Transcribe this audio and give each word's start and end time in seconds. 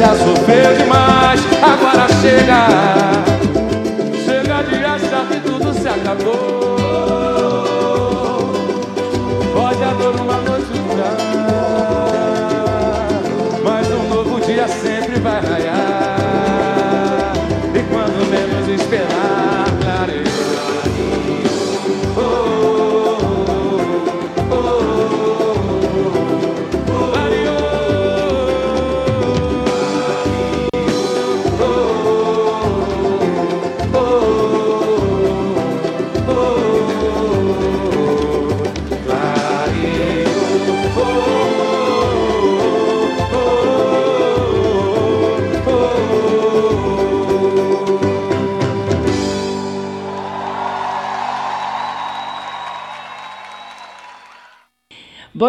já 0.00 0.16
sofreu 0.16 0.74
demais, 0.78 1.40
agora 1.62 2.08
chega. 2.22 3.09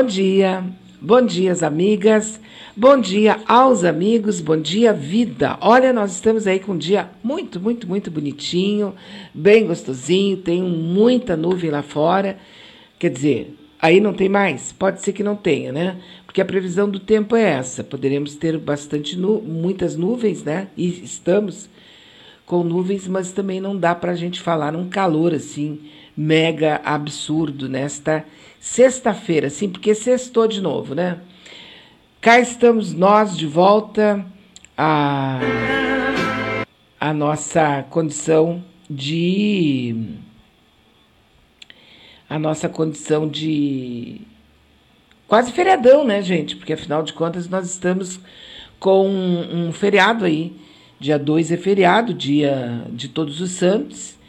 Bom 0.01 0.07
dia, 0.07 0.65
bom 0.99 1.21
dia, 1.21 1.51
as 1.51 1.61
amigas, 1.61 2.39
bom 2.75 2.99
dia 2.99 3.39
aos 3.47 3.83
amigos, 3.83 4.41
bom 4.41 4.57
dia, 4.59 4.91
vida. 4.91 5.59
Olha, 5.61 5.93
nós 5.93 6.13
estamos 6.13 6.47
aí 6.47 6.59
com 6.59 6.71
um 6.71 6.77
dia 6.77 7.07
muito, 7.23 7.59
muito, 7.59 7.87
muito 7.87 8.09
bonitinho, 8.09 8.95
bem 9.31 9.67
gostosinho, 9.67 10.37
tem 10.37 10.63
muita 10.63 11.37
nuvem 11.37 11.69
lá 11.69 11.83
fora. 11.83 12.39
Quer 12.97 13.11
dizer, 13.11 13.55
aí 13.79 13.99
não 14.01 14.11
tem 14.11 14.27
mais? 14.27 14.71
Pode 14.71 15.03
ser 15.03 15.13
que 15.13 15.21
não 15.21 15.35
tenha, 15.35 15.71
né? 15.71 15.97
Porque 16.25 16.41
a 16.41 16.45
previsão 16.45 16.89
do 16.89 16.99
tempo 16.99 17.35
é 17.35 17.43
essa. 17.43 17.83
Poderemos 17.83 18.33
ter 18.33 18.57
bastante 18.57 19.15
nu 19.15 19.39
muitas 19.39 19.95
nuvens, 19.95 20.43
né? 20.43 20.69
E 20.75 21.03
estamos 21.03 21.69
com 22.43 22.63
nuvens, 22.63 23.07
mas 23.07 23.31
também 23.31 23.61
não 23.61 23.77
dá 23.77 23.93
para 23.93 24.13
a 24.13 24.15
gente 24.15 24.41
falar 24.41 24.75
um 24.75 24.89
calor 24.89 25.31
assim 25.31 25.79
mega 26.17 26.81
absurdo 26.83 27.69
nesta 27.69 28.25
sexta-feira, 28.61 29.49
sim, 29.49 29.67
porque 29.67 29.95
sextou 29.95 30.47
de 30.47 30.61
novo, 30.61 30.93
né? 30.93 31.19
Cá 32.21 32.39
estamos 32.39 32.93
nós 32.93 33.35
de 33.35 33.47
volta 33.47 34.23
a, 34.77 35.39
a 36.99 37.11
nossa 37.11 37.83
condição 37.89 38.63
de 38.87 39.95
a 42.29 42.37
nossa 42.37 42.69
condição 42.69 43.27
de 43.27 44.21
quase 45.27 45.51
feriadão, 45.51 46.05
né, 46.05 46.21
gente? 46.21 46.55
Porque 46.55 46.73
afinal 46.73 47.01
de 47.01 47.13
contas 47.13 47.49
nós 47.49 47.67
estamos 47.67 48.19
com 48.79 49.09
um, 49.09 49.69
um 49.69 49.73
feriado 49.73 50.23
aí. 50.23 50.55
Dia 50.99 51.17
2 51.17 51.51
é 51.51 51.57
feriado, 51.57 52.13
dia 52.13 52.85
de 52.91 53.07
Todos 53.07 53.41
os 53.41 53.49
Santos 53.51 54.20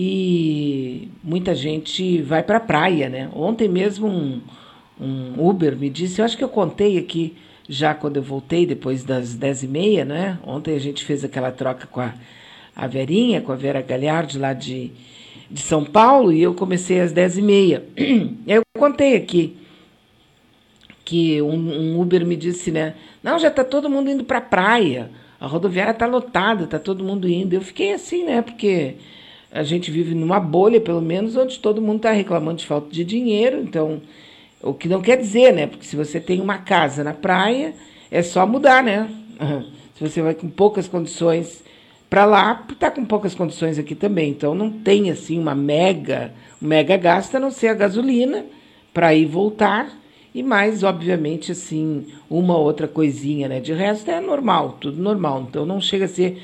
e 0.00 1.08
muita 1.24 1.56
gente 1.56 2.22
vai 2.22 2.40
para 2.40 2.58
a 2.58 2.60
praia, 2.60 3.08
né? 3.08 3.28
Ontem 3.34 3.68
mesmo 3.68 4.06
um, 4.06 4.40
um 5.00 5.44
Uber 5.44 5.76
me 5.76 5.90
disse, 5.90 6.20
eu 6.20 6.24
acho 6.24 6.38
que 6.38 6.44
eu 6.44 6.48
contei 6.48 6.96
aqui 6.96 7.36
já 7.68 7.92
quando 7.94 8.18
eu 8.18 8.22
voltei, 8.22 8.64
depois 8.64 9.02
das 9.02 9.34
dez 9.34 9.64
e 9.64 9.66
meia, 9.66 10.04
né? 10.04 10.38
Ontem 10.46 10.76
a 10.76 10.78
gente 10.78 11.04
fez 11.04 11.24
aquela 11.24 11.50
troca 11.50 11.88
com 11.88 12.00
a, 12.00 12.14
a 12.76 12.86
Verinha, 12.86 13.40
com 13.40 13.50
a 13.50 13.56
Vera 13.56 13.82
Galhardi 13.82 14.38
lá 14.38 14.52
de, 14.52 14.92
de 15.50 15.60
São 15.60 15.84
Paulo, 15.84 16.32
e 16.32 16.40
eu 16.40 16.54
comecei 16.54 17.00
às 17.00 17.10
dez 17.10 17.36
e 17.36 17.42
meia. 17.42 17.84
Eu 18.46 18.62
contei 18.78 19.16
aqui 19.16 19.56
que 21.04 21.42
um, 21.42 21.56
um 21.56 22.00
Uber 22.00 22.24
me 22.24 22.36
disse, 22.36 22.70
né? 22.70 22.94
Não, 23.20 23.36
já 23.36 23.48
está 23.48 23.64
todo 23.64 23.90
mundo 23.90 24.08
indo 24.08 24.22
para 24.22 24.38
a 24.38 24.42
praia, 24.42 25.10
a 25.40 25.46
rodoviária 25.48 25.90
está 25.90 26.06
lotada, 26.06 26.64
está 26.64 26.78
todo 26.78 27.02
mundo 27.02 27.28
indo. 27.28 27.52
Eu 27.52 27.62
fiquei 27.62 27.92
assim, 27.92 28.24
né? 28.24 28.42
Porque 28.42 28.94
a 29.50 29.62
gente 29.62 29.90
vive 29.90 30.14
numa 30.14 30.38
bolha, 30.38 30.80
pelo 30.80 31.00
menos, 31.00 31.36
onde 31.36 31.58
todo 31.58 31.80
mundo 31.80 31.96
está 31.98 32.12
reclamando 32.12 32.58
de 32.58 32.66
falta 32.66 32.90
de 32.90 33.04
dinheiro. 33.04 33.60
Então, 33.62 34.02
o 34.62 34.74
que 34.74 34.88
não 34.88 35.00
quer 35.00 35.16
dizer, 35.16 35.52
né? 35.52 35.66
Porque 35.66 35.86
se 35.86 35.96
você 35.96 36.20
tem 36.20 36.40
uma 36.40 36.58
casa 36.58 37.02
na 37.02 37.14
praia, 37.14 37.74
é 38.10 38.22
só 38.22 38.46
mudar, 38.46 38.82
né? 38.82 39.08
Se 39.94 40.06
você 40.06 40.20
vai 40.20 40.34
com 40.34 40.48
poucas 40.48 40.86
condições 40.86 41.62
para 42.10 42.24
lá, 42.24 42.64
está 42.70 42.90
com 42.90 43.04
poucas 43.04 43.34
condições 43.34 43.78
aqui 43.78 43.94
também. 43.94 44.30
Então, 44.30 44.54
não 44.54 44.70
tem 44.70 45.10
assim 45.10 45.38
uma 45.38 45.54
mega, 45.54 46.32
mega 46.60 46.96
gasto, 46.96 47.36
a 47.36 47.40
não 47.40 47.50
ser 47.50 47.68
a 47.68 47.74
gasolina 47.74 48.44
para 48.92 49.14
ir 49.14 49.26
voltar. 49.26 49.96
E 50.34 50.42
mais, 50.42 50.82
obviamente, 50.82 51.52
assim, 51.52 52.06
uma 52.28 52.56
outra 52.56 52.86
coisinha, 52.86 53.48
né? 53.48 53.60
De 53.60 53.72
resto 53.72 54.10
é 54.10 54.20
normal, 54.20 54.76
tudo 54.78 55.02
normal. 55.02 55.46
Então, 55.48 55.64
não 55.64 55.80
chega 55.80 56.04
a 56.04 56.08
ser 56.08 56.42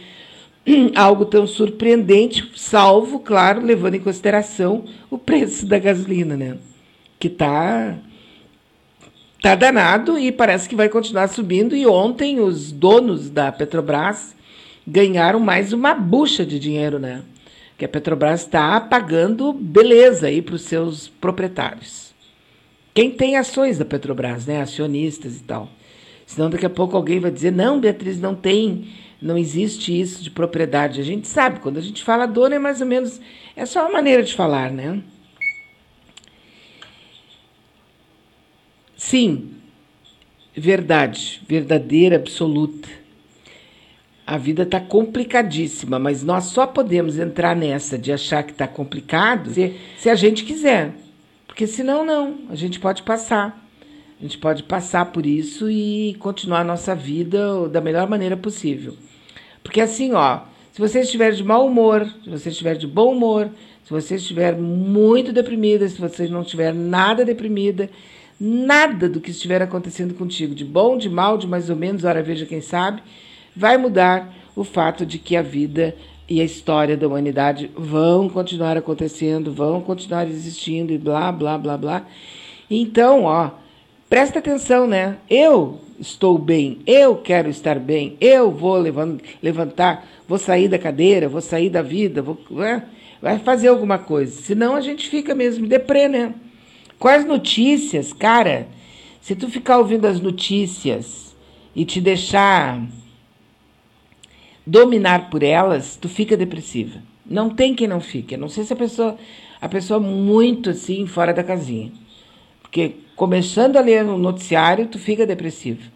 algo 0.94 1.24
tão 1.24 1.46
surpreendente, 1.46 2.50
salvo, 2.56 3.18
claro, 3.18 3.64
levando 3.64 3.94
em 3.94 4.00
consideração 4.00 4.84
o 5.10 5.18
preço 5.18 5.66
da 5.66 5.78
gasolina, 5.78 6.36
né? 6.36 6.56
Que 7.18 7.28
tá 7.28 7.96
tá 9.42 9.54
danado 9.54 10.18
e 10.18 10.32
parece 10.32 10.66
que 10.66 10.74
vai 10.74 10.88
continuar 10.88 11.28
subindo. 11.28 11.76
E 11.76 11.86
ontem 11.86 12.40
os 12.40 12.72
donos 12.72 13.28
da 13.28 13.52
Petrobras 13.52 14.34
ganharam 14.86 15.38
mais 15.38 15.72
uma 15.74 15.92
bucha 15.92 16.46
de 16.46 16.58
dinheiro, 16.58 16.98
né? 16.98 17.22
Que 17.76 17.84
a 17.84 17.88
Petrobras 17.88 18.40
está 18.40 18.80
pagando 18.80 19.52
beleza 19.52 20.28
aí 20.28 20.40
para 20.40 20.54
os 20.54 20.62
seus 20.62 21.08
proprietários. 21.08 22.14
Quem 22.94 23.10
tem 23.10 23.36
ações 23.36 23.76
da 23.76 23.84
Petrobras, 23.84 24.46
né? 24.46 24.62
Acionistas 24.62 25.36
e 25.36 25.42
tal. 25.42 25.68
Senão 26.24 26.48
daqui 26.48 26.64
a 26.64 26.70
pouco 26.70 26.96
alguém 26.96 27.20
vai 27.20 27.30
dizer, 27.30 27.52
não, 27.52 27.78
Beatriz, 27.78 28.18
não 28.18 28.34
tem 28.34 28.86
não 29.20 29.38
existe 29.38 29.98
isso 29.98 30.22
de 30.22 30.30
propriedade. 30.30 31.00
A 31.00 31.04
gente 31.04 31.26
sabe, 31.26 31.60
quando 31.60 31.78
a 31.78 31.80
gente 31.80 32.02
fala 32.04 32.26
dono, 32.26 32.54
é 32.54 32.58
mais 32.58 32.80
ou 32.80 32.86
menos. 32.86 33.20
É 33.56 33.64
só 33.64 33.82
uma 33.82 33.92
maneira 33.92 34.22
de 34.22 34.34
falar, 34.34 34.70
né? 34.70 35.02
Sim, 38.96 39.50
verdade, 40.54 41.42
verdadeira, 41.46 42.16
absoluta. 42.16 42.88
A 44.26 44.38
vida 44.38 44.62
está 44.62 44.80
complicadíssima, 44.80 45.98
mas 45.98 46.22
nós 46.22 46.44
só 46.44 46.66
podemos 46.66 47.18
entrar 47.18 47.54
nessa 47.54 47.98
de 47.98 48.10
achar 48.10 48.42
que 48.42 48.52
está 48.52 48.66
complicado 48.66 49.52
se, 49.52 49.78
se 49.98 50.08
a 50.08 50.14
gente 50.14 50.44
quiser. 50.44 50.94
Porque 51.46 51.66
senão, 51.66 52.04
não. 52.04 52.38
A 52.48 52.54
gente 52.54 52.80
pode 52.80 53.02
passar. 53.02 53.63
A 54.18 54.22
gente 54.22 54.38
pode 54.38 54.62
passar 54.62 55.06
por 55.06 55.26
isso 55.26 55.70
e 55.70 56.14
continuar 56.18 56.60
a 56.60 56.64
nossa 56.64 56.94
vida 56.94 57.68
da 57.68 57.80
melhor 57.80 58.08
maneira 58.08 58.36
possível. 58.36 58.94
Porque 59.62 59.80
assim, 59.80 60.12
ó, 60.12 60.40
se 60.72 60.80
você 60.80 61.00
estiver 61.00 61.32
de 61.32 61.42
mau 61.42 61.66
humor, 61.66 62.06
se 62.22 62.30
você 62.30 62.48
estiver 62.48 62.76
de 62.76 62.86
bom 62.86 63.12
humor, 63.12 63.50
se 63.84 63.90
você 63.90 64.16
estiver 64.16 64.56
muito 64.56 65.32
deprimida, 65.32 65.88
se 65.88 66.00
você 66.00 66.26
não 66.26 66.42
estiver 66.42 66.72
nada 66.72 67.24
deprimida, 67.24 67.90
nada 68.40 69.08
do 69.08 69.20
que 69.20 69.30
estiver 69.30 69.62
acontecendo 69.62 70.14
contigo, 70.14 70.54
de 70.54 70.64
bom, 70.64 70.96
de 70.96 71.08
mal, 71.08 71.36
de 71.36 71.46
mais 71.46 71.68
ou 71.68 71.76
menos, 71.76 72.04
ora 72.04 72.22
veja 72.22 72.46
quem 72.46 72.60
sabe, 72.60 73.02
vai 73.54 73.76
mudar 73.76 74.34
o 74.56 74.64
fato 74.64 75.04
de 75.04 75.18
que 75.18 75.36
a 75.36 75.42
vida 75.42 75.94
e 76.28 76.40
a 76.40 76.44
história 76.44 76.96
da 76.96 77.06
humanidade 77.06 77.70
vão 77.76 78.28
continuar 78.28 78.76
acontecendo, 78.76 79.52
vão 79.52 79.80
continuar 79.80 80.26
existindo 80.28 80.92
e 80.92 80.98
blá, 80.98 81.30
blá, 81.30 81.58
blá, 81.58 81.76
blá. 81.76 82.06
Então, 82.70 83.24
ó, 83.24 83.50
presta 84.14 84.38
atenção, 84.38 84.86
né? 84.86 85.16
Eu 85.28 85.80
estou 85.98 86.38
bem, 86.38 86.78
eu 86.86 87.16
quero 87.16 87.50
estar 87.50 87.80
bem, 87.80 88.16
eu 88.20 88.48
vou 88.48 88.76
levantar, 89.42 90.06
vou 90.28 90.38
sair 90.38 90.68
da 90.68 90.78
cadeira, 90.78 91.28
vou 91.28 91.40
sair 91.40 91.68
da 91.68 91.82
vida, 91.82 92.22
vou, 92.22 92.38
né? 92.48 92.84
vai 93.20 93.40
fazer 93.40 93.66
alguma 93.66 93.98
coisa. 93.98 94.40
Senão 94.40 94.76
a 94.76 94.80
gente 94.80 95.08
fica 95.08 95.34
mesmo 95.34 95.66
deprê, 95.66 96.06
né? 96.06 96.32
As 97.00 97.24
notícias, 97.24 98.12
cara, 98.12 98.68
se 99.20 99.34
tu 99.34 99.48
ficar 99.48 99.78
ouvindo 99.78 100.06
as 100.06 100.20
notícias 100.20 101.34
e 101.74 101.84
te 101.84 102.00
deixar 102.00 102.80
dominar 104.64 105.28
por 105.28 105.42
elas, 105.42 105.96
tu 105.96 106.08
fica 106.08 106.36
depressiva. 106.36 107.02
Não 107.26 107.50
tem 107.50 107.74
quem 107.74 107.88
não 107.88 108.00
fique. 108.00 108.34
Eu 108.36 108.38
não 108.38 108.48
sei 108.48 108.62
se 108.62 108.72
a 108.72 108.76
pessoa, 108.76 109.18
a 109.60 109.68
pessoa 109.68 109.98
muito 109.98 110.70
assim 110.70 111.04
fora 111.04 111.34
da 111.34 111.42
casinha. 111.42 111.90
Porque 112.62 113.02
começando 113.16 113.76
a 113.76 113.80
ler 113.80 114.04
o 114.04 114.18
noticiário, 114.18 114.86
tu 114.86 114.98
fica 114.98 115.26
depressivo. 115.26 115.90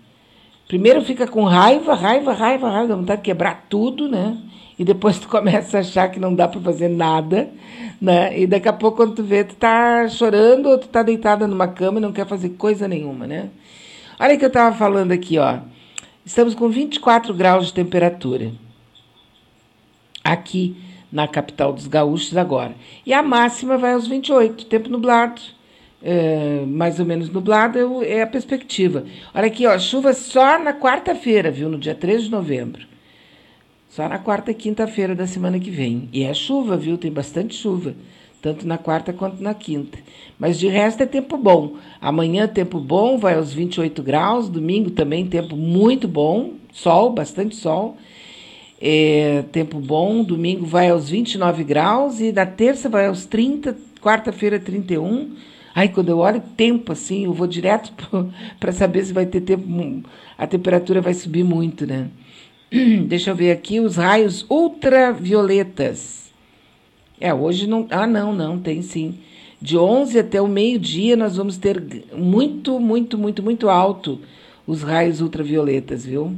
Primeiro 0.67 1.03
fica 1.03 1.27
com 1.27 1.45
raiva, 1.45 1.95
raiva, 1.95 2.33
raiva, 2.33 2.71
raiva, 2.71 2.97
vontade 2.97 3.23
de 3.23 3.25
quebrar 3.25 3.67
tudo, 3.69 4.09
né? 4.09 4.37
E 4.79 4.85
depois 4.85 5.19
tu 5.19 5.27
começa 5.31 5.79
a 5.79 5.81
achar 5.81 6.11
que 6.11 6.21
não 6.21 6.35
dá 6.35 6.47
para 6.47 6.61
fazer 6.61 6.89
nada, 6.89 7.49
né? 8.01 8.39
E 8.39 8.47
daqui 8.47 8.69
a 8.69 8.73
pouco 8.73 8.99
quando 8.99 9.15
tu 9.15 9.23
vê, 9.23 9.45
tu 9.45 9.55
tá 9.57 10.07
chorando 10.09 10.67
ou 10.67 10.79
tu 10.79 10.89
tá 10.89 11.03
deitada 11.03 11.47
numa 11.47 11.69
cama 11.69 11.99
e 11.99 12.03
não 12.03 12.13
quer 12.13 12.27
fazer 12.27 12.51
coisa 12.51 12.87
nenhuma, 12.87 13.27
né? 13.27 13.49
Olha 14.21 14.37
que 14.37 14.45
eu 14.45 14.51
tava 14.51 14.77
falando 14.77 15.13
aqui, 15.13 15.39
ó. 15.39 15.59
Estamos 16.25 16.55
com 16.55 16.69
24 16.69 17.33
graus 17.33 17.69
de 17.69 17.73
temperatura. 17.73 18.53
Aqui 20.23 20.77
na 21.11 21.27
capital 21.27 21.73
dos 21.73 21.87
gaúchos 21.87 22.37
agora. 22.37 22.75
E 23.07 23.15
a 23.15 23.23
máxima 23.23 23.79
vai 23.79 23.95
aos 23.95 24.07
28, 24.07 24.67
tempo 24.67 24.91
nublado. 24.91 25.41
É, 26.03 26.65
mais 26.67 27.01
ou 27.01 27.07
menos 27.07 27.29
nublado 27.29 28.05
é 28.05 28.23
a 28.23 28.27
perspectiva. 28.27 29.05
Olha 29.35 29.47
aqui, 29.47 29.67
ó, 29.67 29.77
chuva 29.79 30.13
só 30.13 30.59
na 30.59 30.73
quarta-feira, 30.73 31.51
viu? 31.51 31.69
No 31.69 31.79
dia 31.79 31.95
3 31.95 32.25
de 32.25 32.31
novembro. 32.31 32.87
Só 33.91 34.09
na 34.09 34.19
quarta 34.19 34.53
e 34.53 34.55
quinta-feira 34.55 35.15
da 35.15 35.27
semana 35.27 35.59
que 35.59 35.71
vem. 35.71 36.09
E 36.13 36.23
é 36.23 36.33
chuva, 36.33 36.77
viu? 36.77 36.97
Tem 36.97 37.11
bastante 37.11 37.57
chuva. 37.57 37.95
Tanto 38.41 38.65
na 38.65 38.79
quarta 38.79 39.13
quanto 39.13 39.43
na 39.43 39.53
quinta. 39.55 39.99
Mas 40.39 40.57
de 40.57 40.69
resto 40.69 41.03
é 41.03 41.07
tempo 41.07 41.37
bom. 41.37 41.75
Amanhã 42.01 42.47
tempo 42.47 42.79
bom, 42.79 43.19
vai 43.19 43.35
aos 43.35 43.53
28 43.53 44.01
graus. 44.01 44.49
Domingo 44.49 44.91
também 44.91 45.27
tempo 45.27 45.57
muito 45.57 46.07
bom. 46.07 46.53
Sol, 46.73 47.11
bastante 47.11 47.57
sol. 47.57 47.97
É, 48.81 49.43
tempo 49.51 49.81
bom. 49.81 50.23
Domingo 50.23 50.65
vai 50.65 50.91
aos 50.91 51.09
29 51.09 51.65
graus. 51.65 52.21
E 52.21 52.31
na 52.31 52.47
terça 52.47 52.89
vai 52.89 53.09
aos 53.09 53.27
30. 53.27 53.77
Quarta-feira 54.01 54.61
31. 54.61 55.35
Aí 55.75 55.89
quando 55.89 56.09
eu 56.09 56.19
olho 56.19 56.43
tempo 56.57 56.93
assim, 56.93 57.25
eu 57.25 57.33
vou 57.33 57.47
direto 57.47 57.93
para 58.59 58.73
saber 58.73 59.05
se 59.05 59.13
vai 59.13 59.27
ter 59.27 59.41
tempo. 59.41 59.65
A 60.37 60.47
temperatura 60.47 61.01
vai 61.01 61.15
subir 61.15 61.45
muito, 61.45 61.87
né? 61.87 62.09
Deixa 63.07 63.31
eu 63.31 63.37
ver 63.37 63.53
aqui 63.53 63.81
os 63.81 63.97
raios 63.97 64.45
ultravioletas. 64.49 66.31
É, 67.21 67.33
hoje 67.33 67.67
não. 67.67 67.87
Ah, 67.91 68.07
não, 68.07 68.33
não, 68.33 68.59
tem 68.59 68.83
sim. 68.83 69.19
De 69.61 69.77
11 69.77 70.19
até 70.19 70.41
o 70.41 70.47
meio-dia 70.47 71.17
nós 71.17 71.37
vamos 71.37 71.57
ter 71.57 71.83
muito, 72.15 72.79
muito, 72.79 73.19
muito, 73.19 73.43
muito 73.43 73.69
alto 73.69 74.21
os 74.67 74.83
raios 74.83 75.21
ultravioletas, 75.21 76.05
viu? 76.05 76.37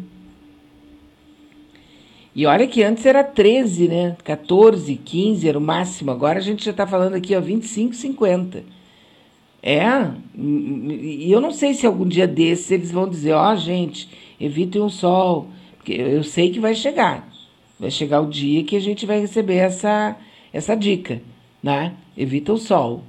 E 2.35 2.47
olha 2.47 2.67
que 2.67 2.83
antes 2.83 3.05
era 3.05 3.25
13, 3.25 3.89
né? 3.89 4.17
14, 4.23 4.95
15 4.95 5.49
era 5.49 5.59
o 5.59 5.61
máximo. 5.61 6.13
Agora 6.13 6.39
a 6.39 6.43
gente 6.43 6.65
já 6.65 6.71
está 6.71 6.87
falando 6.87 7.15
aqui, 7.15 7.35
ó, 7.35 7.41
25, 7.41 7.95
50. 7.95 8.63
É, 9.63 10.11
e 10.37 11.31
eu 11.31 11.41
não 11.41 11.51
sei 11.51 11.75
se 11.75 11.87
algum 11.87 12.07
dia 12.07 12.27
desses 12.27 12.71
eles 12.71 12.91
vão 12.91 13.09
dizer, 13.09 13.33
ó, 13.33 13.53
oh, 13.53 13.57
gente, 13.57 14.09
evitem 14.41 14.81
o 14.81 14.89
sol 14.89 15.49
porque 15.81 15.93
eu 15.95 16.23
sei 16.23 16.51
que 16.51 16.61
vai 16.61 16.75
chegar. 16.75 17.27
Vai 17.79 17.91
chegar 17.91 18.21
o 18.21 18.29
dia 18.29 18.63
que 18.63 18.77
a 18.77 18.81
gente 18.81 19.07
vai 19.07 19.19
receber 19.19 19.57
essa, 19.57 20.15
essa 20.53 20.75
dica, 20.75 21.23
né? 21.63 21.95
Evita 22.17 22.53
o 22.53 22.59
sol. 22.59 23.03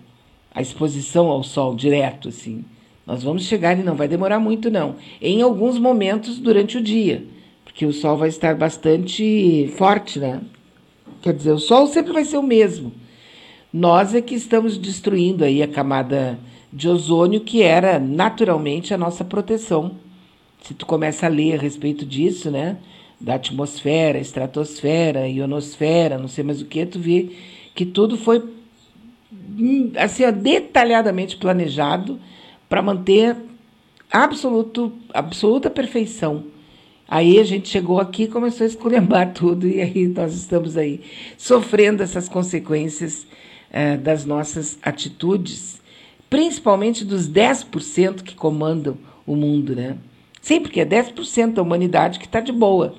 A 0.56 0.62
exposição 0.62 1.28
ao 1.28 1.44
sol 1.44 1.76
direto, 1.76 2.30
assim. 2.30 2.64
Nós 3.06 3.24
vamos 3.24 3.44
chegar 3.44 3.78
e 3.78 3.84
não 3.84 3.96
vai 3.96 4.08
demorar 4.08 4.40
muito, 4.40 4.72
não. 4.72 4.96
Em 5.22 5.42
alguns 5.42 5.78
momentos 5.78 6.40
durante 6.40 6.78
o 6.78 6.82
dia, 6.82 7.26
porque 7.66 7.86
o 7.86 7.92
sol 7.92 8.16
vai 8.16 8.30
estar 8.30 8.56
bastante 8.56 9.70
forte, 9.76 10.18
né? 10.18 10.42
Quer 11.22 11.34
dizer, 11.34 11.52
o 11.52 11.60
sol 11.60 11.88
sempre 11.88 12.14
vai 12.14 12.24
ser 12.24 12.38
o 12.38 12.44
mesmo. 12.44 12.94
Nós 13.74 14.14
é 14.14 14.22
que 14.22 14.36
estamos 14.36 14.78
destruindo 14.78 15.44
aí 15.44 15.64
a 15.64 15.68
camada 15.68 16.40
de 16.72 16.88
ozônio, 16.88 17.42
que 17.42 17.62
era 17.62 18.00
naturalmente 18.00 18.94
a 18.94 18.98
nossa 18.98 19.24
proteção 19.24 19.96
se 20.62 20.74
tu 20.76 20.86
começa 20.86 21.26
a 21.26 21.30
ler 21.30 21.56
a 21.56 21.62
respeito 21.62 22.06
disso, 22.06 22.52
né? 22.52 22.78
Da 23.20 23.36
atmosfera, 23.36 24.20
estratosfera, 24.20 25.28
ionosfera, 25.28 26.18
não 26.18 26.28
sei 26.28 26.44
mais 26.44 26.62
o 26.62 26.66
que, 26.66 26.86
tu 26.86 27.00
vê 27.00 27.30
que 27.74 27.86
tudo 27.86 28.18
foi 28.18 28.44
hum, 29.58 29.92
assim, 29.96 30.24
ó, 30.26 30.32
detalhadamente 30.32 31.38
planejado 31.38 32.20
para 32.70 32.82
manter 32.82 33.36
absoluto, 34.12 34.92
absoluta 35.14 35.70
perfeição. 35.70 36.46
Aí 37.08 37.40
a 37.40 37.44
gente 37.44 37.68
chegou 37.68 38.00
aqui 38.00 38.24
e 38.24 38.28
começou 38.28 38.64
a 38.64 38.68
esculhambar 38.68 39.34
tudo, 39.34 39.68
e 39.68 39.82
aí 39.82 40.08
nós 40.08 40.34
estamos 40.34 40.78
aí 40.78 41.02
sofrendo 41.38 42.04
essas 42.04 42.30
consequências 42.30 43.26
eh, 43.72 43.98
das 43.98 44.26
nossas 44.26 44.78
atitudes, 44.84 45.82
principalmente 46.30 47.06
dos 47.06 47.30
10% 47.30 48.22
que 48.22 48.36
comandam 48.36 48.98
o 49.26 49.36
mundo, 49.36 49.76
né? 49.76 49.98
Sim, 50.42 50.60
porque 50.60 50.82
é 50.82 50.86
10% 50.86 51.54
da 51.54 51.62
humanidade 51.62 52.20
que 52.20 52.26
está 52.26 52.40
de 52.40 52.52
boa. 52.52 52.96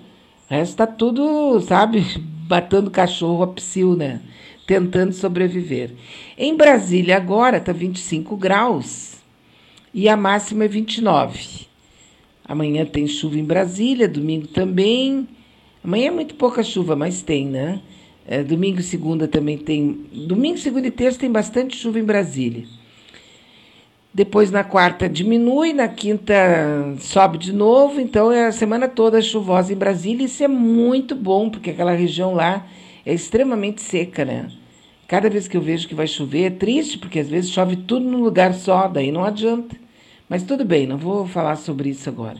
O 0.49 0.55
resto 0.55 0.73
está 0.73 0.87
tudo, 0.87 1.61
sabe, 1.61 2.05
matando 2.49 2.91
cachorro 2.91 3.43
a 3.43 3.49
psil, 3.49 3.97
né? 3.97 4.21
Tentando 4.67 5.13
sobreviver. 5.13 5.91
Em 6.39 6.57
Brasília 6.57 7.17
agora 7.17 7.59
está 7.59 7.73
25 7.73 8.37
graus 8.37 9.17
e 9.93 10.09
a 10.09 10.17
máxima 10.17 10.65
é 10.65 10.69
29. 10.69 11.67
Amanhã 12.45 12.85
tem 12.85 13.07
chuva 13.07 13.39
em 13.39 13.45
Brasília, 13.45 14.09
domingo 14.09 14.47
também. 14.47 15.29
Amanhã 15.83 16.09
é 16.09 16.11
muito 16.11 16.35
pouca 16.37 16.63
chuva, 16.63 16.95
mas 16.95 17.23
tem, 17.23 17.47
né? 17.47 17.81
É, 18.27 18.43
domingo 18.43 18.81
e 18.81 18.83
segunda 18.83 19.27
também 19.27 19.59
tem. 19.59 20.07
Domingo, 20.13 20.59
segunda 20.59 20.87
e 20.87 20.91
terça 20.91 21.19
tem 21.19 21.31
bastante 21.31 21.77
chuva 21.77 21.99
em 21.99 22.05
Brasília. 22.05 22.65
Depois 24.15 24.51
na 24.51 24.63
quarta 24.63 25.09
diminui, 25.09 25.73
na 25.73 25.89
quinta 25.89 26.35
sobe 27.01 27.39
de 27.39 27.53
novo, 27.53 27.99
então 27.99 28.31
é 28.31 28.47
a 28.47 28.53
semana 28.53 28.87
toda 28.87 29.23
chuvosa 29.23 29.73
em 29.73 29.77
Brasília. 29.77 30.27
Isso 30.27 30.45
é 30.45 30.49
muito 30.49 31.15
bom, 31.15 31.49
porque 31.49 31.71
aquela 31.71 31.93
região 31.93 32.35
lá 32.35 32.67
é 33.07 33.15
extremamente 33.15 33.81
seca, 33.81 34.25
né? 34.25 34.49
Cada 35.09 35.29
vez 35.31 35.49
que 35.49 35.57
eu 35.57 35.63
vejo 35.63 35.89
que 35.89 35.95
vai 35.95 36.07
chover 36.07 36.45
é 36.45 36.51
triste, 36.51 36.99
porque 36.99 37.19
às 37.19 37.29
vezes 37.29 37.51
chove 37.51 37.77
tudo 37.77 38.07
num 38.07 38.23
lugar 38.23 38.55
só, 38.55 38.87
daí 38.87 39.11
não 39.11 39.25
adianta. 39.25 39.77
Mas 40.29 40.43
tudo 40.43 40.65
bem, 40.65 40.87
não 40.87 40.97
vou 40.97 41.27
falar 41.27 41.57
sobre 41.57 41.89
isso 41.91 42.09
agora. 42.09 42.37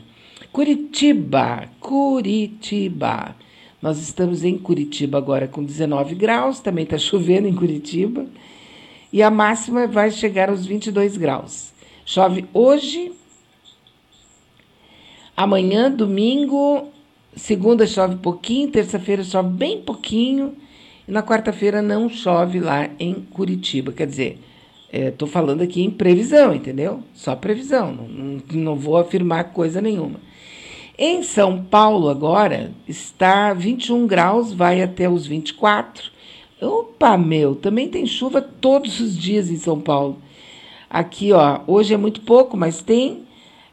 Curitiba, 0.51 1.65
Curitiba. 1.79 3.35
Nós 3.83 3.99
estamos 3.99 4.45
em 4.45 4.57
Curitiba 4.57 5.17
agora 5.17 5.45
com 5.45 5.61
19 5.61 6.15
graus, 6.15 6.61
também 6.61 6.85
está 6.85 6.97
chovendo 6.97 7.49
em 7.49 7.53
Curitiba 7.53 8.25
e 9.11 9.21
a 9.21 9.29
máxima 9.29 9.87
vai 9.87 10.09
chegar 10.09 10.47
aos 10.49 10.65
22 10.65 11.17
graus. 11.17 11.73
Chove 12.05 12.45
hoje, 12.53 13.11
amanhã, 15.35 15.91
domingo, 15.91 16.87
segunda 17.35 17.85
chove 17.85 18.15
pouquinho, 18.15 18.71
terça-feira 18.71 19.21
chove 19.21 19.49
bem 19.49 19.81
pouquinho, 19.81 20.55
e 21.05 21.11
na 21.11 21.21
quarta-feira 21.21 21.81
não 21.81 22.07
chove 22.07 22.61
lá 22.61 22.89
em 22.97 23.15
Curitiba. 23.15 23.91
Quer 23.91 24.07
dizer, 24.07 24.39
estou 24.93 25.27
é, 25.27 25.31
falando 25.31 25.61
aqui 25.61 25.83
em 25.83 25.91
previsão, 25.91 26.55
entendeu? 26.55 27.03
Só 27.13 27.35
previsão, 27.35 27.91
não, 27.93 28.41
não 28.53 28.75
vou 28.77 28.95
afirmar 28.95 29.51
coisa 29.51 29.81
nenhuma. 29.81 30.21
Em 30.97 31.23
São 31.23 31.63
Paulo, 31.63 32.07
agora, 32.07 32.71
está 32.87 33.51
21 33.51 34.05
graus, 34.05 34.53
vai 34.53 34.79
até 34.79 35.09
os 35.09 35.25
24. 35.25 36.11
Opa, 36.61 37.17
meu, 37.17 37.55
também 37.55 37.89
tem 37.89 38.05
chuva 38.05 38.39
todos 38.41 38.99
os 38.99 39.17
dias 39.17 39.49
em 39.49 39.57
São 39.57 39.81
Paulo. 39.81 40.19
Aqui, 40.87 41.31
ó, 41.33 41.61
hoje 41.65 41.95
é 41.95 41.97
muito 41.97 42.21
pouco, 42.21 42.55
mas 42.55 42.83
tem 42.83 43.23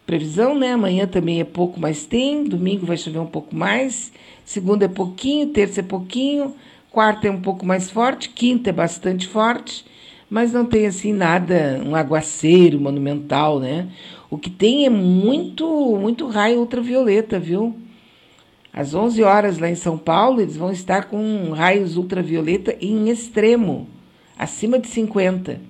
previsão, 0.06 0.58
né? 0.58 0.72
Amanhã 0.72 1.06
também 1.06 1.40
é 1.40 1.44
pouco, 1.44 1.78
mas 1.78 2.06
tem. 2.06 2.42
Domingo 2.42 2.86
vai 2.86 2.96
chover 2.96 3.18
um 3.18 3.26
pouco 3.26 3.54
mais. 3.54 4.10
Segunda 4.42 4.86
é 4.86 4.88
pouquinho, 4.88 5.48
terça 5.48 5.80
é 5.80 5.82
pouquinho, 5.82 6.54
quarta 6.90 7.28
é 7.28 7.30
um 7.30 7.42
pouco 7.42 7.66
mais 7.66 7.90
forte, 7.90 8.30
quinta 8.30 8.70
é 8.70 8.72
bastante 8.72 9.28
forte, 9.28 9.84
mas 10.30 10.54
não 10.54 10.64
tem 10.64 10.86
assim 10.86 11.12
nada, 11.12 11.82
um 11.84 11.94
aguaceiro 11.94 12.80
monumental, 12.80 13.60
né? 13.60 13.88
O 14.30 14.38
que 14.38 14.48
tem 14.48 14.86
é 14.86 14.90
muito, 14.90 15.66
muito 15.96 16.28
raio 16.28 16.60
ultravioleta, 16.60 17.38
viu? 17.38 17.76
Às 18.72 18.94
11 18.94 19.22
horas 19.24 19.58
lá 19.58 19.68
em 19.68 19.74
São 19.74 19.98
Paulo, 19.98 20.40
eles 20.40 20.56
vão 20.56 20.70
estar 20.70 21.06
com 21.06 21.50
raios 21.50 21.96
ultravioleta 21.96 22.76
em 22.80 23.10
extremo, 23.10 23.88
acima 24.38 24.78
de 24.78 24.86
50. 24.86 25.60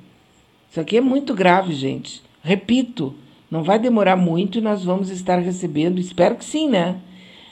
Isso 0.71 0.79
aqui 0.79 0.99
é 0.99 1.01
muito 1.01 1.33
grave, 1.33 1.73
gente. 1.73 2.23
Repito, 2.43 3.15
não 3.51 3.63
vai 3.63 3.79
demorar 3.79 4.17
muito 4.17 4.59
e 4.59 4.61
nós 4.61 4.85
vamos 4.85 5.09
estar 5.09 5.39
recebendo, 5.39 5.99
espero 5.99 6.37
que 6.37 6.45
sim, 6.45 6.69
né? 6.69 7.01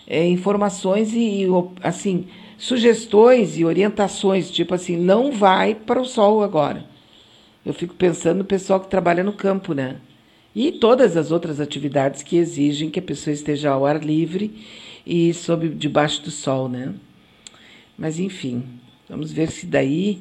É, 0.06 0.26
informações 0.28 1.14
e, 1.14 1.46
assim, 1.82 2.26
sugestões 2.58 3.58
e 3.58 3.64
orientações, 3.64 4.50
tipo 4.50 4.74
assim, 4.74 4.96
não 4.96 5.32
vai 5.32 5.74
para 5.74 6.00
o 6.00 6.04
sol 6.04 6.42
agora. 6.42 6.84
Eu 7.64 7.72
fico 7.72 7.94
pensando 7.94 8.38
no 8.38 8.44
pessoal 8.44 8.80
que 8.80 8.88
trabalha 8.88 9.24
no 9.24 9.32
campo, 9.32 9.72
né? 9.72 9.96
E 10.60 10.72
todas 10.72 11.16
as 11.16 11.30
outras 11.30 11.60
atividades 11.60 12.20
que 12.20 12.36
exigem 12.36 12.90
que 12.90 12.98
a 12.98 13.02
pessoa 13.02 13.32
esteja 13.32 13.70
ao 13.70 13.86
ar 13.86 14.02
livre 14.02 14.52
e 15.06 15.32
sob 15.32 15.68
debaixo 15.68 16.20
do 16.20 16.32
sol, 16.32 16.68
né? 16.68 16.94
Mas 17.96 18.18
enfim, 18.18 18.64
vamos 19.08 19.30
ver 19.30 19.52
se 19.52 19.66
daí 19.66 20.20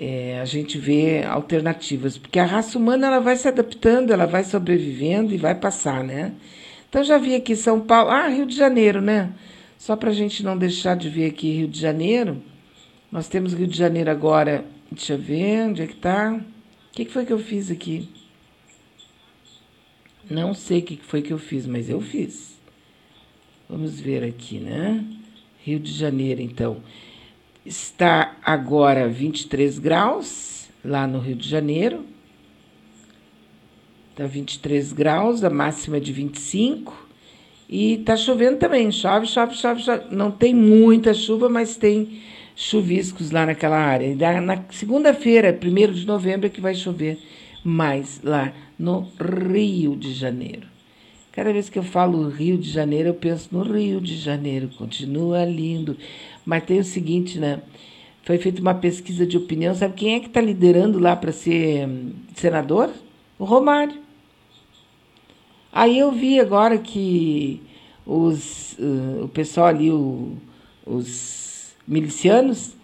é, 0.00 0.40
a 0.40 0.44
gente 0.44 0.76
vê 0.76 1.22
alternativas, 1.22 2.18
porque 2.18 2.40
a 2.40 2.44
raça 2.44 2.76
humana 2.76 3.06
ela 3.06 3.20
vai 3.20 3.36
se 3.36 3.46
adaptando, 3.46 4.10
ela 4.10 4.26
vai 4.26 4.42
sobrevivendo 4.42 5.32
e 5.32 5.36
vai 5.36 5.54
passar, 5.54 6.02
né? 6.02 6.32
Então 6.90 7.04
já 7.04 7.16
vi 7.16 7.36
aqui 7.36 7.54
São 7.54 7.78
Paulo, 7.78 8.10
ah, 8.10 8.26
Rio 8.26 8.46
de 8.46 8.56
Janeiro, 8.56 9.00
né? 9.00 9.32
Só 9.78 9.94
para 9.94 10.10
a 10.10 10.14
gente 10.14 10.42
não 10.42 10.58
deixar 10.58 10.96
de 10.96 11.08
ver 11.08 11.26
aqui 11.26 11.58
Rio 11.58 11.68
de 11.68 11.78
Janeiro, 11.78 12.42
nós 13.08 13.28
temos 13.28 13.52
Rio 13.54 13.68
de 13.68 13.78
Janeiro 13.78 14.10
agora, 14.10 14.64
deixa 14.90 15.12
eu 15.12 15.18
ver, 15.18 15.68
onde 15.68 15.80
é 15.80 15.86
que 15.86 15.94
tá? 15.94 16.32
O 16.32 16.92
que, 16.92 17.04
que 17.04 17.12
foi 17.12 17.24
que 17.24 17.32
eu 17.32 17.38
fiz 17.38 17.70
aqui? 17.70 18.08
Não 20.30 20.54
sei 20.54 20.78
o 20.78 20.82
que 20.82 20.96
foi 20.96 21.20
que 21.20 21.32
eu 21.32 21.38
fiz, 21.38 21.66
mas 21.66 21.88
eu 21.88 22.00
fiz. 22.00 22.58
Vamos 23.68 24.00
ver 24.00 24.24
aqui, 24.24 24.58
né? 24.58 25.04
Rio 25.62 25.78
de 25.78 25.92
Janeiro, 25.92 26.40
então. 26.40 26.78
Está 27.64 28.36
agora 28.44 29.08
23 29.08 29.78
graus 29.78 30.68
lá 30.84 31.06
no 31.06 31.18
Rio 31.18 31.36
de 31.36 31.48
Janeiro. 31.48 32.04
Está 34.10 34.26
23 34.26 34.92
graus, 34.92 35.42
a 35.42 35.50
máxima 35.50 35.96
é 35.96 36.00
de 36.00 36.12
25. 36.12 37.08
E 37.68 37.94
está 37.94 38.16
chovendo 38.16 38.58
também. 38.58 38.92
Chove, 38.92 39.26
chove, 39.26 39.54
chove, 39.54 39.82
chove. 39.82 40.14
Não 40.14 40.30
tem 40.30 40.54
muita 40.54 41.12
chuva, 41.12 41.48
mas 41.48 41.76
tem 41.76 42.20
chuviscos 42.54 43.30
lá 43.30 43.44
naquela 43.46 43.78
área. 43.78 44.06
E 44.06 44.40
na 44.40 44.64
segunda-feira, 44.70 45.58
1 45.60 45.92
de 45.92 46.06
novembro, 46.06 46.46
é 46.46 46.50
que 46.50 46.60
vai 46.60 46.74
chover 46.74 47.18
mais 47.64 48.20
lá 48.22 48.52
no 48.78 49.08
Rio 49.20 49.96
de 49.96 50.12
Janeiro. 50.12 50.66
Cada 51.32 51.52
vez 51.52 51.68
que 51.68 51.78
eu 51.78 51.82
falo 51.82 52.28
Rio 52.28 52.56
de 52.56 52.70
Janeiro, 52.70 53.08
eu 53.08 53.14
penso 53.14 53.48
no 53.50 53.62
Rio 53.62 54.00
de 54.00 54.16
Janeiro, 54.16 54.70
continua 54.78 55.44
lindo. 55.44 55.96
Mas 56.46 56.64
tem 56.64 56.78
o 56.78 56.84
seguinte, 56.84 57.40
né? 57.40 57.60
Foi 58.22 58.38
feita 58.38 58.60
uma 58.60 58.74
pesquisa 58.74 59.26
de 59.26 59.36
opinião. 59.36 59.74
Sabe 59.74 59.94
quem 59.94 60.14
é 60.14 60.20
que 60.20 60.28
está 60.28 60.40
liderando 60.40 60.98
lá 60.98 61.16
para 61.16 61.32
ser 61.32 61.88
hum, 61.88 62.12
senador? 62.34 62.90
O 63.38 63.44
Romário. 63.44 63.98
Aí 65.72 65.98
eu 65.98 66.12
vi 66.12 66.38
agora 66.38 66.78
que 66.78 67.60
os, 68.06 68.78
uh, 68.78 69.24
o 69.24 69.28
pessoal 69.28 69.66
ali, 69.66 69.90
o, 69.90 70.36
os 70.86 71.74
milicianos, 71.86 72.76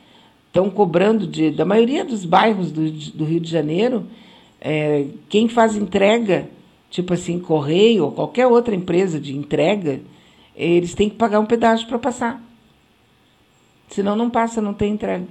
estão 0.49 0.69
cobrando 0.69 1.27
de, 1.27 1.53
da 1.53 1.65
maioria 1.65 2.05
dos 2.05 2.25
bairros 2.25 2.73
do, 2.73 2.91
do 2.91 3.25
Rio 3.25 3.39
de 3.39 3.49
Janeiro, 3.49 4.07
é, 4.61 5.07
quem 5.29 5.49
faz 5.49 5.77
entrega 5.77 6.49
tipo 6.91 7.15
assim, 7.15 7.39
correio 7.39 8.05
ou 8.05 8.13
qualquer 8.13 8.47
outra 8.49 8.75
empresa 8.75 9.19
de 9.21 9.35
entrega, 9.35 10.01
eles 10.55 10.93
têm 10.93 11.09
que 11.09 11.17
pagar 11.17 11.39
um 11.39 11.47
pedágio 11.47 11.87
para 11.87 11.99
passar. 11.99 12.43
Senão 13.89 14.17
não 14.17 14.29
passa, 14.29 14.61
não 14.61 14.75
tem 14.75 14.93
entrega. 14.93 15.27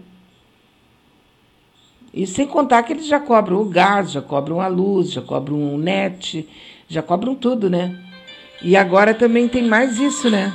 E 2.14 2.26
sem 2.26 2.48
contar 2.48 2.82
que 2.84 2.94
eles 2.94 3.06
já 3.06 3.20
cobram 3.20 3.62
o 3.62 3.66
gás, 3.66 4.12
já 4.12 4.22
cobram 4.22 4.60
a 4.60 4.68
luz, 4.68 5.12
já 5.12 5.22
cobram 5.22 5.76
o 5.76 5.78
net, 5.78 6.48
já 6.88 7.04
cobram 7.04 7.36
tudo, 7.36 7.70
né? 7.70 7.96
E 8.64 8.76
agora 8.76 9.14
também 9.14 9.48
tem 9.48 9.68
mais 9.68 10.00
isso, 10.00 10.30
né? 10.30 10.52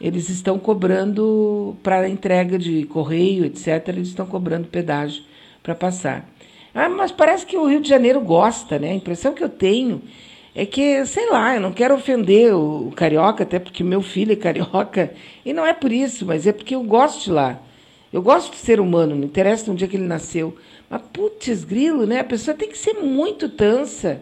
Eles 0.00 0.28
estão 0.28 0.58
cobrando 0.58 1.76
para 1.82 2.08
entrega 2.08 2.58
de 2.58 2.84
correio, 2.84 3.44
etc. 3.44 3.88
Eles 3.88 4.08
estão 4.08 4.26
cobrando 4.26 4.68
pedágio 4.68 5.22
para 5.62 5.74
passar. 5.74 6.28
Ah, 6.74 6.88
mas 6.88 7.10
parece 7.10 7.44
que 7.44 7.56
o 7.56 7.66
Rio 7.66 7.80
de 7.80 7.88
Janeiro 7.88 8.20
gosta, 8.20 8.78
né? 8.78 8.90
A 8.90 8.94
impressão 8.94 9.34
que 9.34 9.42
eu 9.42 9.48
tenho 9.48 10.02
é 10.54 10.64
que, 10.64 11.04
sei 11.06 11.28
lá, 11.30 11.54
eu 11.54 11.60
não 11.60 11.72
quero 11.72 11.94
ofender 11.94 12.54
o, 12.54 12.88
o 12.88 12.92
carioca, 12.92 13.42
até 13.42 13.58
porque 13.58 13.82
meu 13.82 14.02
filho 14.02 14.32
é 14.32 14.36
carioca, 14.36 15.12
e 15.44 15.52
não 15.52 15.66
é 15.66 15.72
por 15.72 15.92
isso, 15.92 16.24
mas 16.24 16.46
é 16.46 16.52
porque 16.52 16.74
eu 16.74 16.82
gosto 16.82 17.24
de 17.24 17.30
lá. 17.32 17.60
Eu 18.12 18.22
gosto 18.22 18.52
de 18.52 18.58
ser 18.58 18.80
humano, 18.80 19.14
não 19.14 19.24
interessa 19.24 19.70
no 19.70 19.76
dia 19.76 19.86
que 19.86 19.96
ele 19.96 20.06
nasceu. 20.06 20.56
Mas, 20.88 21.02
putz, 21.12 21.64
grilo, 21.64 22.06
né? 22.06 22.20
A 22.20 22.24
pessoa 22.24 22.56
tem 22.56 22.68
que 22.68 22.78
ser 22.78 22.94
muito 22.94 23.48
tansa. 23.48 24.20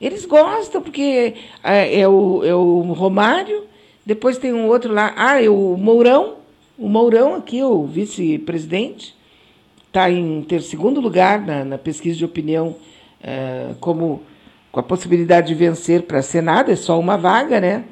Eles 0.00 0.24
gostam, 0.24 0.80
porque 0.82 1.34
é, 1.62 2.00
é, 2.00 2.08
o, 2.08 2.44
é 2.44 2.54
o 2.54 2.80
Romário, 2.92 3.64
depois 4.04 4.38
tem 4.38 4.52
um 4.52 4.68
outro 4.68 4.92
lá, 4.92 5.12
ah, 5.16 5.42
é 5.42 5.48
o 5.48 5.76
Mourão, 5.76 6.36
o 6.78 6.88
Mourão 6.88 7.34
aqui, 7.34 7.62
o 7.62 7.84
vice-presidente, 7.84 9.15
está 9.96 10.10
em 10.10 10.42
ter 10.42 10.60
segundo 10.60 11.00
lugar 11.00 11.40
na, 11.40 11.64
na 11.64 11.78
pesquisa 11.78 12.18
de 12.18 12.24
opinião 12.24 12.76
é, 13.22 13.70
como 13.80 14.22
com 14.70 14.78
a 14.78 14.82
possibilidade 14.82 15.48
de 15.48 15.54
vencer 15.54 16.02
para 16.02 16.20
Senado, 16.20 16.70
é 16.70 16.76
só 16.76 17.00
uma 17.00 17.16
vaga, 17.16 17.58
né? 17.58 17.84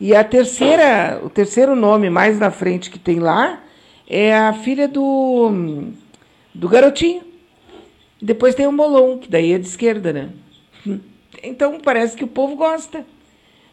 E 0.00 0.12
a 0.12 0.24
terceira, 0.24 1.20
o 1.22 1.30
terceiro 1.30 1.76
nome 1.76 2.10
mais 2.10 2.36
na 2.36 2.50
frente 2.50 2.90
que 2.90 2.98
tem 2.98 3.20
lá 3.20 3.62
é 4.08 4.36
a 4.36 4.52
filha 4.52 4.88
do, 4.88 5.92
do 6.52 6.68
garotinho. 6.68 7.22
Depois 8.20 8.56
tem 8.56 8.66
o 8.66 8.72
Molon, 8.72 9.18
que 9.18 9.30
daí 9.30 9.52
é 9.52 9.58
de 9.58 9.68
esquerda, 9.68 10.12
né? 10.12 10.30
Então 11.44 11.78
parece 11.78 12.16
que 12.16 12.24
o 12.24 12.28
povo 12.28 12.56
gosta. 12.56 13.06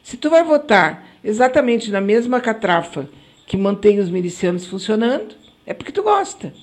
Se 0.03 0.15
tu 0.15 0.29
vai 0.29 0.43
votar 0.43 1.07
exatamente 1.23 1.89
na 1.89 1.99
mesma 1.99 2.39
catrafa 2.39 3.09
que 3.47 3.57
mantém 3.57 3.97
os 3.97 4.09
milicianos 4.09 4.67
funcionando, 4.67 5.33
é 5.65 5.73
porque 5.73 5.91
tu 5.91 6.03
gosta. 6.03 6.53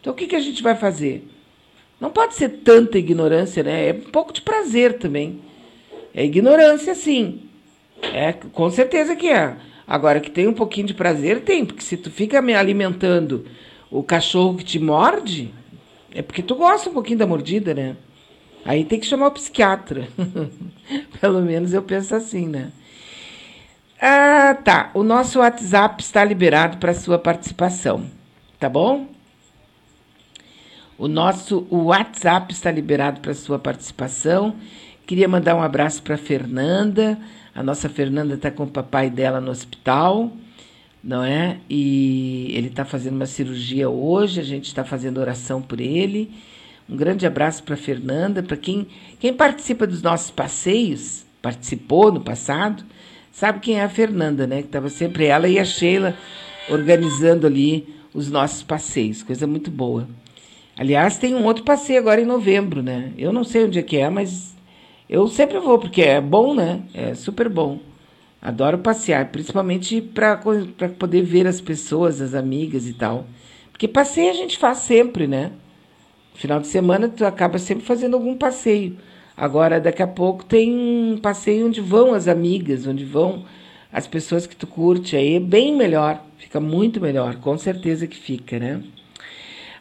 Então 0.00 0.12
o 0.12 0.16
que, 0.16 0.26
que 0.26 0.36
a 0.36 0.40
gente 0.40 0.62
vai 0.62 0.74
fazer? 0.74 1.28
Não 2.00 2.10
pode 2.10 2.34
ser 2.34 2.48
tanta 2.48 2.98
ignorância, 2.98 3.62
né? 3.62 3.88
É 3.88 3.92
um 3.92 4.10
pouco 4.10 4.32
de 4.32 4.40
prazer 4.40 4.98
também. 4.98 5.40
É 6.14 6.24
ignorância, 6.24 6.94
sim. 6.94 7.42
É, 8.02 8.32
com 8.32 8.70
certeza 8.70 9.16
que 9.16 9.28
é. 9.28 9.56
Agora 9.86 10.20
que 10.20 10.30
tem 10.30 10.46
um 10.46 10.52
pouquinho 10.52 10.86
de 10.86 10.94
prazer, 10.94 11.40
tem, 11.40 11.64
porque 11.64 11.82
se 11.82 11.96
tu 11.96 12.10
fica 12.10 12.40
me 12.40 12.54
alimentando 12.54 13.46
o 13.90 14.02
cachorro 14.02 14.56
que 14.56 14.64
te 14.64 14.78
morde, 14.78 15.52
é 16.14 16.22
porque 16.22 16.42
tu 16.42 16.54
gosta 16.54 16.90
um 16.90 16.92
pouquinho 16.92 17.18
da 17.18 17.26
mordida, 17.26 17.74
né? 17.74 17.96
Aí 18.64 18.84
tem 18.84 19.00
que 19.00 19.06
chamar 19.06 19.28
o 19.28 19.32
psiquiatra. 19.32 20.08
Pelo 21.20 21.40
menos 21.40 21.72
eu 21.72 21.82
penso 21.82 22.14
assim, 22.14 22.46
né? 22.46 22.70
Ah, 24.00 24.54
tá. 24.62 24.90
O 24.94 25.02
nosso 25.02 25.40
WhatsApp 25.40 26.02
está 26.02 26.22
liberado 26.24 26.76
para 26.78 26.94
sua 26.94 27.18
participação. 27.18 28.04
Tá 28.58 28.68
bom? 28.68 29.08
O 30.98 31.06
nosso 31.06 31.64
WhatsApp 31.70 32.52
está 32.52 32.72
liberado 32.72 33.20
para 33.20 33.32
sua 33.32 33.56
participação. 33.56 34.56
Queria 35.06 35.28
mandar 35.28 35.54
um 35.54 35.62
abraço 35.62 36.02
para 36.02 36.18
Fernanda. 36.18 37.16
A 37.54 37.62
nossa 37.62 37.88
Fernanda 37.88 38.34
está 38.34 38.50
com 38.50 38.64
o 38.64 38.66
papai 38.66 39.08
dela 39.08 39.40
no 39.40 39.52
hospital, 39.52 40.32
não 41.02 41.22
é? 41.22 41.58
E 41.70 42.50
ele 42.52 42.66
está 42.66 42.84
fazendo 42.84 43.14
uma 43.14 43.26
cirurgia 43.26 43.88
hoje. 43.88 44.40
A 44.40 44.42
gente 44.42 44.64
está 44.64 44.82
fazendo 44.82 45.18
oração 45.18 45.62
por 45.62 45.80
ele. 45.80 46.32
Um 46.90 46.96
grande 46.96 47.24
abraço 47.24 47.62
para 47.62 47.76
Fernanda. 47.76 48.42
Para 48.42 48.56
quem, 48.56 48.88
quem 49.20 49.32
participa 49.32 49.86
dos 49.86 50.02
nossos 50.02 50.32
passeios, 50.32 51.24
participou 51.40 52.10
no 52.10 52.22
passado, 52.22 52.82
sabe 53.30 53.60
quem 53.60 53.78
é 53.78 53.84
a 53.84 53.88
Fernanda, 53.88 54.48
né? 54.48 54.62
Que 54.62 54.66
estava 54.66 54.88
sempre 54.88 55.26
ela 55.26 55.48
e 55.48 55.60
a 55.60 55.64
Sheila 55.64 56.16
organizando 56.68 57.46
ali 57.46 57.94
os 58.12 58.28
nossos 58.28 58.64
passeios. 58.64 59.22
Coisa 59.22 59.46
muito 59.46 59.70
boa. 59.70 60.08
Aliás, 60.78 61.18
tem 61.18 61.34
um 61.34 61.44
outro 61.44 61.64
passeio 61.64 61.98
agora 61.98 62.20
em 62.20 62.24
novembro, 62.24 62.82
né? 62.82 63.12
Eu 63.18 63.32
não 63.32 63.42
sei 63.42 63.64
onde 63.64 63.80
é 63.80 63.82
que 63.82 63.96
é, 63.96 64.08
mas 64.08 64.54
eu 65.10 65.26
sempre 65.26 65.58
vou, 65.58 65.76
porque 65.76 66.02
é 66.02 66.20
bom, 66.20 66.54
né? 66.54 66.82
É 66.94 67.14
super 67.14 67.48
bom. 67.48 67.80
Adoro 68.40 68.78
passear, 68.78 69.26
principalmente 69.32 70.00
para 70.00 70.36
poder 70.96 71.22
ver 71.22 71.48
as 71.48 71.60
pessoas, 71.60 72.20
as 72.20 72.32
amigas 72.32 72.86
e 72.86 72.92
tal. 72.92 73.26
Porque 73.72 73.88
passeio 73.88 74.30
a 74.30 74.34
gente 74.34 74.56
faz 74.56 74.78
sempre, 74.78 75.26
né? 75.26 75.50
Final 76.34 76.60
de 76.60 76.68
semana 76.68 77.08
tu 77.08 77.26
acaba 77.26 77.58
sempre 77.58 77.84
fazendo 77.84 78.14
algum 78.14 78.36
passeio. 78.36 78.96
Agora, 79.36 79.80
daqui 79.80 80.02
a 80.02 80.06
pouco 80.06 80.44
tem 80.44 80.72
um 80.72 81.18
passeio 81.20 81.66
onde 81.66 81.80
vão 81.80 82.14
as 82.14 82.28
amigas, 82.28 82.86
onde 82.86 83.04
vão 83.04 83.44
as 83.92 84.06
pessoas 84.06 84.46
que 84.46 84.54
tu 84.54 84.66
curte. 84.68 85.16
Aí 85.16 85.34
é 85.34 85.40
bem 85.40 85.74
melhor, 85.74 86.22
fica 86.36 86.60
muito 86.60 87.00
melhor, 87.00 87.34
com 87.36 87.58
certeza 87.58 88.06
que 88.06 88.16
fica, 88.16 88.60
né? 88.60 88.80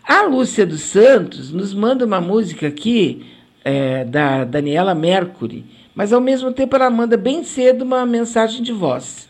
A 0.08 0.22
Lúcia 0.22 0.66
dos 0.66 0.84
Santos 0.84 1.52
nos 1.52 1.74
manda 1.74 2.06
uma 2.06 2.22
música 2.22 2.66
aqui 2.66 3.30
é, 3.62 4.06
da 4.06 4.46
Daniela 4.46 4.96
Mercury, 4.96 5.66
mas 5.94 6.14
ao 6.14 6.22
mesmo 6.22 6.50
tempo 6.54 6.78
ela 6.78 6.90
manda 6.90 7.18
bem 7.18 7.44
cedo 7.44 7.82
uma 7.82 8.06
mensagem 8.06 8.64
de 8.64 8.72
voz. 8.72 9.28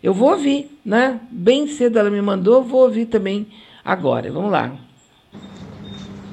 Eu 0.00 0.14
vou 0.14 0.30
ouvir, 0.30 0.78
né? 0.84 1.18
Bem 1.28 1.66
cedo 1.66 1.98
ela 1.98 2.08
me 2.08 2.22
mandou, 2.22 2.62
vou 2.62 2.82
ouvir 2.82 3.06
também 3.06 3.48
agora. 3.84 4.30
Vamos 4.30 4.52
lá. 4.52 4.70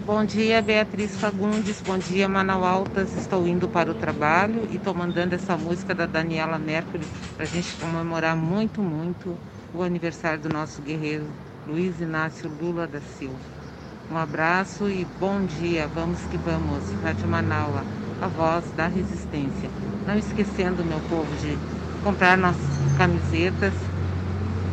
Bom 0.06 0.24
dia, 0.24 0.62
Beatriz 0.62 1.18
Fagundes. 1.20 1.82
Bom 1.82 1.98
dia, 1.98 2.30
Manaus 2.30 2.64
Altas. 2.64 3.18
Estou 3.18 3.48
indo 3.48 3.68
para 3.68 3.90
o 3.90 3.96
trabalho 3.96 4.68
e 4.72 4.76
estou 4.76 4.94
mandando 4.94 5.34
essa 5.34 5.58
música 5.58 5.96
da 5.96 6.06
Daniela 6.06 6.60
Mercury 6.60 7.08
para 7.36 7.44
a 7.44 7.48
gente 7.48 7.74
comemorar 7.78 8.36
muito, 8.36 8.84
muito 8.84 9.36
o 9.74 9.82
aniversário 9.82 10.44
do 10.44 10.50
nosso 10.50 10.80
guerreiro 10.80 11.26
Luiz 11.68 12.00
Inácio 12.00 12.52
Lula 12.62 12.86
da 12.86 13.02
Silva. 13.02 13.59
Um 14.12 14.18
abraço 14.18 14.90
e 14.90 15.06
bom 15.20 15.46
dia. 15.46 15.88
Vamos 15.94 16.18
que 16.32 16.38
vamos. 16.38 16.82
Rádio 17.04 17.28
Manaua, 17.28 17.84
a 18.20 18.28
voz 18.28 18.66
da 18.76 18.88
resistência. 18.88 19.70
Não 20.08 20.18
esquecendo, 20.18 20.84
meu 20.84 21.00
povo, 21.02 21.28
de 21.40 21.56
comprar 22.04 22.36
nossas 22.36 22.58
camisetas. 22.98 23.72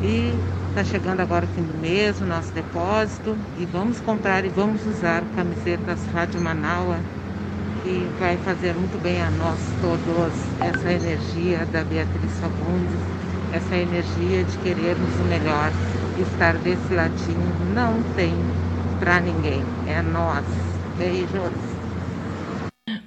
E 0.00 0.32
está 0.70 0.82
chegando 0.84 1.20
agora 1.20 1.44
o 1.44 1.48
fim 1.48 1.60
do 1.60 1.78
mês, 1.78 2.18
o 2.22 2.24
nosso 2.24 2.50
depósito. 2.52 3.36
E 3.58 3.66
vamos 3.66 4.00
comprar 4.00 4.42
e 4.46 4.48
vamos 4.48 4.80
usar 4.86 5.22
camisetas 5.34 5.98
Rádio 6.14 6.40
Manaua, 6.40 6.98
que 7.82 8.08
vai 8.18 8.38
fazer 8.38 8.72
muito 8.72 8.98
bem 9.02 9.20
a 9.20 9.30
nós 9.32 9.58
todos. 9.82 10.32
Essa 10.62 10.90
energia 10.90 11.66
da 11.66 11.84
Beatriz 11.84 12.32
Fagundes, 12.40 13.00
essa 13.52 13.76
energia 13.76 14.44
de 14.44 14.56
querermos 14.58 15.14
o 15.20 15.24
melhor. 15.24 15.70
Estar 16.18 16.54
desse 16.54 16.94
ladinho 16.94 17.74
não 17.74 18.02
tem 18.14 18.32
para 18.98 19.20
ninguém, 19.20 19.62
é 19.86 20.02
nós. 20.02 20.44
Beijos. 20.98 21.52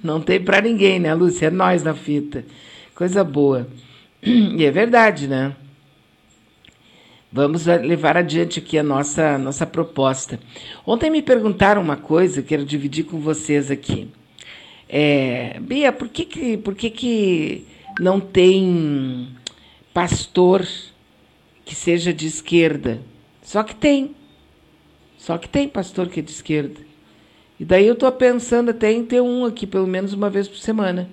Não 0.02 0.20
tem 0.20 0.40
para 0.40 0.60
ninguém, 0.60 0.98
né, 0.98 1.12
Lúcia? 1.14 1.46
É 1.46 1.50
nós 1.50 1.82
na 1.82 1.94
fita. 1.94 2.44
Coisa 2.94 3.24
boa. 3.24 3.68
E 4.22 4.64
é 4.64 4.70
verdade, 4.70 5.26
né? 5.26 5.56
Vamos 7.32 7.64
levar 7.64 8.16
adiante 8.16 8.58
aqui 8.58 8.76
a 8.76 8.82
nossa, 8.82 9.38
nossa 9.38 9.64
proposta. 9.64 10.38
Ontem 10.84 11.08
me 11.10 11.22
perguntaram 11.22 11.80
uma 11.80 11.96
coisa, 11.96 12.42
quero 12.42 12.64
dividir 12.64 13.04
com 13.04 13.18
vocês 13.20 13.70
aqui. 13.70 14.10
É, 14.88 15.58
Bia, 15.60 15.92
por 15.92 16.08
que, 16.08 16.24
que, 16.24 16.56
por 16.56 16.74
que, 16.74 16.90
que 16.90 17.66
não 18.00 18.18
tem 18.18 19.28
pastor 19.94 20.66
que 21.64 21.74
seja 21.74 22.12
de 22.12 22.26
esquerda? 22.26 23.00
Só 23.42 23.62
que 23.62 23.74
tem. 23.74 24.14
Só 25.20 25.36
que 25.36 25.50
tem 25.50 25.68
pastor 25.68 26.08
que 26.08 26.20
é 26.20 26.22
de 26.22 26.30
esquerda. 26.30 26.80
E 27.58 27.64
daí 27.64 27.86
eu 27.86 27.92
estou 27.92 28.10
pensando 28.10 28.70
até 28.70 28.90
em 28.90 29.04
ter 29.04 29.20
um 29.20 29.44
aqui, 29.44 29.66
pelo 29.66 29.86
menos 29.86 30.14
uma 30.14 30.30
vez 30.30 30.48
por 30.48 30.56
semana. 30.56 31.10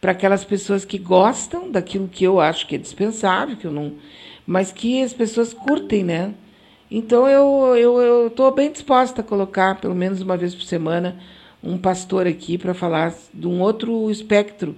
Para 0.00 0.12
aquelas 0.12 0.44
pessoas 0.44 0.84
que 0.84 0.96
gostam 0.96 1.68
daquilo 1.68 2.06
que 2.06 2.22
eu 2.22 2.38
acho 2.38 2.68
que 2.68 2.76
é 2.76 2.78
dispensável, 2.78 3.56
que 3.56 3.66
eu 3.66 3.72
não 3.72 3.94
mas 4.46 4.70
que 4.72 5.02
as 5.02 5.12
pessoas 5.12 5.52
curtem, 5.52 6.04
né? 6.04 6.32
Então 6.88 7.28
eu 7.28 7.76
eu 7.76 8.28
estou 8.28 8.50
bem 8.52 8.70
disposta 8.70 9.22
a 9.22 9.24
colocar, 9.24 9.80
pelo 9.80 9.94
menos 9.94 10.22
uma 10.22 10.36
vez 10.36 10.54
por 10.54 10.62
semana, 10.62 11.18
um 11.62 11.76
pastor 11.76 12.28
aqui 12.28 12.56
para 12.56 12.74
falar 12.74 13.12
de 13.34 13.48
um 13.48 13.60
outro 13.60 14.08
espectro. 14.08 14.76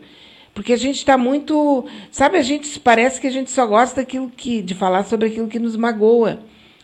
Porque 0.55 0.73
a 0.73 0.79
gente 0.79 0.97
está 0.97 1.19
muito. 1.19 1.85
Sabe, 2.11 2.39
a 2.39 2.43
gente 2.43 2.81
parece 2.81 3.21
que 3.21 3.27
a 3.27 3.31
gente 3.31 3.51
só 3.51 3.67
gosta 3.67 3.97
daquilo 4.01 4.31
que, 4.31 4.63
de 4.63 4.75
falar 4.75 5.05
sobre 5.05 5.29
aquilo 5.29 5.49
que 5.49 5.59
nos 5.59 5.77
magoa. 5.77 6.41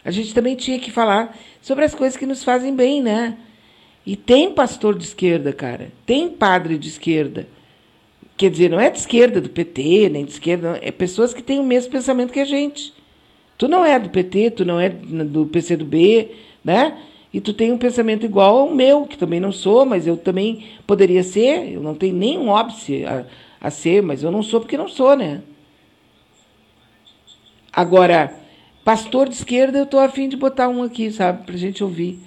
A 0.09 0.11
gente 0.11 0.33
também 0.33 0.57
tinha 0.57 0.79
que 0.79 0.91
falar 0.91 1.37
sobre 1.61 1.85
as 1.85 1.95
coisas 1.95 2.17
que 2.17 2.25
nos 2.25 2.43
fazem 2.43 2.75
bem, 2.75 3.03
né? 3.03 3.37
E 4.07 4.17
tem 4.17 4.51
pastor 4.51 4.97
de 4.97 5.05
esquerda, 5.05 5.53
cara. 5.53 5.93
Tem 6.07 6.31
padre 6.31 6.79
de 6.79 6.89
esquerda. 6.89 7.47
Quer 8.35 8.51
dizer, 8.51 8.71
não 8.71 8.81
é 8.81 8.89
de 8.89 8.97
esquerda 8.97 9.39
do 9.39 9.51
PT, 9.51 10.09
nem 10.09 10.25
de 10.25 10.31
esquerda, 10.31 10.79
é 10.81 10.91
pessoas 10.91 11.35
que 11.35 11.43
têm 11.43 11.59
o 11.59 11.63
mesmo 11.63 11.93
pensamento 11.93 12.33
que 12.33 12.41
a 12.41 12.47
gente. 12.47 12.95
Tu 13.59 13.69
não 13.69 13.85
é 13.85 13.99
do 13.99 14.09
PT, 14.09 14.53
tu 14.53 14.65
não 14.65 14.81
é 14.81 14.89
do 14.89 15.45
PCdoB, 15.45 16.31
né? 16.65 16.97
E 17.31 17.39
tu 17.39 17.53
tem 17.53 17.71
um 17.71 17.77
pensamento 17.77 18.25
igual 18.25 18.61
ao 18.61 18.75
meu, 18.75 19.05
que 19.05 19.19
também 19.19 19.41
não 19.41 19.53
sou, 19.53 19.85
mas 19.85 20.07
eu 20.07 20.17
também 20.17 20.65
poderia 20.87 21.23
ser, 21.23 21.71
eu 21.75 21.83
não 21.83 21.95
tenho 21.95 22.15
nenhum 22.17 22.49
óbice 22.49 23.05
a, 23.05 23.27
a 23.61 23.71
ser, 23.71 24.03
mas 24.03 24.23
eu 24.23 24.31
não 24.31 24.43
sou 24.43 24.59
porque 24.59 24.79
não 24.79 24.89
sou, 24.89 25.15
né? 25.15 25.43
Agora, 27.71 28.38
pastor 28.89 29.29
de 29.29 29.35
esquerda, 29.35 29.77
eu 29.77 29.85
estou 29.85 30.01
afim 30.01 30.31
de 30.31 30.35
botar 30.35 30.67
um 30.67 30.83
aqui, 30.83 31.13
sabe, 31.13 31.45
pra 31.45 31.59
gente 31.59 31.85
ouvir. 31.85 32.19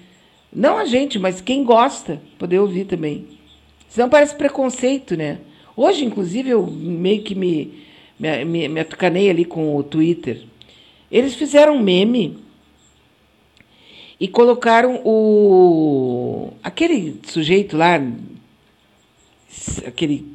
Não 0.54 0.78
a 0.78 0.86
gente, 0.86 1.18
mas 1.18 1.42
quem 1.42 1.64
gosta, 1.64 2.22
poder 2.38 2.60
ouvir 2.60 2.86
também. 2.86 3.26
Senão 3.90 4.08
parece 4.08 4.36
preconceito, 4.36 5.18
né? 5.18 5.40
Hoje, 5.76 6.06
inclusive, 6.06 6.52
eu 6.52 6.68
meio 6.68 7.24
que 7.24 7.34
me, 7.34 7.84
me, 8.20 8.46
me, 8.46 8.68
me 8.68 8.80
atucanei 8.80 9.28
ali 9.28 9.44
com 9.44 9.76
o 9.76 9.82
Twitter. 9.82 10.44
Eles 11.12 11.34
fizeram 11.34 11.78
um 11.78 11.82
meme 11.82 12.38
e 14.20 14.28
colocaram 14.28 15.02
o 15.04 16.54
aquele 16.62 17.20
sujeito 17.24 17.76
lá, 17.76 18.00
aquele 19.84 20.28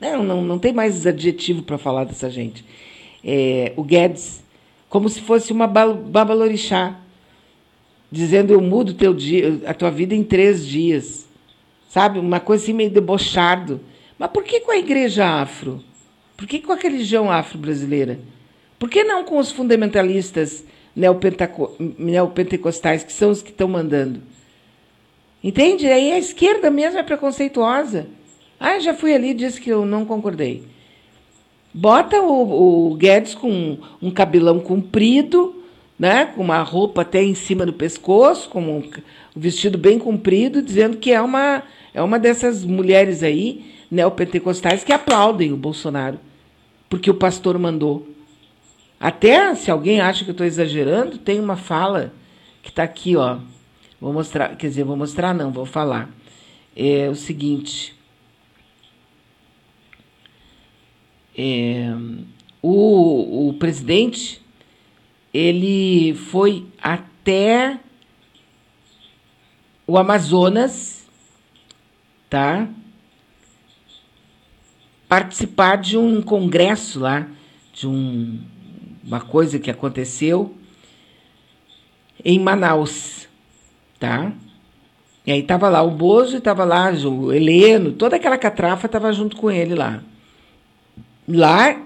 não, 0.00 0.24
não, 0.24 0.42
não 0.42 0.58
tem 0.58 0.72
mais 0.72 1.06
adjetivo 1.06 1.62
para 1.62 1.78
falar 1.78 2.02
dessa 2.02 2.28
gente. 2.28 2.64
É, 3.22 3.72
o 3.76 3.84
Guedes, 3.84 4.42
como 4.90 5.08
se 5.08 5.22
fosse 5.22 5.52
uma 5.52 5.66
babalorixá, 5.66 6.96
dizendo 8.10 8.52
eu 8.52 8.60
mudo 8.60 8.92
teu 8.92 9.14
dia, 9.14 9.60
a 9.64 9.72
tua 9.72 9.90
vida 9.90 10.16
em 10.16 10.24
três 10.24 10.66
dias. 10.66 11.26
Sabe? 11.88 12.18
Uma 12.18 12.40
coisa 12.40 12.64
assim 12.64 12.72
meio 12.72 12.90
debochado. 12.90 13.80
Mas 14.18 14.30
por 14.30 14.42
que 14.44 14.60
com 14.60 14.72
a 14.72 14.76
igreja 14.76 15.24
afro? 15.24 15.82
Por 16.36 16.46
que 16.46 16.58
com 16.58 16.72
a 16.72 16.76
religião 16.76 17.30
afro-brasileira? 17.30 18.18
Por 18.78 18.90
que 18.90 19.04
não 19.04 19.24
com 19.24 19.38
os 19.38 19.52
fundamentalistas 19.52 20.64
neopentecostais, 20.94 23.04
que 23.04 23.12
são 23.12 23.30
os 23.30 23.42
que 23.42 23.50
estão 23.50 23.68
mandando? 23.68 24.22
Entende? 25.42 25.86
Aí 25.86 26.12
a 26.12 26.18
esquerda 26.18 26.70
mesmo 26.70 26.98
é 26.98 27.02
preconceituosa. 27.02 28.08
Ah, 28.58 28.78
já 28.80 28.92
fui 28.92 29.14
ali 29.14 29.30
e 29.30 29.34
disse 29.34 29.60
que 29.60 29.70
eu 29.70 29.86
não 29.86 30.04
concordei. 30.04 30.64
Bota 31.72 32.20
o, 32.20 32.90
o 32.90 32.94
Guedes 32.94 33.34
com 33.34 33.78
um 34.02 34.10
cabelão 34.10 34.58
comprido, 34.58 35.54
né, 35.98 36.26
com 36.26 36.42
uma 36.42 36.62
roupa 36.62 37.02
até 37.02 37.22
em 37.22 37.34
cima 37.34 37.64
do 37.64 37.72
pescoço, 37.72 38.48
com 38.48 38.78
um 38.78 38.90
vestido 39.36 39.78
bem 39.78 39.98
comprido, 39.98 40.62
dizendo 40.62 40.96
que 40.96 41.12
é 41.12 41.20
uma, 41.20 41.62
é 41.92 42.02
uma 42.02 42.18
dessas 42.18 42.64
mulheres 42.64 43.22
aí 43.22 43.64
neopentecostais 43.90 44.82
que 44.82 44.92
aplaudem 44.92 45.52
o 45.52 45.56
Bolsonaro, 45.56 46.18
porque 46.88 47.10
o 47.10 47.14
pastor 47.14 47.58
mandou. 47.58 48.08
Até 48.98 49.54
se 49.54 49.70
alguém 49.70 50.00
acha 50.00 50.24
que 50.24 50.30
eu 50.30 50.32
estou 50.32 50.46
exagerando, 50.46 51.18
tem 51.18 51.38
uma 51.38 51.56
fala 51.56 52.12
que 52.62 52.70
está 52.70 52.82
aqui, 52.82 53.16
ó. 53.16 53.38
Vou 54.00 54.12
mostrar, 54.12 54.56
quer 54.56 54.68
dizer, 54.68 54.84
vou 54.84 54.96
mostrar 54.96 55.34
não, 55.34 55.50
vou 55.50 55.66
falar. 55.66 56.10
É 56.74 57.08
o 57.08 57.14
seguinte. 57.14 57.94
É, 61.42 61.94
o, 62.60 63.48
o 63.48 63.54
presidente 63.54 64.42
ele 65.32 66.12
foi 66.14 66.66
até 66.82 67.78
o 69.86 69.96
Amazonas, 69.96 71.06
tá? 72.28 72.68
participar 75.08 75.76
de 75.76 75.96
um 75.96 76.22
congresso 76.22 77.00
lá, 77.00 77.26
de 77.72 77.84
um, 77.88 78.38
uma 79.02 79.20
coisa 79.20 79.58
que 79.58 79.68
aconteceu 79.68 80.54
em 82.24 82.38
Manaus, 82.38 83.26
tá? 83.98 84.30
E 85.26 85.32
aí 85.32 85.42
tava 85.42 85.68
lá 85.68 85.82
o 85.82 85.90
Bozo 85.90 86.36
e 86.36 86.40
tava 86.40 86.64
lá 86.64 86.92
o 86.92 87.32
Heleno, 87.32 87.92
toda 87.92 88.14
aquela 88.14 88.38
catrafa 88.38 88.88
tava 88.88 89.12
junto 89.12 89.36
com 89.36 89.50
ele 89.50 89.74
lá. 89.74 90.00
Lá 91.32 91.80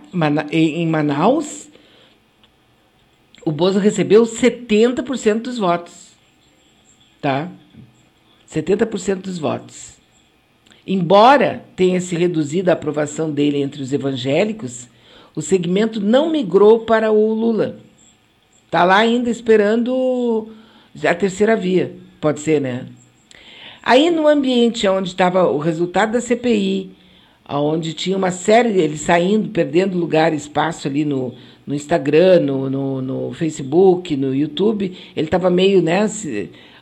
em 0.50 0.86
Manaus, 0.86 1.68
o 3.44 3.52
Bozo 3.52 3.78
recebeu 3.78 4.22
70% 4.22 5.42
dos 5.42 5.58
votos, 5.58 6.12
tá? 7.20 7.50
70% 8.50 9.16
dos 9.16 9.38
votos. 9.38 9.98
Embora 10.86 11.62
tenha 11.76 12.00
se 12.00 12.16
reduzido 12.16 12.70
a 12.70 12.72
aprovação 12.72 13.30
dele 13.30 13.60
entre 13.60 13.82
os 13.82 13.92
evangélicos, 13.92 14.88
o 15.34 15.42
segmento 15.42 16.00
não 16.00 16.30
migrou 16.30 16.80
para 16.80 17.12
o 17.12 17.34
Lula. 17.34 17.78
Está 18.64 18.82
lá 18.82 18.96
ainda 18.96 19.28
esperando 19.28 20.48
a 21.06 21.14
terceira 21.14 21.54
via, 21.54 21.94
pode 22.18 22.40
ser, 22.40 22.62
né? 22.62 22.86
Aí 23.82 24.10
no 24.10 24.26
ambiente 24.26 24.88
onde 24.88 25.10
estava 25.10 25.46
o 25.50 25.58
resultado 25.58 26.12
da 26.12 26.20
CPI, 26.22 26.92
onde 27.48 27.92
tinha 27.92 28.16
uma 28.16 28.30
série 28.30 28.70
deles 28.70 29.02
saindo, 29.02 29.50
perdendo 29.50 29.98
lugar, 29.98 30.32
espaço 30.32 30.88
ali 30.88 31.04
no, 31.04 31.34
no 31.66 31.74
Instagram, 31.74 32.40
no, 32.40 32.70
no, 32.70 33.02
no 33.02 33.32
Facebook, 33.34 34.16
no 34.16 34.34
YouTube, 34.34 34.96
ele 35.14 35.26
estava 35.26 35.50
meio 35.50 35.82
né, 35.82 36.08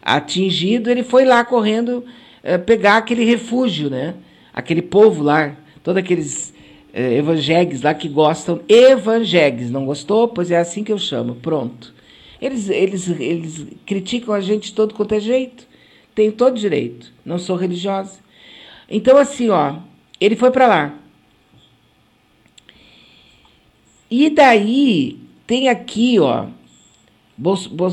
atingido, 0.00 0.90
ele 0.90 1.02
foi 1.02 1.24
lá 1.24 1.44
correndo 1.44 2.04
é, 2.42 2.58
pegar 2.58 2.98
aquele 2.98 3.24
refúgio, 3.24 3.90
né? 3.90 4.14
Aquele 4.54 4.82
povo 4.82 5.22
lá, 5.22 5.56
todos 5.82 5.98
aqueles 5.98 6.52
evangélicos 6.94 7.82
lá 7.82 7.94
que 7.94 8.08
gostam, 8.08 8.60
evangélicos, 8.68 9.70
não 9.70 9.86
gostou? 9.86 10.28
Pois 10.28 10.50
é 10.50 10.58
assim 10.58 10.84
que 10.84 10.92
eu 10.92 10.98
chamo, 10.98 11.36
pronto. 11.36 11.94
Eles, 12.40 12.68
eles, 12.68 13.08
eles 13.08 13.66
criticam 13.86 14.34
a 14.34 14.40
gente 14.40 14.64
de 14.70 14.74
todo 14.74 14.94
quanto 14.94 15.14
é 15.14 15.20
jeito, 15.20 15.66
tem 16.14 16.30
todo 16.30 16.58
direito, 16.58 17.12
não 17.24 17.38
sou 17.38 17.56
religiosa. 17.56 18.18
Então, 18.90 19.16
assim, 19.16 19.48
ó, 19.48 19.76
ele 20.22 20.36
foi 20.36 20.50
para 20.50 20.66
lá. 20.66 20.94
E 24.10 24.28
daí, 24.30 25.18
tem 25.46 25.68
aqui, 25.68 26.18
ó, 26.18 26.46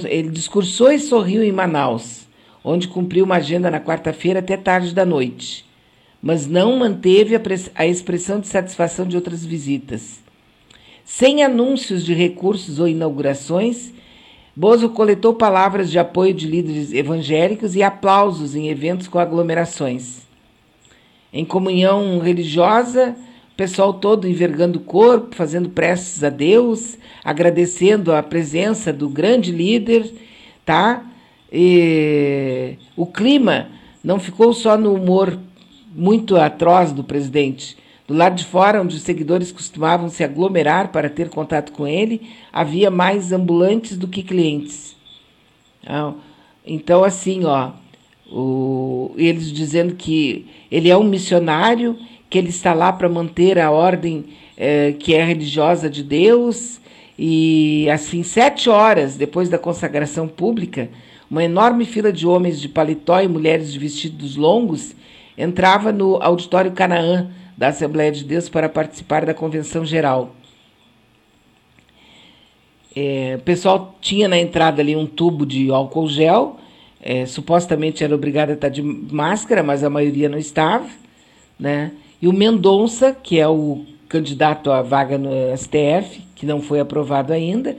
ele 0.08 0.30
discursou 0.30 0.92
e 0.92 1.00
sorriu 1.00 1.44
em 1.44 1.52
Manaus 1.52 2.30
onde 2.64 2.88
cumpriu 2.88 3.26
uma 3.26 3.38
agenda 3.38 3.72
na 3.72 3.80
quarta-feira 3.80 4.40
até 4.40 4.58
tarde 4.58 4.94
da 4.94 5.06
noite, 5.06 5.66
mas 6.22 6.48
não 6.48 6.78
manteve 6.78 7.36
a, 7.76 7.86
expressão 7.88 8.40
de 8.40 8.48
satisfação 8.48 9.08
de 9.08 9.16
outras 9.16 9.46
visitas. 9.46 10.20
Sem 11.06 11.44
anúncios 11.44 12.06
de 12.06 12.14
recursos 12.14 12.80
ou 12.80 12.88
inaugurações, 12.88 13.94
Bozo 14.56 14.90
coletou 14.90 15.34
palavras 15.34 15.90
de 15.90 15.98
apoio 15.98 16.34
de 16.34 16.46
líderes 16.46 16.92
evangélicos 16.92 17.76
e 17.76 17.82
aplausos 17.82 18.56
em 18.56 18.68
eventos 18.68 19.08
com 19.08 19.18
aglomerações. 19.18 20.28
Em 21.32 21.46
comunhão 21.46 22.20
religiosa, 22.20 23.16
o 23.52 23.56
pessoal 23.56 23.94
todo 23.94 24.28
envergando 24.28 24.80
o 24.80 24.82
corpo, 24.82 25.36
fazendo 25.36 25.70
preces 25.70 26.24
a 26.24 26.30
Deus, 26.30 26.98
agradecendo 27.24 28.14
a 28.14 28.24
presença 28.24 28.92
do 28.92 29.08
grande 29.10 29.52
líder, 29.52 30.12
tá? 30.66 31.06
E 31.52 32.78
o 32.96 33.06
clima 33.06 33.68
não 34.04 34.20
ficou 34.20 34.54
só 34.54 34.78
no 34.78 34.94
humor 34.94 35.38
muito 35.94 36.38
atroz 36.38 36.92
do 36.92 37.04
presidente, 37.04 37.78
Do 38.10 38.16
lado 38.16 38.36
de 38.36 38.44
fora, 38.44 38.82
onde 38.82 38.96
os 38.96 39.04
seguidores 39.04 39.52
costumavam 39.52 40.10
se 40.10 40.24
aglomerar 40.24 40.92
para 40.92 41.12
ter 41.12 41.30
contato 41.30 41.72
com 41.72 41.88
ele, 41.88 42.28
havia 42.52 42.90
mais 42.90 43.32
ambulantes 43.32 43.96
do 43.96 44.08
que 44.08 44.24
clientes. 44.24 44.96
Então, 46.66 47.04
assim, 47.04 47.46
ó, 47.46 47.70
o, 48.32 49.12
eles 49.18 49.52
dizendo 49.52 49.96
que 49.96 50.46
ele 50.72 50.90
é 50.90 50.98
um 50.98 51.04
missionário, 51.04 51.98
que 52.30 52.38
ele 52.38 52.50
está 52.50 52.74
lá 52.74 52.94
para 52.94 53.10
manter 53.10 53.58
a 53.60 53.72
ordem 53.72 54.26
é, 54.56 54.94
que 54.94 55.16
é 55.16 55.24
religiosa 55.24 55.90
de 55.90 56.04
Deus, 56.04 56.80
e 57.18 57.90
assim, 57.90 58.24
sete 58.24 58.70
horas 58.70 59.16
depois 59.16 59.50
da 59.50 59.58
consagração 59.58 60.28
pública, 60.28 60.90
uma 61.30 61.44
enorme 61.44 61.86
fila 61.86 62.12
de 62.12 62.26
homens 62.26 62.60
de 62.60 62.70
paletó 62.70 63.22
e 63.22 63.28
mulheres 63.28 63.72
de 63.74 63.80
vestidos 63.80 64.36
longos 64.36 64.96
entrava 65.38 65.92
no 65.92 66.22
auditório 66.22 66.72
Canaã 66.72 67.30
da 67.58 67.68
Assembleia 67.68 68.12
de 68.12 68.24
Deus 68.24 68.50
para 68.50 68.70
participar 68.70 69.26
da 69.26 69.34
convenção 69.34 69.86
geral. 69.86 70.36
É, 72.96 73.36
o 73.40 73.44
pessoal 73.44 73.96
tinha 74.02 74.28
na 74.28 74.38
entrada 74.38 74.82
ali 74.82 74.96
um 74.96 75.06
tubo 75.06 75.46
de 75.46 75.70
álcool 75.70 76.08
gel, 76.08 76.58
é, 77.02 77.26
supostamente 77.26 78.04
era 78.04 78.14
obrigado 78.14 78.50
a 78.50 78.54
estar 78.54 78.70
de 78.70 78.82
máscara, 78.82 79.64
mas 79.64 79.84
a 79.84 79.90
maioria 79.90 80.28
não 80.28 80.38
estava, 80.38 80.88
né? 81.60 81.92
E 82.22 82.28
o 82.28 82.34
Mendonça, 82.34 83.14
que 83.14 83.40
é 83.40 83.48
o 83.48 83.86
candidato 84.10 84.72
à 84.72 84.82
vaga 84.82 85.18
no 85.18 85.32
STF, 85.56 86.22
que 86.36 86.46
não 86.46 86.62
foi 86.62 86.80
aprovado 86.80 87.32
ainda, 87.32 87.78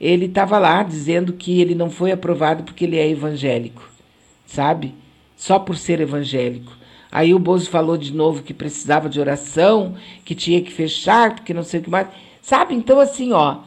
ele 0.00 0.26
estava 0.26 0.58
lá 0.58 0.82
dizendo 0.82 1.32
que 1.32 1.60
ele 1.60 1.74
não 1.74 1.90
foi 1.90 2.12
aprovado 2.12 2.62
porque 2.62 2.84
ele 2.84 2.96
é 2.96 3.08
evangélico, 3.08 3.90
sabe? 4.46 4.94
Só 5.36 5.58
por 5.58 5.76
ser 5.76 6.00
evangélico. 6.00 6.72
Aí 7.10 7.34
o 7.34 7.38
Bozo 7.38 7.68
falou 7.68 7.96
de 7.96 8.12
novo 8.12 8.42
que 8.42 8.54
precisava 8.54 9.08
de 9.08 9.18
oração, 9.18 9.96
que 10.24 10.34
tinha 10.34 10.60
que 10.62 10.72
fechar, 10.72 11.34
porque 11.34 11.52
não 11.52 11.64
sei 11.64 11.80
o 11.80 11.82
que 11.82 11.90
mais. 11.90 12.06
Sabe? 12.40 12.74
Então, 12.74 13.00
assim, 13.00 13.32
ó. 13.32 13.58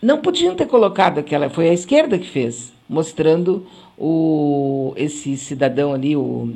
Não 0.00 0.18
podiam 0.18 0.54
ter 0.54 0.66
colocado 0.66 1.18
aquela. 1.18 1.50
Foi 1.50 1.68
a 1.68 1.72
esquerda 1.72 2.18
que 2.18 2.28
fez, 2.28 2.72
mostrando 2.88 3.66
o, 3.98 4.92
esse 4.96 5.36
cidadão 5.36 5.92
ali, 5.92 6.16
o, 6.16 6.52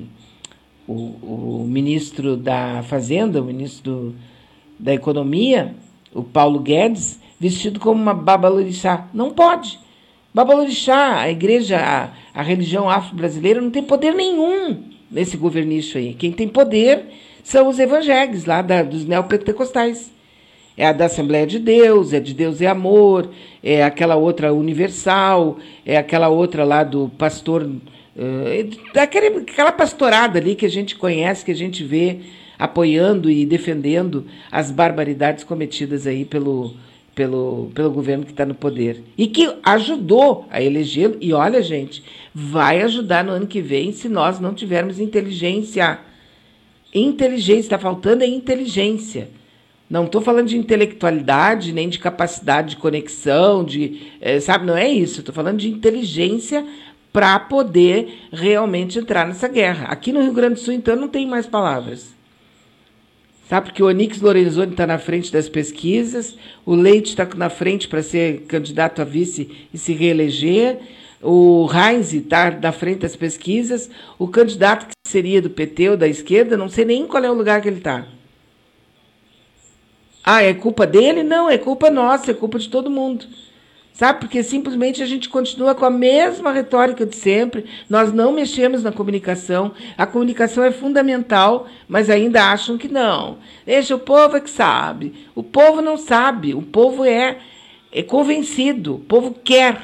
o, 0.87 0.93
o 0.93 1.67
ministro 1.67 2.37
da 2.37 2.83
Fazenda, 2.83 3.41
o 3.41 3.45
ministro 3.45 4.15
da 4.79 4.95
Economia, 4.95 5.75
o 6.15 6.23
Paulo 6.23 6.61
Guedes, 6.61 7.21
vestido 7.39 7.81
como 7.81 8.01
uma 8.01 8.15
babalorixá. 8.15 9.09
Não 9.13 9.31
pode. 9.31 9.79
Babalorixá, 10.33 11.21
a 11.21 11.31
igreja, 11.31 11.79
a, 11.79 12.11
a 12.39 12.43
religião 12.43 12.89
afro-brasileira, 12.89 13.61
não 13.61 13.71
tem 13.71 13.83
poder 13.83 14.15
nenhum 14.15 14.85
nesse 15.11 15.37
governicho 15.37 15.99
aí. 15.99 16.15
Quem 16.15 16.31
tem 16.31 16.47
poder 16.47 17.07
são 17.43 17.69
os 17.69 17.79
evangélicos 17.79 18.45
lá 18.45 18.63
da, 18.63 18.83
dos 18.83 19.05
neopentecostais. 19.05 20.13
É 20.77 20.87
a 20.87 20.93
da 20.93 21.07
Assembleia 21.07 21.47
de 21.47 21.59
Deus, 21.59 22.13
é 22.13 22.21
de 22.21 22.33
Deus 22.33 22.61
é 22.61 22.67
amor, 22.67 23.31
é 23.63 23.85
aquela 23.85 24.17
outra 24.17 24.53
universal, 24.53 25.59
é 25.85 25.97
aquela 25.97 26.29
outra 26.29 26.65
lá 26.65 26.83
do 26.83 27.11
pastor, 27.19 27.63
uh, 27.65 28.93
daquele, 28.95 29.27
aquela 29.39 29.73
pastorada 29.73 30.39
ali 30.39 30.55
que 30.55 30.65
a 30.65 30.71
gente 30.71 30.97
conhece, 30.97 31.45
que 31.45 31.51
a 31.51 31.57
gente 31.57 31.85
vê 31.85 32.21
apoiando 32.59 33.31
e 33.31 33.45
defendendo 33.47 34.27
as 34.51 34.71
barbaridades 34.71 35.45
cometidas 35.45 36.07
aí 36.07 36.25
pelo, 36.25 36.75
pelo, 37.15 37.71
pelo 37.75 37.91
governo 37.91 38.25
que 38.25 38.33
está 38.33 38.45
no 38.47 38.55
poder. 38.55 39.03
E 39.17 39.27
que 39.27 39.51
ajudou 39.63 40.47
a 40.51 40.63
elegê-lo. 40.63 41.17
E 41.21 41.33
olha, 41.33 41.63
gente, 41.63 42.03
vai 42.35 42.83
ajudar 42.83 43.25
no 43.25 43.33
ano 43.33 43.47
que 43.47 43.61
vem 43.61 43.93
se 43.93 44.09
nós 44.09 44.39
não 44.39 44.55
tivermos 44.55 45.01
inteligência. 45.01 45.99
Inteligência, 46.95 47.61
está 47.61 47.79
faltando 47.79 48.25
é 48.25 48.27
inteligência. 48.27 49.29
Não 49.91 50.05
estou 50.05 50.21
falando 50.21 50.47
de 50.47 50.57
intelectualidade, 50.57 51.73
nem 51.73 51.89
de 51.89 51.99
capacidade 51.99 52.71
de 52.71 52.77
conexão, 52.77 53.65
de, 53.65 54.13
é, 54.21 54.39
sabe, 54.39 54.65
não 54.65 54.77
é 54.77 54.89
isso. 54.89 55.19
Estou 55.19 55.35
falando 55.35 55.59
de 55.59 55.69
inteligência 55.69 56.65
para 57.13 57.37
poder 57.41 58.29
realmente 58.33 59.01
entrar 59.01 59.27
nessa 59.27 59.49
guerra. 59.49 59.87
Aqui 59.89 60.13
no 60.13 60.23
Rio 60.23 60.33
Grande 60.33 60.55
do 60.55 60.61
Sul, 60.61 60.75
então, 60.75 60.95
não 60.95 61.09
tem 61.09 61.27
mais 61.27 61.45
palavras. 61.45 62.15
Sabe, 63.49 63.67
porque 63.67 63.83
o 63.83 63.87
Onix 63.87 64.21
Lorenzoni 64.21 64.71
está 64.71 64.87
na 64.87 64.97
frente 64.97 65.33
das 65.33 65.49
pesquisas, 65.49 66.37
o 66.65 66.73
Leite 66.73 67.09
está 67.09 67.27
na 67.35 67.51
frente 67.51 67.89
para 67.89 68.01
ser 68.01 68.43
candidato 68.43 69.03
a 69.03 69.05
vice 69.05 69.51
e 69.75 69.77
se 69.77 69.93
reeleger, 69.93 70.79
o 71.21 71.69
Heinz 71.69 72.13
está 72.13 72.53
na 72.53 72.71
frente 72.71 73.01
das 73.01 73.17
pesquisas, 73.17 73.91
o 74.17 74.29
candidato 74.29 74.87
que 74.87 75.11
seria 75.11 75.43
do 75.43 75.51
PT 75.51 75.91
ou 75.91 75.97
da 75.97 76.07
esquerda, 76.07 76.57
não 76.57 76.69
sei 76.69 76.85
nem 76.85 77.09
qual 77.09 77.25
é 77.25 77.31
o 77.31 77.35
lugar 77.35 77.61
que 77.61 77.67
ele 77.67 77.79
está. 77.79 78.07
Ah, 80.25 80.43
é 80.43 80.53
culpa 80.53 80.87
dele? 80.87 81.23
Não, 81.23 81.49
é 81.49 81.57
culpa 81.57 81.91
nossa, 81.91 82.31
é 82.31 82.35
culpa 82.35 82.59
de 82.59 82.69
todo 82.69 82.91
mundo. 82.91 83.27
Sabe? 83.93 84.21
Porque 84.21 84.43
simplesmente 84.43 85.03
a 85.03 85.07
gente 85.07 85.29
continua 85.29 85.75
com 85.75 85.85
a 85.85 85.91
mesma 85.91 86.53
retórica 86.53 87.05
de 87.05 87.15
sempre, 87.17 87.67
nós 87.89 88.13
não 88.13 88.33
mexemos 88.33 88.83
na 88.83 88.93
comunicação, 88.93 89.73
a 89.97 90.07
comunicação 90.07 90.65
é 90.65 90.71
fundamental, 90.71 91.67
mas 91.87 92.09
ainda 92.09 92.51
acham 92.51 92.79
que 92.79 92.89
não. 92.89 93.39
Deixa, 93.67 93.95
o 93.95 93.99
povo 93.99 94.37
é 94.37 94.41
que 94.41 94.49
sabe. 94.49 95.13
O 95.35 95.43
povo 95.43 95.83
não 95.83 95.99
sabe, 95.99 96.55
o 96.55 96.63
povo 96.63 97.05
é, 97.05 97.39
é 97.93 98.03
convencido, 98.03 98.95
o 98.95 99.01
povo 99.01 99.35
quer 99.45 99.79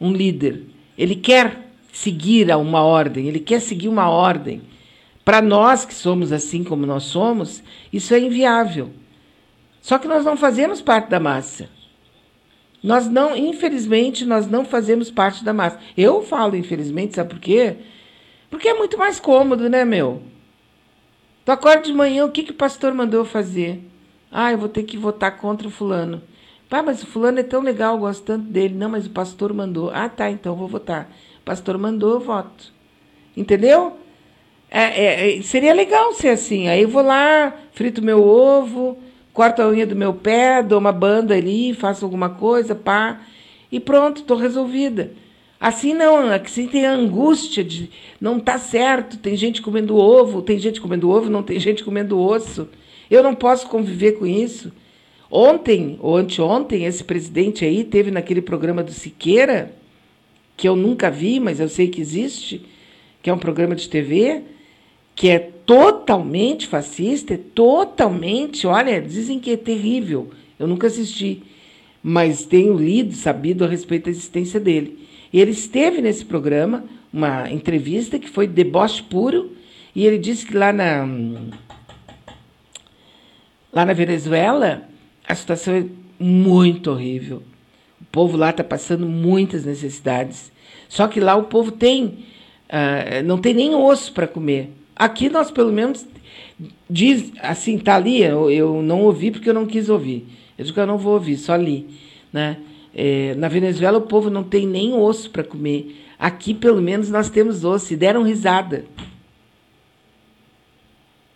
um 0.00 0.12
líder, 0.12 0.62
ele 0.96 1.16
quer 1.16 1.72
seguir 1.92 2.50
uma 2.56 2.82
ordem, 2.82 3.26
ele 3.26 3.40
quer 3.40 3.60
seguir 3.60 3.88
uma 3.88 4.08
ordem. 4.08 4.62
Para 5.24 5.42
nós 5.42 5.84
que 5.84 5.92
somos 5.92 6.32
assim 6.32 6.62
como 6.62 6.86
nós 6.86 7.02
somos, 7.04 7.62
isso 7.92 8.14
é 8.14 8.18
inviável. 8.18 8.90
Só 9.86 10.00
que 10.00 10.08
nós 10.08 10.24
não 10.24 10.36
fazemos 10.36 10.80
parte 10.80 11.08
da 11.08 11.20
massa. 11.20 11.68
Nós 12.82 13.06
não, 13.06 13.36
infelizmente, 13.36 14.24
nós 14.24 14.50
não 14.50 14.64
fazemos 14.64 15.12
parte 15.12 15.44
da 15.44 15.54
massa. 15.54 15.78
Eu 15.96 16.24
falo 16.24 16.56
infelizmente, 16.56 17.14
sabe 17.14 17.30
por 17.30 17.38
quê? 17.38 17.76
Porque 18.50 18.66
é 18.66 18.74
muito 18.74 18.98
mais 18.98 19.20
cômodo, 19.20 19.70
né, 19.70 19.84
meu? 19.84 20.24
Tu 21.44 21.52
acorda 21.52 21.82
de 21.82 21.92
manhã, 21.92 22.24
o 22.24 22.32
que, 22.32 22.42
que 22.42 22.50
o 22.50 22.54
pastor 22.54 22.92
mandou 22.94 23.24
fazer? 23.24 23.80
Ah, 24.28 24.50
eu 24.50 24.58
vou 24.58 24.68
ter 24.68 24.82
que 24.82 24.96
votar 24.96 25.36
contra 25.36 25.68
o 25.68 25.70
fulano. 25.70 26.20
Pá, 26.68 26.82
mas 26.82 27.04
o 27.04 27.06
fulano 27.06 27.38
é 27.38 27.44
tão 27.44 27.62
legal, 27.62 27.94
eu 27.94 28.00
gosto 28.00 28.24
tanto 28.24 28.46
dele. 28.46 28.74
Não, 28.74 28.88
mas 28.88 29.06
o 29.06 29.10
pastor 29.10 29.52
mandou. 29.52 29.92
Ah, 29.94 30.08
tá, 30.08 30.28
então 30.28 30.54
eu 30.54 30.58
vou 30.58 30.66
votar. 30.66 31.08
O 31.42 31.44
pastor 31.44 31.78
mandou, 31.78 32.14
eu 32.14 32.20
voto. 32.20 32.72
Entendeu? 33.36 33.96
É, 34.68 34.82
é, 34.82 35.38
é 35.38 35.42
seria 35.42 35.72
legal 35.72 36.12
ser 36.12 36.30
assim. 36.30 36.66
Aí 36.66 36.82
eu 36.82 36.88
vou 36.88 37.02
lá, 37.02 37.54
frito 37.70 38.02
meu 38.02 38.20
ovo, 38.20 38.98
corto 39.36 39.60
a 39.60 39.68
unha 39.68 39.86
do 39.86 39.94
meu 39.94 40.14
pé, 40.14 40.62
dou 40.62 40.78
uma 40.78 40.92
banda 40.92 41.34
ali, 41.34 41.74
faço 41.74 42.06
alguma 42.06 42.30
coisa, 42.30 42.74
pá, 42.74 43.20
e 43.70 43.78
pronto, 43.78 44.22
estou 44.22 44.34
resolvida. 44.34 45.12
Assim 45.60 45.92
não, 45.92 46.32
assim 46.32 46.66
tem 46.66 46.86
angústia 46.86 47.62
de 47.62 47.90
não 48.18 48.40
tá 48.40 48.58
certo, 48.58 49.18
tem 49.18 49.36
gente 49.36 49.60
comendo 49.60 49.94
ovo, 49.94 50.40
tem 50.40 50.58
gente 50.58 50.80
comendo 50.80 51.10
ovo, 51.10 51.28
não 51.28 51.42
tem 51.42 51.60
gente 51.60 51.84
comendo 51.84 52.18
osso. 52.18 52.66
Eu 53.10 53.22
não 53.22 53.34
posso 53.34 53.68
conviver 53.68 54.12
com 54.12 54.26
isso. 54.26 54.72
Ontem, 55.30 55.98
ou 56.00 56.16
anteontem, 56.16 56.86
esse 56.86 57.04
presidente 57.04 57.62
aí 57.62 57.84
teve 57.84 58.10
naquele 58.10 58.40
programa 58.40 58.82
do 58.82 58.92
Siqueira, 58.92 59.70
que 60.56 60.66
eu 60.66 60.74
nunca 60.74 61.10
vi, 61.10 61.38
mas 61.40 61.60
eu 61.60 61.68
sei 61.68 61.88
que 61.88 62.00
existe, 62.00 62.64
que 63.22 63.28
é 63.28 63.34
um 63.34 63.38
programa 63.38 63.74
de 63.74 63.86
TV, 63.86 64.44
que 65.16 65.30
é 65.30 65.38
totalmente 65.38 66.66
fascista, 66.66 67.34
é 67.34 67.38
totalmente, 67.38 68.66
olha, 68.66 69.00
dizem 69.00 69.40
que 69.40 69.50
é 69.50 69.56
terrível. 69.56 70.30
Eu 70.58 70.68
nunca 70.68 70.86
assisti, 70.86 71.42
mas 72.02 72.44
tenho 72.44 72.76
lido, 72.76 73.14
sabido 73.14 73.64
a 73.64 73.68
respeito 73.68 74.04
da 74.04 74.10
existência 74.10 74.60
dele. 74.60 75.08
Ele 75.32 75.50
esteve 75.50 76.02
nesse 76.02 76.24
programa, 76.24 76.84
uma 77.12 77.50
entrevista 77.50 78.18
que 78.18 78.28
foi 78.28 78.46
deboche 78.46 79.02
puro, 79.02 79.52
e 79.94 80.06
ele 80.06 80.18
disse 80.18 80.46
que 80.46 80.56
lá 80.56 80.72
na 80.72 81.08
lá 83.72 83.84
na 83.84 83.92
Venezuela 83.94 84.88
a 85.26 85.34
situação 85.34 85.74
é 85.74 85.84
muito 86.20 86.90
horrível. 86.90 87.42
O 88.00 88.04
povo 88.12 88.36
lá 88.36 88.50
está 88.50 88.62
passando 88.62 89.06
muitas 89.06 89.64
necessidades. 89.64 90.52
Só 90.88 91.08
que 91.08 91.20
lá 91.20 91.34
o 91.34 91.44
povo 91.44 91.72
tem, 91.72 92.04
uh, 92.04 93.22
não 93.24 93.38
tem 93.38 93.54
nem 93.54 93.74
osso 93.74 94.12
para 94.12 94.26
comer. 94.26 94.70
Aqui 94.96 95.28
nós, 95.28 95.50
pelo 95.50 95.70
menos, 95.70 96.06
diz 96.88 97.30
assim, 97.40 97.78
tá 97.78 97.96
ali, 97.96 98.22
eu, 98.22 98.50
eu 98.50 98.82
não 98.82 99.02
ouvi 99.02 99.30
porque 99.30 99.50
eu 99.50 99.54
não 99.54 99.66
quis 99.66 99.90
ouvir. 99.90 100.26
Eu 100.56 100.64
digo 100.64 100.74
que 100.74 100.80
eu 100.80 100.86
não 100.86 100.96
vou 100.96 101.12
ouvir, 101.12 101.36
só 101.36 101.54
li. 101.54 101.86
Né? 102.32 102.56
É, 102.94 103.34
na 103.34 103.46
Venezuela 103.46 103.98
o 103.98 104.02
povo 104.02 104.30
não 104.30 104.42
tem 104.42 104.66
nem 104.66 104.94
osso 104.94 105.30
para 105.30 105.44
comer. 105.44 106.02
Aqui, 106.18 106.54
pelo 106.54 106.80
menos, 106.80 107.10
nós 107.10 107.28
temos 107.28 107.62
osso. 107.62 107.92
E 107.92 107.96
deram 107.96 108.22
risada. 108.22 108.86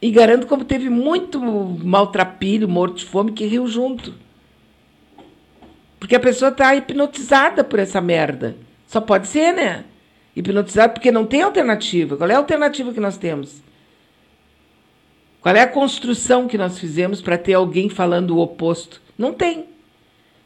E 0.01 0.11
garanto 0.11 0.47
como 0.47 0.65
teve 0.65 0.89
muito 0.89 1.39
maltrapilho, 1.39 2.67
morto 2.67 2.97
de 2.97 3.05
fome, 3.05 3.33
que 3.33 3.45
riu 3.45 3.67
junto. 3.67 4.15
Porque 5.99 6.17
a 6.17 6.21
pessoa 6.21 6.51
está 6.51 6.75
hipnotizada 6.75 7.63
por 7.63 7.79
essa 7.79 8.01
merda. 8.01 8.57
Só 8.87 9.03
pode 9.03 9.29
ser, 9.29 9.53
né? 9.53 9.85
Hipnotizado 10.35 10.95
porque 10.95 11.11
não 11.11 11.27
tem 11.27 11.43
alternativa. 11.43 12.17
Qual 12.17 12.31
é 12.31 12.35
a 12.35 12.39
alternativa 12.39 12.93
que 12.93 13.01
nós 13.01 13.17
temos? 13.17 13.63
Qual 15.41 15.55
é 15.55 15.61
a 15.61 15.69
construção 15.69 16.47
que 16.47 16.59
nós 16.59 16.79
fizemos 16.79 17.23
para 17.23 17.39
ter 17.39 17.55
alguém 17.55 17.89
falando 17.89 18.37
o 18.37 18.41
oposto? 18.41 19.01
Não 19.17 19.33
tem. 19.33 19.67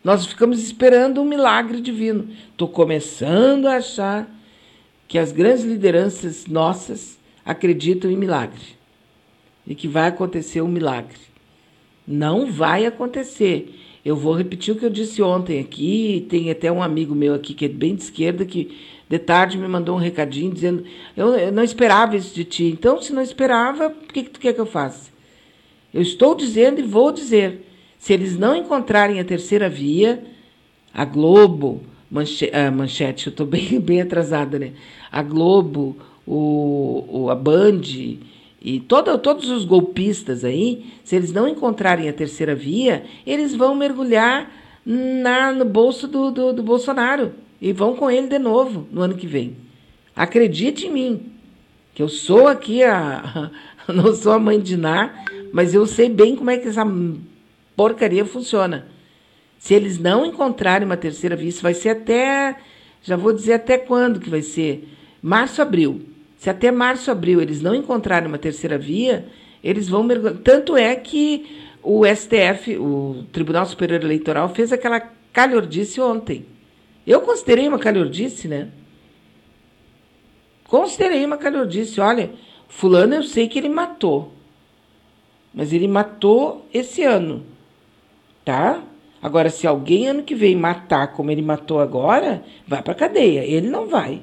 Nós 0.02 0.26
ficamos 0.26 0.62
esperando 0.62 1.20
um 1.20 1.24
milagre 1.24 1.80
divino. 1.80 2.28
Estou 2.50 2.68
começando 2.68 3.66
a 3.66 3.76
achar 3.76 4.28
que 5.08 5.18
as 5.18 5.32
grandes 5.32 5.64
lideranças 5.64 6.46
nossas 6.46 7.18
acreditam 7.44 8.10
em 8.10 8.16
milagre 8.16 8.76
e 9.66 9.74
que 9.74 9.88
vai 9.88 10.08
acontecer 10.08 10.60
um 10.60 10.68
milagre. 10.68 11.18
Não 12.06 12.50
vai 12.50 12.86
acontecer. 12.86 13.80
Eu 14.04 14.16
vou 14.16 14.34
repetir 14.34 14.74
o 14.74 14.78
que 14.78 14.84
eu 14.84 14.90
disse 14.90 15.22
ontem 15.22 15.60
aqui. 15.60 16.26
Tem 16.28 16.50
até 16.50 16.70
um 16.70 16.82
amigo 16.82 17.14
meu 17.14 17.34
aqui 17.34 17.54
que 17.54 17.64
é 17.64 17.68
bem 17.68 17.94
de 17.94 18.02
esquerda 18.02 18.44
que 18.44 18.76
de 19.08 19.18
tarde 19.18 19.56
me 19.56 19.66
mandou 19.66 19.96
um 19.96 20.00
recadinho 20.00 20.52
dizendo: 20.52 20.84
eu, 21.16 21.28
eu 21.34 21.52
não 21.52 21.62
esperava 21.62 22.16
isso 22.16 22.34
de 22.34 22.44
ti. 22.44 22.64
Então, 22.64 23.00
se 23.00 23.12
não 23.12 23.22
esperava, 23.22 23.88
o 23.88 24.12
que, 24.12 24.24
que 24.24 24.30
tu 24.30 24.40
quer 24.40 24.52
que 24.52 24.60
eu 24.60 24.66
faça? 24.66 25.10
Eu 25.92 26.02
estou 26.02 26.34
dizendo 26.34 26.80
e 26.80 26.82
vou 26.82 27.10
dizer. 27.10 27.62
Se 27.98 28.12
eles 28.12 28.36
não 28.38 28.54
encontrarem 28.54 29.18
a 29.18 29.24
terceira 29.24 29.66
via, 29.66 30.22
a 30.92 31.06
Globo, 31.06 31.80
manche, 32.10 32.50
a 32.52 32.70
manchete, 32.70 33.28
eu 33.28 33.30
estou 33.30 33.46
bem, 33.46 33.80
bem 33.80 34.02
atrasada, 34.02 34.58
né? 34.58 34.72
A 35.10 35.22
Globo, 35.22 35.96
o, 36.26 37.04
o, 37.08 37.30
a 37.30 37.34
Band 37.34 37.80
e 38.64 38.80
todo, 38.80 39.18
todos 39.18 39.50
os 39.50 39.66
golpistas 39.66 40.42
aí, 40.42 40.86
se 41.04 41.14
eles 41.14 41.30
não 41.30 41.46
encontrarem 41.46 42.08
a 42.08 42.14
terceira 42.14 42.54
via, 42.54 43.04
eles 43.26 43.54
vão 43.54 43.74
mergulhar 43.74 44.50
na, 44.86 45.52
no 45.52 45.66
bolso 45.66 46.08
do, 46.08 46.30
do, 46.30 46.50
do 46.54 46.62
Bolsonaro 46.62 47.34
e 47.60 47.74
vão 47.74 47.94
com 47.94 48.10
ele 48.10 48.26
de 48.26 48.38
novo 48.38 48.88
no 48.90 49.02
ano 49.02 49.16
que 49.16 49.26
vem. 49.26 49.54
Acredite 50.16 50.86
em 50.86 50.90
mim, 50.90 51.32
que 51.94 52.02
eu 52.02 52.08
sou 52.08 52.48
aqui 52.48 52.82
a. 52.82 53.50
Não 53.86 54.14
sou 54.14 54.32
a 54.32 54.38
mãe 54.38 54.58
de 54.58 54.78
Ná, 54.78 55.12
mas 55.52 55.74
eu 55.74 55.86
sei 55.86 56.08
bem 56.08 56.34
como 56.34 56.48
é 56.48 56.56
que 56.56 56.68
essa 56.68 56.86
porcaria 57.76 58.24
funciona. 58.24 58.86
Se 59.58 59.74
eles 59.74 59.98
não 59.98 60.24
encontrarem 60.24 60.86
uma 60.86 60.96
terceira 60.96 61.36
via, 61.36 61.50
isso 61.50 61.62
vai 61.62 61.74
ser 61.74 61.90
até. 61.90 62.56
Já 63.02 63.14
vou 63.14 63.30
dizer 63.30 63.52
até 63.52 63.76
quando 63.76 64.20
que 64.20 64.30
vai 64.30 64.40
ser. 64.40 64.88
Março, 65.22 65.60
abril. 65.60 66.13
Se 66.44 66.50
até 66.50 66.70
março, 66.70 67.10
abril 67.10 67.40
eles 67.40 67.62
não 67.62 67.74
encontrarem 67.74 68.28
uma 68.28 68.36
terceira 68.36 68.76
via, 68.76 69.26
eles 69.62 69.88
vão 69.88 70.02
mergulhar. 70.02 70.36
Tanto 70.44 70.76
é 70.76 70.94
que 70.94 71.72
o 71.82 72.04
STF, 72.04 72.76
o 72.76 73.24
Tribunal 73.32 73.64
Superior 73.64 74.04
Eleitoral, 74.04 74.50
fez 74.50 74.70
aquela 74.70 75.00
calhordice 75.32 76.02
ontem. 76.02 76.44
Eu 77.06 77.22
considerei 77.22 77.66
uma 77.66 77.78
calhordice, 77.78 78.46
né? 78.46 78.68
Considerei 80.68 81.24
uma 81.24 81.38
calhordice. 81.38 81.98
Olha, 81.98 82.30
fulano 82.68 83.14
eu 83.14 83.22
sei 83.22 83.48
que 83.48 83.58
ele 83.58 83.70
matou. 83.70 84.30
Mas 85.54 85.72
ele 85.72 85.88
matou 85.88 86.68
esse 86.74 87.02
ano 87.02 87.42
tá? 88.44 88.82
Agora, 89.22 89.48
se 89.48 89.66
alguém 89.66 90.08
ano 90.08 90.22
que 90.22 90.34
vem 90.34 90.54
matar 90.54 91.14
como 91.14 91.30
ele 91.30 91.40
matou 91.40 91.80
agora, 91.80 92.44
vai 92.68 92.82
para 92.82 92.94
cadeia. 92.94 93.40
Ele 93.40 93.70
não 93.70 93.88
vai. 93.88 94.20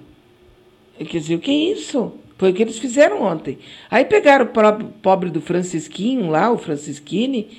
Quer 1.05 1.19
dizer, 1.19 1.35
o 1.35 1.39
que 1.39 1.51
é 1.51 1.73
isso? 1.73 2.13
Foi 2.37 2.51
o 2.51 2.53
que 2.53 2.63
eles 2.63 2.79
fizeram 2.79 3.21
ontem. 3.21 3.59
Aí 3.89 4.03
pegaram 4.03 4.45
o 4.45 4.85
pobre 5.01 5.29
do 5.29 5.39
Francisquinho 5.39 6.29
lá, 6.29 6.51
o 6.51 6.57
Francisquini. 6.57 7.49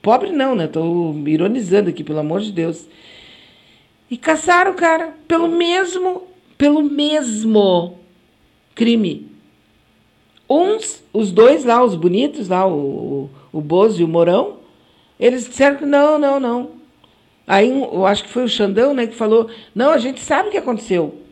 Pobre 0.00 0.30
não, 0.30 0.54
né? 0.54 0.66
Tô 0.66 1.12
ironizando 1.26 1.90
aqui, 1.90 2.04
pelo 2.04 2.20
amor 2.20 2.40
de 2.40 2.52
Deus. 2.52 2.86
E 4.10 4.16
caçaram 4.16 4.72
o 4.72 4.74
cara 4.74 5.14
pelo 5.26 5.48
mesmo, 5.48 6.22
pelo 6.56 6.82
mesmo 6.82 7.98
crime. 8.74 9.28
Uns, 10.48 11.02
os 11.12 11.32
dois 11.32 11.64
lá, 11.64 11.82
os 11.82 11.94
bonitos 11.94 12.48
lá, 12.48 12.66
o, 12.68 13.30
o 13.52 13.60
Bozo 13.60 14.00
e 14.00 14.04
o 14.04 14.08
Morão, 14.08 14.58
eles 15.18 15.48
disseram 15.48 15.76
que 15.76 15.86
não, 15.86 16.18
não, 16.18 16.38
não. 16.38 16.70
Aí 17.46 17.68
eu 17.68 18.06
acho 18.06 18.24
que 18.24 18.30
foi 18.30 18.44
o 18.44 18.48
Xandão 18.48 18.94
né, 18.94 19.06
que 19.06 19.14
falou: 19.14 19.50
não, 19.74 19.90
a 19.90 19.98
gente 19.98 20.20
sabe 20.20 20.48
o 20.48 20.52
que 20.52 20.58
aconteceu. 20.58 21.23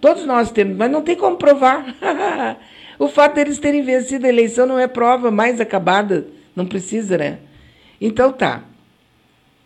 Todos 0.00 0.24
nós 0.24 0.50
temos, 0.50 0.76
mas 0.76 0.90
não 0.90 1.02
tem 1.02 1.16
como 1.16 1.36
provar. 1.36 1.94
o 2.98 3.08
fato 3.08 3.34
deles 3.34 3.58
terem 3.58 3.82
vencido 3.82 4.26
a 4.26 4.28
eleição 4.28 4.66
não 4.66 4.78
é 4.78 4.86
prova 4.86 5.30
mais 5.30 5.60
acabada. 5.60 6.26
Não 6.54 6.66
precisa, 6.66 7.18
né? 7.18 7.38
Então 8.00 8.32
tá. 8.32 8.64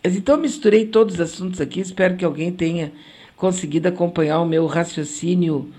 Então 0.04 0.36
misturei 0.36 0.86
todos 0.86 1.14
os 1.14 1.20
assuntos 1.20 1.60
aqui. 1.60 1.80
Espero 1.80 2.16
que 2.16 2.24
alguém 2.24 2.50
tenha 2.52 2.92
conseguido 3.36 3.88
acompanhar 3.88 4.40
o 4.40 4.46
meu 4.46 4.66
raciocínio 4.66 5.72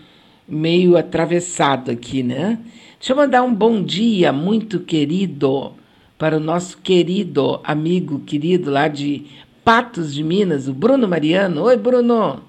meio 0.47 0.97
atravessado 0.97 1.91
aqui, 1.91 2.21
né? 2.21 2.59
Deixa 2.99 3.13
eu 3.13 3.17
mandar 3.17 3.43
um 3.43 3.53
bom 3.53 3.83
dia 3.83 4.31
muito 4.31 4.79
querido 4.79 5.73
para 6.17 6.37
o 6.37 6.39
nosso 6.39 6.77
querido 6.77 7.59
amigo, 7.63 8.19
querido 8.19 8.71
lá 8.71 8.87
de 8.87 9.25
Patos 9.63 10.13
de 10.13 10.23
Minas, 10.23 10.67
o 10.67 10.73
Bruno 10.73 11.07
Mariano. 11.07 11.63
Oi, 11.63 11.77
Bruno, 11.77 12.41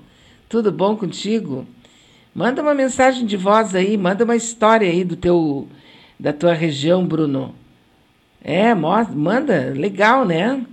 tudo 0.48 0.70
bom 0.70 0.96
contigo? 0.96 1.66
Manda 2.35 2.61
uma 2.61 2.75
mensagem 2.75 3.25
de 3.25 3.37
voz 3.37 3.75
aí, 3.77 3.97
manda 3.97 4.25
uma 4.25 4.35
história 4.35 4.90
aí 4.90 5.05
do 5.05 5.14
teu, 5.14 5.68
da 6.18 6.33
tua 6.33 6.53
região, 6.53 7.07
Bruno. 7.07 7.55
É, 8.42 8.75
manda, 8.75 9.73
legal, 9.75 10.25
né? 10.25 10.66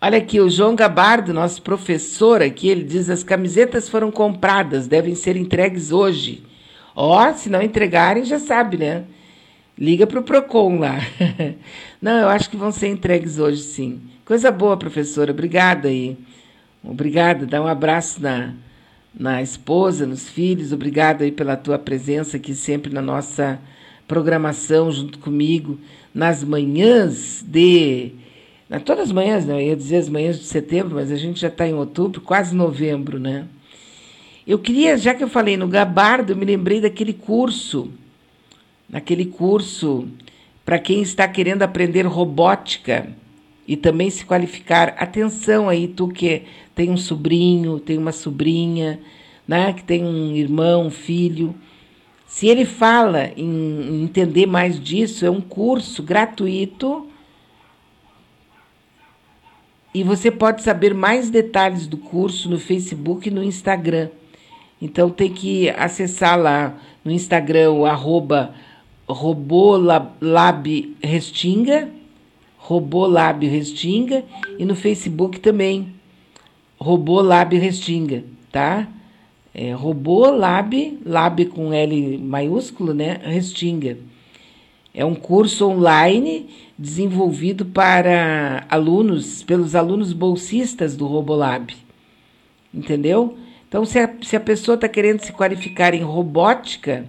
Olha 0.00 0.18
aqui, 0.18 0.38
o 0.38 0.48
João 0.48 0.76
Gabardo, 0.76 1.34
nosso 1.34 1.60
professor 1.60 2.40
aqui, 2.40 2.68
ele 2.68 2.84
diz: 2.84 3.10
as 3.10 3.24
camisetas 3.24 3.88
foram 3.88 4.12
compradas, 4.12 4.86
devem 4.86 5.14
ser 5.14 5.36
entregues 5.36 5.90
hoje. 5.90 6.44
Ó, 6.94 7.32
se 7.32 7.50
não 7.50 7.60
entregarem, 7.60 8.24
já 8.24 8.38
sabe, 8.38 8.76
né? 8.76 9.04
Liga 9.76 10.06
para 10.06 10.20
o 10.20 10.22
PROCON 10.22 10.78
lá. 10.78 10.98
Não, 12.00 12.12
eu 12.20 12.28
acho 12.28 12.48
que 12.48 12.56
vão 12.56 12.70
ser 12.70 12.88
entregues 12.88 13.40
hoje, 13.40 13.62
sim. 13.62 14.00
Coisa 14.24 14.52
boa, 14.52 14.76
professora. 14.76 15.32
Obrigada 15.32 15.88
aí. 15.88 16.16
Obrigada. 16.82 17.44
Dá 17.44 17.60
um 17.60 17.66
abraço 17.66 18.22
na, 18.22 18.54
na 19.18 19.42
esposa, 19.42 20.06
nos 20.06 20.28
filhos. 20.28 20.72
Obrigada 20.72 21.24
aí 21.24 21.32
pela 21.32 21.56
tua 21.56 21.78
presença 21.78 22.36
aqui 22.36 22.54
sempre 22.54 22.92
na 22.92 23.02
nossa 23.02 23.60
programação 24.06 24.90
junto 24.90 25.18
comigo 25.18 25.78
nas 26.14 26.44
manhãs 26.44 27.44
de. 27.46 28.12
Na, 28.68 28.80
todas 28.80 29.04
as 29.04 29.12
manhãs, 29.12 29.46
né? 29.46 29.54
Eu 29.54 29.68
ia 29.68 29.76
dizer 29.76 29.96
as 29.96 30.08
manhãs 30.08 30.38
de 30.38 30.44
setembro, 30.44 30.94
mas 30.94 31.10
a 31.10 31.16
gente 31.16 31.40
já 31.40 31.48
está 31.48 31.66
em 31.66 31.74
outubro, 31.74 32.20
quase 32.20 32.54
novembro, 32.54 33.18
né? 33.18 33.46
Eu 34.46 34.58
queria, 34.58 34.96
já 34.96 35.14
que 35.14 35.24
eu 35.24 35.28
falei 35.28 35.56
no 35.56 35.68
Gabardo, 35.68 36.32
eu 36.32 36.36
me 36.36 36.44
lembrei 36.44 36.80
daquele 36.80 37.12
curso 37.12 37.90
naquele 38.88 39.26
curso 39.26 40.06
para 40.64 40.78
quem 40.78 41.02
está 41.02 41.26
querendo 41.26 41.62
aprender 41.62 42.06
robótica 42.06 43.08
e 43.66 43.76
também 43.76 44.10
se 44.10 44.24
qualificar. 44.24 44.94
Atenção 44.98 45.68
aí, 45.68 45.88
tu 45.88 46.08
que 46.08 46.42
tem 46.74 46.90
um 46.90 46.96
sobrinho, 46.96 47.78
tem 47.78 47.98
uma 47.98 48.12
sobrinha, 48.12 49.00
né, 49.46 49.72
que 49.72 49.82
tem 49.82 50.04
um 50.04 50.34
irmão, 50.34 50.86
um 50.86 50.90
filho. 50.90 51.54
Se 52.26 52.48
ele 52.48 52.64
fala 52.64 53.30
em 53.36 54.02
entender 54.02 54.46
mais 54.46 54.82
disso, 54.82 55.24
é 55.24 55.30
um 55.30 55.40
curso 55.40 56.02
gratuito 56.02 57.08
e 59.94 60.02
você 60.02 60.28
pode 60.28 60.62
saber 60.62 60.92
mais 60.92 61.30
detalhes 61.30 61.86
do 61.86 61.96
curso 61.96 62.50
no 62.50 62.58
Facebook 62.58 63.28
e 63.28 63.30
no 63.30 63.44
Instagram. 63.44 64.08
Então 64.82 65.08
tem 65.08 65.32
que 65.32 65.70
acessar 65.70 66.36
lá 66.36 66.76
no 67.04 67.12
Instagram 67.12 67.70
o 67.70 67.86
arroba 67.86 68.52
Robô 69.08 69.76
Lab 70.20 70.96
Restinga, 71.00 71.88
Robô 72.66 73.06
Lab 73.06 73.46
Restinga, 73.46 74.24
e 74.58 74.64
no 74.64 74.74
Facebook 74.74 75.38
também, 75.38 75.92
Robô 76.78 77.20
Lab 77.20 77.56
Restinga, 77.58 78.24
tá? 78.50 78.88
É, 79.52 79.72
Robô 79.72 80.30
Lab, 80.30 80.98
Lab 81.04 81.44
com 81.44 81.74
L 81.74 82.16
maiúsculo, 82.18 82.94
né? 82.94 83.20
Restinga. 83.22 83.98
É 84.94 85.04
um 85.04 85.14
curso 85.14 85.68
online 85.68 86.48
desenvolvido 86.78 87.66
para 87.66 88.66
alunos, 88.70 89.42
pelos 89.42 89.74
alunos 89.74 90.14
bolsistas 90.14 90.96
do 90.96 91.06
Robolab. 91.06 91.74
Entendeu? 92.72 93.36
Então, 93.68 93.84
se 93.84 93.98
a, 93.98 94.10
se 94.22 94.36
a 94.36 94.40
pessoa 94.40 94.76
está 94.76 94.88
querendo 94.88 95.20
se 95.20 95.32
qualificar 95.32 95.92
em 95.92 96.02
robótica, 96.02 97.04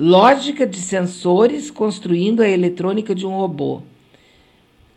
Lógica 0.00 0.64
de 0.64 0.80
sensores 0.80 1.72
construindo 1.72 2.40
a 2.40 2.48
eletrônica 2.48 3.12
de 3.12 3.26
um 3.26 3.36
robô. 3.36 3.82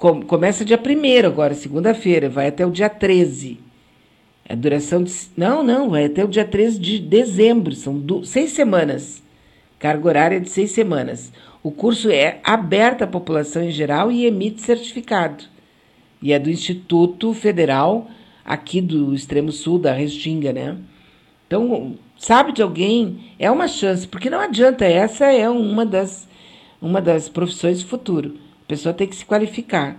Começa 0.02 0.66
dia 0.66 0.80
1 0.80 1.28
agora, 1.28 1.54
segunda-feira, 1.54 2.28
vai 2.28 2.48
até 2.48 2.66
o 2.66 2.72
dia 2.72 2.90
13. 2.90 3.60
A 4.50 4.56
duração 4.56 5.04
de. 5.04 5.14
Não, 5.38 5.62
não, 5.62 5.92
vai 5.92 6.06
até 6.06 6.26
o 6.26 6.28
dia 6.28 6.44
13 6.44 6.80
de 6.80 6.98
dezembro, 6.98 7.76
são 7.76 8.00
do, 8.00 8.26
seis 8.26 8.50
semanas. 8.50 9.22
Carga 9.78 10.08
horária 10.08 10.42
de 10.42 10.50
seis 10.50 10.72
semanas. 10.72 11.32
O 11.62 11.70
curso 11.70 12.10
é 12.10 12.40
aberto 12.44 13.04
à 13.04 13.08
população 13.08 13.64
em 13.64 13.70
geral 13.70 14.12
e 14.12 14.26
emite 14.26 14.62
certificado. 14.62 15.44
E 16.20 16.34
é 16.34 16.40
do 16.40 16.50
Instituto 16.50 17.32
Federal, 17.36 18.10
aqui 18.44 18.82
do 18.82 19.14
extremo 19.14 19.52
sul 19.52 19.78
da 19.78 19.94
Restinga, 19.94 20.52
né? 20.52 20.78
Então, 21.46 21.96
sabe 22.18 22.54
de 22.54 22.64
alguém, 22.64 23.20
é 23.38 23.52
uma 23.52 23.68
chance, 23.68 24.08
porque 24.08 24.32
não 24.32 24.40
adianta, 24.40 24.84
essa 24.84 25.28
é 25.28 25.48
uma 25.48 25.86
das 25.86 26.28
uma 26.82 27.00
das 27.00 27.30
profissões 27.30 27.84
do 27.84 27.88
futuro. 27.88 28.40
Pessoa 28.72 28.94
tem 28.94 29.06
que 29.06 29.18
se 29.18 29.26
qualificar. 29.26 29.98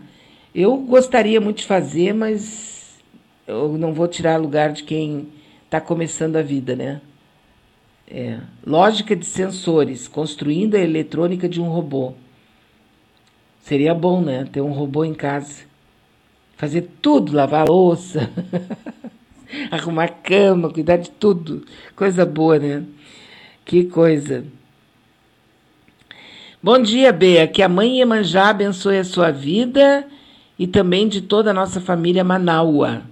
Eu 0.54 0.78
gostaria 0.78 1.38
muito 1.42 1.58
de 1.58 1.66
fazer, 1.66 2.14
mas 2.14 2.98
eu 3.46 3.76
não 3.76 3.92
vou 3.92 4.08
tirar 4.08 4.40
lugar 4.40 4.72
de 4.72 4.82
quem 4.82 5.28
está 5.66 5.78
começando 5.78 6.36
a 6.36 6.42
vida, 6.42 6.74
né? 6.74 7.02
É. 8.10 8.40
Lógica 8.66 9.14
de 9.14 9.26
sensores, 9.26 10.08
construindo 10.08 10.74
a 10.74 10.80
eletrônica 10.80 11.46
de 11.50 11.60
um 11.60 11.68
robô. 11.68 12.14
Seria 13.60 13.94
bom, 13.94 14.22
né? 14.22 14.48
Ter 14.50 14.62
um 14.62 14.72
robô 14.72 15.04
em 15.04 15.12
casa. 15.12 15.64
Fazer 16.56 16.88
tudo, 17.02 17.36
lavar 17.36 17.68
louça, 17.68 18.30
arrumar 19.70 20.08
cama, 20.08 20.72
cuidar 20.72 20.96
de 20.96 21.10
tudo. 21.10 21.66
Coisa 21.94 22.24
boa, 22.24 22.58
né? 22.58 22.82
Que 23.66 23.84
coisa. 23.84 24.46
Bom 26.64 26.80
dia, 26.80 27.12
Bea. 27.12 27.48
Que 27.48 27.60
a 27.60 27.68
mãe 27.68 27.98
Iemanjá 27.98 28.50
abençoe 28.50 28.96
a 28.96 29.02
sua 29.02 29.32
vida 29.32 30.06
e 30.56 30.64
também 30.64 31.08
de 31.08 31.20
toda 31.20 31.50
a 31.50 31.52
nossa 31.52 31.80
família 31.80 32.22
Manaua. 32.22 33.02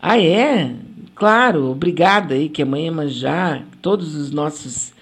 Ah, 0.00 0.18
é? 0.18 0.74
Claro, 1.14 1.70
obrigada 1.70 2.34
aí, 2.34 2.48
que 2.48 2.60
a 2.60 2.66
mãe 2.66 2.86
Iemanjá, 2.86 3.62
todos 3.80 4.16
os 4.16 4.32
nossos 4.32 4.92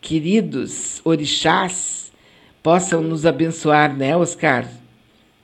queridos 0.00 1.00
orixás 1.04 2.12
possam 2.62 3.02
nos 3.02 3.26
abençoar, 3.26 3.92
né, 3.92 4.16
Oscar? 4.16 4.68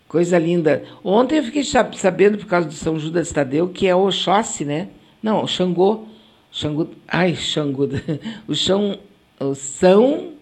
Coisa 0.07 0.38
linda. 0.38 0.85
Ontem 1.03 1.38
eu 1.38 1.42
fiquei 1.42 1.64
sabendo, 1.64 2.38
por 2.38 2.47
causa 2.47 2.68
do 2.68 2.75
São 2.75 2.97
Judas 2.97 3.33
Tadeu, 3.33 3.71
que 3.71 3.88
é 3.88 3.97
Oxóssi, 3.97 4.64
né? 4.64 4.87
Não, 5.21 5.45
Xangô. 5.49 6.05
Xangô. 6.49 6.87
Ai, 7.09 7.35
Xangô. 7.35 7.88
O, 8.47 8.55
Xão, 8.55 9.01
o 9.40 9.53
São 9.57 10.42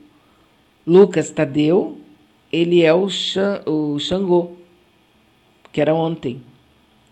Lucas 0.87 1.31
Tadeu, 1.31 1.99
ele 2.53 2.83
é 2.83 2.93
o, 2.93 3.09
Xan, 3.09 3.63
o 3.67 3.99
Xangô, 3.99 4.53
que 5.73 5.81
era 5.81 5.95
ontem. 5.95 6.43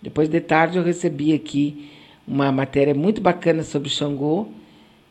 Depois 0.01 0.29
de 0.29 0.41
tarde 0.41 0.79
eu 0.79 0.85
recebi 0.85 1.33
aqui 1.33 1.91
uma 2.27 2.53
matéria 2.53 2.95
muito 2.95 3.21
bacana 3.21 3.63
sobre 3.63 3.89
o 3.89 3.91
Xangô. 3.91 4.49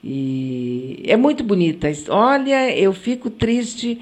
E 0.03 1.03
é 1.05 1.17
muito 1.17 1.43
bonita. 1.43 1.87
Olha, 2.09 2.75
eu 2.77 2.93
fico 2.93 3.29
triste 3.29 3.99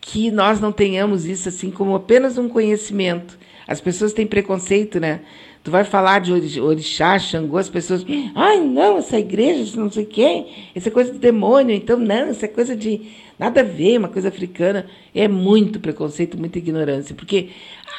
que 0.00 0.30
nós 0.30 0.60
não 0.60 0.72
tenhamos 0.72 1.24
isso 1.24 1.48
assim 1.48 1.70
como 1.70 1.94
apenas 1.94 2.36
um 2.36 2.48
conhecimento. 2.48 3.38
As 3.66 3.80
pessoas 3.80 4.12
têm 4.12 4.26
preconceito, 4.26 5.00
né? 5.00 5.20
Tu 5.66 5.70
vai 5.72 5.82
falar 5.82 6.20
de 6.20 6.60
orixá, 6.60 7.18
Xangô, 7.18 7.58
as 7.58 7.68
pessoas, 7.68 8.06
ai, 8.36 8.60
não, 8.60 8.98
essa 8.98 9.18
igreja, 9.18 9.76
não 9.76 9.90
sei 9.90 10.04
o 10.04 10.06
quê, 10.06 10.46
essa 10.72 10.90
é 10.90 10.92
coisa 10.92 11.12
do 11.12 11.18
demônio, 11.18 11.74
então 11.74 11.98
não, 11.98 12.28
essa 12.28 12.44
é 12.44 12.48
coisa 12.48 12.76
de 12.76 13.00
nada 13.36 13.62
a 13.62 13.64
ver, 13.64 13.98
uma 13.98 14.06
coisa 14.06 14.28
africana. 14.28 14.86
É 15.12 15.26
muito 15.26 15.80
preconceito, 15.80 16.38
muita 16.38 16.58
ignorância, 16.58 17.16
porque 17.16 17.48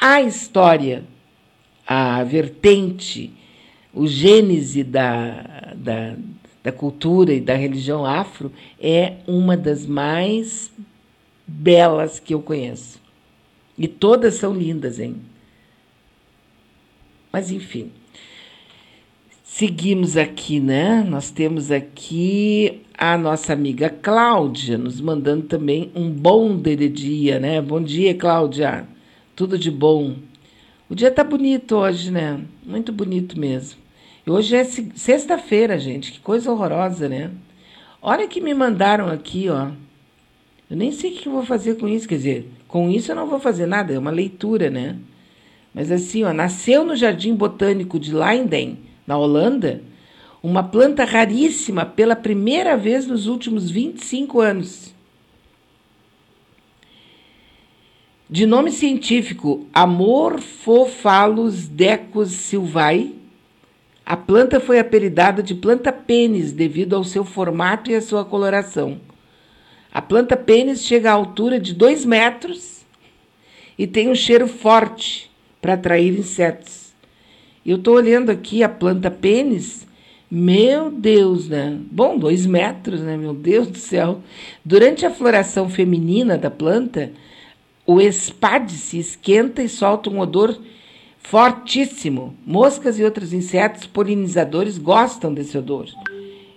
a 0.00 0.22
história, 0.22 1.04
a 1.86 2.24
vertente, 2.24 3.34
o 3.92 4.06
gênese 4.06 4.82
da, 4.82 5.74
da, 5.76 6.16
da 6.62 6.72
cultura 6.72 7.34
e 7.34 7.40
da 7.42 7.52
religião 7.52 8.06
afro 8.06 8.50
é 8.80 9.16
uma 9.26 9.58
das 9.58 9.84
mais 9.84 10.72
belas 11.46 12.18
que 12.18 12.32
eu 12.32 12.40
conheço. 12.40 12.98
E 13.76 13.86
todas 13.86 14.36
são 14.36 14.54
lindas, 14.54 14.98
hein? 14.98 15.16
Mas 17.32 17.50
enfim. 17.50 17.90
Seguimos 19.42 20.16
aqui, 20.16 20.60
né? 20.60 21.02
Nós 21.02 21.30
temos 21.30 21.70
aqui 21.70 22.82
a 22.96 23.18
nossa 23.18 23.52
amiga 23.52 23.90
Cláudia 23.90 24.78
nos 24.78 25.00
mandando 25.00 25.46
também 25.46 25.90
um 25.94 26.10
bom 26.10 26.56
dia, 26.60 27.38
né? 27.40 27.60
Bom 27.60 27.82
dia, 27.82 28.14
Cláudia. 28.14 28.86
Tudo 29.34 29.58
de 29.58 29.70
bom. 29.70 30.14
O 30.88 30.94
dia 30.94 31.10
tá 31.10 31.24
bonito 31.24 31.76
hoje, 31.76 32.10
né? 32.10 32.40
Muito 32.64 32.92
bonito 32.92 33.38
mesmo. 33.38 33.80
E 34.26 34.30
hoje 34.30 34.56
é 34.56 34.64
sexta-feira, 34.64 35.78
gente. 35.78 36.12
Que 36.12 36.20
coisa 36.20 36.52
horrorosa, 36.52 37.08
né? 37.08 37.30
Olha 38.00 38.28
que 38.28 38.40
me 38.40 38.54
mandaram 38.54 39.08
aqui, 39.08 39.48
ó. 39.48 39.70
Eu 40.70 40.76
nem 40.76 40.92
sei 40.92 41.12
o 41.12 41.14
que 41.16 41.26
eu 41.26 41.32
vou 41.32 41.44
fazer 41.44 41.78
com 41.78 41.88
isso, 41.88 42.06
quer 42.06 42.16
dizer, 42.16 42.52
com 42.68 42.90
isso 42.90 43.10
eu 43.10 43.16
não 43.16 43.26
vou 43.26 43.40
fazer 43.40 43.66
nada, 43.66 43.92
é 43.92 43.98
uma 43.98 44.10
leitura, 44.10 44.68
né? 44.68 44.96
Mas 45.78 45.92
assim, 45.92 46.24
ó, 46.24 46.32
nasceu 46.32 46.84
no 46.84 46.96
Jardim 46.96 47.36
Botânico 47.36 48.00
de 48.00 48.12
Leiden, 48.12 48.80
na 49.06 49.16
Holanda, 49.16 49.80
uma 50.42 50.60
planta 50.60 51.04
raríssima 51.04 51.86
pela 51.86 52.16
primeira 52.16 52.76
vez 52.76 53.06
nos 53.06 53.28
últimos 53.28 53.70
25 53.70 54.40
anos. 54.40 54.92
De 58.28 58.44
nome 58.44 58.72
científico 58.72 59.68
Amorphophallus 59.72 61.68
decus 61.68 62.32
silvae, 62.32 63.14
a 64.04 64.16
planta 64.16 64.58
foi 64.58 64.80
apelidada 64.80 65.44
de 65.44 65.54
planta 65.54 65.92
pênis 65.92 66.50
devido 66.50 66.96
ao 66.96 67.04
seu 67.04 67.24
formato 67.24 67.88
e 67.88 67.94
à 67.94 68.02
sua 68.02 68.24
coloração. 68.24 69.00
A 69.92 70.02
planta 70.02 70.36
pênis 70.36 70.84
chega 70.84 71.12
à 71.12 71.14
altura 71.14 71.60
de 71.60 71.72
2 71.72 72.04
metros 72.04 72.84
e 73.78 73.86
tem 73.86 74.08
um 74.10 74.14
cheiro 74.16 74.48
forte 74.48 75.28
para 75.60 75.74
atrair 75.74 76.18
insetos. 76.18 76.92
Eu 77.64 77.76
estou 77.76 77.94
olhando 77.94 78.30
aqui 78.30 78.62
a 78.62 78.68
planta 78.68 79.10
pênis. 79.10 79.86
Meu 80.30 80.90
Deus, 80.90 81.48
né? 81.48 81.78
Bom, 81.90 82.18
dois 82.18 82.46
metros, 82.46 83.00
né? 83.00 83.16
Meu 83.16 83.34
Deus 83.34 83.68
do 83.68 83.78
céu. 83.78 84.20
Durante 84.64 85.04
a 85.04 85.10
floração 85.10 85.68
feminina 85.68 86.36
da 86.36 86.50
planta, 86.50 87.12
o 87.86 88.00
espade 88.00 88.72
se 88.72 88.98
esquenta 88.98 89.62
e 89.62 89.68
solta 89.68 90.10
um 90.10 90.20
odor 90.20 90.58
fortíssimo. 91.18 92.34
Moscas 92.46 92.98
e 92.98 93.04
outros 93.04 93.32
insetos 93.32 93.86
polinizadores 93.86 94.78
gostam 94.78 95.32
desse 95.32 95.56
odor. 95.56 95.86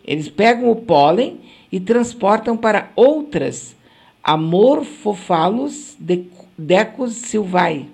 Eles 0.05 0.29
pegam 0.29 0.69
o 0.69 0.75
pólen 0.75 1.39
e 1.71 1.79
transportam 1.79 2.57
para 2.57 2.91
outras 2.95 3.75
Amorphophallus 4.23 5.97
decus 6.57 7.13
silvae. 7.13 7.89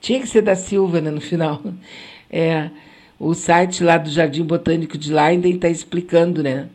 Tinha 0.00 0.20
que 0.20 0.26
ser 0.26 0.42
da 0.42 0.54
Silva 0.56 1.00
né, 1.00 1.10
no 1.10 1.20
final. 1.20 1.62
É, 2.32 2.70
o 3.18 3.34
site 3.34 3.82
lá 3.82 3.98
do 3.98 4.08
Jardim 4.08 4.44
Botânico 4.44 4.96
de 4.96 5.12
Leiden 5.12 5.56
está 5.56 5.68
explicando, 5.68 6.44
né? 6.44 6.68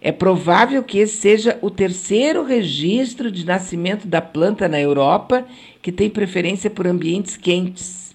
É 0.00 0.10
provável 0.10 0.82
que 0.82 0.98
esse 0.98 1.16
seja 1.18 1.56
o 1.62 1.70
terceiro 1.70 2.42
registro 2.42 3.30
de 3.30 3.46
nascimento 3.46 4.08
da 4.08 4.20
planta 4.20 4.66
na 4.66 4.80
Europa 4.80 5.46
que 5.80 5.92
tem 5.92 6.10
preferência 6.10 6.68
por 6.68 6.86
ambientes 6.86 7.36
quentes. 7.36 8.14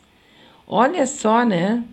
Olha 0.67 1.07
só, 1.07 1.45
né? 1.45 1.83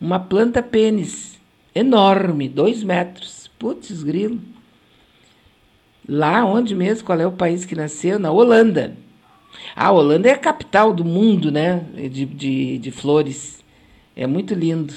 Uma 0.00 0.18
planta 0.18 0.60
pênis 0.60 1.40
enorme, 1.74 2.48
dois 2.48 2.82
metros. 2.82 3.50
Putz, 3.58 4.02
grilo. 4.02 4.40
Lá 6.08 6.44
onde 6.44 6.74
mesmo? 6.74 7.04
Qual 7.04 7.20
é 7.20 7.26
o 7.26 7.32
país 7.32 7.64
que 7.64 7.74
nasceu? 7.74 8.18
Na 8.18 8.30
Holanda. 8.30 8.96
A 9.74 9.90
Holanda 9.90 10.28
é 10.28 10.32
a 10.32 10.38
capital 10.38 10.92
do 10.92 11.04
mundo, 11.04 11.50
né? 11.50 11.84
De, 12.10 12.24
de, 12.26 12.78
de 12.78 12.90
flores. 12.90 13.64
É 14.14 14.26
muito 14.26 14.54
lindo. 14.54 14.92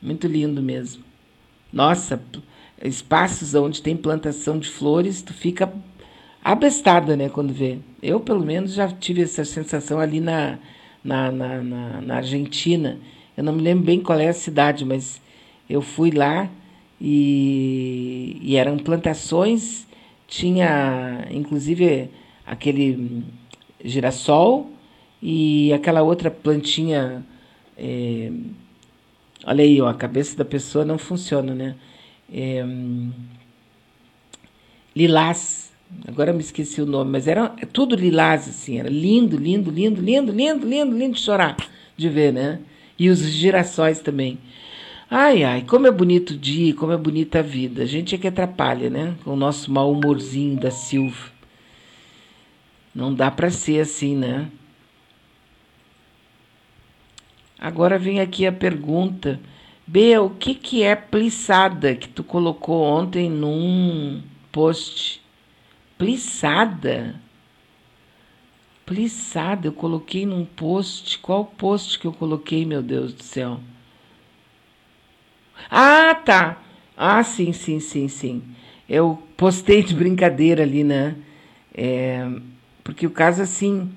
Muito 0.00 0.26
lindo 0.26 0.62
mesmo. 0.62 1.02
Nossa, 1.72 2.22
espaços 2.82 3.54
onde 3.54 3.82
tem 3.82 3.96
plantação 3.96 4.58
de 4.58 4.68
flores, 4.68 5.22
tu 5.22 5.32
fica 5.32 5.72
abestada, 6.44 7.16
né, 7.16 7.28
quando 7.28 7.52
vê. 7.52 7.78
Eu, 8.02 8.20
pelo 8.20 8.44
menos, 8.44 8.74
já 8.74 8.88
tive 8.88 9.22
essa 9.22 9.44
sensação 9.44 10.00
ali 10.00 10.20
na, 10.20 10.58
na, 11.02 11.30
na, 11.30 11.62
na, 11.62 12.00
na 12.00 12.16
Argentina. 12.16 12.98
Eu 13.36 13.44
não 13.44 13.52
me 13.52 13.62
lembro 13.62 13.84
bem 13.84 14.00
qual 14.00 14.18
é 14.18 14.28
a 14.28 14.34
cidade, 14.34 14.84
mas 14.84 15.20
eu 15.70 15.80
fui 15.80 16.10
lá 16.10 16.50
e, 17.00 18.38
e 18.42 18.56
eram 18.56 18.76
plantações 18.76 19.86
tinha 20.32 21.26
inclusive 21.30 22.08
aquele 22.46 23.22
girassol 23.84 24.70
e 25.22 25.72
aquela 25.72 26.02
outra 26.02 26.30
plantinha. 26.30 27.24
É, 27.76 28.30
olha 29.44 29.64
aí, 29.64 29.80
ó, 29.80 29.88
a 29.88 29.94
cabeça 29.94 30.36
da 30.36 30.44
pessoa 30.44 30.84
não 30.84 30.98
funciona, 30.98 31.54
né? 31.54 31.74
É, 32.32 32.64
lilás. 34.94 35.72
Agora 36.08 36.32
me 36.32 36.40
esqueci 36.40 36.80
o 36.80 36.86
nome, 36.86 37.10
mas 37.10 37.28
era 37.28 37.50
tudo 37.70 37.94
lilás, 37.94 38.48
assim, 38.48 38.78
era 38.78 38.88
lindo, 38.88 39.36
lindo, 39.36 39.70
lindo, 39.70 40.00
lindo, 40.00 40.32
lindo, 40.32 40.66
lindo, 40.66 40.96
lindo 40.96 41.14
de 41.14 41.20
chorar 41.20 41.56
de 41.96 42.08
ver, 42.08 42.32
né? 42.32 42.60
E 42.98 43.08
os 43.08 43.20
girassóis 43.20 44.00
também. 44.00 44.38
Ai, 45.10 45.44
ai, 45.44 45.62
como 45.62 45.86
é 45.86 45.90
bonito 45.90 46.30
o 46.30 46.38
dia, 46.38 46.74
como 46.74 46.92
é 46.92 46.96
bonita 46.96 47.40
a 47.40 47.42
vida. 47.42 47.82
A 47.82 47.86
gente 47.86 48.14
é 48.14 48.18
que 48.18 48.26
atrapalha, 48.26 48.88
né? 48.88 49.14
Com 49.24 49.32
o 49.32 49.36
nosso 49.36 49.70
mau 49.70 49.92
humorzinho 49.92 50.58
da 50.58 50.70
Silva. 50.70 51.31
Não 52.94 53.14
dá 53.14 53.30
para 53.30 53.50
ser 53.50 53.80
assim, 53.80 54.16
né? 54.16 54.50
Agora 57.58 57.98
vem 57.98 58.20
aqui 58.20 58.46
a 58.46 58.52
pergunta. 58.52 59.40
Bea, 59.86 60.22
o 60.22 60.30
que, 60.30 60.54
que 60.54 60.82
é 60.82 60.94
plissada 60.94 61.94
que 61.94 62.08
tu 62.08 62.22
colocou 62.24 62.82
ontem 62.82 63.30
num 63.30 64.22
post? 64.50 65.22
Plissada? 65.96 67.20
Plissada, 68.84 69.68
eu 69.68 69.72
coloquei 69.72 70.26
num 70.26 70.44
post. 70.44 71.18
Qual 71.18 71.44
post 71.44 71.98
que 71.98 72.06
eu 72.06 72.12
coloquei, 72.12 72.66
meu 72.66 72.82
Deus 72.82 73.12
do 73.12 73.22
céu? 73.22 73.60
Ah, 75.70 76.14
tá. 76.14 76.62
Ah, 76.96 77.22
sim, 77.22 77.52
sim, 77.52 77.80
sim, 77.80 78.08
sim. 78.08 78.42
Eu 78.88 79.22
postei 79.36 79.82
de 79.82 79.94
brincadeira 79.94 80.62
ali, 80.62 80.84
né? 80.84 81.16
É, 81.74 82.28
porque 82.84 83.06
o 83.06 83.10
caso, 83.10 83.42
assim, 83.42 83.90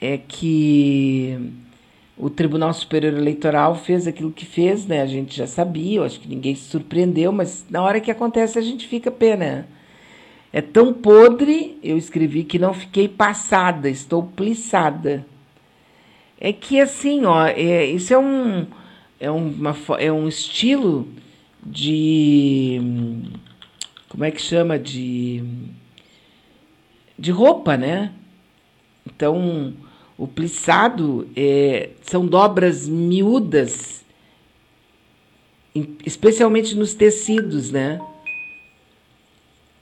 é 0.00 0.18
que 0.18 1.38
o 2.16 2.30
Tribunal 2.30 2.72
Superior 2.72 3.14
Eleitoral 3.14 3.74
fez 3.74 4.06
aquilo 4.06 4.32
que 4.32 4.46
fez, 4.46 4.86
né? 4.86 5.02
A 5.02 5.06
gente 5.06 5.36
já 5.36 5.46
sabia, 5.46 5.98
eu 5.98 6.04
acho 6.04 6.18
que 6.18 6.28
ninguém 6.28 6.54
se 6.54 6.68
surpreendeu, 6.68 7.30
mas 7.30 7.66
na 7.68 7.82
hora 7.82 8.00
que 8.00 8.10
acontece 8.10 8.58
a 8.58 8.62
gente 8.62 8.88
fica 8.88 9.10
pena. 9.10 9.68
É 10.52 10.62
tão 10.62 10.92
podre, 10.92 11.78
eu 11.82 11.98
escrevi 11.98 12.42
que 12.42 12.58
não 12.58 12.72
fiquei 12.72 13.08
passada, 13.08 13.90
estou 13.90 14.22
plissada. 14.22 15.26
É 16.40 16.52
que 16.52 16.80
assim, 16.80 17.24
ó, 17.26 17.46
é, 17.46 17.84
isso 17.84 18.14
é 18.14 18.18
um, 18.18 18.66
é, 19.20 19.30
uma, 19.30 19.76
é 19.98 20.10
um 20.10 20.26
estilo 20.28 21.06
de. 21.62 22.80
Como 24.08 24.24
é 24.24 24.30
que 24.30 24.40
chama? 24.40 24.78
De. 24.78 25.44
De 27.18 27.30
roupa, 27.30 27.76
né? 27.76 28.12
Então, 29.06 29.74
o 30.18 30.26
plissado 30.26 31.28
é, 31.36 31.90
são 32.02 32.26
dobras 32.26 32.88
miúdas, 32.88 34.04
especialmente 36.04 36.74
nos 36.74 36.94
tecidos, 36.94 37.70
né? 37.70 38.00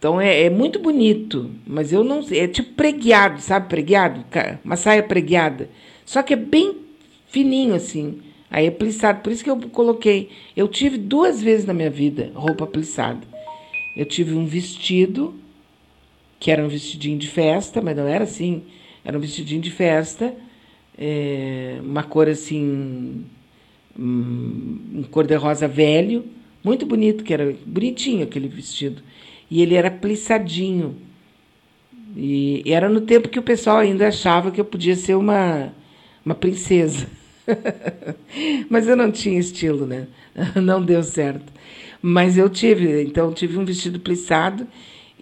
Então 0.04 0.20
é, 0.20 0.42
é, 0.42 0.50
muito 0.50 0.78
bonito, 0.80 1.50
mas 1.66 1.90
eu 1.90 2.04
não 2.04 2.22
sei. 2.22 2.40
É 2.40 2.46
tipo 2.46 2.74
preguiado, 2.74 3.40
sabe? 3.40 3.70
Preguiado? 3.70 4.22
Uma 4.62 4.76
saia 4.76 5.02
preguiada. 5.02 5.70
Só 6.04 6.22
que 6.22 6.34
é 6.34 6.36
bem 6.36 6.76
fininho 7.28 7.74
assim. 7.74 8.20
Aí 8.50 8.66
é 8.66 8.70
plissado. 8.70 9.22
Por 9.22 9.32
isso 9.32 9.42
que 9.42 9.48
eu 9.48 9.58
coloquei. 9.70 10.30
Eu 10.54 10.68
tive 10.68 10.98
duas 10.98 11.40
vezes 11.40 11.64
na 11.64 11.72
minha 11.72 11.88
vida 11.88 12.30
roupa 12.34 12.66
plissada. 12.66 13.26
Eu 13.96 14.04
tive 14.04 14.34
um 14.34 14.44
vestido, 14.44 15.34
que 16.44 16.50
era 16.50 16.62
um 16.62 16.68
vestidinho 16.68 17.16
de 17.16 17.26
festa, 17.26 17.80
mas 17.80 17.96
não 17.96 18.06
era 18.06 18.24
assim. 18.24 18.64
Era 19.02 19.16
um 19.16 19.20
vestidinho 19.20 19.62
de 19.62 19.70
festa, 19.70 20.34
é, 20.98 21.78
uma 21.82 22.02
cor 22.02 22.28
assim. 22.28 23.24
Um, 23.98 24.78
um 24.96 25.02
cor-de-rosa 25.04 25.66
velho, 25.66 26.22
muito 26.62 26.84
bonito, 26.84 27.24
que 27.24 27.32
era 27.32 27.56
bonitinho 27.64 28.24
aquele 28.24 28.46
vestido 28.46 29.02
e 29.50 29.62
ele 29.62 29.74
era 29.74 29.90
plissadinho. 29.90 30.94
E, 32.14 32.60
e, 32.62 32.74
era 32.74 32.90
no 32.90 33.00
tempo 33.00 33.30
que 33.30 33.38
o 33.38 33.42
pessoal 33.42 33.78
ainda 33.78 34.08
achava 34.08 34.50
que 34.50 34.60
eu 34.60 34.66
podia 34.66 34.96
ser 34.96 35.14
uma, 35.14 35.72
uma 36.22 36.34
princesa. 36.34 37.06
Mas 38.68 38.86
eu 38.86 38.94
não 38.94 39.10
tinha 39.10 39.40
estilo, 39.40 39.86
né? 39.86 40.08
Não 40.62 40.84
deu 40.84 41.02
certo. 41.02 41.50
Mas 42.02 42.36
eu 42.36 42.50
tive, 42.50 43.02
então 43.02 43.32
tive 43.32 43.56
um 43.56 43.64
vestido 43.64 43.98
plissado 43.98 44.68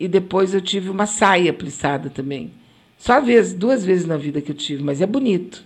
e 0.03 0.09
depois 0.09 0.53
eu 0.53 0.61
tive 0.61 0.91
uma 0.91 1.07
saia 1.07 1.53
plissada 1.53 2.11
também. 2.11 2.51
Só 2.99 3.21
vez, 3.21 3.55
duas 3.55 3.85
vezes 3.85 4.05
na 4.05 4.17
vida 4.17 4.41
que 4.41 4.51
eu 4.51 4.55
tive, 4.57 4.83
mas 4.83 5.01
é 5.01 5.07
bonito. 5.07 5.65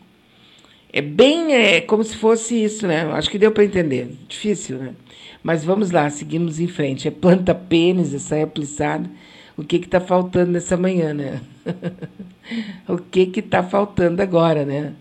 É 0.93 1.01
bem 1.01 1.55
é, 1.55 1.81
como 1.81 2.05
se 2.05 2.15
fosse 2.15 2.63
isso, 2.63 2.87
né? 2.87 3.11
Acho 3.13 3.31
que 3.31 3.39
deu 3.39 3.51
para 3.51 3.65
entender. 3.65 4.15
Difícil, 4.29 4.77
né? 4.77 4.95
Mas 5.43 5.65
vamos 5.65 5.91
lá, 5.91 6.11
seguimos 6.11 6.61
em 6.61 6.69
frente. 6.69 7.09
É 7.09 7.11
planta 7.11 7.55
pênis, 7.55 8.13
é 8.13 8.19
saia 8.19 8.47
plissada. 8.47 9.09
O 9.57 9.65
que 9.65 9.77
está 9.77 10.01
faltando 10.01 10.53
nessa 10.53 10.77
manhã, 10.77 11.15
né? 11.15 11.41
o 12.87 12.99
que 12.99 13.33
está 13.37 13.63
faltando 13.63 14.21
agora, 14.21 14.67
né? 14.67 14.93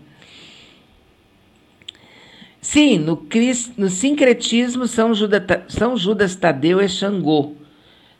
Sim, 2.58 2.98
no, 3.00 3.22
no 3.76 3.90
sincretismo, 3.90 4.86
São 4.86 5.14
Judas, 5.14 5.42
São 5.68 5.94
Judas 5.94 6.34
Tadeu 6.34 6.80
é 6.80 6.88
Xangô. 6.88 7.65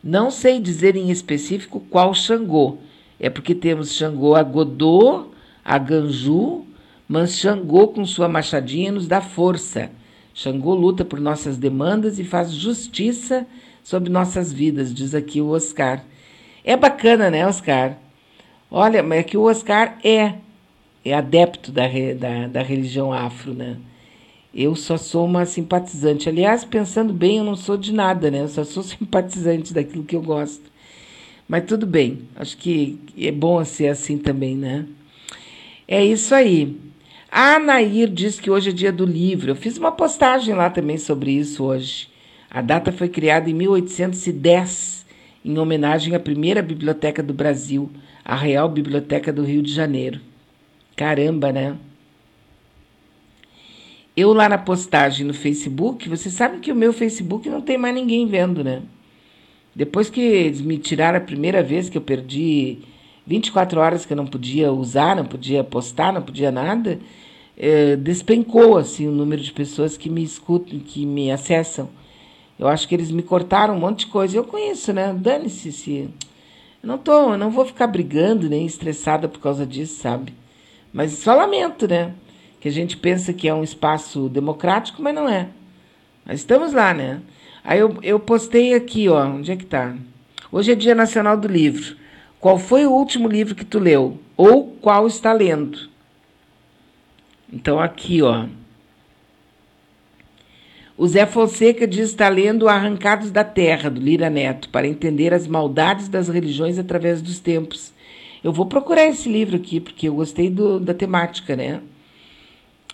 Não 0.08 0.30
sei 0.30 0.60
dizer 0.60 0.94
em 0.94 1.10
específico 1.10 1.80
qual 1.90 2.14
Xangô. 2.14 2.78
É 3.18 3.28
porque 3.28 3.56
temos 3.56 3.92
Xangô 3.92 4.36
a 4.36 4.42
Godô, 4.44 5.32
a 5.64 5.76
Ganju, 5.78 6.64
mas 7.08 7.36
Xangô 7.36 7.88
com 7.88 8.06
sua 8.06 8.28
machadinha 8.28 8.92
nos 8.92 9.08
dá 9.08 9.20
força. 9.20 9.90
Xangô 10.32 10.76
luta 10.76 11.04
por 11.04 11.18
nossas 11.18 11.56
demandas 11.58 12.20
e 12.20 12.24
faz 12.24 12.52
justiça 12.52 13.48
sobre 13.82 14.08
nossas 14.08 14.52
vidas, 14.52 14.94
diz 14.94 15.12
aqui 15.12 15.40
o 15.40 15.48
Oscar. 15.48 16.04
É 16.62 16.76
bacana, 16.76 17.28
né, 17.28 17.44
Oscar? 17.44 17.98
Olha, 18.70 19.02
mas 19.02 19.18
é 19.18 19.22
que 19.24 19.36
o 19.36 19.42
Oscar 19.42 19.98
é, 20.04 20.34
é 21.04 21.14
adepto 21.14 21.72
da, 21.72 21.88
da, 22.16 22.46
da 22.46 22.62
religião 22.62 23.12
afro, 23.12 23.52
né? 23.52 23.76
Eu 24.58 24.74
só 24.74 24.96
sou 24.96 25.26
uma 25.26 25.44
simpatizante. 25.44 26.30
Aliás, 26.30 26.64
pensando 26.64 27.12
bem, 27.12 27.36
eu 27.36 27.44
não 27.44 27.54
sou 27.54 27.76
de 27.76 27.92
nada, 27.92 28.30
né? 28.30 28.40
Eu 28.40 28.48
só 28.48 28.64
sou 28.64 28.82
simpatizante 28.82 29.74
daquilo 29.74 30.02
que 30.02 30.16
eu 30.16 30.22
gosto. 30.22 30.62
Mas 31.46 31.66
tudo 31.66 31.86
bem, 31.86 32.20
acho 32.34 32.56
que 32.56 32.98
é 33.18 33.30
bom 33.30 33.62
ser 33.66 33.88
assim 33.88 34.16
também, 34.16 34.56
né? 34.56 34.86
É 35.86 36.02
isso 36.02 36.34
aí. 36.34 36.74
A 37.30 37.56
Anair 37.56 38.08
diz 38.08 38.40
que 38.40 38.50
hoje 38.50 38.70
é 38.70 38.72
dia 38.72 38.90
do 38.90 39.04
livro. 39.04 39.50
Eu 39.50 39.56
fiz 39.56 39.76
uma 39.76 39.92
postagem 39.92 40.54
lá 40.54 40.70
também 40.70 40.96
sobre 40.96 41.32
isso 41.32 41.62
hoje. 41.62 42.08
A 42.50 42.62
data 42.62 42.90
foi 42.90 43.10
criada 43.10 43.50
em 43.50 43.54
1810, 43.54 45.04
em 45.44 45.58
homenagem 45.58 46.14
à 46.14 46.18
primeira 46.18 46.62
biblioteca 46.62 47.22
do 47.22 47.34
Brasil, 47.34 47.90
a 48.24 48.34
Real 48.34 48.70
Biblioteca 48.70 49.30
do 49.30 49.44
Rio 49.44 49.60
de 49.60 49.72
Janeiro. 49.72 50.18
Caramba, 50.96 51.52
né? 51.52 51.76
Eu 54.16 54.32
lá 54.32 54.48
na 54.48 54.56
postagem 54.56 55.26
no 55.26 55.34
Facebook, 55.34 56.08
você 56.08 56.30
sabe 56.30 56.60
que 56.60 56.72
o 56.72 56.74
meu 56.74 56.92
Facebook 56.92 57.50
não 57.50 57.60
tem 57.60 57.76
mais 57.76 57.94
ninguém 57.94 58.26
vendo, 58.26 58.64
né? 58.64 58.82
Depois 59.74 60.08
que 60.08 60.20
eles 60.22 60.62
me 60.62 60.78
tiraram 60.78 61.18
a 61.18 61.20
primeira 61.20 61.62
vez 61.62 61.90
que 61.90 61.98
eu 61.98 62.02
perdi 62.02 62.78
24 63.26 63.78
horas 63.78 64.06
que 64.06 64.14
eu 64.14 64.16
não 64.16 64.26
podia 64.26 64.72
usar, 64.72 65.14
não 65.14 65.26
podia 65.26 65.62
postar, 65.62 66.14
não 66.14 66.22
podia 66.22 66.50
nada, 66.50 66.98
é, 67.58 67.94
despencou 67.96 68.78
assim 68.78 69.06
o 69.06 69.12
número 69.12 69.42
de 69.42 69.52
pessoas 69.52 69.98
que 69.98 70.08
me 70.08 70.24
escutam, 70.24 70.78
que 70.78 71.04
me 71.04 71.30
acessam. 71.30 71.90
Eu 72.58 72.68
acho 72.68 72.88
que 72.88 72.94
eles 72.94 73.10
me 73.10 73.22
cortaram 73.22 73.76
um 73.76 73.80
monte 73.80 74.00
de 74.00 74.06
coisa. 74.06 74.34
Eu 74.34 74.44
conheço, 74.44 74.94
né? 74.94 75.12
Dane-se 75.12 75.70
se. 75.70 76.08
Eu 76.82 76.88
não 76.88 76.96
tô, 76.96 77.32
eu 77.32 77.38
não 77.38 77.50
vou 77.50 77.66
ficar 77.66 77.86
brigando 77.86 78.48
nem 78.48 78.64
estressada 78.64 79.28
por 79.28 79.40
causa 79.40 79.66
disso, 79.66 80.00
sabe? 80.00 80.32
Mas 80.90 81.12
só 81.12 81.34
lamento, 81.34 81.86
né? 81.86 82.14
Que 82.66 82.70
a 82.70 82.72
gente 82.72 82.96
pensa 82.96 83.32
que 83.32 83.46
é 83.46 83.54
um 83.54 83.62
espaço 83.62 84.28
democrático, 84.28 85.00
mas 85.00 85.14
não 85.14 85.28
é. 85.28 85.46
Mas 86.24 86.40
estamos 86.40 86.72
lá, 86.72 86.92
né? 86.92 87.20
Aí 87.62 87.78
eu, 87.78 87.96
eu 88.02 88.18
postei 88.18 88.74
aqui, 88.74 89.08
ó. 89.08 89.24
Onde 89.24 89.52
é 89.52 89.56
que 89.56 89.64
tá? 89.64 89.94
Hoje 90.50 90.72
é 90.72 90.74
Dia 90.74 90.92
Nacional 90.92 91.36
do 91.36 91.46
Livro. 91.46 91.94
Qual 92.40 92.58
foi 92.58 92.84
o 92.84 92.90
último 92.90 93.28
livro 93.28 93.54
que 93.54 93.64
tu 93.64 93.78
leu? 93.78 94.18
Ou 94.36 94.64
qual 94.80 95.06
está 95.06 95.32
lendo? 95.32 95.88
Então, 97.52 97.78
aqui, 97.78 98.20
ó. 98.20 98.46
O 100.98 101.06
Zé 101.06 101.24
Fonseca 101.24 101.86
diz 101.86 102.08
estar 102.08 102.30
lendo 102.30 102.68
Arrancados 102.68 103.30
da 103.30 103.44
Terra, 103.44 103.88
do 103.88 104.00
Lira 104.00 104.28
Neto, 104.28 104.70
para 104.70 104.88
entender 104.88 105.32
as 105.32 105.46
maldades 105.46 106.08
das 106.08 106.26
religiões 106.26 106.80
através 106.80 107.22
dos 107.22 107.38
tempos. 107.38 107.92
Eu 108.42 108.52
vou 108.52 108.66
procurar 108.66 109.06
esse 109.06 109.28
livro 109.28 109.54
aqui, 109.54 109.78
porque 109.78 110.08
eu 110.08 110.16
gostei 110.16 110.50
do, 110.50 110.80
da 110.80 110.92
temática, 110.92 111.54
né? 111.54 111.80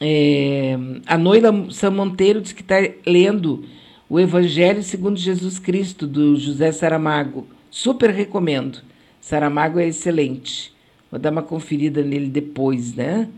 É, 0.05 0.77
a 1.07 1.17
Noila 1.17 1.71
São 1.71 1.93
Monteiro 1.93 2.41
diz 2.41 2.53
que 2.53 2.63
está 2.63 2.75
lendo 3.07 3.65
o 4.11 4.19
Evangelho 4.19 4.83
segundo 4.83 5.17
Jesus 5.17 5.61
Cristo, 5.61 6.09
do 6.09 6.37
José 6.37 6.73
Saramago. 6.73 7.47
Super 7.71 8.11
recomendo. 8.11 8.81
Saramago 9.21 9.79
é 9.79 9.87
excelente. 9.87 10.75
Vou 11.09 11.21
dar 11.21 11.31
uma 11.31 11.43
conferida 11.43 12.03
nele 12.03 12.27
depois, 12.27 12.97
né? 12.97 13.29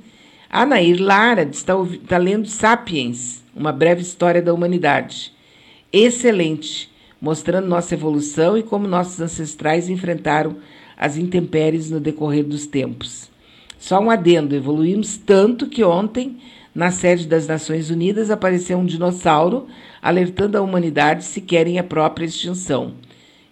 A 0.49 0.65
Nair 0.65 1.03
Lara 1.03 1.43
está, 1.43 1.75
está 1.83 2.17
lendo 2.17 2.49
Sapiens, 2.49 3.45
uma 3.55 3.71
breve 3.71 4.01
história 4.01 4.41
da 4.41 4.55
humanidade. 4.55 5.35
Excelente, 5.93 6.91
mostrando 7.21 7.69
nossa 7.69 7.93
evolução 7.93 8.57
e 8.57 8.63
como 8.63 8.89
nossos 8.89 9.21
ancestrais 9.21 9.91
enfrentaram 9.91 10.57
as 10.97 11.19
intempéries 11.19 11.91
no 11.91 12.01
decorrer 12.01 12.45
dos 12.45 12.67
tempos. 12.67 13.34
Só 13.85 14.01
um 14.01 14.09
adendo: 14.09 14.57
evoluímos 14.57 15.19
tanto 15.19 15.67
que 15.67 15.85
ontem, 15.85 16.39
na 16.75 16.91
sede 16.91 17.27
das 17.27 17.47
Nações 17.47 17.91
Unidas, 17.91 18.31
apareceu 18.31 18.79
um 18.79 18.87
dinossauro 18.87 19.67
alertando 20.01 20.57
a 20.57 20.63
humanidade 20.63 21.23
se 21.23 21.43
querem 21.43 21.79
a 21.79 21.85
própria 21.85 22.25
extinção. 22.25 22.95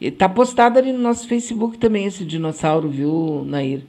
Está 0.00 0.30
postado 0.30 0.78
ali 0.78 0.90
no 0.90 1.00
nosso 1.00 1.28
Facebook 1.28 1.76
também 1.76 2.06
esse 2.06 2.24
dinossauro, 2.24 2.88
viu, 2.88 3.44
Nair? 3.46 3.82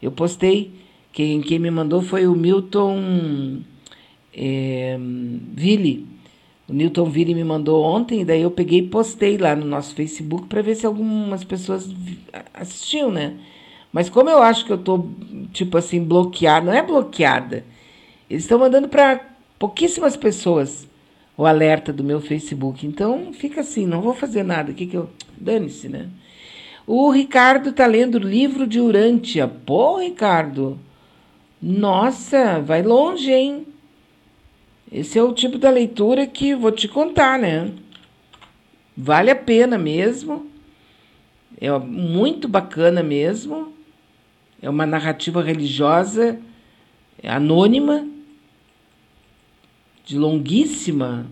Eu 0.00 0.12
postei 0.12 0.70
quem, 1.12 1.40
quem 1.40 1.58
me 1.58 1.72
mandou 1.72 2.02
foi 2.02 2.24
o 2.28 2.36
Milton 2.36 3.58
é, 4.32 4.96
Ville. 5.52 6.06
O 6.68 6.72
Newton 6.72 7.06
Ville 7.06 7.34
me 7.34 7.42
mandou 7.42 7.82
ontem, 7.82 8.24
daí 8.24 8.42
eu 8.42 8.50
peguei 8.52 8.78
e 8.78 8.86
postei 8.86 9.36
lá 9.36 9.56
no 9.56 9.66
nosso 9.66 9.92
Facebook 9.96 10.46
para 10.46 10.62
ver 10.62 10.76
se 10.76 10.86
algumas 10.86 11.42
pessoas 11.42 11.92
assistiam, 12.54 13.10
né? 13.10 13.34
Mas 13.92 14.08
como 14.08 14.30
eu 14.30 14.42
acho 14.42 14.64
que 14.64 14.72
eu 14.72 14.78
tô, 14.78 15.06
tipo 15.52 15.76
assim, 15.76 16.02
bloqueada, 16.02 16.66
não 16.66 16.72
é 16.72 16.82
bloqueada. 16.82 17.64
Eles 18.28 18.44
estão 18.44 18.58
mandando 18.58 18.88
para 18.88 19.20
pouquíssimas 19.58 20.16
pessoas 20.16 20.88
o 21.36 21.44
alerta 21.44 21.92
do 21.92 22.04
meu 22.04 22.20
Facebook. 22.20 22.86
Então 22.86 23.32
fica 23.32 23.62
assim, 23.62 23.86
não 23.86 24.00
vou 24.00 24.14
fazer 24.14 24.42
nada. 24.42 24.72
O 24.72 24.74
que 24.74 24.86
que 24.86 24.96
eu. 24.96 25.10
Dane-se, 25.36 25.88
né? 25.88 26.08
O 26.86 27.10
Ricardo 27.10 27.72
tá 27.72 27.86
lendo 27.86 28.16
o 28.16 28.18
livro 28.18 28.66
de 28.66 28.80
Urântia. 28.80 29.48
Pô, 29.48 29.98
Ricardo. 29.98 30.78
Nossa, 31.60 32.60
vai 32.60 32.82
longe, 32.82 33.32
hein? 33.32 33.66
Esse 34.92 35.18
é 35.18 35.22
o 35.22 35.32
tipo 35.32 35.56
da 35.56 35.70
leitura 35.70 36.26
que 36.26 36.54
vou 36.54 36.72
te 36.72 36.88
contar, 36.88 37.38
né? 37.38 37.70
Vale 38.96 39.30
a 39.30 39.36
pena 39.36 39.78
mesmo. 39.78 40.46
É 41.60 41.70
muito 41.78 42.48
bacana 42.48 43.02
mesmo. 43.02 43.72
É 44.62 44.68
uma 44.68 44.86
narrativa 44.86 45.42
religiosa 45.42 46.38
anônima, 47.24 48.06
de 50.04 50.18
longuíssima. 50.18 51.26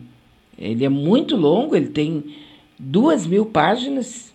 Ele 0.59 0.85
é 0.85 0.89
muito 0.89 1.37
longo, 1.37 1.75
ele 1.75 1.89
tem 1.89 2.37
duas 2.79 3.27
mil 3.27 3.47
páginas. 3.47 4.35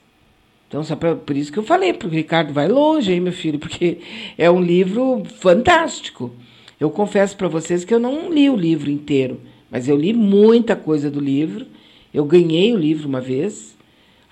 Então, 0.68 0.84
só 0.84 0.96
pra, 0.96 1.16
por 1.16 1.36
isso 1.36 1.52
que 1.52 1.60
eu 1.60 1.64
falei 1.64 1.94
para 1.94 2.08
o 2.08 2.12
Ricardo, 2.12 2.52
vai 2.52 2.68
longe 2.68 3.12
aí, 3.12 3.20
meu 3.20 3.34
filho, 3.34 3.60
porque 3.60 4.00
é 4.38 4.50
um 4.50 4.62
livro 4.62 5.24
fantástico. 5.39 6.32
Eu 6.80 6.89
confesso 6.89 7.38
para 7.38 7.48
vocês 7.48 7.86
que 7.86 7.94
eu 7.94 8.00
não 8.00 8.32
li 8.34 8.50
o 8.50 8.56
livro 8.56 8.89
inteiro, 8.89 9.39
mas 9.70 9.88
eu 9.88 9.96
li 9.96 10.14
muita 10.14 10.76
coisa 10.76 11.10
do 11.12 11.20
livro. 11.20 11.66
Eu 12.14 12.26
ganhei 12.26 12.74
o 12.74 12.78
livro 12.78 13.08
uma 13.08 13.22
vez. 13.22 13.73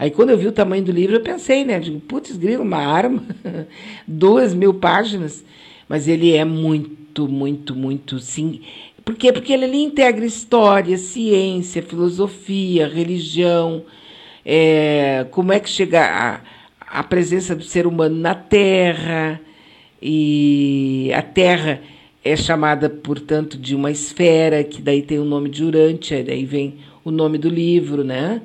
Aí, 0.02 0.10
quando 0.10 0.32
eu 0.32 0.38
vi 0.40 0.48
o 0.48 0.52
tamanho 0.52 0.84
do 0.84 0.92
livro, 0.92 1.16
eu 1.16 1.22
pensei, 1.22 1.64
né? 1.64 1.80
Digo, 1.80 2.00
putz, 2.00 2.36
grilo, 2.36 2.64
uma 2.64 2.80
arma, 2.80 3.24
duas 4.08 4.52
mil 4.52 4.74
páginas. 4.74 5.46
Mas 5.88 6.08
ele 6.08 6.36
é 6.36 6.44
muito, 6.44 7.28
muito, 7.28 7.76
muito, 7.76 8.18
sim. 8.18 8.62
Por 9.06 9.14
quê? 9.14 9.32
Porque 9.32 9.54
ele 9.54 9.66
ali 9.66 9.84
integra 9.84 10.26
história, 10.26 10.98
ciência, 10.98 11.84
filosofia, 11.84 12.88
religião, 12.88 13.84
é, 14.44 15.28
como 15.30 15.54
é 15.54 15.60
que 15.60 15.70
chega 15.70 16.02
a, 16.04 16.42
a 16.80 17.04
presença 17.04 17.56
do 17.56 17.64
ser 17.64 17.86
humano 17.86 18.16
na 18.16 18.34
Terra, 18.34 19.40
e 20.02 21.12
a 21.14 21.22
Terra 21.22 21.80
é 22.26 22.36
chamada, 22.36 22.90
portanto, 22.90 23.56
de 23.56 23.76
uma 23.76 23.92
esfera, 23.92 24.64
que 24.64 24.82
daí 24.82 25.04
tem 25.04 25.20
o 25.20 25.26
nome 25.26 25.48
de 25.48 25.64
Urântia, 25.64 26.24
daí 26.24 26.44
vem 26.44 26.80
o 27.06 27.12
nome 27.12 27.38
do 27.38 27.50
livro, 27.50 28.04
né? 28.04 28.42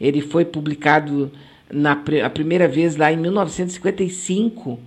Ele 0.00 0.20
foi 0.20 0.44
publicado 0.44 1.30
na, 1.72 1.92
a 2.24 2.30
primeira 2.30 2.68
vez 2.68 2.96
lá 2.96 3.12
em 3.12 3.16
1955. 3.16 4.78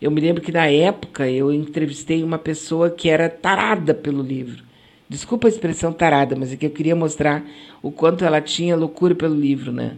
Eu 0.00 0.10
me 0.10 0.20
lembro 0.20 0.42
que 0.42 0.52
na 0.52 0.66
época 0.66 1.28
eu 1.28 1.52
entrevistei 1.52 2.22
uma 2.22 2.38
pessoa 2.38 2.90
que 2.90 3.08
era 3.08 3.28
tarada 3.28 3.94
pelo 3.94 4.22
livro. 4.22 4.64
Desculpa 5.08 5.46
a 5.46 5.50
expressão 5.50 5.92
tarada, 5.92 6.34
mas 6.36 6.52
é 6.52 6.56
que 6.56 6.66
eu 6.66 6.70
queria 6.70 6.96
mostrar 6.96 7.44
o 7.82 7.90
quanto 7.90 8.24
ela 8.24 8.40
tinha 8.40 8.74
loucura 8.76 9.14
pelo 9.14 9.34
livro, 9.34 9.70
né? 9.70 9.96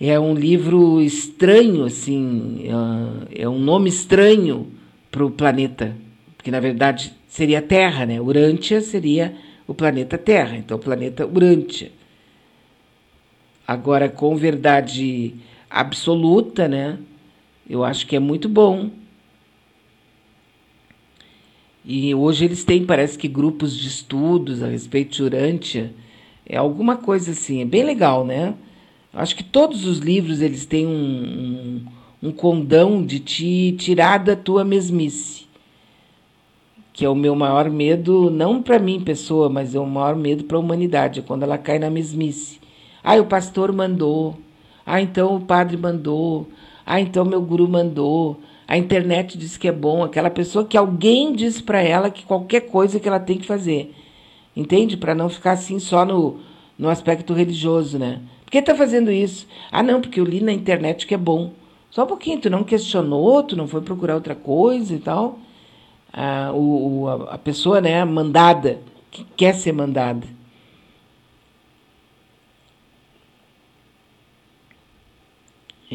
É 0.00 0.20
um 0.20 0.34
livro 0.34 1.00
estranho, 1.00 1.84
assim, 1.84 2.68
é, 3.32 3.42
é 3.42 3.48
um 3.48 3.58
nome 3.58 3.88
estranho 3.88 4.68
para 5.10 5.24
o 5.24 5.30
planeta 5.30 5.96
que 6.46 6.50
na 6.52 6.60
verdade 6.60 7.12
seria 7.28 7.60
Terra, 7.60 8.06
né? 8.06 8.20
Urântia 8.20 8.80
seria 8.80 9.34
o 9.66 9.74
planeta 9.74 10.16
Terra, 10.16 10.56
então 10.56 10.76
o 10.76 10.80
planeta 10.80 11.26
Urântia. 11.26 11.90
Agora, 13.66 14.08
com 14.08 14.36
verdade 14.36 15.34
absoluta, 15.68 16.68
né? 16.68 16.98
Eu 17.68 17.84
acho 17.84 18.06
que 18.06 18.14
é 18.14 18.20
muito 18.20 18.48
bom. 18.48 18.90
E 21.84 22.14
hoje 22.14 22.44
eles 22.44 22.64
têm, 22.64 22.84
parece 22.84 23.18
que, 23.18 23.28
grupos 23.28 23.76
de 23.76 23.88
estudos 23.88 24.62
a 24.62 24.68
respeito 24.68 25.16
de 25.16 25.22
Urântia. 25.22 25.92
É 26.44 26.56
alguma 26.56 26.96
coisa 26.96 27.32
assim, 27.32 27.60
é 27.60 27.64
bem 27.64 27.84
legal, 27.84 28.24
né? 28.24 28.54
Acho 29.12 29.34
que 29.34 29.42
todos 29.42 29.84
os 29.86 29.98
livros 29.98 30.40
eles 30.40 30.66
têm 30.66 30.86
um, 30.86 31.82
um, 32.22 32.28
um 32.28 32.32
condão 32.32 33.04
de 33.04 33.18
te 33.18 33.72
tirar 33.78 34.18
da 34.18 34.36
tua 34.36 34.64
mesmice 34.64 35.46
que 36.96 37.04
é 37.04 37.08
o 37.10 37.14
meu 37.14 37.36
maior 37.36 37.68
medo, 37.68 38.30
não 38.30 38.62
para 38.62 38.78
mim, 38.78 39.02
pessoa, 39.02 39.50
mas 39.50 39.74
é 39.74 39.78
o 39.78 39.84
maior 39.84 40.16
medo 40.16 40.44
para 40.44 40.56
a 40.56 40.60
humanidade, 40.60 41.20
é 41.20 41.22
quando 41.22 41.42
ela 41.42 41.58
cai 41.58 41.78
na 41.78 41.90
mesmice. 41.90 42.58
Ah, 43.06 43.20
o 43.20 43.26
pastor 43.26 43.72
mandou. 43.72 44.36
Ah, 44.84 45.00
então 45.00 45.36
o 45.36 45.40
padre 45.40 45.76
mandou. 45.76 46.48
Ah, 46.84 47.00
então 47.00 47.24
meu 47.24 47.40
guru 47.40 47.68
mandou. 47.68 48.40
A 48.66 48.76
internet 48.76 49.38
diz 49.38 49.56
que 49.56 49.68
é 49.68 49.72
bom. 49.72 50.02
Aquela 50.02 50.30
pessoa 50.30 50.64
que 50.64 50.76
alguém 50.76 51.32
diz 51.32 51.60
para 51.60 51.80
ela 51.80 52.10
que 52.10 52.24
qualquer 52.24 52.62
coisa 52.62 52.98
que 52.98 53.08
ela 53.08 53.20
tem 53.20 53.38
que 53.38 53.46
fazer. 53.46 53.94
Entende? 54.56 54.96
Para 54.96 55.14
não 55.14 55.28
ficar 55.28 55.52
assim 55.52 55.78
só 55.78 56.04
no, 56.04 56.40
no 56.78 56.88
aspecto 56.88 57.32
religioso, 57.32 57.98
né? 57.98 58.20
Por 58.44 58.50
que 58.50 58.60
tá 58.60 58.74
fazendo 58.74 59.10
isso? 59.10 59.46
Ah, 59.70 59.82
não, 59.82 60.00
porque 60.00 60.18
eu 60.18 60.24
li 60.24 60.40
na 60.40 60.52
internet 60.52 61.06
que 61.06 61.14
é 61.14 61.18
bom. 61.18 61.52
Só 61.90 62.04
um 62.04 62.08
pouquinho, 62.08 62.40
tu 62.40 62.50
não 62.50 62.64
questionou, 62.64 63.42
tu 63.42 63.56
não 63.56 63.68
foi 63.68 63.80
procurar 63.80 64.16
outra 64.16 64.34
coisa 64.34 64.94
e 64.94 64.98
tal 64.98 65.38
a, 66.16 66.50
o, 66.54 67.26
a 67.28 67.36
pessoa 67.36 67.80
né, 67.80 68.02
mandada, 68.04 68.80
que 69.10 69.24
quer 69.36 69.54
ser 69.54 69.72
mandada. 69.72 70.26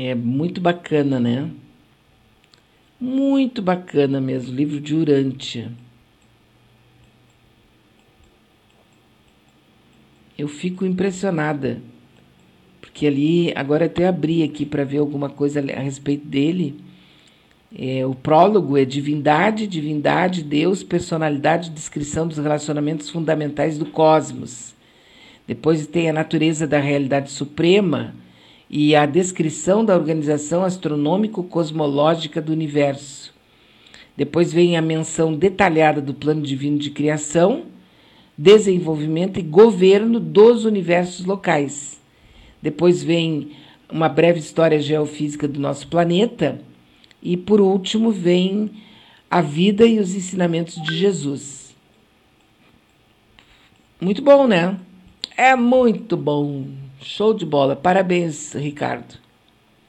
É 0.04 0.16
muito 0.16 0.60
bacana, 0.60 1.20
né? 1.20 1.47
Muito 2.99 3.62
bacana 3.62 4.20
mesmo, 4.20 4.52
livro 4.52 4.82
de 4.82 4.95
Urântia. 4.95 5.72
Eu 10.36 10.47
fico 10.47 10.88
impressionada, 10.88 11.84
porque 12.80 13.06
ali, 13.06 13.54
agora 13.56 13.86
até 13.86 14.08
abri 14.08 14.41
aqui 14.41 14.66
para 14.66 14.84
ver 14.84 14.97
alguma 14.97 15.30
coisa 15.30 15.60
a 15.60 15.82
respeito 15.82 16.26
dele. 16.26 16.80
É, 17.72 18.04
o 18.04 18.16
prólogo 18.16 18.76
é 18.76 18.84
divindade, 18.84 19.68
divindade, 19.68 20.41
Deus, 20.41 20.82
personalidade, 20.82 21.70
descrição 21.70 22.28
dos 22.28 22.39
relacionamentos 22.39 23.08
fundamentais 23.08 23.78
do 23.78 23.86
cosmos. 23.86 24.74
Depois 25.45 25.86
tem 25.86 26.10
a 26.10 26.14
natureza 26.14 26.66
da 26.66 26.80
realidade 26.80 27.30
suprema 27.30 28.16
e 28.74 28.96
a 28.96 29.06
descrição 29.06 29.84
da 29.84 29.94
organização 29.94 30.64
astronômico-cosmológica 30.64 32.42
do 32.42 32.54
universo. 32.54 33.34
Depois 34.16 34.54
vem 34.54 34.78
a 34.78 34.82
menção 34.82 35.34
detalhada 35.34 36.00
do 36.02 36.14
plano 36.14 36.42
divino 36.42 36.78
de 36.78 36.90
criação, 36.90 37.64
desenvolvimento 38.38 39.38
e 39.38 39.44
governo 39.44 40.22
dos 40.22 40.64
universos 40.64 41.26
locais. 41.26 42.00
Depois 42.62 43.04
vem 43.04 43.52
uma 43.92 44.08
breve 44.08 44.40
história 44.40 44.80
geofísica 44.80 45.50
do 45.50 45.60
nosso 45.60 45.90
planeta 45.90 46.62
e 47.22 47.36
por 47.36 47.60
último 47.60 48.10
vem 48.10 48.72
a 49.30 49.42
vida 49.42 49.86
e 49.86 50.00
os 50.00 50.16
ensinamentos 50.16 50.82
de 50.82 50.98
Jesus. 50.98 51.76
Muito 54.00 54.22
bom, 54.22 54.48
né? 54.48 54.80
É 55.36 55.58
muito 55.58 56.16
bom. 56.16 56.81
Show 57.02 57.34
de 57.34 57.45
bola. 57.45 57.76
Parabéns, 57.76 58.54
Ricardo. 58.54 59.16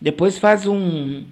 Depois 0.01 0.39
faz 0.39 0.67
um, 0.67 1.25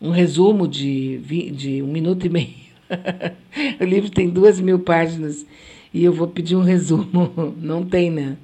um 0.00 0.10
resumo 0.10 0.66
de, 0.66 1.18
de 1.50 1.82
um 1.82 1.86
minuto 1.86 2.26
e 2.26 2.28
meio. 2.28 2.64
o 3.80 3.84
livro 3.84 4.10
tem 4.10 4.28
duas 4.28 4.60
mil 4.60 4.80
páginas 4.80 5.46
e 5.92 6.04
eu 6.04 6.12
vou 6.12 6.26
pedir 6.26 6.56
um 6.56 6.62
resumo. 6.62 7.54
Não 7.56 7.84
tem, 7.84 8.10
né? 8.10 8.36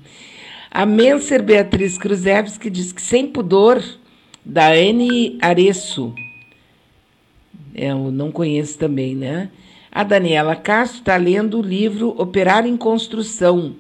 A 0.71 0.87
Menser 0.87 1.43
Beatriz 1.43 1.99
Kruzewski 1.99 2.71
diz 2.71 2.93
que 2.93 3.03
sem 3.03 3.27
pudor, 3.27 3.83
da 4.45 4.69
Anne 4.71 5.37
Areço. 5.43 6.15
É, 7.75 7.91
eu 7.91 8.11
não 8.11 8.31
conheço 8.31 8.79
também, 8.79 9.15
né? 9.15 9.51
A 9.91 10.05
Daniela 10.05 10.55
Castro 10.55 11.01
está 11.01 11.17
lendo 11.17 11.59
o 11.59 11.63
livro 11.63 12.15
Operar 12.17 12.65
em 12.67 12.77
Construção. 12.77 13.75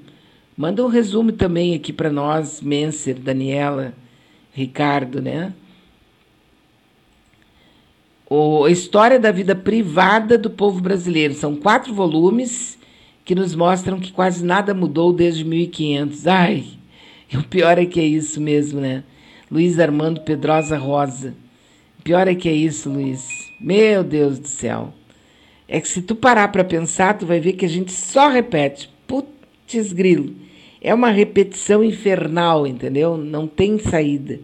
Manda 0.61 0.85
um 0.85 0.89
resumo 0.89 1.33
também 1.33 1.75
aqui 1.75 1.91
para 1.91 2.13
nós, 2.13 2.61
Menser, 2.61 3.19
Daniela, 3.19 3.95
Ricardo, 4.53 5.23
né? 5.23 5.55
O, 8.29 8.69
História 8.69 9.19
da 9.19 9.33
Vida 9.33 9.55
Privada 9.55 10.37
do 10.37 10.51
Povo 10.51 10.79
Brasileiro. 10.83 11.33
São 11.33 11.57
quatro 11.57 11.95
volumes 11.95 12.79
que 13.25 13.35
nos 13.35 13.55
mostram 13.55 13.99
que 13.99 14.13
quase 14.13 14.45
nada 14.45 14.75
mudou 14.75 15.15
desde 15.15 15.47
1500. 15.47 16.27
Ai, 16.27 16.67
o 17.33 17.43
pior 17.43 17.79
é 17.79 17.87
que 17.87 17.99
é 17.99 18.05
isso 18.05 18.39
mesmo, 18.39 18.83
né? 18.83 19.03
Luiz 19.51 19.79
Armando 19.79 20.21
Pedrosa 20.21 20.77
Rosa. 20.77 21.35
O 21.99 22.03
pior 22.03 22.29
é 22.29 22.35
que 22.35 22.51
é 22.51 22.53
isso, 22.53 22.91
Luiz. 22.91 23.27
Meu 23.59 24.05
Deus 24.05 24.39
do 24.39 24.47
céu. 24.47 24.93
É 25.67 25.81
que 25.81 25.89
se 25.89 26.03
tu 26.03 26.15
parar 26.15 26.49
para 26.49 26.63
pensar, 26.63 27.17
tu 27.17 27.25
vai 27.25 27.41
ver 27.41 27.55
que 27.55 27.65
a 27.65 27.69
gente 27.69 27.93
só 27.93 28.29
repete. 28.29 28.91
Putz 29.07 29.95
grilo. 29.95 30.39
É 30.81 30.95
uma 30.95 31.11
repetição 31.11 31.85
infernal, 31.85 32.66
entendeu? 32.66 33.16
Não 33.16 33.47
tem 33.47 33.78
saída. 33.78 34.41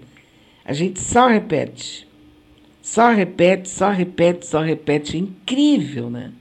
A 0.64 0.72
gente 0.72 1.00
só 1.00 1.26
repete. 1.28 2.06
Só 2.82 3.10
repete, 3.10 3.68
só 3.68 3.90
repete, 3.90 4.46
só 4.46 4.60
repete. 4.60 5.16
Incrível, 5.16 6.10
né? 6.10 6.32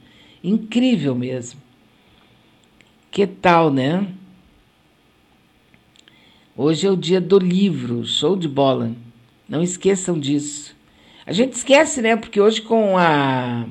Incrível 0.44 1.14
mesmo. 1.14 1.60
Que 3.10 3.26
tal, 3.26 3.72
né? 3.72 4.06
Hoje 6.56 6.86
é 6.86 6.90
o 6.90 6.96
dia 6.96 7.20
do 7.20 7.38
livro, 7.38 8.04
show 8.04 8.36
de 8.36 8.48
bola. 8.48 8.92
Não 9.48 9.62
esqueçam 9.62 10.18
disso. 10.18 10.74
A 11.26 11.32
gente 11.32 11.54
esquece, 11.54 12.00
né? 12.00 12.16
Porque 12.16 12.40
hoje 12.40 12.62
com 12.62 12.96
a. 12.96 13.66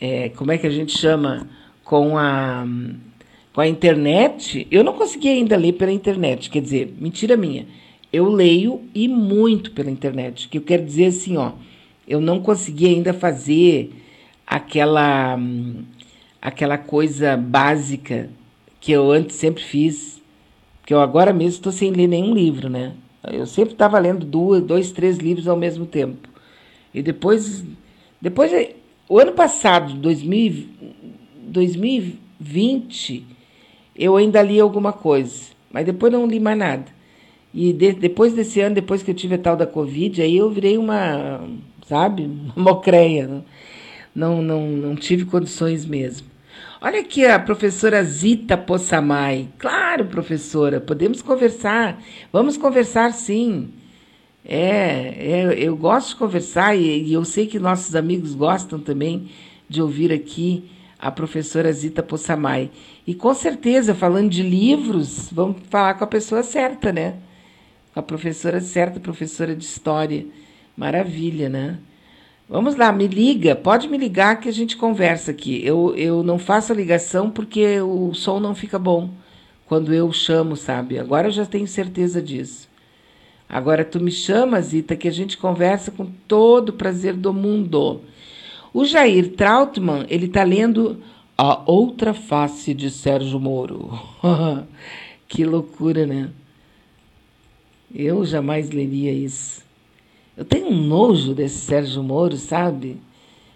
É, 0.00 0.30
como 0.30 0.50
é 0.50 0.58
que 0.58 0.66
a 0.66 0.70
gente 0.70 0.96
chama? 0.96 1.48
Com 1.84 2.16
a. 2.16 2.66
Com 3.52 3.60
a 3.60 3.68
internet, 3.68 4.66
eu 4.70 4.82
não 4.82 4.94
consegui 4.94 5.28
ainda 5.28 5.56
ler 5.56 5.72
pela 5.72 5.92
internet. 5.92 6.48
Quer 6.50 6.62
dizer, 6.62 6.94
mentira 6.98 7.36
minha. 7.36 7.66
Eu 8.12 8.28
leio 8.28 8.82
e 8.94 9.08
muito 9.08 9.72
pela 9.72 9.90
internet. 9.90 10.48
Que 10.48 10.58
eu 10.58 10.62
quero 10.62 10.84
dizer 10.84 11.06
assim, 11.06 11.36
ó 11.36 11.52
eu 12.06 12.20
não 12.20 12.40
consegui 12.40 12.86
ainda 12.86 13.12
fazer 13.12 13.92
aquela 14.46 15.38
aquela 16.40 16.76
coisa 16.76 17.36
básica 17.36 18.28
que 18.80 18.90
eu 18.90 19.10
antes 19.12 19.36
sempre 19.36 19.62
fiz, 19.62 20.20
que 20.84 20.92
eu 20.92 21.00
agora 21.00 21.32
mesmo 21.32 21.58
estou 21.58 21.70
sem 21.70 21.92
ler 21.92 22.08
nenhum 22.08 22.34
livro, 22.34 22.68
né? 22.68 22.94
Eu 23.32 23.46
sempre 23.46 23.74
estava 23.74 23.96
lendo 24.00 24.26
duas, 24.26 24.62
dois, 24.62 24.90
três 24.90 25.18
livros 25.18 25.46
ao 25.46 25.56
mesmo 25.56 25.86
tempo. 25.86 26.28
E 26.92 27.00
depois, 27.00 27.64
depois 28.20 28.50
o 29.08 29.20
ano 29.20 29.32
passado, 29.32 29.94
2000, 29.94 30.66
2020, 31.46 33.24
eu 34.02 34.16
ainda 34.16 34.42
li 34.42 34.58
alguma 34.60 34.92
coisa, 34.92 35.52
mas 35.70 35.84
depois 35.86 36.12
não 36.12 36.26
li 36.26 36.40
mais 36.40 36.58
nada. 36.58 36.84
E 37.54 37.72
de, 37.72 37.92
depois 37.92 38.32
desse 38.32 38.60
ano, 38.60 38.74
depois 38.74 39.02
que 39.02 39.10
eu 39.10 39.14
tive 39.14 39.34
a 39.34 39.38
tal 39.38 39.56
da 39.56 39.66
Covid, 39.66 40.22
aí 40.22 40.36
eu 40.36 40.50
virei 40.50 40.78
uma 40.78 41.40
sabe? 41.86 42.26
Mocreia. 42.56 43.44
Não, 44.14 44.42
não, 44.42 44.66
não 44.66 44.96
tive 44.96 45.24
condições 45.24 45.84
mesmo. 45.84 46.26
Olha 46.80 47.00
aqui 47.00 47.24
a 47.24 47.38
professora 47.38 48.02
Zita 48.02 48.56
Possamay. 48.56 49.48
Claro, 49.58 50.06
professora, 50.06 50.80
podemos 50.80 51.22
conversar. 51.22 52.02
Vamos 52.32 52.56
conversar 52.56 53.12
sim. 53.12 53.70
É, 54.44 55.14
é 55.18 55.54
eu 55.58 55.76
gosto 55.76 56.10
de 56.10 56.16
conversar 56.16 56.74
e, 56.74 57.04
e, 57.04 57.12
eu 57.12 57.24
sei 57.24 57.46
que 57.46 57.58
nossos 57.58 57.94
amigos 57.94 58.34
gostam 58.34 58.80
também 58.80 59.28
de 59.68 59.80
ouvir 59.80 60.12
aqui 60.12 60.64
a 61.02 61.10
professora 61.10 61.72
Zita 61.72 62.00
Possamay. 62.00 62.70
E 63.04 63.12
com 63.12 63.34
certeza, 63.34 63.92
falando 63.92 64.30
de 64.30 64.40
livros, 64.40 65.28
vamos 65.32 65.56
falar 65.68 65.94
com 65.94 66.04
a 66.04 66.06
pessoa 66.06 66.44
certa, 66.44 66.92
né? 66.92 67.16
Com 67.92 67.98
a 67.98 68.02
professora 68.04 68.60
certa, 68.60 69.00
professora 69.00 69.56
de 69.56 69.64
história. 69.64 70.24
Maravilha, 70.76 71.48
né? 71.48 71.78
Vamos 72.48 72.76
lá, 72.76 72.92
me 72.92 73.08
liga, 73.08 73.56
pode 73.56 73.88
me 73.88 73.98
ligar 73.98 74.38
que 74.38 74.48
a 74.48 74.52
gente 74.52 74.76
conversa 74.76 75.32
aqui. 75.32 75.60
Eu, 75.66 75.92
eu 75.96 76.22
não 76.22 76.38
faço 76.38 76.72
a 76.72 76.76
ligação 76.76 77.28
porque 77.28 77.80
o 77.80 78.14
som 78.14 78.38
não 78.38 78.54
fica 78.54 78.78
bom 78.78 79.10
quando 79.66 79.92
eu 79.92 80.12
chamo, 80.12 80.54
sabe? 80.54 81.00
Agora 81.00 81.26
eu 81.26 81.32
já 81.32 81.44
tenho 81.44 81.66
certeza 81.66 82.22
disso. 82.22 82.68
Agora 83.48 83.84
tu 83.84 83.98
me 83.98 84.12
chamas, 84.12 84.66
Zita, 84.66 84.94
que 84.94 85.08
a 85.08 85.12
gente 85.12 85.36
conversa 85.36 85.90
com 85.90 86.06
todo 86.28 86.68
o 86.68 86.74
prazer 86.74 87.14
do 87.14 87.32
mundo. 87.32 88.02
O 88.74 88.86
Jair 88.86 89.34
Trautmann, 89.34 90.06
ele 90.08 90.26
está 90.26 90.42
lendo 90.42 90.98
A 91.36 91.62
Outra 91.70 92.14
Face 92.14 92.72
de 92.72 92.90
Sérgio 92.90 93.38
Moro. 93.38 93.98
que 95.28 95.44
loucura, 95.44 96.06
né? 96.06 96.30
Eu 97.94 98.24
jamais 98.24 98.70
leria 98.70 99.12
isso. 99.12 99.62
Eu 100.34 100.46
tenho 100.46 100.68
um 100.68 100.86
nojo 100.86 101.34
desse 101.34 101.58
Sérgio 101.58 102.02
Moro, 102.02 102.38
sabe? 102.38 102.96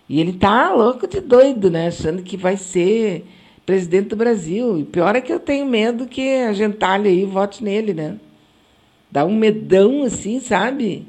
E 0.06 0.20
ele 0.20 0.34
tá 0.34 0.74
louco 0.74 1.06
de 1.06 1.20
doido, 1.20 1.70
né? 1.70 1.86
Achando 1.86 2.22
que 2.22 2.36
vai 2.36 2.58
ser 2.58 3.24
presidente 3.64 4.10
do 4.10 4.16
Brasil. 4.16 4.78
E 4.78 4.84
pior 4.84 5.16
é 5.16 5.22
que 5.22 5.32
eu 5.32 5.40
tenho 5.40 5.64
medo 5.64 6.06
que 6.06 6.42
a 6.42 6.52
gentalha 6.52 7.10
aí 7.10 7.24
vote 7.24 7.64
nele, 7.64 7.94
né? 7.94 8.20
Dá 9.10 9.24
um 9.24 9.34
medão 9.34 10.02
assim, 10.02 10.40
sabe? 10.40 11.06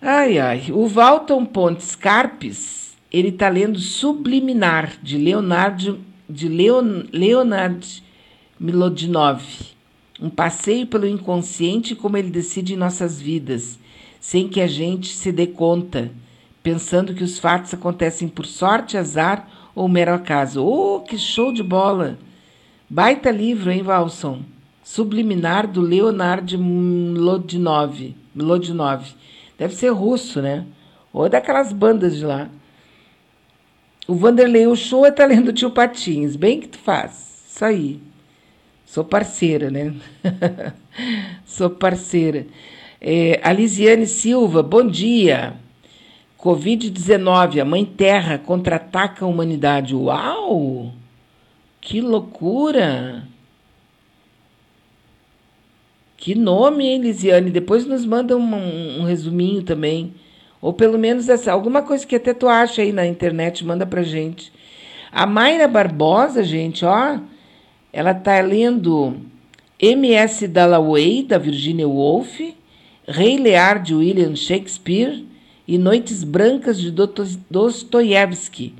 Ai, 0.00 0.38
ai. 0.38 0.72
O 0.72 0.86
Walton 0.88 1.44
Pontes 1.44 1.94
Carpes, 1.94 2.96
ele 3.12 3.32
tá 3.32 3.48
lendo 3.48 3.78
Subliminar, 3.78 4.96
de 5.02 5.18
Leonardo, 5.18 6.00
de 6.28 6.48
Leon, 6.48 7.04
Leonard 7.12 8.02
Milodinov. 8.58 9.42
Um 10.20 10.30
passeio 10.30 10.86
pelo 10.86 11.06
inconsciente 11.06 11.94
como 11.94 12.16
ele 12.16 12.30
decide 12.30 12.74
em 12.74 12.76
nossas 12.76 13.20
vidas 13.20 13.78
sem 14.20 14.48
que 14.48 14.60
a 14.60 14.66
gente 14.66 15.14
se 15.14 15.30
dê 15.30 15.46
conta, 15.46 16.10
pensando 16.62 17.14
que 17.14 17.24
os 17.24 17.38
fatos 17.38 17.72
acontecem 17.72 18.28
por 18.28 18.46
sorte, 18.46 18.96
azar 18.96 19.48
ou 19.74 19.88
mero 19.88 20.12
acaso. 20.12 20.64
Oh, 20.64 21.00
que 21.00 21.16
show 21.16 21.52
de 21.52 21.62
bola! 21.62 22.18
Baita 22.90 23.30
livro, 23.30 23.70
hein, 23.70 23.82
Valson? 23.82 24.42
Subliminar 24.82 25.66
do 25.66 25.80
Leonard 25.80 26.56
Mlodinov. 26.56 28.14
Mlodinov. 28.34 29.04
Deve 29.58 29.74
ser 29.74 29.90
russo, 29.90 30.40
né? 30.40 30.64
Ou 31.12 31.28
daquelas 31.28 31.72
bandas 31.72 32.16
de 32.16 32.24
lá. 32.24 32.48
O 34.06 34.14
Vanderlei 34.14 34.66
Uchoa 34.66 35.12
tá 35.12 35.26
lendo 35.26 35.52
Tio 35.52 35.70
Patins. 35.70 36.36
Bem 36.36 36.60
que 36.60 36.68
tu 36.68 36.78
faz. 36.78 37.44
Isso 37.50 37.64
aí. 37.64 38.00
Sou 38.86 39.04
parceira, 39.04 39.70
né? 39.70 39.94
Sou 41.44 41.68
parceira. 41.68 42.46
É, 43.00 43.38
a 43.42 43.52
Lisiane 43.52 44.06
Silva, 44.06 44.62
bom 44.62 44.86
dia. 44.86 45.54
Covid-19, 46.38 47.60
a 47.60 47.64
mãe 47.66 47.84
terra 47.84 48.38
contra-ataca 48.38 49.24
a 49.24 49.28
humanidade. 49.28 49.94
Uau! 49.94 50.92
Que 51.80 52.00
loucura! 52.00 53.27
Que 56.18 56.34
nome, 56.34 56.84
hein, 56.84 57.00
Lisiane? 57.00 57.48
Depois 57.48 57.86
nos 57.86 58.04
manda 58.04 58.36
um, 58.36 59.00
um, 59.00 59.04
resuminho 59.04 59.62
também. 59.62 60.12
Ou 60.60 60.72
pelo 60.72 60.98
menos 60.98 61.28
essa, 61.28 61.52
alguma 61.52 61.80
coisa 61.80 62.04
que 62.04 62.16
até 62.16 62.34
tu 62.34 62.48
acha 62.48 62.82
aí 62.82 62.92
na 62.92 63.06
internet, 63.06 63.64
manda 63.64 63.86
pra 63.86 64.02
gente. 64.02 64.52
A 65.12 65.24
Mayra 65.24 65.68
Barbosa, 65.68 66.42
gente, 66.42 66.84
ó, 66.84 67.20
ela 67.92 68.12
tá 68.12 68.40
lendo 68.40 69.14
M.S. 69.78 70.48
Dalloway, 70.48 71.22
da 71.22 71.38
Virginia 71.38 71.86
Woolf, 71.86 72.40
Rei 73.06 73.38
Lear 73.38 73.80
de 73.80 73.94
William 73.94 74.34
Shakespeare 74.34 75.24
e 75.68 75.78
Noites 75.78 76.24
Brancas 76.24 76.80
de 76.80 76.92
Dostoiévski. 77.48 78.74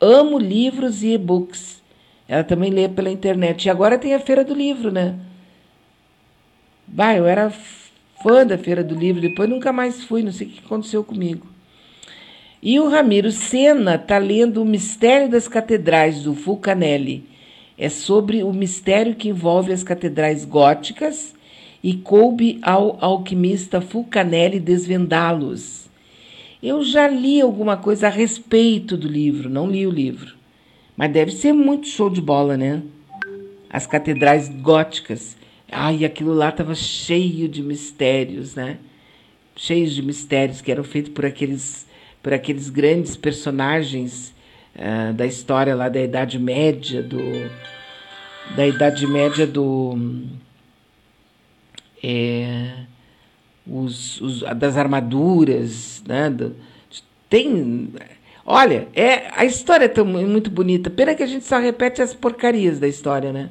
Amo 0.00 0.38
livros 0.38 1.02
e 1.02 1.08
e-books. 1.08 1.82
Ela 2.26 2.44
também 2.44 2.70
lê 2.70 2.88
pela 2.88 3.10
internet. 3.10 3.66
E 3.66 3.70
agora 3.70 3.98
tem 3.98 4.14
a 4.14 4.20
Feira 4.20 4.42
do 4.42 4.54
Livro, 4.54 4.90
né? 4.90 5.27
Bah, 6.88 7.14
eu 7.14 7.26
era 7.26 7.50
fã 8.22 8.44
da 8.44 8.58
Feira 8.58 8.82
do 8.82 8.94
Livro, 8.94 9.20
depois 9.20 9.48
nunca 9.48 9.72
mais 9.72 10.02
fui, 10.02 10.22
não 10.22 10.32
sei 10.32 10.46
o 10.46 10.50
que 10.50 10.64
aconteceu 10.64 11.04
comigo. 11.04 11.46
E 12.60 12.80
o 12.80 12.88
Ramiro 12.88 13.30
Sena 13.30 13.94
está 13.94 14.18
lendo 14.18 14.62
O 14.62 14.64
Mistério 14.64 15.28
das 15.28 15.46
Catedrais, 15.46 16.22
do 16.22 16.34
Fulcanelli. 16.34 17.24
É 17.78 17.88
sobre 17.88 18.42
o 18.42 18.52
mistério 18.52 19.14
que 19.14 19.28
envolve 19.28 19.72
as 19.72 19.84
catedrais 19.84 20.44
góticas 20.44 21.32
e 21.80 21.94
coube 21.94 22.58
ao 22.60 22.98
alquimista 23.00 23.80
Fulcanelli 23.80 24.58
desvendá-los. 24.58 25.88
Eu 26.60 26.82
já 26.82 27.06
li 27.06 27.40
alguma 27.40 27.76
coisa 27.76 28.08
a 28.08 28.10
respeito 28.10 28.96
do 28.96 29.06
livro, 29.06 29.48
não 29.48 29.70
li 29.70 29.86
o 29.86 29.90
livro. 29.90 30.34
Mas 30.96 31.12
deve 31.12 31.30
ser 31.30 31.52
muito 31.52 31.86
show 31.86 32.10
de 32.10 32.20
bola, 32.20 32.56
né? 32.56 32.82
As 33.70 33.86
catedrais 33.86 34.48
góticas. 34.48 35.37
Ai, 35.70 36.04
aquilo 36.04 36.32
lá 36.32 36.48
estava 36.48 36.74
cheio 36.74 37.48
de 37.48 37.62
mistérios, 37.62 38.54
né? 38.54 38.78
Cheios 39.56 39.92
de 39.92 40.02
mistérios 40.02 40.60
que 40.60 40.70
eram 40.70 40.84
feitos 40.84 41.12
por 41.12 41.26
aqueles, 41.26 41.86
por 42.22 42.32
aqueles 42.32 42.70
grandes 42.70 43.16
personagens 43.16 44.34
uh, 44.76 45.12
da 45.12 45.26
história 45.26 45.74
lá 45.74 45.88
da 45.88 46.00
Idade 46.00 46.38
Média, 46.38 47.02
do, 47.02 47.18
da 48.56 48.66
Idade 48.66 49.06
Média 49.06 49.46
do 49.46 49.98
é, 52.02 52.84
os, 53.66 54.20
os, 54.20 54.40
das 54.56 54.76
armaduras, 54.76 56.02
né? 56.06 56.30
Do, 56.30 56.56
tem. 57.28 57.92
Olha, 58.44 58.88
é, 58.94 59.30
a 59.36 59.44
história 59.44 59.84
é 59.84 59.88
tão, 59.88 60.04
muito 60.04 60.50
bonita. 60.50 60.88
Pena 60.88 61.14
que 61.14 61.22
a 61.22 61.26
gente 61.26 61.44
só 61.44 61.58
repete 61.58 62.00
as 62.00 62.14
porcarias 62.14 62.78
da 62.78 62.88
história, 62.88 63.32
né? 63.32 63.50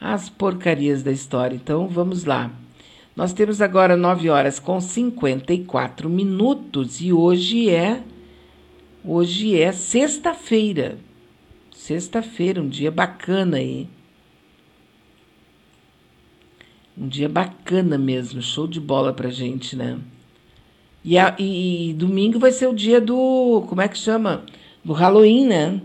As 0.00 0.30
porcarias 0.30 1.02
da 1.02 1.12
história. 1.12 1.54
Então 1.54 1.86
vamos 1.86 2.24
lá. 2.24 2.50
Nós 3.14 3.32
temos 3.34 3.60
agora 3.60 3.96
9 3.96 4.30
horas 4.30 4.58
com 4.58 4.80
54 4.80 6.08
minutos 6.08 7.00
e 7.02 7.12
hoje 7.12 7.68
é 7.68 8.02
hoje 9.04 9.60
é 9.60 9.72
sexta-feira. 9.72 10.98
Sexta-feira, 11.74 12.62
um 12.62 12.68
dia 12.68 12.90
bacana 12.90 13.58
aí. 13.58 13.88
Um 16.96 17.08
dia 17.08 17.28
bacana 17.28 17.98
mesmo, 17.98 18.40
show 18.40 18.66
de 18.66 18.80
bola 18.80 19.12
pra 19.12 19.30
gente, 19.30 19.76
né? 19.76 19.98
E, 21.02 21.18
a, 21.18 21.34
e, 21.38 21.90
e 21.90 21.94
domingo 21.94 22.38
vai 22.38 22.52
ser 22.52 22.66
o 22.68 22.74
dia 22.74 23.00
do. 23.00 23.64
Como 23.68 23.80
é 23.80 23.88
que 23.88 23.96
chama? 23.96 24.44
Do 24.84 24.92
Halloween, 24.92 25.46
né? 25.46 25.80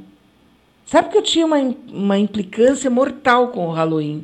Sabe 0.85 1.09
que 1.09 1.17
eu 1.17 1.23
tinha 1.23 1.45
uma, 1.45 1.57
uma 1.91 2.17
implicância 2.17 2.89
mortal 2.89 3.47
com 3.47 3.67
o 3.67 3.71
Halloween. 3.71 4.23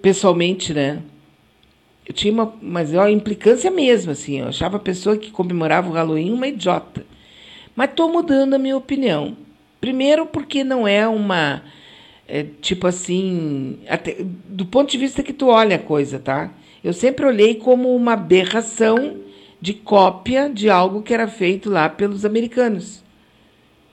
Pessoalmente, 0.00 0.72
né? 0.72 1.02
Eu 2.06 2.14
tinha 2.14 2.32
uma. 2.32 2.54
Mas 2.60 2.94
ó, 2.94 3.06
implicância 3.08 3.70
mesmo, 3.70 4.12
assim. 4.12 4.40
Eu 4.40 4.48
achava 4.48 4.78
a 4.78 4.80
pessoa 4.80 5.16
que 5.16 5.30
comemorava 5.30 5.90
o 5.90 5.92
Halloween 5.92 6.32
uma 6.32 6.48
idiota. 6.48 7.04
Mas 7.76 7.90
estou 7.90 8.10
mudando 8.10 8.54
a 8.54 8.58
minha 8.58 8.76
opinião. 8.76 9.36
Primeiro, 9.80 10.26
porque 10.26 10.64
não 10.64 10.88
é 10.88 11.06
uma. 11.06 11.62
É, 12.26 12.46
tipo 12.62 12.86
assim. 12.86 13.78
Até, 13.86 14.16
do 14.48 14.64
ponto 14.64 14.90
de 14.90 14.98
vista 14.98 15.22
que 15.22 15.32
tu 15.32 15.48
olha 15.48 15.76
a 15.76 15.78
coisa, 15.78 16.18
tá? 16.18 16.50
Eu 16.82 16.94
sempre 16.94 17.26
olhei 17.26 17.54
como 17.54 17.94
uma 17.94 18.14
aberração 18.14 19.16
de 19.60 19.74
cópia 19.74 20.50
de 20.50 20.70
algo 20.70 21.02
que 21.02 21.12
era 21.12 21.28
feito 21.28 21.70
lá 21.70 21.88
pelos 21.88 22.24
americanos. 22.24 23.03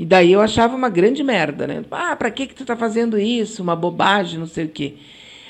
E 0.01 0.05
daí 0.05 0.31
eu 0.31 0.41
achava 0.41 0.75
uma 0.75 0.89
grande 0.89 1.23
merda, 1.23 1.67
né? 1.67 1.85
Ah, 1.91 2.15
para 2.15 2.31
que 2.31 2.47
que 2.47 2.55
tu 2.55 2.65
tá 2.65 2.75
fazendo 2.75 3.19
isso? 3.19 3.61
Uma 3.61 3.75
bobagem, 3.75 4.39
não 4.39 4.47
sei 4.47 4.65
o 4.65 4.67
quê. 4.67 4.95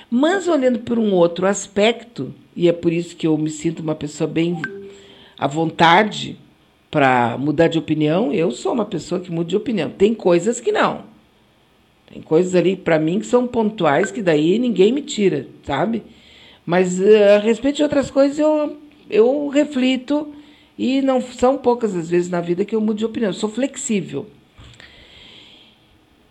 Mas 0.10 0.45
olhando 0.45 0.80
por 0.80 0.99
um 0.99 1.14
outro 1.14 1.47
aspecto, 1.47 2.36
e 2.54 2.68
é 2.68 2.74
por 2.74 2.91
isso 2.91 3.16
que 3.16 3.26
eu 3.26 3.38
me 3.38 3.49
sinto 3.49 3.80
uma 3.80 3.95
pessoa 3.95 4.28
bem 4.28 4.62
à 5.38 5.47
vontade 5.47 6.38
para 6.91 7.38
mudar 7.38 7.70
de 7.70 7.80
opinião, 7.80 8.34
eu 8.34 8.52
sou 8.52 8.74
uma 8.74 8.84
pessoa 8.84 9.22
que 9.22 9.32
muda 9.32 9.47
de 9.47 9.56
opinião. 9.56 9.89
Tem 9.89 10.14
coisas 10.14 10.60
que 10.60 10.74
não. 10.74 11.06
Tem 12.12 12.22
coisas 12.22 12.54
ali 12.54 12.76
para 12.76 12.99
mim 12.99 13.22
que 13.22 13.28
são 13.28 13.47
pontuais 13.47 14.12
que 14.12 14.22
daí 14.22 14.60
ninguém 14.60 14.91
me 14.91 15.02
tira, 15.02 15.47
sabe? 15.64 16.04
Mas 16.66 16.99
uh, 16.99 17.38
a 17.38 17.39
respeito 17.39 17.78
de 17.78 17.84
outras 17.84 18.12
coisas 18.12 18.38
eu 18.38 18.76
eu 19.10 19.47
reflito 19.47 20.28
e 20.78 21.02
não 21.02 21.22
são 21.22 21.58
poucas 21.58 21.95
as 21.95 22.10
vezes 22.10 22.30
na 22.30 22.41
vida 22.41 22.66
que 22.66 22.76
eu 22.76 22.82
mudo 22.82 22.97
de 22.97 23.06
opinião. 23.06 23.30
Eu 23.30 23.34
sou 23.34 23.49
flexível. 23.49 24.28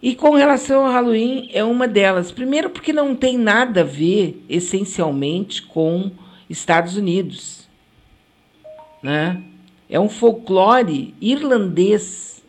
E 0.02 0.14
com 0.14 0.34
relação 0.34 0.86
ao 0.86 0.92
Halloween, 0.92 1.50
é 1.52 1.62
uma 1.62 1.86
delas. 1.86 2.32
Primeiro, 2.32 2.70
porque 2.70 2.92
não 2.92 3.14
tem 3.14 3.36
nada 3.36 3.82
a 3.82 3.84
ver, 3.84 4.42
essencialmente, 4.48 5.62
com 5.62 6.10
Estados 6.48 6.96
Unidos. 6.96 7.68
Né? 9.02 9.42
É 9.88 10.00
um 10.00 10.08
folclore 10.08 11.14
irlandês 11.20 12.42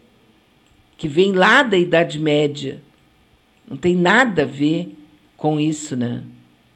que 0.97 1.07
vem 1.07 1.33
lá 1.33 1.61
da 1.61 1.77
Idade 1.77 2.19
Média. 2.19 2.81
Não 3.67 3.75
tem 3.75 3.95
nada 3.95 4.43
a 4.43 4.45
ver 4.45 4.95
com 5.35 5.59
isso, 5.59 5.95
né? 5.95 6.23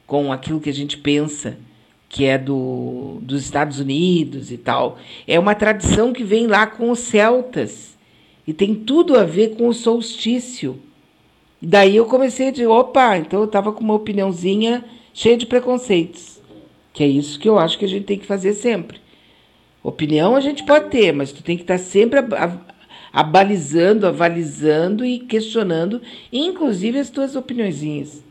com 0.06 0.32
aquilo 0.32 0.60
que 0.60 0.70
a 0.70 0.74
gente 0.74 0.96
pensa 0.96 1.58
que 2.08 2.24
é 2.24 2.38
do, 2.38 3.18
dos 3.22 3.42
Estados 3.42 3.80
Unidos 3.80 4.52
e 4.52 4.56
tal. 4.56 4.98
É 5.26 5.38
uma 5.38 5.54
tradição 5.54 6.12
que 6.12 6.22
vem 6.22 6.46
lá 6.46 6.66
com 6.66 6.90
os 6.90 7.00
celtas 7.00 7.95
e 8.46 8.52
tem 8.52 8.74
tudo 8.74 9.18
a 9.18 9.24
ver 9.24 9.56
com 9.56 9.68
o 9.68 9.74
solstício. 9.74 10.78
Daí 11.60 11.96
eu 11.96 12.06
comecei 12.06 12.48
a 12.48 12.50
dizer, 12.50 12.66
opa, 12.66 13.18
então 13.18 13.40
eu 13.40 13.46
estava 13.46 13.72
com 13.72 13.82
uma 13.82 13.94
opiniãozinha 13.94 14.84
cheia 15.12 15.36
de 15.36 15.46
preconceitos. 15.46 16.40
Que 16.92 17.02
é 17.02 17.08
isso 17.08 17.38
que 17.38 17.48
eu 17.48 17.58
acho 17.58 17.78
que 17.78 17.84
a 17.84 17.88
gente 17.88 18.04
tem 18.04 18.18
que 18.18 18.26
fazer 18.26 18.52
sempre. 18.52 19.00
Opinião 19.82 20.36
a 20.36 20.40
gente 20.40 20.64
pode 20.64 20.90
ter, 20.90 21.12
mas 21.12 21.32
tu 21.32 21.42
tem 21.42 21.56
que 21.56 21.62
estar 21.62 21.78
sempre 21.78 22.20
abalizando, 23.12 24.06
avalizando 24.06 25.04
e 25.04 25.18
questionando, 25.18 26.00
inclusive 26.32 26.98
as 26.98 27.10
tuas 27.10 27.36
opiniõezinhas 27.36 28.24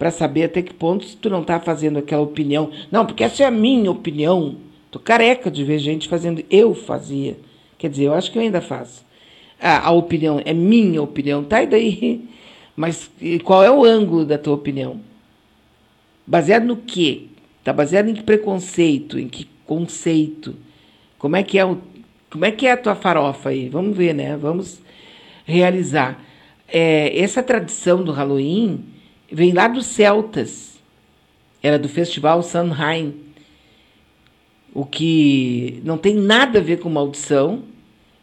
para 0.00 0.10
saber 0.10 0.44
até 0.44 0.62
que 0.62 0.72
ponto 0.72 1.06
tu 1.18 1.28
não 1.28 1.42
está 1.42 1.60
fazendo 1.60 1.98
aquela 1.98 2.22
opinião. 2.22 2.70
Não, 2.90 3.04
porque 3.04 3.22
essa 3.22 3.42
é 3.42 3.46
a 3.46 3.50
minha 3.50 3.90
opinião. 3.90 4.56
Tô 4.90 4.98
careca 4.98 5.50
de 5.50 5.62
ver 5.62 5.78
gente 5.78 6.08
fazendo. 6.08 6.42
Eu 6.50 6.74
fazia. 6.74 7.36
Quer 7.76 7.90
dizer, 7.90 8.04
eu 8.04 8.14
acho 8.14 8.32
que 8.32 8.38
eu 8.38 8.42
ainda 8.42 8.62
faço. 8.62 9.04
Ah, 9.60 9.88
a 9.88 9.90
opinião 9.90 10.40
é 10.44 10.54
minha 10.54 11.02
opinião, 11.02 11.44
tá? 11.44 11.62
E 11.62 11.66
daí? 11.66 12.28
Mas 12.74 13.10
qual 13.44 13.62
é 13.62 13.70
o 13.70 13.84
ângulo 13.84 14.24
da 14.24 14.38
tua 14.38 14.54
opinião? 14.54 15.00
Baseado 16.26 16.64
no 16.64 16.76
quê? 16.76 17.24
Tá 17.62 17.72
baseado 17.72 18.08
em 18.08 18.14
que 18.14 18.22
preconceito, 18.22 19.18
em 19.18 19.28
que 19.28 19.46
conceito? 19.66 20.56
Como 21.18 21.36
é 21.36 21.42
que 21.42 21.58
é 21.58 21.64
o, 21.64 21.78
como 22.30 22.44
é 22.44 22.52
que 22.52 22.66
é 22.66 22.72
a 22.72 22.76
tua 22.76 22.94
farofa 22.94 23.50
aí? 23.50 23.68
Vamos 23.68 23.96
ver, 23.96 24.14
né? 24.14 24.36
Vamos 24.36 24.80
realizar. 25.44 26.24
É, 26.66 27.20
essa 27.20 27.42
tradição 27.42 28.02
do 28.02 28.12
Halloween 28.12 28.84
vem 29.30 29.52
lá 29.52 29.68
dos 29.68 29.86
celtas. 29.86 30.78
Era 31.62 31.78
do 31.78 31.88
festival 31.88 32.42
Sanheim. 32.42 33.14
O 34.72 34.86
que 34.86 35.82
não 35.84 35.98
tem 35.98 36.14
nada 36.14 36.60
a 36.60 36.62
ver 36.62 36.78
com 36.78 36.88
maldição. 36.88 37.64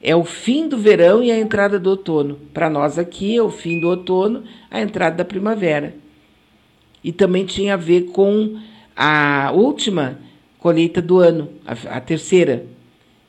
É 0.01 0.15
o 0.15 0.23
fim 0.23 0.67
do 0.67 0.77
verão 0.77 1.23
e 1.23 1.31
a 1.31 1.39
entrada 1.39 1.79
do 1.79 1.89
outono. 1.89 2.37
Para 2.53 2.69
nós 2.69 2.99
aqui 2.99 3.35
é 3.35 3.41
o 3.41 3.49
fim 3.49 3.79
do 3.79 3.89
outono, 3.89 4.43
a 4.69 4.81
entrada 4.81 5.17
da 5.17 5.25
primavera. 5.25 5.95
E 7.03 7.11
também 7.11 7.45
tinha 7.45 7.73
a 7.73 7.77
ver 7.77 8.07
com 8.11 8.59
a 8.95 9.51
última 9.53 10.19
colheita 10.59 11.01
do 11.01 11.19
ano, 11.19 11.49
a, 11.65 11.97
a 11.97 12.01
terceira, 12.01 12.65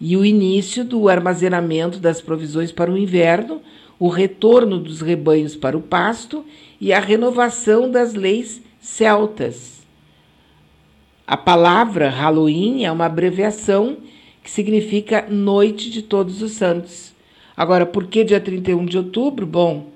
e 0.01 0.17
o 0.17 0.25
início 0.25 0.85
do 0.85 1.09
armazenamento 1.09 1.99
das 1.99 2.21
provisões 2.21 2.71
para 2.71 2.91
o 2.91 2.99
inverno, 2.99 3.61
o 3.99 4.09
retorno 4.09 4.79
dos 4.79 5.01
rebanhos 5.01 5.57
para 5.57 5.77
o 5.77 5.83
pasto 5.83 6.45
e 6.81 6.93
a 6.93 7.01
renovação 7.01 7.91
das 7.91 8.15
leis 8.15 8.63
celtas. 8.81 9.79
A 11.27 11.37
palavra 11.37 12.09
Halloween 12.09 12.85
é 12.85 12.93
uma 12.93 13.07
abreviação 13.07 13.99
que 14.49 14.53
significa 14.53 15.27
Noite 15.29 15.91
de 15.91 16.01
Todos 16.01 16.41
os 16.41 16.53
Santos. 16.53 17.13
Agora, 17.55 17.85
por 17.85 18.07
que 18.07 18.25
dia 18.25 18.41
31 18.41 18.87
de 18.87 18.97
outubro? 18.97 19.47
Bom, 19.47 19.91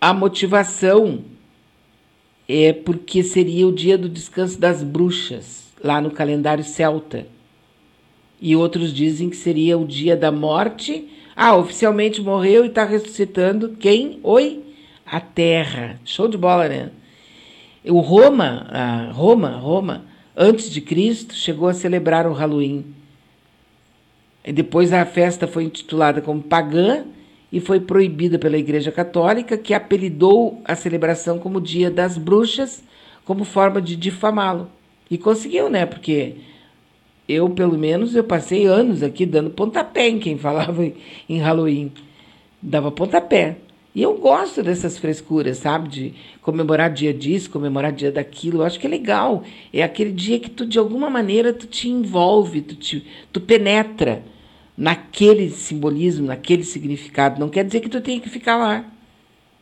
a 0.00 0.12
motivação 0.12 1.20
é 2.48 2.72
porque 2.72 3.22
seria 3.22 3.68
o 3.68 3.72
dia 3.72 3.96
do 3.96 4.08
descanso 4.08 4.58
das 4.58 4.82
bruxas, 4.82 5.68
lá 5.80 6.00
no 6.00 6.10
calendário 6.10 6.64
celta. 6.64 7.28
E 8.40 8.56
outros 8.56 8.92
dizem 8.92 9.30
que 9.30 9.36
seria 9.36 9.78
o 9.78 9.86
dia 9.86 10.16
da 10.16 10.32
morte 10.32 11.08
ah, 11.36 11.54
oficialmente 11.54 12.20
morreu 12.20 12.64
e 12.64 12.68
está 12.68 12.84
ressuscitando 12.84 13.76
quem? 13.78 14.18
Oi? 14.24 14.64
A 15.06 15.20
Terra. 15.20 16.00
Show 16.04 16.26
de 16.26 16.36
bola, 16.36 16.68
né? 16.68 16.90
O 17.84 18.00
Roma, 18.00 18.66
Roma, 19.12 19.50
Roma, 19.50 20.17
antes 20.38 20.70
de 20.70 20.80
Cristo, 20.80 21.34
chegou 21.34 21.68
a 21.68 21.74
celebrar 21.74 22.24
o 22.24 22.32
Halloween. 22.32 22.84
E 24.44 24.52
depois 24.52 24.92
a 24.92 25.04
festa 25.04 25.48
foi 25.48 25.64
intitulada 25.64 26.22
como 26.22 26.40
pagã 26.40 27.04
e 27.50 27.60
foi 27.60 27.80
proibida 27.80 28.38
pela 28.38 28.56
Igreja 28.56 28.92
Católica, 28.92 29.58
que 29.58 29.74
apelidou 29.74 30.62
a 30.64 30.76
celebração 30.76 31.38
como 31.40 31.60
Dia 31.60 31.90
das 31.90 32.16
Bruxas, 32.16 32.84
como 33.24 33.44
forma 33.44 33.82
de 33.82 33.96
difamá-lo. 33.96 34.70
E 35.10 35.18
conseguiu, 35.18 35.68
né? 35.68 35.84
Porque 35.84 36.36
eu, 37.28 37.50
pelo 37.50 37.76
menos, 37.76 38.14
eu 38.14 38.22
passei 38.22 38.64
anos 38.64 39.02
aqui 39.02 39.26
dando 39.26 39.50
pontapé 39.50 40.08
em 40.08 40.18
quem 40.18 40.38
falava 40.38 40.84
em 41.28 41.38
Halloween. 41.38 41.92
Dava 42.62 42.92
pontapé. 42.92 43.56
E 43.98 44.02
eu 44.02 44.14
gosto 44.14 44.62
dessas 44.62 44.96
frescuras, 44.96 45.58
sabe? 45.58 45.88
De 45.88 46.14
comemorar 46.40 46.88
dia 46.88 47.12
disso, 47.12 47.50
comemorar 47.50 47.90
dia 47.90 48.12
daquilo. 48.12 48.60
Eu 48.60 48.64
acho 48.64 48.78
que 48.78 48.86
é 48.86 48.90
legal. 48.90 49.42
É 49.72 49.82
aquele 49.82 50.12
dia 50.12 50.38
que 50.38 50.48
tu, 50.48 50.64
de 50.64 50.78
alguma 50.78 51.10
maneira, 51.10 51.52
tu 51.52 51.66
te 51.66 51.88
envolve, 51.88 52.60
tu, 52.60 52.76
te, 52.76 53.04
tu 53.32 53.40
penetra 53.40 54.22
naquele 54.76 55.50
simbolismo, 55.50 56.28
naquele 56.28 56.62
significado. 56.62 57.40
Não 57.40 57.48
quer 57.48 57.64
dizer 57.64 57.80
que 57.80 57.88
tu 57.88 58.00
tenha 58.00 58.20
que 58.20 58.28
ficar 58.28 58.56
lá. 58.56 58.84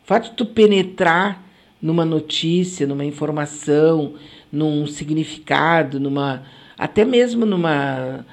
O 0.03 0.07
fato 0.07 0.29
de 0.29 0.35
tu 0.35 0.45
penetrar 0.45 1.43
numa 1.81 2.05
notícia, 2.05 2.85
numa 2.85 3.05
informação, 3.05 4.13
num 4.51 4.85
significado, 4.85 5.99
numa 5.99 6.43
até 6.77 7.03
mesmo 7.03 7.43
numa, 7.43 8.23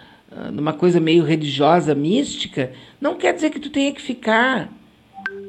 numa 0.53 0.75
coisa 0.75 1.01
meio 1.01 1.25
religiosa, 1.25 1.95
mística, 1.95 2.73
não 3.01 3.15
quer 3.15 3.33
dizer 3.33 3.49
que 3.49 3.59
tu 3.59 3.71
tenha 3.71 3.91
que 3.91 4.03
ficar. 4.03 4.71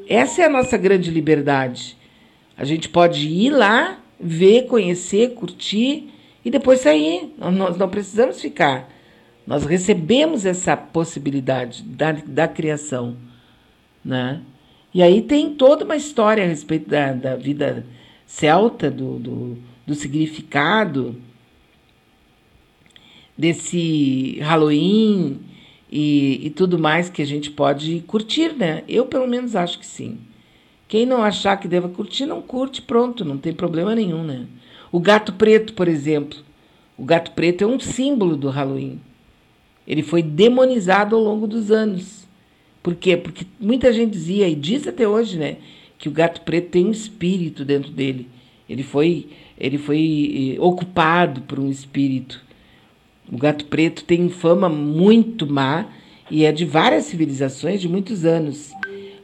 Essa 0.08 0.42
é 0.42 0.44
a 0.44 0.50
nossa 0.50 0.76
grande 0.76 1.10
liberdade. 1.10 1.96
A 2.56 2.64
gente 2.64 2.88
pode 2.88 3.28
ir 3.28 3.50
lá, 3.50 3.98
ver, 4.18 4.66
conhecer, 4.66 5.34
curtir 5.34 6.10
e 6.44 6.50
depois 6.50 6.80
sair. 6.80 7.34
Nós 7.38 7.76
não 7.76 7.88
precisamos 7.88 8.40
ficar. 8.40 8.88
Nós 9.46 9.64
recebemos 9.64 10.46
essa 10.46 10.76
possibilidade 10.76 11.82
da, 11.82 12.12
da 12.12 12.48
criação. 12.48 13.16
Né? 14.04 14.40
E 14.94 15.02
aí 15.02 15.22
tem 15.22 15.54
toda 15.54 15.84
uma 15.84 15.96
história 15.96 16.44
a 16.44 16.46
respeito 16.46 16.88
da, 16.88 17.12
da 17.12 17.36
vida 17.36 17.84
celta, 18.24 18.90
do, 18.90 19.18
do, 19.18 19.58
do 19.86 19.94
significado 19.94 21.20
desse 23.36 24.38
Halloween 24.40 25.40
e, 25.98 26.48
e, 26.48 26.50
tudo 26.50 26.78
mais 26.78 27.08
que 27.08 27.22
a 27.22 27.26
gente 27.26 27.50
pode 27.50 28.04
curtir, 28.06 28.52
né? 28.52 28.84
Eu, 28.86 29.06
pelo 29.06 29.26
menos, 29.26 29.56
acho 29.56 29.78
que 29.78 29.86
sim. 29.86 30.18
Quem 30.86 31.06
não 31.06 31.22
achar 31.22 31.56
que 31.56 31.66
deva 31.66 31.88
curtir, 31.88 32.26
não 32.26 32.42
curte, 32.42 32.82
pronto, 32.82 33.24
não 33.24 33.38
tem 33.38 33.54
problema 33.54 33.94
nenhum, 33.94 34.22
né? 34.22 34.44
O 34.92 35.00
gato 35.00 35.32
preto, 35.32 35.72
por 35.72 35.88
exemplo. 35.88 36.38
O 36.98 37.04
gato 37.04 37.30
preto 37.30 37.64
é 37.64 37.66
um 37.66 37.80
símbolo 37.80 38.36
do 38.36 38.50
Halloween. 38.50 39.00
Ele 39.88 40.02
foi 40.02 40.22
demonizado 40.22 41.16
ao 41.16 41.22
longo 41.22 41.46
dos 41.46 41.70
anos. 41.70 42.28
Por 42.82 42.94
quê? 42.94 43.16
Porque 43.16 43.46
muita 43.58 43.90
gente 43.90 44.10
dizia, 44.10 44.46
e 44.46 44.54
diz 44.54 44.86
até 44.86 45.08
hoje, 45.08 45.38
né, 45.38 45.56
que 45.96 46.10
o 46.10 46.12
gato 46.12 46.42
preto 46.42 46.72
tem 46.72 46.84
um 46.84 46.90
espírito 46.90 47.64
dentro 47.64 47.90
dele. 47.90 48.28
Ele 48.68 48.82
foi, 48.82 49.28
ele 49.58 49.78
foi 49.78 50.56
eh, 50.58 50.60
ocupado 50.60 51.40
por 51.40 51.58
um 51.58 51.70
espírito. 51.70 52.44
O 53.30 53.36
gato 53.36 53.64
preto 53.66 54.04
tem 54.04 54.28
fama 54.28 54.68
muito 54.68 55.46
má 55.46 55.86
e 56.30 56.44
é 56.44 56.52
de 56.52 56.64
várias 56.64 57.06
civilizações 57.06 57.80
de 57.80 57.88
muitos 57.88 58.24
anos. 58.24 58.72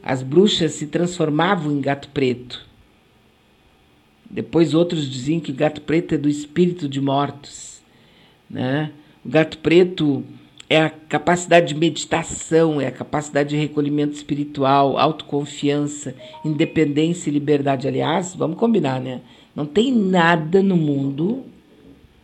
As 0.01 0.21
bruxas 0.21 0.73
se 0.73 0.87
transformavam 0.87 1.71
em 1.71 1.81
gato 1.81 2.09
preto. 2.09 2.67
Depois 4.29 4.73
outros 4.73 5.09
diziam 5.09 5.39
que 5.39 5.51
o 5.51 5.55
gato 5.55 5.81
preto 5.81 6.15
é 6.15 6.17
do 6.17 6.27
espírito 6.27 6.89
de 6.89 6.99
mortos. 6.99 7.81
Né? 8.49 8.91
O 9.23 9.29
gato 9.29 9.57
preto 9.59 10.23
é 10.69 10.81
a 10.81 10.89
capacidade 10.89 11.67
de 11.67 11.75
meditação, 11.75 12.81
é 12.81 12.87
a 12.87 12.91
capacidade 12.91 13.49
de 13.49 13.57
recolhimento 13.57 14.15
espiritual, 14.15 14.97
autoconfiança, 14.97 16.15
independência 16.43 17.29
e 17.29 17.33
liberdade. 17.33 17.87
Aliás, 17.87 18.33
vamos 18.35 18.57
combinar, 18.57 18.99
né? 18.99 19.21
Não 19.55 19.67
tem 19.67 19.93
nada 19.93 20.63
no 20.63 20.75
mundo 20.75 21.43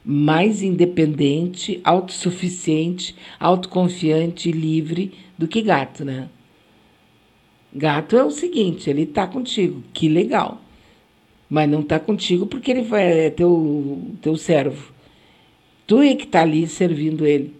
mais 0.03 0.61
independente, 0.61 1.79
autossuficiente, 1.83 3.15
autoconfiante 3.39 4.49
e 4.49 4.51
livre 4.51 5.13
do 5.37 5.47
que 5.47 5.61
gato, 5.61 6.03
né? 6.03 6.29
Gato 7.73 8.17
é 8.17 8.23
o 8.23 8.31
seguinte, 8.31 8.89
ele 8.89 9.05
tá 9.05 9.27
contigo, 9.27 9.83
que 9.93 10.09
legal. 10.09 10.59
Mas 11.49 11.69
não 11.69 11.81
tá 11.81 11.99
contigo 11.99 12.45
porque 12.45 12.71
ele 12.71 12.81
vai, 12.83 13.27
é 13.27 13.29
teu, 13.29 14.01
teu 14.21 14.35
servo. 14.37 14.91
Tu 15.85 16.01
é 16.01 16.15
que 16.15 16.27
tá 16.27 16.41
ali 16.41 16.67
servindo 16.67 17.25
ele. 17.25 17.55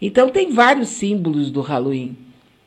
Então 0.00 0.28
tem 0.30 0.50
vários 0.50 0.88
símbolos 0.88 1.50
do 1.50 1.60
Halloween. 1.60 2.16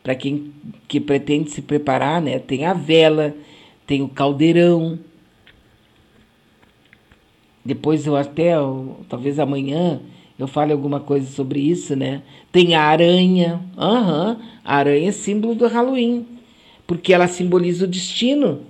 Para 0.01 0.15
quem 0.15 0.53
que 0.87 0.99
pretende 0.99 1.49
se 1.49 1.61
preparar, 1.61 2.21
né? 2.21 2.37
Tem 2.37 2.65
a 2.65 2.73
vela, 2.73 3.35
tem 3.87 4.01
o 4.01 4.07
caldeirão. 4.07 4.99
Depois 7.65 8.05
eu 8.05 8.15
até, 8.15 8.53
talvez 9.09 9.39
amanhã, 9.39 9.99
eu 10.37 10.47
fale 10.47 10.71
alguma 10.71 10.99
coisa 10.99 11.25
sobre 11.27 11.59
isso, 11.59 11.95
né? 11.95 12.21
Tem 12.51 12.75
a 12.75 12.83
aranha. 12.83 13.59
Aham, 13.75 14.29
uhum. 14.29 14.45
a 14.63 14.75
aranha 14.75 15.09
é 15.09 15.11
símbolo 15.11 15.55
do 15.55 15.67
Halloween, 15.67 16.27
porque 16.85 17.11
ela 17.11 17.27
simboliza 17.27 17.85
o 17.85 17.87
destino. 17.87 18.61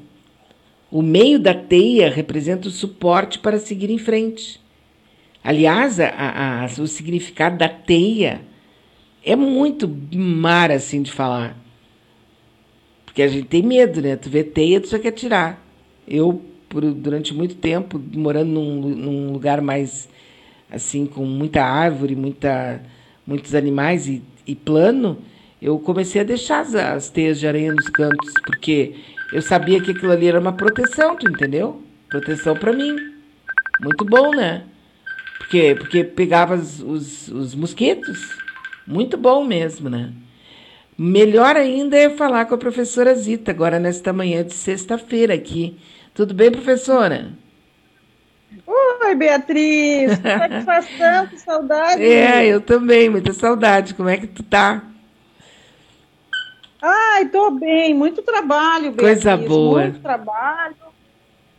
O 0.90 1.02
meio 1.02 1.38
da 1.38 1.54
teia 1.54 2.10
representa 2.10 2.70
o 2.70 2.72
suporte 2.72 3.40
para 3.40 3.60
seguir 3.60 3.90
em 3.90 3.98
frente. 3.98 4.62
Aliás, 5.44 6.00
a, 6.00 6.08
a, 6.08 6.66
o 6.82 6.88
significado 6.88 7.58
da 7.58 7.68
teia 7.68 8.42
é 9.24 9.36
muito 9.36 9.88
mar 10.16 10.72
assim 10.72 11.02
de 11.02 11.12
falar. 11.12 11.58
Porque 13.06 13.22
a 13.22 13.28
gente 13.28 13.48
tem 13.48 13.62
medo, 13.62 14.02
né? 14.02 14.16
Tu 14.16 14.30
vê 14.30 14.44
teia, 14.44 14.80
tu 14.80 14.88
só 14.88 15.00
quer 15.00 15.12
tirar. 15.12 15.64
Eu, 16.08 16.42
por, 16.76 16.84
durante 16.94 17.34
muito 17.34 17.56
tempo, 17.56 17.98
morando 18.14 18.52
num, 18.52 18.82
num 18.82 19.32
lugar 19.32 19.62
mais 19.62 20.10
assim, 20.70 21.06
com 21.06 21.24
muita 21.24 21.64
árvore, 21.64 22.18
muita, 22.18 22.82
muitos 23.26 23.56
animais 23.56 24.10
e, 24.10 24.22
e 24.46 24.54
plano, 24.54 25.20
eu 25.62 25.80
comecei 25.80 26.20
a 26.20 26.26
deixar 26.26 26.60
as, 26.60 26.76
as 26.76 27.10
teias 27.10 27.40
de 27.40 27.48
aranha 27.48 27.72
nos 27.72 27.88
cantos, 27.88 28.34
porque 28.46 28.96
eu 29.32 29.42
sabia 29.42 29.82
que 29.82 29.92
aquilo 29.92 30.12
ali 30.12 30.28
era 30.28 30.38
uma 30.38 30.52
proteção, 30.52 31.16
tu 31.16 31.30
entendeu? 31.30 31.82
Proteção 32.10 32.58
para 32.58 32.74
mim. 32.74 32.94
Muito 33.82 34.04
bom, 34.04 34.32
né? 34.32 34.64
Porque, 35.38 35.76
porque 35.76 36.04
pegava 36.04 36.56
os, 36.56 36.82
os, 36.82 37.28
os 37.30 37.56
mosquitos. 37.56 38.38
Muito 38.86 39.16
bom 39.16 39.46
mesmo, 39.46 39.90
né? 39.90 40.12
Melhor 40.98 41.56
ainda 41.56 41.96
é 41.96 42.10
falar 42.10 42.46
com 42.46 42.56
a 42.56 42.58
professora 42.58 43.16
Zita, 43.16 43.52
agora 43.52 43.80
nesta 43.80 44.12
manhã 44.12 44.44
de 44.44 44.54
sexta-feira 44.54 45.34
aqui. 45.34 45.78
Tudo 46.16 46.34
bem, 46.34 46.50
professora? 46.50 47.34
Oi, 48.66 49.16
Beatriz! 49.16 50.14
Como 50.24 50.72
é 50.72 51.28
que 51.28 51.38
saudade? 51.38 52.02
É, 52.02 52.48
eu 52.48 52.62
também, 52.62 53.10
muita 53.10 53.34
saudade. 53.34 53.94
Como 53.94 54.08
é 54.08 54.16
que 54.16 54.28
tu 54.28 54.42
tá? 54.42 54.82
Ai, 56.82 57.28
tô 57.28 57.52
bem, 57.52 57.94
muito 57.94 58.22
trabalho, 58.22 58.94
Beatriz. 58.94 59.24
Coisa 59.24 59.36
boa. 59.36 59.82
Muito 59.82 60.00
trabalho. 60.00 60.76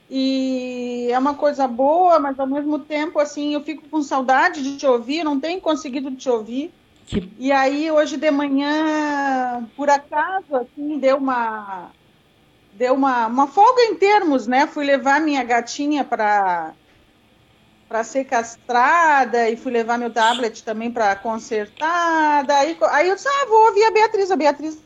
E 0.09 1.09
é 1.11 1.19
uma 1.19 1.35
coisa 1.35 1.69
boa, 1.69 2.19
mas 2.19 2.41
ao 2.41 2.47
mesmo 2.47 2.79
tempo, 2.79 3.19
assim, 3.19 3.53
eu 3.53 3.61
fico 3.61 3.87
com 3.91 4.03
saudade 4.03 4.63
de 4.63 4.79
te 4.79 4.87
ouvir, 4.87 5.23
não 5.23 5.39
tenho 5.39 5.61
conseguido 5.61 6.11
te 6.13 6.31
ouvir. 6.31 6.73
Que... 7.07 7.31
E 7.39 7.53
aí, 7.53 7.91
hoje 7.91 8.17
de 8.17 8.31
manhã, 8.31 9.69
por 9.77 9.91
acaso, 9.91 10.57
assim, 10.57 10.99
deu 10.99 11.19
uma 11.19 11.91
deu 12.77 12.95
uma, 12.95 13.27
uma 13.27 13.47
folga 13.47 13.83
em 13.83 13.95
termos, 13.95 14.47
né? 14.47 14.67
Fui 14.67 14.85
levar 14.85 15.21
minha 15.21 15.43
gatinha 15.43 16.05
para 16.05 16.73
para 17.89 18.03
ser 18.03 18.25
castrada 18.25 19.49
e 19.49 19.57
fui 19.57 19.71
levar 19.71 19.97
meu 19.97 20.11
tablet 20.11 20.65
também 20.65 20.91
para 20.91 21.15
consertar. 21.15 22.45
Daí, 22.45 22.77
aí 22.91 23.09
eu 23.09 23.15
disse, 23.15 23.29
ah, 23.29 23.47
vou 23.49 23.67
ouvir 23.69 23.85
a 23.85 23.93
Beatriz. 23.93 24.29
A 24.29 24.37
Beatriz 24.37 24.77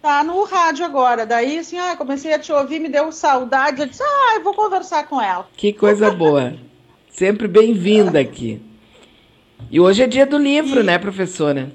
tá 0.00 0.24
no 0.24 0.42
rádio 0.44 0.82
agora. 0.82 1.26
Daí, 1.26 1.58
assim, 1.58 1.78
ah, 1.78 1.94
comecei 1.94 2.32
a 2.32 2.38
te 2.38 2.50
ouvir, 2.50 2.78
me 2.78 2.88
deu 2.88 3.12
saudade. 3.12 3.82
Eu 3.82 3.86
disse, 3.86 4.02
ah, 4.02 4.36
eu 4.36 4.42
vou 4.42 4.54
conversar 4.54 5.06
com 5.06 5.20
ela. 5.20 5.46
Que 5.58 5.74
coisa 5.74 6.10
boa. 6.10 6.54
Sempre 7.10 7.46
bem-vinda 7.46 8.18
aqui. 8.18 8.62
E 9.70 9.78
hoje 9.78 10.02
é 10.02 10.06
dia 10.06 10.24
do 10.24 10.38
livro, 10.38 10.80
e... 10.80 10.82
né, 10.82 10.98
professora? 10.98 11.70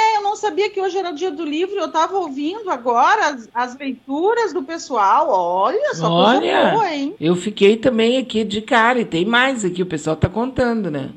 É, 0.00 0.16
eu 0.16 0.22
não 0.22 0.36
sabia 0.36 0.70
que 0.70 0.80
hoje 0.80 0.96
era 0.96 1.10
o 1.10 1.14
dia 1.14 1.30
do 1.30 1.44
livro. 1.44 1.76
Eu 1.76 1.86
estava 1.86 2.16
ouvindo 2.16 2.70
agora 2.70 3.28
as, 3.28 3.48
as, 3.52 3.76
leituras 3.76 4.52
do 4.52 4.62
pessoal. 4.62 5.28
Olha, 5.30 5.94
só 5.94 6.10
Olha, 6.10 6.40
coisa 6.40 6.70
boa, 6.70 6.94
hein? 6.94 7.14
Eu 7.20 7.36
fiquei 7.36 7.76
também 7.76 8.16
aqui 8.16 8.44
de 8.44 8.62
cara, 8.62 9.00
e 9.00 9.04
tem 9.04 9.24
mais 9.24 9.64
aqui, 9.64 9.82
o 9.82 9.86
pessoal 9.86 10.14
está 10.14 10.28
contando, 10.28 10.90
né? 10.90 11.10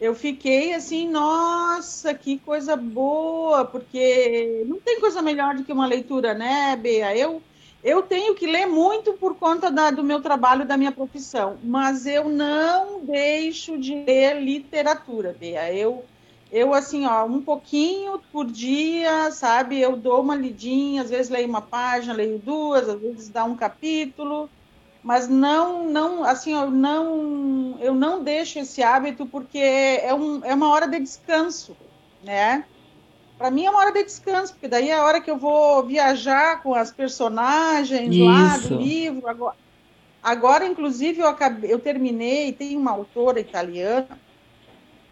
Eu 0.00 0.14
fiquei 0.14 0.74
assim, 0.74 1.08
nossa, 1.08 2.14
que 2.14 2.38
coisa 2.38 2.76
boa, 2.76 3.64
porque 3.64 4.64
não 4.66 4.78
tem 4.78 5.00
coisa 5.00 5.20
melhor 5.20 5.56
do 5.56 5.64
que 5.64 5.72
uma 5.72 5.86
leitura, 5.86 6.34
né, 6.34 6.76
Bea? 6.76 7.16
Eu 7.16 7.42
eu 7.82 8.02
tenho 8.02 8.34
que 8.34 8.46
ler 8.46 8.66
muito 8.66 9.12
por 9.12 9.36
conta 9.36 9.70
da, 9.70 9.90
do 9.90 10.02
meu 10.02 10.20
trabalho, 10.20 10.66
da 10.66 10.76
minha 10.76 10.90
profissão, 10.90 11.58
mas 11.62 12.06
eu 12.06 12.28
não 12.28 13.00
deixo 13.04 13.78
de 13.78 13.94
ler 13.94 14.42
literatura, 14.42 15.34
Bea. 15.38 15.72
Eu, 15.72 16.04
eu 16.50 16.72
assim, 16.74 17.06
ó, 17.06 17.24
um 17.24 17.42
pouquinho 17.42 18.20
por 18.32 18.46
dia, 18.46 19.30
sabe? 19.30 19.80
Eu 19.80 19.96
dou 19.96 20.22
uma 20.22 20.34
lidinha, 20.34 21.02
às 21.02 21.10
vezes 21.10 21.30
leio 21.30 21.48
uma 21.48 21.62
página, 21.62 22.14
leio 22.14 22.38
duas, 22.38 22.88
às 22.88 23.00
vezes 23.00 23.28
dá 23.28 23.44
um 23.44 23.56
capítulo, 23.56 24.48
mas 25.02 25.28
não, 25.28 25.86
não, 25.88 26.24
assim, 26.24 26.52
eu 26.52 26.70
não, 26.70 27.78
eu 27.80 27.94
não 27.94 28.22
deixo 28.22 28.58
esse 28.58 28.82
hábito 28.82 29.26
porque 29.26 29.58
é, 29.58 30.12
um, 30.14 30.44
é 30.44 30.54
uma 30.54 30.68
hora 30.68 30.86
de 30.86 30.98
descanso, 30.98 31.76
né? 32.22 32.64
para 33.38 33.52
mim 33.52 33.64
é 33.64 33.70
uma 33.70 33.78
hora 33.78 33.92
de 33.92 34.02
descanso, 34.02 34.52
porque 34.52 34.66
daí 34.66 34.90
é 34.90 34.94
a 34.94 35.04
hora 35.04 35.20
que 35.20 35.30
eu 35.30 35.38
vou 35.38 35.86
viajar 35.86 36.60
com 36.60 36.74
as 36.74 36.90
personagens 36.90 38.16
Isso. 38.16 38.24
lá 38.24 38.56
do 38.56 38.74
livro. 38.82 39.28
Agora, 39.28 39.56
agora 40.20 40.66
inclusive, 40.66 41.20
eu, 41.20 41.28
acabei, 41.28 41.72
eu 41.72 41.78
terminei, 41.78 42.52
tem 42.52 42.76
uma 42.76 42.90
autora 42.90 43.38
italiana, 43.38 44.18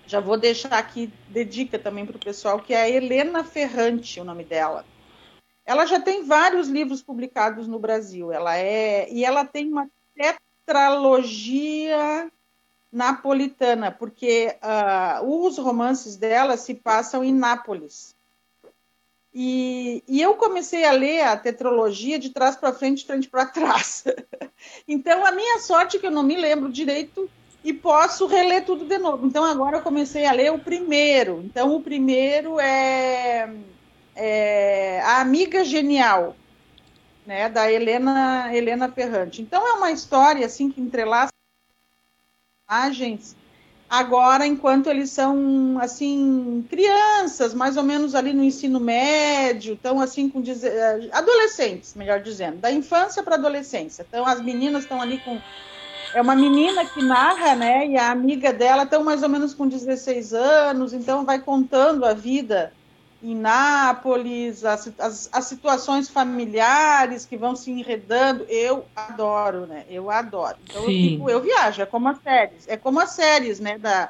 já 0.06 0.20
vou 0.20 0.36
deixar 0.36 0.74
aqui 0.74 1.12
de 1.28 1.44
dica 1.44 1.78
também 1.78 2.06
para 2.06 2.16
o 2.16 2.20
pessoal, 2.20 2.60
que 2.60 2.72
é 2.72 2.82
a 2.82 2.90
Helena 2.90 3.42
Ferrante, 3.42 4.20
o 4.20 4.24
nome 4.24 4.44
dela. 4.44 4.84
Ela 5.64 5.84
já 5.84 6.00
tem 6.00 6.24
vários 6.24 6.68
livros 6.68 7.02
publicados 7.02 7.66
no 7.66 7.78
Brasil. 7.78 8.30
Ela 8.30 8.56
é 8.56 9.10
e 9.10 9.24
ela 9.24 9.44
tem 9.44 9.68
uma 9.68 9.90
tetralogia 10.14 12.30
napolitana, 12.92 13.90
porque 13.90 14.56
uh, 14.62 15.44
os 15.44 15.58
romances 15.58 16.16
dela 16.16 16.56
se 16.56 16.74
passam 16.74 17.24
em 17.24 17.34
Nápoles. 17.34 18.14
E, 19.34 20.02
e, 20.08 20.22
eu 20.22 20.34
comecei 20.36 20.86
a 20.86 20.92
ler 20.92 21.20
a 21.20 21.36
tetralogia 21.36 22.18
de 22.18 22.30
trás 22.30 22.56
para 22.56 22.72
frente, 22.72 23.00
de 23.00 23.06
frente 23.06 23.28
para 23.28 23.44
trás. 23.44 24.04
então, 24.88 25.26
a 25.26 25.32
minha 25.32 25.58
sorte 25.58 25.98
é 25.98 26.00
que 26.00 26.06
eu 26.06 26.10
não 26.10 26.22
me 26.22 26.36
lembro 26.36 26.72
direito 26.72 27.28
e 27.66 27.72
posso 27.72 28.28
reler 28.28 28.64
tudo 28.64 28.84
de 28.84 28.96
novo. 28.96 29.26
Então, 29.26 29.42
agora 29.42 29.78
eu 29.78 29.82
comecei 29.82 30.24
a 30.24 30.30
ler 30.30 30.52
o 30.52 30.58
primeiro. 30.58 31.42
Então, 31.44 31.74
o 31.74 31.82
primeiro 31.82 32.60
é, 32.60 33.52
é 34.14 35.00
A 35.02 35.20
Amiga 35.20 35.64
Genial, 35.64 36.36
né, 37.26 37.48
da 37.48 37.70
Helena, 37.70 38.54
Helena 38.54 38.88
Ferrante. 38.88 39.42
Então, 39.42 39.66
é 39.66 39.72
uma 39.72 39.90
história 39.90 40.46
assim 40.46 40.70
que 40.70 40.80
entrelaça 40.80 41.32
imagens 42.68 43.34
agora 43.88 44.46
enquanto 44.46 44.88
eles 44.88 45.10
são 45.10 45.78
assim 45.80 46.64
crianças, 46.68 47.54
mais 47.54 47.76
ou 47.76 47.82
menos 47.82 48.14
ali 48.14 48.32
no 48.32 48.42
ensino 48.42 48.78
médio, 48.80 49.74
estão 49.74 50.00
assim 50.00 50.28
com 50.28 50.42
adolescentes, 51.12 51.94
melhor 51.94 52.20
dizendo, 52.20 52.58
da 52.58 52.70
infância 52.70 53.22
para 53.22 53.36
adolescência. 53.36 54.04
Então 54.08 54.26
as 54.26 54.40
meninas 54.40 54.82
estão 54.82 55.00
ali 55.00 55.18
com 55.18 55.40
é 56.16 56.20
uma 56.22 56.34
menina 56.34 56.82
que 56.86 57.02
narra, 57.02 57.54
né? 57.54 57.86
E 57.88 57.98
a 57.98 58.10
amiga 58.10 58.50
dela 58.50 58.84
estão 58.84 59.04
mais 59.04 59.22
ou 59.22 59.28
menos 59.28 59.52
com 59.52 59.68
16 59.68 60.32
anos, 60.32 60.94
então 60.94 61.26
vai 61.26 61.38
contando 61.38 62.06
a 62.06 62.14
vida 62.14 62.72
em 63.22 63.34
Nápoles, 63.34 64.64
as, 64.64 64.90
as, 64.98 65.28
as, 65.30 65.44
situações 65.44 66.08
familiares 66.08 67.26
que 67.26 67.36
vão 67.36 67.54
se 67.54 67.70
enredando. 67.70 68.46
Eu 68.48 68.86
adoro, 68.96 69.66
né? 69.66 69.84
Eu 69.90 70.10
adoro. 70.10 70.56
Então 70.64 70.82
eu, 70.82 70.86
fico, 70.86 71.30
eu, 71.30 71.42
viajo, 71.42 71.82
é 71.82 71.86
como 71.86 72.08
as 72.08 72.18
séries. 72.22 72.66
É 72.66 72.78
como 72.78 72.98
as 72.98 73.10
séries, 73.10 73.60
né? 73.60 73.76
Da, 73.76 74.08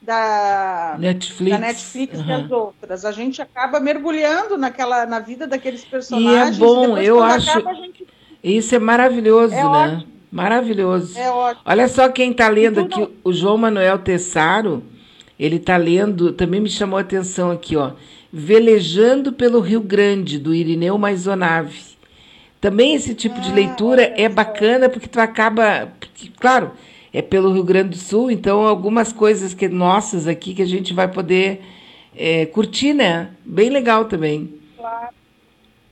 da 0.00 0.96
Netflix, 0.98 1.52
da 1.52 1.58
Netflix 1.58 2.18
uhum. 2.18 2.26
e 2.26 2.32
as 2.32 2.50
outras. 2.50 3.04
A 3.04 3.12
gente 3.12 3.42
acaba 3.42 3.78
mergulhando 3.78 4.56
naquela, 4.56 5.04
na 5.04 5.18
vida 5.18 5.46
daqueles 5.46 5.84
personagens. 5.84 6.56
E 6.56 6.62
é 6.62 6.64
bom, 6.64 6.96
eu 6.96 7.22
acho. 7.22 7.50
Acaba, 7.50 7.74
gente... 7.74 8.06
Isso 8.42 8.74
é 8.74 8.78
maravilhoso, 8.78 9.52
é 9.52 9.62
né? 9.62 9.66
Ótimo. 9.66 10.12
Maravilhoso. 10.32 11.18
É 11.18 11.30
ótimo. 11.30 11.62
Olha 11.66 11.86
só 11.88 12.08
quem 12.08 12.30
está 12.30 12.48
lendo 12.48 12.80
aqui, 12.80 13.00
não... 13.00 13.10
o 13.22 13.32
João 13.34 13.58
Manuel 13.58 13.98
Tessaro. 13.98 14.82
Ele 15.38 15.56
está 15.56 15.76
lendo, 15.76 16.32
também 16.32 16.60
me 16.60 16.70
chamou 16.70 16.96
a 16.96 17.02
atenção 17.02 17.50
aqui, 17.50 17.76
ó. 17.76 17.92
Velejando 18.32 19.32
pelo 19.32 19.60
Rio 19.60 19.82
Grande, 19.82 20.38
do 20.38 20.54
Irineu 20.54 20.96
Maisonave. 20.96 21.92
Também 22.58 22.94
esse 22.94 23.14
tipo 23.14 23.38
de 23.40 23.50
ah, 23.50 23.54
leitura 23.54 24.14
é 24.16 24.28
bacana 24.28 24.88
porque 24.88 25.08
tu 25.08 25.20
acaba, 25.20 25.92
porque, 26.00 26.30
claro, 26.40 26.70
é 27.12 27.20
pelo 27.20 27.52
Rio 27.52 27.64
Grande 27.64 27.90
do 27.90 27.96
Sul, 27.96 28.30
então 28.30 28.66
algumas 28.66 29.12
coisas 29.12 29.52
que 29.52 29.68
nossas 29.68 30.26
aqui 30.26 30.54
que 30.54 30.62
a 30.62 30.66
gente 30.66 30.94
vai 30.94 31.08
poder 31.08 31.60
é, 32.16 32.46
curtir, 32.46 32.94
né? 32.94 33.30
Bem 33.44 33.68
legal 33.68 34.06
também. 34.06 34.54
Claro. 34.78 35.21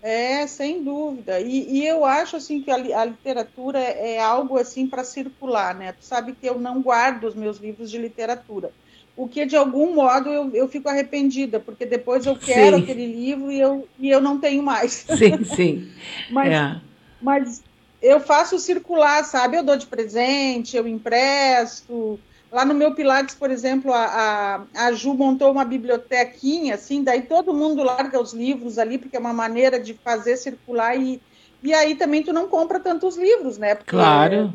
É, 0.03 0.47
sem 0.47 0.83
dúvida. 0.83 1.41
E, 1.41 1.79
e 1.79 1.87
eu 1.87 2.05
acho 2.05 2.37
assim 2.37 2.63
que 2.63 2.71
a, 2.71 2.75
a 2.75 3.05
literatura 3.05 3.79
é 3.79 4.19
algo 4.19 4.57
assim 4.57 4.87
para 4.87 5.05
circular, 5.05 5.75
né? 5.75 5.93
Tu 5.93 6.05
sabe 6.05 6.33
que 6.33 6.47
eu 6.47 6.59
não 6.59 6.81
guardo 6.81 7.25
os 7.25 7.35
meus 7.35 7.59
livros 7.59 7.91
de 7.91 7.99
literatura. 7.99 8.71
O 9.17 9.29
que 9.29 9.45
de 9.45 9.57
algum 9.57 9.95
modo 9.95 10.31
eu, 10.31 10.51
eu 10.55 10.69
fico 10.69 10.89
arrependida, 10.89 11.61
porque 11.61 11.85
depois 11.85 12.25
eu 12.25 12.35
quero 12.37 12.77
sim. 12.77 12.83
aquele 12.83 13.07
livro 13.07 13.53
e 13.53 13.61
eu, 13.61 13.87
e 13.99 14.09
eu 14.09 14.21
não 14.21 14.39
tenho 14.39 14.63
mais. 14.63 15.05
Sim, 15.07 15.45
sim. 15.45 15.93
mas, 16.33 16.53
é. 16.53 16.81
mas 17.21 17.63
eu 18.01 18.21
faço 18.21 18.59
circular, 18.59 19.23
sabe? 19.25 19.59
Eu 19.59 19.63
dou 19.63 19.77
de 19.77 19.87
presente, 19.87 20.77
eu 20.77 20.89
empresto. 20.89 22.19
Lá 22.53 22.65
no 22.65 22.75
meu 22.75 22.95
Pilates, 22.95 23.35
por 23.35 23.51
exemplo, 23.51 23.93
a, 23.93 24.65
a, 24.75 24.87
a, 24.87 24.93
Ju 24.93 25.15
montou 25.15 25.53
uma 25.53 25.65
bibliotequinha, 25.65 26.75
assim, 26.75 27.05
daí 27.05 27.23
todo 27.23 27.55
mundo 27.55 27.85
larga 27.85 28.21
os 28.21 28.33
livros 28.33 28.77
ali, 28.77 28.99
porque 28.99 29.17
é 29.17 29.21
uma 29.21 29.33
maneira 29.33 29.79
de 29.79 29.95
fazer 29.95 30.37
circular 30.37 30.97
e, 30.97 31.23
e 31.63 31.73
aí 31.73 31.95
também 31.95 32.25
tu 32.25 32.33
não 32.33 32.49
compra 32.49 32.81
tantos 32.81 33.17
livros, 33.17 33.57
né? 33.57 33.77
Porque 33.77 33.91
claro. 33.91 34.53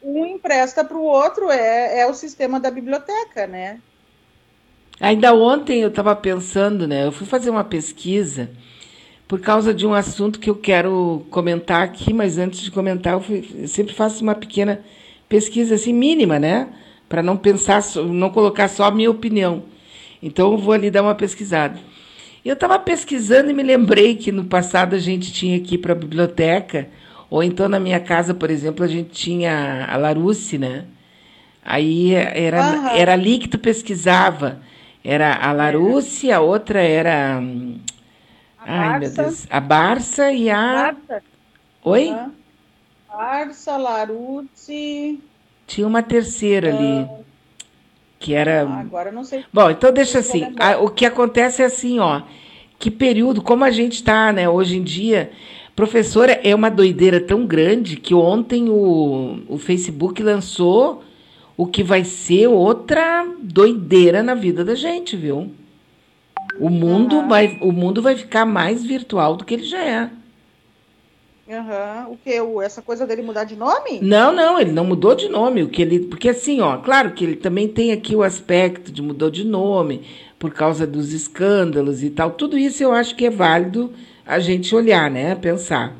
Um 0.00 0.24
empresta 0.24 0.84
para 0.84 0.96
o 0.96 1.02
outro, 1.02 1.50
é, 1.50 2.00
é 2.00 2.06
o 2.06 2.14
sistema 2.14 2.60
da 2.60 2.70
biblioteca, 2.70 3.48
né? 3.48 3.80
Ainda 5.00 5.34
ontem 5.34 5.80
eu 5.80 5.88
estava 5.88 6.14
pensando, 6.14 6.86
né? 6.86 7.06
Eu 7.06 7.12
fui 7.12 7.26
fazer 7.26 7.50
uma 7.50 7.64
pesquisa 7.64 8.48
por 9.26 9.40
causa 9.40 9.74
de 9.74 9.86
um 9.86 9.92
assunto 9.92 10.40
que 10.40 10.48
eu 10.48 10.56
quero 10.56 11.26
comentar 11.30 11.82
aqui, 11.82 12.14
mas 12.14 12.38
antes 12.38 12.60
de 12.60 12.70
comentar, 12.70 13.12
eu, 13.12 13.20
fui, 13.20 13.48
eu 13.54 13.68
sempre 13.68 13.92
faço 13.92 14.22
uma 14.22 14.34
pequena 14.34 14.82
pesquisa 15.28 15.74
assim 15.74 15.92
mínima, 15.92 16.38
né? 16.38 16.68
Para 17.08 17.22
não 17.22 17.36
pensar, 17.36 17.82
não 17.96 18.30
colocar 18.30 18.68
só 18.68 18.84
a 18.84 18.90
minha 18.90 19.10
opinião. 19.10 19.64
Então 20.22 20.52
eu 20.52 20.58
vou 20.58 20.72
ali 20.72 20.90
dar 20.90 21.02
uma 21.02 21.14
pesquisada. 21.14 21.78
Eu 22.44 22.54
estava 22.54 22.78
pesquisando 22.78 23.50
e 23.50 23.54
me 23.54 23.62
lembrei 23.62 24.14
que 24.14 24.30
no 24.30 24.44
passado 24.44 24.94
a 24.94 24.98
gente 24.98 25.32
tinha 25.32 25.56
aqui 25.56 25.76
para 25.76 25.92
a 25.92 25.96
biblioteca, 25.96 26.88
ou 27.28 27.42
então 27.42 27.68
na 27.68 27.80
minha 27.80 28.00
casa, 28.00 28.32
por 28.32 28.50
exemplo, 28.50 28.84
a 28.84 28.88
gente 28.88 29.10
tinha 29.10 29.86
a 29.86 29.96
Larousse, 29.96 30.58
né? 30.58 30.84
Aí 31.64 32.14
era, 32.14 32.62
uhum. 32.62 32.88
era 32.88 33.12
ali 33.12 33.38
que 33.38 33.48
tu 33.48 33.58
pesquisava. 33.58 34.60
Era 35.04 35.34
a 35.34 35.52
Larousse, 35.52 36.32
a 36.32 36.40
outra 36.40 36.80
era 36.80 37.38
hum, 37.40 37.78
Ai, 38.70 38.98
meu 38.98 39.10
Deus. 39.10 39.46
A 39.48 39.60
Barça 39.60 40.30
e 40.30 40.50
a. 40.50 40.94
Barça. 41.08 41.22
Oi? 41.84 42.10
Uhum. 42.10 42.32
Barça, 43.08 43.76
Laruzzi. 43.78 45.20
Tinha 45.68 45.86
uma 45.86 46.02
terceira 46.02 46.74
ali. 46.74 47.06
Ah. 47.08 47.18
Que 48.18 48.34
era. 48.34 48.62
Ah, 48.62 48.80
agora 48.80 49.12
não 49.12 49.22
sei. 49.22 49.44
Bom, 49.52 49.70
então 49.70 49.92
deixa 49.92 50.18
assim. 50.18 50.52
A, 50.58 50.78
o 50.78 50.88
que 50.88 51.06
acontece 51.06 51.62
é 51.62 51.66
assim, 51.66 52.00
ó. 52.00 52.22
Que 52.78 52.90
período, 52.90 53.42
como 53.42 53.64
a 53.64 53.70
gente 53.70 53.94
está, 53.94 54.32
né, 54.32 54.48
hoje 54.48 54.78
em 54.78 54.82
dia. 54.82 55.30
Professora, 55.76 56.32
é 56.42 56.52
uma 56.52 56.70
doideira 56.70 57.20
tão 57.20 57.46
grande 57.46 57.96
que 57.96 58.12
ontem 58.12 58.68
o, 58.68 59.42
o 59.48 59.58
Facebook 59.58 60.20
lançou 60.20 61.04
o 61.56 61.66
que 61.66 61.84
vai 61.84 62.02
ser 62.02 62.48
outra 62.48 63.24
doideira 63.40 64.20
na 64.20 64.34
vida 64.34 64.64
da 64.64 64.74
gente, 64.74 65.16
viu? 65.16 65.52
O 66.58 66.68
mundo, 66.68 67.16
uhum. 67.16 67.28
vai, 67.28 67.58
o 67.60 67.70
mundo 67.70 68.02
vai 68.02 68.16
ficar 68.16 68.44
mais 68.44 68.84
virtual 68.84 69.36
do 69.36 69.44
que 69.44 69.54
ele 69.54 69.64
já 69.64 69.84
é. 69.84 70.10
Uhum. 71.48 72.12
O 72.12 72.18
que? 72.18 72.34
Essa 72.62 72.82
coisa 72.82 73.06
dele 73.06 73.22
mudar 73.22 73.44
de 73.44 73.56
nome? 73.56 74.00
Não, 74.02 74.30
não, 74.30 74.60
ele 74.60 74.70
não 74.70 74.84
mudou 74.84 75.14
de 75.14 75.28
nome. 75.30 75.62
O 75.62 75.68
que 75.68 75.80
ele, 75.80 76.00
porque 76.00 76.28
assim, 76.28 76.60
ó, 76.60 76.76
claro 76.76 77.12
que 77.12 77.24
ele 77.24 77.36
também 77.36 77.66
tem 77.66 77.90
aqui 77.90 78.14
o 78.14 78.22
aspecto 78.22 78.92
de 78.92 79.00
mudou 79.00 79.30
de 79.30 79.44
nome 79.44 80.02
por 80.38 80.52
causa 80.52 80.86
dos 80.86 81.12
escândalos 81.12 82.02
e 82.02 82.10
tal. 82.10 82.32
Tudo 82.32 82.58
isso 82.58 82.82
eu 82.82 82.92
acho 82.92 83.16
que 83.16 83.24
é 83.24 83.30
válido 83.30 83.90
a 84.26 84.38
gente 84.38 84.74
olhar, 84.74 85.10
né? 85.10 85.34
Pensar. 85.34 85.96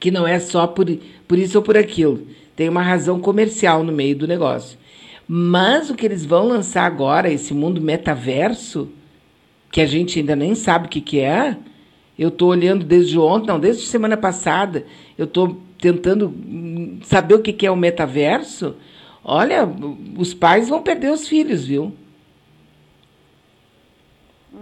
Que 0.00 0.10
não 0.10 0.26
é 0.26 0.40
só 0.40 0.66
por, 0.66 0.86
por 1.28 1.38
isso 1.38 1.58
ou 1.58 1.62
por 1.62 1.76
aquilo. 1.76 2.26
Tem 2.56 2.68
uma 2.68 2.82
razão 2.82 3.20
comercial 3.20 3.84
no 3.84 3.92
meio 3.92 4.16
do 4.16 4.26
negócio. 4.26 4.76
Mas 5.28 5.88
o 5.88 5.94
que 5.94 6.04
eles 6.04 6.24
vão 6.26 6.48
lançar 6.48 6.84
agora, 6.84 7.30
esse 7.30 7.54
mundo 7.54 7.80
metaverso, 7.80 8.88
que 9.70 9.80
a 9.80 9.86
gente 9.86 10.18
ainda 10.18 10.34
nem 10.34 10.56
sabe 10.56 10.86
o 10.86 10.88
que, 10.88 11.00
que 11.00 11.20
é. 11.20 11.56
Eu 12.18 12.28
estou 12.28 12.50
olhando 12.50 12.84
desde 12.84 13.18
ontem, 13.18 13.48
não, 13.48 13.58
desde 13.58 13.86
semana 13.86 14.16
passada, 14.16 14.84
eu 15.16 15.24
estou 15.24 15.56
tentando 15.80 16.32
saber 17.04 17.34
o 17.34 17.40
que, 17.40 17.52
que 17.52 17.66
é 17.66 17.70
o 17.70 17.76
metaverso. 17.76 18.76
Olha, 19.24 19.68
os 20.16 20.34
pais 20.34 20.68
vão 20.68 20.82
perder 20.82 21.10
os 21.10 21.26
filhos, 21.26 21.64
viu? 21.64 21.92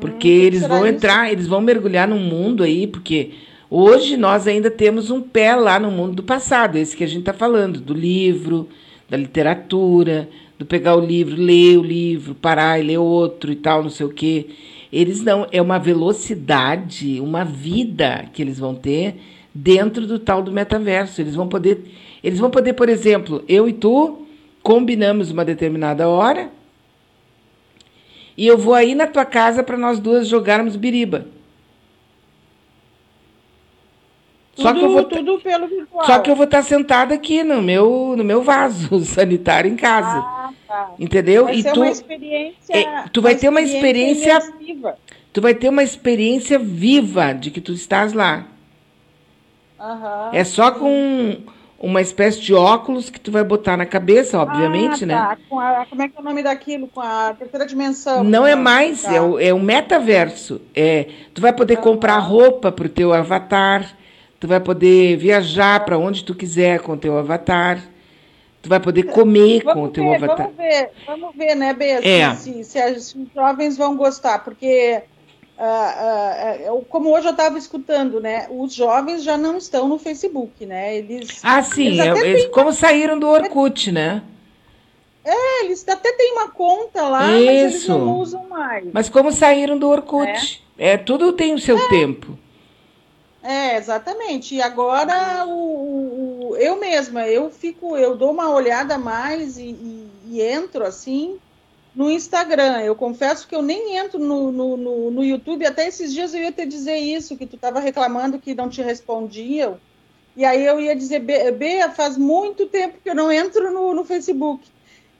Porque 0.01 0.29
hum, 0.29 0.43
eles 0.43 0.67
vão 0.67 0.87
entrar, 0.87 1.27
isso? 1.27 1.35
eles 1.35 1.47
vão 1.47 1.61
mergulhar 1.61 2.09
num 2.09 2.19
mundo 2.19 2.63
aí, 2.63 2.87
porque 2.87 3.33
hoje 3.69 4.17
nós 4.17 4.47
ainda 4.47 4.71
temos 4.71 5.11
um 5.11 5.21
pé 5.21 5.55
lá 5.57 5.79
no 5.79 5.91
mundo 5.91 6.15
do 6.15 6.23
passado, 6.23 6.77
esse 6.77 6.97
que 6.97 7.05
a 7.05 7.07
gente 7.07 7.21
está 7.21 7.33
falando, 7.33 7.81
do 7.81 7.93
livro, 7.93 8.69
da 9.09 9.17
literatura, 9.17 10.29
do 10.59 10.65
pegar 10.65 10.95
o 10.95 11.05
livro, 11.05 11.37
ler 11.37 11.79
o 11.79 11.83
livro, 11.83 12.35
parar 12.35 12.79
e 12.79 12.83
ler 12.83 12.99
outro 12.99 13.51
e 13.51 13.57
tal, 13.57 13.83
não 13.83 13.91
sei 13.91 14.07
o 14.07 14.11
quê. 14.11 14.47
Eles 14.93 15.23
não, 15.23 15.47
é 15.53 15.63
uma 15.63 15.79
velocidade, 15.79 17.21
uma 17.21 17.45
vida 17.45 18.27
que 18.33 18.43
eles 18.43 18.59
vão 18.59 18.75
ter 18.75 19.21
dentro 19.55 20.07
do 20.07 20.19
tal 20.19 20.43
do 20.43 20.51
metaverso. 20.51 21.21
Eles 21.21 21.35
vão 21.35 21.49
poder, 21.49 21.85
eles 22.23 22.39
vão 22.39 22.51
poder, 22.51 22.73
por 22.73 22.89
exemplo, 22.89 23.45
eu 23.49 23.69
e 23.69 23.73
tu 23.73 24.27
combinamos 24.63 25.31
uma 25.31 25.45
determinada 25.45 26.09
hora 26.09 26.51
e 28.37 28.47
eu 28.47 28.57
vou 28.57 28.75
aí 28.75 28.95
na 28.95 29.07
tua 29.07 29.25
casa 29.25 29.63
para 29.63 29.77
nós 29.77 29.99
duas 29.99 30.27
jogarmos 30.27 30.77
biriba. 30.77 31.27
Tudo, 34.61 34.69
só 34.69 34.73
que 34.75 34.85
eu 34.85 34.93
vou 34.93 35.05
tudo 35.05 35.41
pelo 35.41 35.67
virtual. 35.67 36.07
Só 36.07 36.19
que 36.19 36.31
eu 36.31 36.37
vou 36.37 36.45
estar 36.45 36.63
sentada 36.63 37.15
aqui 37.15 37.43
no 37.43 37.63
meu 37.63 38.15
no 38.17 38.25
meu 38.25 38.43
vaso 38.43 39.01
sanitário 39.05 39.71
em 39.71 39.77
casa. 39.77 40.19
Ah, 40.19 40.51
tá. 40.69 40.91
Entendeu? 40.99 41.45
Vai 41.45 41.57
e 41.57 41.65
tu 41.65 41.81
uma 41.81 41.91
experiência, 41.91 42.77
é, 42.77 43.05
tu 43.13 43.23
vai 43.23 43.35
ter 43.35 43.49
uma 43.49 43.61
experiência, 43.61 44.39
experiência 44.39 44.95
Tu 45.33 45.41
vai 45.41 45.55
ter 45.55 45.69
uma 45.69 45.83
experiência 45.83 46.59
viva 46.59 47.33
de 47.33 47.51
que 47.51 47.61
tu 47.61 47.73
estás 47.73 48.13
lá. 48.13 48.47
Uhum, 49.79 50.31
é 50.33 50.45
só 50.45 50.73
com 50.73 51.39
uma 51.79 52.03
espécie 52.03 52.41
de 52.41 52.53
óculos 52.53 53.09
que 53.09 53.19
tu 53.19 53.31
vai 53.31 53.43
botar 53.43 53.77
na 53.77 53.87
cabeça, 53.87 54.39
obviamente, 54.39 55.05
ah, 55.05 55.07
né? 55.07 55.15
tá. 55.15 55.29
né? 55.29 55.39
Com 55.49 55.61
a, 55.61 55.87
como 55.87 56.03
é 56.03 56.09
que 56.09 56.17
é 56.17 56.21
o 56.21 56.25
nome 56.25 56.43
daquilo? 56.43 56.89
Com 56.89 57.01
a 57.01 57.35
terceira 57.39 57.65
dimensão. 57.65 58.25
Não 58.25 58.47
é 58.47 58.57
mais, 58.57 59.03
tá. 59.03 59.15
é, 59.15 59.21
o, 59.21 59.39
é 59.39 59.55
o 59.55 59.61
metaverso. 59.61 60.61
É, 60.75 61.09
tu 61.33 61.41
vai 61.41 61.53
poder 61.53 61.77
comprar 61.77 62.19
roupa 62.19 62.73
para 62.73 62.87
o 62.87 62.91
teu 62.91 63.15
avatar, 63.15 63.97
tu 64.41 64.49
vai 64.49 64.59
poder 64.59 65.19
viajar 65.19 65.85
para 65.85 65.99
onde 65.99 66.25
tu 66.25 66.35
quiser 66.35 66.81
com 66.81 66.93
o 66.93 66.97
teu 66.97 67.19
avatar. 67.19 67.85
Tu 68.63 68.69
vai 68.69 68.81
poder 68.81 69.05
comer 69.05 69.63
vamos 69.63 69.75
com 69.75 69.85
o 69.85 69.89
teu 69.89 70.05
ver, 70.05 70.17
avatar. 70.17 70.47
Vamos 70.47 70.57
ver, 70.57 70.91
vamos 71.07 71.37
ver, 71.37 71.55
né, 71.55 71.73
Bê? 71.75 71.91
É. 72.03 72.35
Se, 72.35 72.65
se, 72.65 73.01
se, 73.01 73.19
os 73.19 73.29
jovens 73.35 73.77
vão 73.77 73.97
gostar, 73.97 74.43
porque 74.43 75.03
uh, 75.59 76.73
uh, 76.75 76.85
como 76.87 77.11
hoje 77.11 77.27
eu 77.27 77.33
estava 77.33 77.57
escutando, 77.59 78.21
né? 78.21 78.47
Os 78.51 78.75
jovens 78.75 79.23
já 79.23 79.37
não 79.37 79.57
estão 79.59 79.89
no 79.89 79.99
Facebook, 79.99 80.67
né? 80.67 80.97
Eles. 80.97 81.41
Ah, 81.43 81.63
sim, 81.63 81.87
eles, 81.87 82.01
é, 82.01 82.27
eles 82.27 82.43
têm... 82.43 82.51
como 82.51 82.73
saíram 82.73 83.19
do 83.19 83.29
Orkut, 83.29 83.93
né? 83.93 84.23
É, 85.25 85.65
eles 85.65 85.87
até 85.87 86.13
têm 86.13 86.33
uma 86.33 86.49
conta 86.49 87.03
lá, 87.03 87.31
Isso. 87.33 87.45
mas 87.45 87.57
eles 87.57 87.89
não 87.89 88.19
usam 88.19 88.49
mais. 88.49 88.87
Mas 88.93 89.09
como 89.11 89.31
saíram 89.31 89.79
do 89.79 89.89
Orkut? 89.89 90.63
É, 90.79 90.93
é 90.93 90.97
tudo 90.99 91.33
tem 91.33 91.55
o 91.55 91.59
seu 91.59 91.79
é. 91.79 91.89
tempo. 91.89 92.39
É, 93.43 93.77
exatamente. 93.77 94.55
E 94.55 94.63
agora 94.63 95.47
o, 95.47 96.55
eu, 96.57 96.57
eu 96.57 96.77
mesma, 96.77 97.27
eu 97.27 97.51
fico, 97.51 97.97
eu 97.97 98.17
dou 98.17 98.33
uma 98.33 98.51
olhada 98.51 98.99
mais 98.99 99.57
e, 99.57 99.71
e, 99.71 100.11
e 100.27 100.43
entro 100.43 100.85
assim 100.85 101.39
no 101.95 102.11
Instagram. 102.11 102.81
Eu 102.81 102.95
confesso 102.95 103.49
que 103.49 103.55
eu 103.55 103.63
nem 103.63 103.97
entro 103.97 104.19
no, 104.19 104.53
no, 104.53 104.77
no, 104.77 105.11
no, 105.11 105.25
YouTube. 105.25 105.67
Até 105.67 105.89
esses 105.89 106.13
dias 106.13 106.35
eu 106.35 106.43
ia 106.43 106.53
te 106.53 106.67
dizer 106.67 106.97
isso, 106.97 107.37
que 107.37 107.47
tu 107.47 107.57
estava 107.57 107.81
reclamando 107.81 108.39
que 108.39 108.55
não 108.55 108.69
te 108.69 108.83
respondiam. 108.83 109.79
E 110.37 110.45
aí 110.45 110.65
eu 110.65 110.81
ia 110.81 110.95
dizer, 110.95 111.19
Bea, 111.19 111.91
faz 111.91 112.17
muito 112.17 112.67
tempo 112.67 112.99
que 113.03 113.11
eu 113.11 113.15
não 113.15 113.33
entro 113.33 113.73
no, 113.73 113.95
no 113.95 114.05
Facebook. 114.05 114.65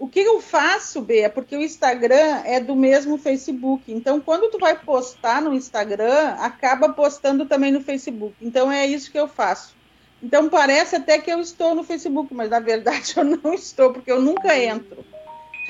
O 0.01 0.09
que 0.09 0.19
eu 0.19 0.41
faço, 0.41 1.01
Bea, 1.03 1.31
porque 1.31 1.55
o 1.55 1.61
Instagram 1.61 2.43
é 2.45 2.59
do 2.59 2.75
mesmo 2.75 3.19
Facebook. 3.19 3.93
Então, 3.93 4.19
quando 4.19 4.51
tu 4.51 4.59
vai 4.59 4.77
postar 4.77 5.41
no 5.41 5.55
Instagram, 5.55 6.31
acaba 6.41 6.89
postando 6.89 7.45
também 7.45 7.71
no 7.71 7.83
Facebook. 7.83 8.35
Então, 8.41 8.73
é 8.73 8.87
isso 8.87 9.13
que 9.13 9.21
eu 9.21 9.29
faço. 9.29 9.77
Então, 10.23 10.49
parece 10.49 10.97
até 10.97 11.19
que 11.19 11.31
eu 11.31 11.39
estou 11.39 11.75
no 11.75 11.85
Facebook, 11.85 12.35
mas 12.35 12.51
na 12.51 12.61
verdade 12.61 13.13
eu 13.17 13.25
não 13.25 13.55
estou, 13.55 13.93
porque 13.93 14.11
eu 14.11 14.21
nunca 14.21 14.59
entro 14.59 15.05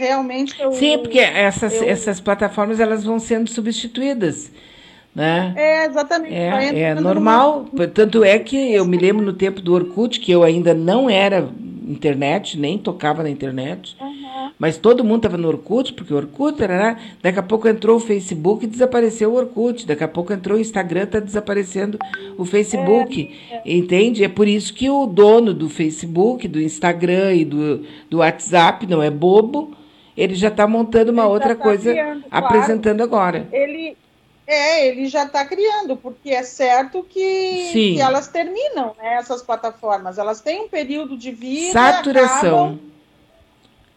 realmente 0.01 0.59
eu, 0.59 0.73
Sim, 0.73 0.99
porque 0.99 1.19
essas, 1.19 1.75
eu... 1.75 1.85
essas 1.85 2.21
plataformas 2.21 2.81
elas 2.81 3.05
vão 3.05 3.19
sendo 3.19 3.51
substituídas. 3.51 4.51
Né? 5.15 5.53
É, 5.57 5.85
exatamente. 5.87 6.35
É, 6.35 6.81
é 6.81 6.95
normal. 6.95 7.67
Numa... 7.71 7.87
Tanto 7.89 8.25
é 8.25 8.39
que 8.39 8.73
eu 8.73 8.85
me 8.85 8.97
lembro 8.97 9.25
no 9.25 9.33
tempo 9.33 9.61
do 9.61 9.75
Orkut, 9.75 10.19
que 10.21 10.33
eu 10.33 10.43
ainda 10.43 10.73
não 10.73 11.11
era 11.11 11.49
internet, 11.91 12.59
nem 12.59 12.79
tocava 12.79 13.23
na 13.23 13.31
internet. 13.31 13.97
Uhum. 14.01 14.51
Mas 14.59 14.77
todo 14.77 15.05
mundo 15.05 15.17
estava 15.19 15.37
no 15.37 15.49
Orkut, 15.49 15.93
porque 15.95 16.13
o 16.13 16.17
Orkut 16.17 16.63
era. 16.63 16.97
Daqui 17.23 17.39
a 17.39 17.43
pouco 17.43 17.69
entrou 17.69 17.97
o 17.97 18.01
Facebook 18.01 18.65
e 18.65 18.69
desapareceu 18.69 19.33
o 19.33 19.37
Orkut. 19.37 19.87
Daqui 19.87 20.05
a 20.05 20.09
pouco 20.09 20.33
entrou 20.33 20.59
o 20.59 20.61
Instagram, 20.61 21.05
está 21.05 21.21
desaparecendo 21.21 21.99
o 22.37 22.45
Facebook. 22.45 23.31
É, 23.51 23.57
é. 23.57 23.63
Entende? 23.77 24.25
É 24.25 24.29
por 24.29 24.47
isso 24.47 24.73
que 24.73 24.89
o 24.89 25.07
dono 25.07 25.53
do 25.53 25.69
Facebook, 25.69 26.47
do 26.47 26.61
Instagram 26.61 27.35
e 27.35 27.45
do, 27.45 27.85
do 28.09 28.19
WhatsApp 28.19 28.87
não 28.87 29.03
é 29.03 29.11
bobo 29.11 29.77
ele 30.17 30.35
já 30.35 30.49
está 30.49 30.67
montando 30.67 31.13
uma 31.13 31.23
ele 31.23 31.31
outra 31.31 31.55
tá 31.55 31.63
coisa, 31.63 31.93
criando, 31.93 32.25
apresentando 32.31 33.09
claro. 33.09 33.39
agora. 33.39 33.49
Ele 33.53 33.97
é, 34.51 34.89
ele 34.89 35.07
já 35.07 35.25
está 35.25 35.45
criando, 35.45 35.97
porque 35.97 36.31
é 36.31 36.43
certo 36.43 37.05
que, 37.09 37.71
que 37.73 38.01
elas 38.01 38.29
terminam, 38.29 38.95
né, 38.99 39.15
essas 39.15 39.43
plataformas. 39.43 40.19
Elas 40.19 40.41
têm 40.41 40.63
um 40.63 40.69
período 40.69 41.17
de 41.17 41.31
vida. 41.31 41.73
Saturação. 41.73 42.65
Acabam, 42.65 42.79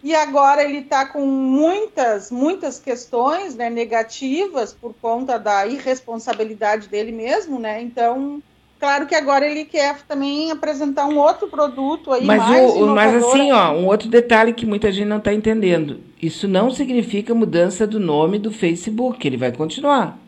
e 0.04 0.14
agora 0.14 0.64
ele 0.64 0.80
está 0.80 1.06
com 1.06 1.26
muitas, 1.26 2.30
muitas 2.30 2.78
questões 2.78 3.56
né, 3.56 3.70
negativas 3.70 4.74
por 4.74 4.94
conta 5.02 5.40
da 5.40 5.66
irresponsabilidade 5.66 6.90
dele 6.90 7.14
mesmo, 7.14 7.58
né? 7.58 7.82
Então, 7.82 8.42
Claro 8.84 9.08
que 9.08 9.16
agora 9.16 9.50
ele 9.50 9.64
quer 9.64 10.02
também 10.06 10.52
apresentar 10.52 11.06
um 11.06 11.18
outro 11.18 11.48
produto 11.48 12.12
aí 12.12 12.26
mas 12.26 12.38
mais 12.38 12.74
o, 12.74 12.88
Mas 12.88 13.16
assim, 13.16 13.50
ó, 13.50 13.72
um 13.72 13.86
outro 13.86 14.10
detalhe 14.10 14.52
que 14.52 14.66
muita 14.66 14.92
gente 14.92 15.08
não 15.08 15.20
está 15.20 15.34
entendendo. 15.34 16.02
Isso 16.22 16.50
não 16.50 16.70
significa 16.70 17.34
mudança 17.34 17.88
do 17.88 17.98
nome 17.98 18.38
do 18.38 18.52
Facebook. 18.52 19.26
Ele 19.26 19.38
vai 19.38 19.54
continuar. 19.54 20.20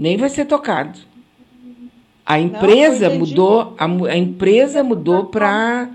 Nem 0.00 0.16
vai 0.16 0.30
ser 0.30 0.46
tocado. 0.46 0.98
A 2.24 2.40
empresa 2.40 3.10
não, 3.10 3.18
mudou, 3.18 3.74
a, 3.76 3.84
a, 3.84 4.16
empresa 4.16 4.82
mudou 4.82 5.26
para 5.26 5.90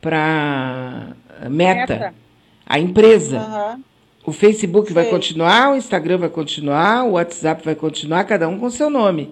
para 0.00 1.12
meta. 1.48 1.94
meta. 1.94 2.14
A 2.66 2.80
empresa. 2.80 3.38
Uhum. 3.38 3.82
O 4.26 4.32
Facebook 4.32 4.88
Sei. 4.88 4.94
vai 4.94 5.04
continuar, 5.04 5.72
o 5.72 5.76
Instagram 5.76 6.18
vai 6.18 6.28
continuar, 6.28 7.04
o 7.04 7.12
WhatsApp 7.12 7.64
vai 7.64 7.76
continuar, 7.76 8.24
cada 8.24 8.48
um 8.48 8.58
com 8.58 8.68
seu 8.68 8.90
nome. 8.90 9.30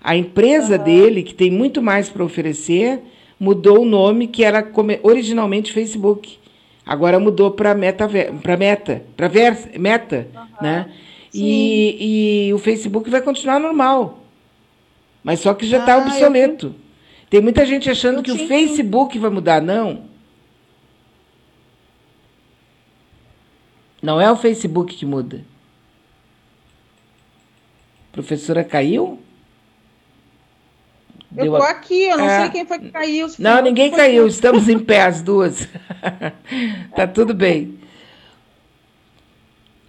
A 0.00 0.16
empresa 0.16 0.76
uhum. 0.76 0.84
dele, 0.84 1.24
que 1.24 1.34
tem 1.34 1.50
muito 1.50 1.82
mais 1.82 2.08
para 2.08 2.22
oferecer, 2.22 3.00
mudou 3.40 3.80
o 3.82 3.84
nome 3.84 4.28
que 4.28 4.44
era 4.44 4.64
originalmente 5.02 5.72
Facebook. 5.72 6.38
Agora 6.86 7.18
mudou 7.18 7.50
para 7.50 7.74
Meta, 7.74 8.08
para 8.40 8.56
Meta, 8.56 9.02
para 9.16 9.28
Meta, 9.76 10.28
uhum. 10.32 10.46
né? 10.62 10.86
E, 11.32 12.46
e, 12.48 12.54
o 12.54 12.58
Facebook 12.58 13.10
vai 13.10 13.20
continuar 13.20 13.58
normal. 13.58 14.24
Mas 15.22 15.40
só 15.40 15.52
que 15.52 15.66
já 15.66 15.78
está 15.78 15.94
ah, 15.94 15.98
obsoleto. 15.98 16.66
Eu... 16.66 16.74
Tem 17.28 17.40
muita 17.40 17.66
gente 17.66 17.90
achando 17.90 18.18
eu 18.18 18.22
que 18.22 18.32
o 18.32 18.48
Facebook 18.48 19.18
vai 19.18 19.30
mudar. 19.30 19.60
Não. 19.60 20.04
Não 24.00 24.20
é 24.20 24.30
o 24.30 24.36
Facebook 24.36 24.94
que 24.94 25.04
muda. 25.04 25.44
A 28.10 28.12
professora 28.12 28.64
caiu? 28.64 29.20
Eu 31.36 31.52
tô 31.52 31.62
aqui, 31.62 32.04
eu 32.04 32.16
não 32.16 32.28
é... 32.28 32.40
sei 32.40 32.50
quem 32.50 32.66
foi 32.66 32.78
que 32.78 32.90
caiu. 32.90 33.28
Não, 33.38 33.60
ninguém 33.60 33.90
caiu, 33.90 34.26
estamos 34.26 34.68
em 34.68 34.78
pé 34.78 35.02
as 35.02 35.20
duas. 35.20 35.68
tá 36.96 37.06
tudo 37.06 37.34
bem. 37.34 37.78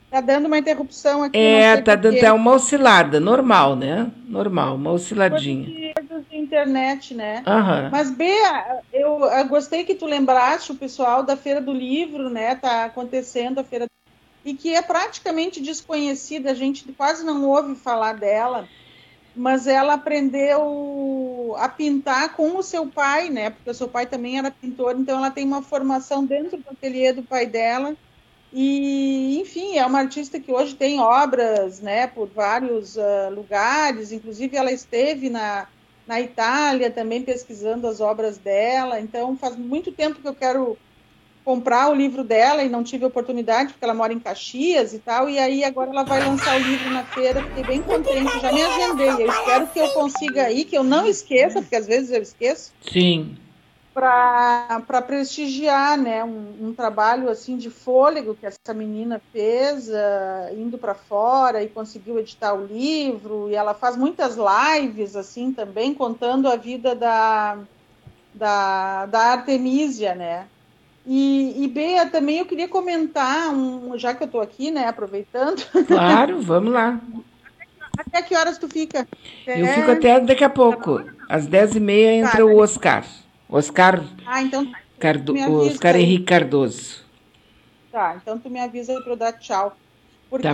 Tá 0.09 0.21
dando 0.21 0.47
uma 0.47 0.57
interrupção 0.57 1.23
aqui. 1.23 1.37
É, 1.37 1.81
tá 1.81 1.95
dando 1.95 2.17
é 2.17 2.31
uma 2.31 2.53
oscilada, 2.53 3.19
normal, 3.19 3.75
né? 3.75 4.11
Normal, 4.27 4.75
uma 4.75 4.91
osciladinha. 4.91 5.93
De 6.29 6.37
internet, 6.37 7.13
né? 7.13 7.43
Uhum. 7.45 7.89
Mas, 7.91 8.09
Bea, 8.09 8.81
eu, 8.91 9.23
eu, 9.23 9.47
gostei 9.47 9.83
que 9.83 9.93
tu 9.93 10.05
lembraste 10.05 10.71
o 10.71 10.75
pessoal 10.75 11.21
da 11.21 11.37
Feira 11.37 11.61
do 11.61 11.71
Livro, 11.71 12.29
né? 12.29 12.55
Tá 12.55 12.85
acontecendo 12.85 13.59
a 13.59 13.63
Feira 13.63 13.85
e 14.43 14.53
que 14.53 14.73
é 14.73 14.81
praticamente 14.81 15.61
desconhecida, 15.61 16.51
a 16.51 16.53
gente 16.53 16.91
quase 16.93 17.25
não 17.25 17.45
ouve 17.45 17.75
falar 17.75 18.13
dela 18.13 18.67
mas 19.35 19.67
ela 19.67 19.93
aprendeu 19.93 21.55
a 21.57 21.69
pintar 21.69 22.35
com 22.35 22.57
o 22.57 22.63
seu 22.63 22.87
pai, 22.87 23.29
né? 23.29 23.51
Porque 23.51 23.69
o 23.69 23.73
seu 23.73 23.87
pai 23.87 24.05
também 24.05 24.37
era 24.37 24.51
pintor, 24.51 24.95
então 24.97 25.17
ela 25.17 25.31
tem 25.31 25.45
uma 25.45 25.61
formação 25.61 26.25
dentro 26.25 26.57
do 26.57 26.69
ateliê 26.69 27.13
do 27.13 27.23
pai 27.23 27.45
dela. 27.45 27.95
E, 28.51 29.39
enfim, 29.39 29.77
é 29.77 29.85
uma 29.85 29.99
artista 29.99 30.39
que 30.39 30.51
hoje 30.51 30.75
tem 30.75 30.99
obras, 30.99 31.79
né, 31.79 32.07
por 32.07 32.27
vários 32.27 32.95
uh, 32.95 33.29
lugares. 33.33 34.11
Inclusive, 34.11 34.57
ela 34.57 34.71
esteve 34.71 35.29
na, 35.29 35.67
na 36.07 36.19
Itália 36.19 36.89
também 36.89 37.21
pesquisando 37.21 37.87
as 37.87 38.01
obras 38.01 38.37
dela. 38.37 38.99
Então, 38.99 39.37
faz 39.37 39.55
muito 39.55 39.91
tempo 39.91 40.19
que 40.19 40.27
eu 40.27 40.33
quero 40.33 40.77
comprar 41.45 41.89
o 41.89 41.95
livro 41.95 42.23
dela 42.23 42.63
e 42.63 42.69
não 42.69 42.83
tive 42.83 43.05
oportunidade, 43.05 43.71
porque 43.71 43.83
ela 43.83 43.93
mora 43.93 44.13
em 44.13 44.19
Caxias 44.19 44.93
e 44.93 44.99
tal, 44.99 45.27
e 45.27 45.39
aí 45.39 45.63
agora 45.63 45.89
ela 45.89 46.03
vai 46.03 46.23
lançar 46.23 46.55
o 46.55 46.59
livro 46.59 46.91
na 46.91 47.03
feira, 47.05 47.41
fiquei 47.41 47.63
bem 47.63 47.81
contente, 47.81 48.39
já 48.39 48.51
me 48.51 48.61
agendei, 48.61 49.09
eu 49.09 49.27
espero 49.27 49.65
que 49.67 49.79
eu 49.79 49.89
consiga 49.89 50.51
ir, 50.51 50.65
que 50.65 50.77
eu 50.77 50.83
não 50.83 51.07
esqueça, 51.07 51.59
porque 51.59 51.75
às 51.75 51.87
vezes 51.87 52.11
eu 52.11 52.21
esqueço. 52.21 52.71
Sim. 52.81 53.35
Para 53.93 55.01
prestigiar 55.05 55.97
né, 55.97 56.23
um, 56.23 56.67
um, 56.67 56.73
trabalho 56.73 57.27
assim 57.27 57.57
de 57.57 57.69
fôlego 57.69 58.35
que 58.35 58.45
essa 58.45 58.73
menina 58.73 59.19
fez, 59.33 59.89
uh, 59.89 60.55
indo 60.55 60.77
para 60.77 60.93
fora 60.93 61.63
e 61.63 61.67
conseguiu 61.67 62.19
editar 62.19 62.53
o 62.53 62.65
livro, 62.65 63.49
e 63.49 63.55
ela 63.55 63.73
faz 63.73 63.97
muitas 63.97 64.37
lives 64.37 65.15
assim 65.15 65.51
também, 65.51 65.93
contando 65.93 66.47
a 66.47 66.55
vida 66.55 66.95
da, 66.95 67.57
da, 68.33 69.05
da 69.07 69.19
Artemisia, 69.19 70.15
né? 70.15 70.45
E, 71.05 71.63
e 71.63 71.67
Bea, 71.67 72.05
também 72.05 72.37
eu 72.37 72.45
queria 72.45 72.67
comentar, 72.67 73.49
um, 73.49 73.97
já 73.97 74.13
que 74.13 74.21
eu 74.21 74.27
estou 74.27 74.41
aqui, 74.41 74.69
né, 74.69 74.87
aproveitando. 74.87 75.65
Claro, 75.87 76.39
vamos 76.43 76.71
lá. 76.71 76.99
Até 77.97 78.21
que 78.21 78.35
horas 78.35 78.57
tu 78.57 78.67
fica? 78.67 79.07
Eu 79.45 79.65
é... 79.65 79.73
fico 79.73 79.91
até 79.91 80.19
daqui 80.19 80.43
a 80.43 80.49
pouco. 80.49 81.03
Às 81.27 81.47
dez 81.47 81.75
e 81.75 81.79
meia 81.79 82.13
entra 82.13 82.37
tá, 82.37 82.45
o 82.45 82.57
Oscar. 82.57 83.03
Oscar, 83.49 84.03
ah, 84.25 84.43
então, 84.43 84.71
Cardo... 84.99 85.33
Oscar 85.33 85.95
Henrique 85.95 86.25
Cardoso. 86.25 87.03
Tá, 87.91 88.19
então 88.21 88.37
tu 88.37 88.49
me 88.49 88.59
avisa 88.59 89.01
para 89.01 89.11
eu 89.11 89.17
dar 89.17 89.33
tchau. 89.33 89.75
Porque. 90.29 90.47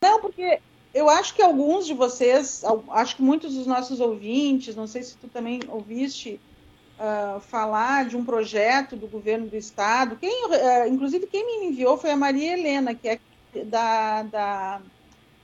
Tá 0.00 0.08
não, 0.08 0.20
porque 0.20 0.58
eu 0.94 1.10
acho 1.10 1.34
que 1.34 1.42
alguns 1.42 1.86
de 1.86 1.92
vocês, 1.92 2.64
acho 2.90 3.16
que 3.16 3.22
muitos 3.22 3.54
dos 3.54 3.66
nossos 3.66 4.00
ouvintes, 4.00 4.74
não 4.74 4.86
sei 4.86 5.02
se 5.02 5.16
tu 5.16 5.28
também 5.28 5.60
ouviste, 5.68 6.40
uh, 6.98 7.40
falar 7.40 8.06
de 8.06 8.16
um 8.16 8.24
projeto 8.24 8.96
do 8.96 9.06
governo 9.06 9.46
do 9.46 9.56
estado. 9.56 10.16
Quem, 10.16 10.46
uh, 10.46 10.88
inclusive, 10.88 11.26
quem 11.26 11.44
me 11.44 11.66
enviou 11.66 11.98
foi 11.98 12.10
a 12.10 12.16
Maria 12.16 12.54
Helena, 12.54 12.94
que 12.94 13.08
é 13.08 13.18
da, 13.64 14.22
da 14.22 14.80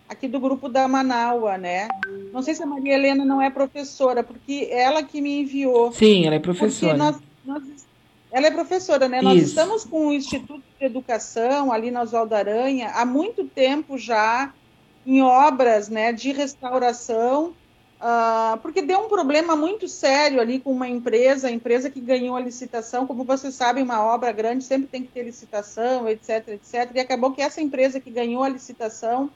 aqui 0.09 0.29
do 0.29 0.41
grupo 0.41 0.69
da 0.69 0.87
Manaua, 0.87 1.59
né? 1.59 1.89
Não 2.33 2.43
sei 2.43 2.55
se 2.55 2.63
a 2.63 2.67
Maria 2.67 2.95
Helena 2.95 3.25
não 3.25 3.41
é 3.41 3.51
professora, 3.51 4.23
porque 4.23 4.69
ela 4.71 5.03
que 5.03 5.21
me 5.21 5.41
enviou. 5.41 5.93
Sim, 5.93 6.27
ela 6.27 6.37
é 6.37 6.39
professora. 6.39 6.97
Nós, 6.97 7.17
nós, 7.45 7.63
ela 8.31 8.47
é 8.47 8.51
professora, 8.51 9.09
né? 9.09 9.19
Isso. 9.19 9.25
Nós 9.25 9.43
estamos 9.43 9.85
com 9.85 10.09
o 10.09 10.13
Instituto 10.13 10.63
de 10.79 10.87
Educação 10.87 11.73
ali 11.73 11.91
na 11.91 12.03
Oswaldo 12.03 12.35
Aranha 12.35 12.91
há 12.95 13.05
muito 13.05 13.45
tempo 13.45 13.99
já 13.99 14.53
em 15.07 15.23
obras, 15.23 15.89
né, 15.89 16.13
de 16.13 16.33
restauração 16.33 17.55
Uh, 17.97 18.59
porque 18.59 18.83
deu 18.83 19.01
um 19.01 19.09
problema 19.09 19.57
muito 19.57 19.89
sério 19.89 20.39
ali 20.39 20.61
com 20.61 20.71
uma 20.71 20.87
empresa, 20.87 21.49
a 21.49 21.51
empresa 21.51 21.89
que 21.89 22.01
ganhou 22.01 22.37
a 22.37 22.41
licitação. 22.41 23.07
Como 23.07 23.25
vocês 23.25 23.55
sabem, 23.55 23.83
uma 23.83 24.03
obra 24.05 24.33
grande 24.33 24.65
sempre 24.65 24.87
tem 24.87 25.03
que 25.03 25.09
ter 25.09 25.23
licitação, 25.23 26.07
etc, 26.07 26.49
etc. 26.49 26.91
E 26.95 27.01
acabou 27.01 27.33
que 27.33 27.41
essa 27.41 27.61
empresa 27.61 27.99
que 27.99 28.11
ganhou 28.11 28.43
a 28.43 28.49
licitação 28.49 29.31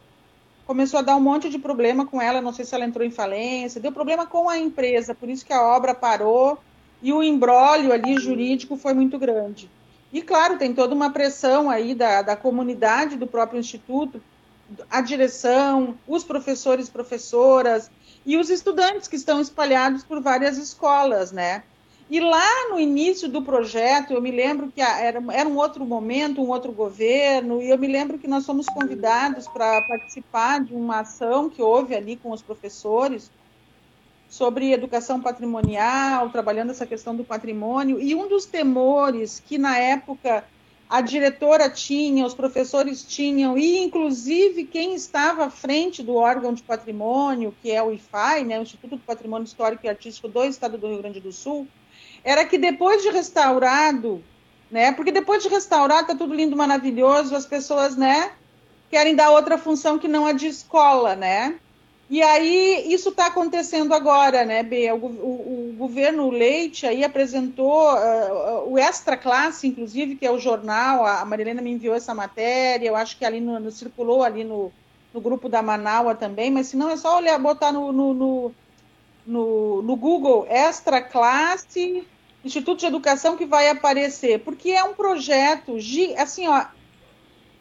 começou 0.70 1.00
a 1.00 1.02
dar 1.02 1.16
um 1.16 1.20
monte 1.20 1.50
de 1.50 1.58
problema 1.58 2.06
com 2.06 2.22
ela. 2.22 2.40
Não 2.40 2.52
sei 2.52 2.64
se 2.64 2.72
ela 2.76 2.84
entrou 2.84 3.04
em 3.04 3.10
falência, 3.10 3.80
deu 3.80 3.90
problema 3.90 4.24
com 4.24 4.48
a 4.48 4.56
empresa, 4.56 5.12
por 5.12 5.28
isso 5.28 5.44
que 5.44 5.52
a 5.52 5.60
obra 5.60 5.92
parou. 5.92 6.60
e 7.02 7.12
o 7.12 7.24
embrólio 7.24 7.92
ali 7.92 8.16
jurídico 8.16 8.76
foi 8.76 8.94
muito 8.94 9.18
grande. 9.18 9.68
E, 10.12 10.22
claro, 10.22 10.58
tem 10.58 10.72
toda 10.72 10.94
uma 10.94 11.10
pressão 11.10 11.68
aí 11.68 11.92
da, 11.92 12.22
da 12.22 12.36
comunidade 12.36 13.16
do 13.16 13.26
próprio 13.26 13.58
Instituto, 13.58 14.22
a 14.88 15.00
direção, 15.00 15.96
os 16.06 16.22
professores 16.22 16.86
e 16.86 16.90
professoras 16.92 17.90
e 18.24 18.36
os 18.36 18.48
estudantes 18.48 19.08
que 19.08 19.16
estão 19.16 19.40
espalhados 19.40 20.04
por 20.04 20.20
várias 20.20 20.56
escolas, 20.56 21.32
né? 21.32 21.64
E 22.10 22.18
lá 22.18 22.70
no 22.70 22.80
início 22.80 23.28
do 23.28 23.40
projeto, 23.40 24.12
eu 24.12 24.20
me 24.20 24.32
lembro 24.32 24.72
que 24.74 24.82
era, 24.82 25.22
era 25.32 25.48
um 25.48 25.56
outro 25.56 25.86
momento, 25.86 26.42
um 26.42 26.48
outro 26.48 26.72
governo, 26.72 27.62
e 27.62 27.70
eu 27.70 27.78
me 27.78 27.86
lembro 27.86 28.18
que 28.18 28.26
nós 28.26 28.44
fomos 28.44 28.66
convidados 28.66 29.46
para 29.46 29.80
participar 29.82 30.64
de 30.64 30.74
uma 30.74 31.00
ação 31.00 31.48
que 31.48 31.62
houve 31.62 31.94
ali 31.94 32.16
com 32.16 32.32
os 32.32 32.42
professores 32.42 33.30
sobre 34.28 34.72
educação 34.72 35.20
patrimonial, 35.20 36.30
trabalhando 36.30 36.70
essa 36.70 36.84
questão 36.84 37.14
do 37.14 37.22
patrimônio, 37.22 38.00
e 38.00 38.12
um 38.12 38.26
dos 38.26 38.44
temores 38.44 39.38
que 39.38 39.56
na 39.56 39.78
época 39.78 40.44
a 40.88 41.00
diretora 41.00 41.70
tinha, 41.70 42.26
os 42.26 42.34
professores 42.34 43.04
tinham, 43.04 43.56
e 43.56 43.78
inclusive 43.78 44.64
quem 44.64 44.96
estava 44.96 45.44
à 45.44 45.50
frente 45.50 46.02
do 46.02 46.16
órgão 46.16 46.52
de 46.52 46.64
patrimônio, 46.64 47.54
que 47.62 47.70
é 47.70 47.80
o 47.80 47.92
IFAI, 47.92 48.42
né, 48.42 48.58
o 48.58 48.62
Instituto 48.62 48.96
do 48.96 49.02
Patrimônio 49.02 49.44
Histórico 49.44 49.86
e 49.86 49.88
Artístico 49.88 50.26
do 50.26 50.42
Estado 50.42 50.76
do 50.76 50.88
Rio 50.88 50.98
Grande 50.98 51.20
do 51.20 51.30
Sul, 51.30 51.68
era 52.24 52.44
que 52.44 52.58
depois 52.58 53.02
de 53.02 53.10
restaurado, 53.10 54.22
né? 54.70 54.92
Porque 54.92 55.12
depois 55.12 55.42
de 55.42 55.48
restaurado 55.48 56.08
tá 56.08 56.14
tudo 56.14 56.34
lindo, 56.34 56.56
maravilhoso, 56.56 57.34
as 57.34 57.46
pessoas, 57.46 57.96
né, 57.96 58.32
querem 58.90 59.14
dar 59.14 59.30
outra 59.30 59.56
função 59.58 59.98
que 59.98 60.08
não 60.08 60.26
a 60.26 60.32
de 60.32 60.46
escola, 60.46 61.16
né? 61.16 61.58
E 62.10 62.20
aí 62.22 62.92
isso 62.92 63.10
está 63.10 63.26
acontecendo 63.26 63.94
agora, 63.94 64.44
né, 64.44 64.64
Bê? 64.64 64.90
O, 64.90 64.96
o, 64.96 65.70
o, 65.70 65.74
governo 65.78 66.28
Leite 66.28 66.84
aí 66.84 67.04
apresentou 67.04 67.94
uh, 67.94 68.68
o 68.68 68.76
Extra 68.76 69.16
Classe, 69.16 69.68
inclusive, 69.68 70.16
que 70.16 70.26
é 70.26 70.30
o 70.30 70.38
jornal, 70.38 71.06
a 71.06 71.24
Marilena 71.24 71.62
me 71.62 71.70
enviou 71.70 71.94
essa 71.94 72.12
matéria, 72.12 72.88
eu 72.88 72.96
acho 72.96 73.16
que 73.16 73.24
ali 73.24 73.40
no, 73.40 73.60
no 73.60 73.70
circulou 73.70 74.24
ali 74.24 74.42
no, 74.42 74.72
no 75.14 75.20
grupo 75.20 75.48
da 75.48 75.62
Manaua 75.62 76.16
também, 76.16 76.50
mas 76.50 76.66
se 76.66 76.76
não 76.76 76.90
é 76.90 76.96
só 76.96 77.16
olhar, 77.16 77.38
botar 77.38 77.70
no, 77.70 77.92
no, 77.92 78.52
no 79.26 79.82
no, 79.82 79.96
Google 79.96 80.46
Extra 80.48 81.00
Classe 81.00 82.06
Instituto 82.44 82.80
de 82.80 82.86
Educação 82.86 83.36
que 83.36 83.44
vai 83.44 83.68
aparecer, 83.68 84.40
porque 84.40 84.70
é 84.70 84.82
um 84.82 84.94
projeto, 84.94 85.76
assim, 86.16 86.48
ó, 86.48 86.64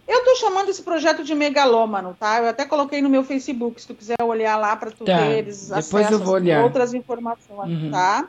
eu 0.08 0.20
estou 0.20 0.36
chamando 0.38 0.70
esse 0.70 0.82
projeto 0.82 1.24
de 1.24 1.36
megalômano, 1.36 2.16
tá? 2.20 2.40
Eu 2.40 2.48
até 2.48 2.66
coloquei 2.66 3.02
no 3.02 3.10
meu 3.10 3.24
Facebook, 3.24 3.80
se 3.80 3.88
tu 3.88 3.94
quiser 3.94 4.16
olhar 4.24 4.56
lá 4.56 4.76
para 4.76 4.90
tu 4.90 5.06
tá. 5.06 5.18
ver, 5.18 5.40
eles 5.40 5.70
Depois 5.70 6.10
eu 6.10 6.18
vou 6.18 6.34
olhar. 6.36 6.64
outras 6.64 6.94
informações, 6.94 7.70
uhum. 7.70 7.92
tá? 7.92 8.28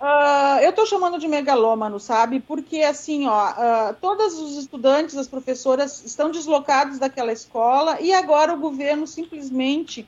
Uh, 0.00 0.60
eu 0.62 0.70
estou 0.70 0.86
chamando 0.86 1.18
de 1.18 1.28
megalômano, 1.28 1.98
sabe? 1.98 2.40
Porque, 2.40 2.82
assim, 2.82 3.26
ó, 3.26 3.50
uh, 3.50 3.94
todos 4.00 4.34
os 4.34 4.56
estudantes, 4.56 5.16
as 5.16 5.26
professoras 5.26 6.04
estão 6.04 6.30
deslocados 6.30 6.98
daquela 6.98 7.32
escola 7.32 8.00
e 8.00 8.12
agora 8.12 8.54
o 8.54 8.58
governo 8.58 9.06
simplesmente 9.06 10.06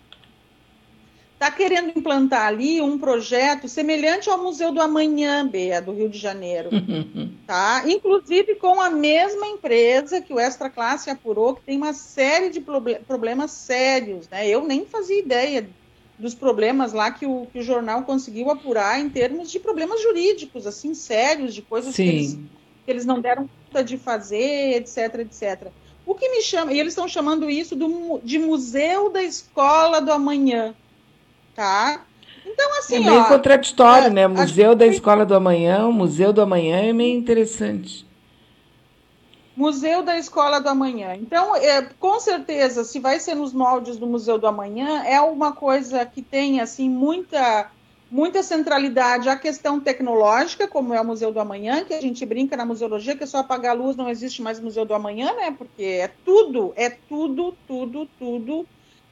está 1.37 1.51
querendo 1.51 1.97
implantar 1.97 2.47
ali 2.47 2.81
um 2.81 2.99
projeto 2.99 3.69
semelhante 3.69 4.29
ao 4.29 4.43
Museu 4.43 4.73
do 4.73 4.81
Amanhã, 4.81 5.47
Bea, 5.47 5.83
do 5.83 5.93
Rio 5.93 6.09
de 6.09 6.19
Janeiro, 6.19 6.71
tá? 7.47 7.85
Inclusive 7.87 8.55
com 8.55 8.81
a 8.81 8.89
mesma 8.89 9.47
empresa 9.47 10.21
que 10.21 10.33
o 10.33 10.41
Extra 10.41 10.71
Classe 10.71 11.11
apurou, 11.11 11.55
que 11.55 11.63
tem 11.63 11.77
uma 11.77 11.93
série 11.93 12.49
de 12.49 12.65
problemas 13.07 13.51
sérios, 13.51 14.27
né? 14.31 14.49
Eu 14.49 14.67
nem 14.67 14.87
fazia 14.87 15.19
ideia 15.19 15.69
dos 16.19 16.35
problemas 16.35 16.95
lá 16.95 17.11
que 17.11 17.27
o, 17.27 17.47
que 17.53 17.59
o 17.59 17.63
jornal 17.63 18.03
conseguiu 18.05 18.51
apurar 18.51 18.99
em 18.99 19.11
termos 19.11 19.51
de 19.51 19.61
problemas 19.61 20.03
jurídicos, 20.03 20.67
assim, 20.67 20.95
sérios, 20.95 21.55
de 21.55 21.61
coisas 21.61 21.95
que 21.95 22.03
eles, 22.03 22.39
que 22.85 22.91
eles, 22.91 23.05
não 23.05 23.21
deram 23.21 23.47
conta 23.67 23.85
de 23.85 23.99
fazer, 23.99 24.77
etc, 24.77 25.17
etc. 25.17 25.69
O 26.07 26.15
que 26.15 26.31
me 26.31 26.41
chama, 26.41 26.73
e 26.73 26.81
eles 26.81 26.93
estão 26.93 27.07
chamando 27.07 27.51
isso 27.51 27.77
do, 27.77 28.19
de 28.25 28.39
Museu 28.39 29.11
da 29.11 29.23
Escola 29.23 30.01
do 30.01 30.11
Amanhã, 30.11 30.75
tá? 31.57 32.05
Então, 32.45 32.79
assim, 32.79 32.97
É 32.97 33.01
meio 33.01 33.23
ó, 33.23 33.25
contraditório, 33.25 34.07
é, 34.07 34.11
né? 34.11 34.27
Museu 34.29 34.77
da 34.77 34.87
Escola 34.87 35.27
do 35.27 35.35
Amanhã, 35.35 35.87
o 35.87 35.93
Museu 35.93 36.33
do 36.33 36.43
Amanhã 36.43 36.77
é 36.77 36.93
meio 36.93 37.19
interessante. 37.19 38.07
Museu 39.57 40.03
da 40.03 40.19
Escola 40.19 40.61
do 40.61 40.69
Amanhã. 40.69 41.17
Então, 41.17 41.57
é, 41.57 41.83
com 41.99 42.21
certeza, 42.21 42.85
se 42.85 43.01
vai 43.01 43.19
ser 43.19 43.35
nos 43.35 43.55
moldes 43.55 43.97
do 43.97 44.07
Museu 44.07 44.39
do 44.39 44.47
Amanhã, 44.47 45.03
é 45.05 45.19
uma 45.21 45.53
coisa 45.53 46.05
que 46.05 46.21
tem 46.21 46.61
assim 46.61 46.91
muita 46.91 47.71
muita 48.09 48.41
centralidade 48.41 49.29
à 49.29 49.35
questão 49.35 49.81
tecnológica, 49.81 50.69
como 50.69 50.95
é 50.95 51.01
o 51.01 51.05
Museu 51.05 51.33
do 51.33 51.41
Amanhã, 51.41 51.85
que 51.85 51.93
a 51.93 52.01
gente 52.01 52.25
brinca 52.25 52.57
na 52.57 52.65
museologia 52.65 53.17
que 53.17 53.25
é 53.25 53.27
só 53.27 53.39
apagar 53.39 53.73
a 53.73 53.79
luz, 53.79 53.97
não 53.97 54.09
existe 54.09 54.41
mais 54.41 54.61
Museu 54.61 54.85
do 54.85 54.95
Amanhã, 54.95 55.33
né? 55.35 55.53
Porque 55.57 55.83
é 55.83 56.11
tudo, 56.25 56.73
é 56.77 56.89
tudo, 56.89 57.53
tudo, 57.67 58.09
tudo 58.17 58.67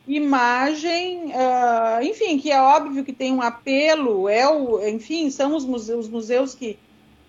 imagem, 0.06 1.32
uh, 1.32 2.02
enfim, 2.02 2.38
que 2.38 2.52
é 2.52 2.60
óbvio 2.60 3.04
que 3.04 3.12
tem 3.12 3.32
um 3.32 3.40
apelo, 3.40 4.28
é 4.28 4.48
o, 4.48 4.86
enfim, 4.86 5.30
são 5.30 5.56
os 5.56 5.64
museus, 5.64 6.06
os 6.06 6.10
museus 6.10 6.54
que, 6.54 6.78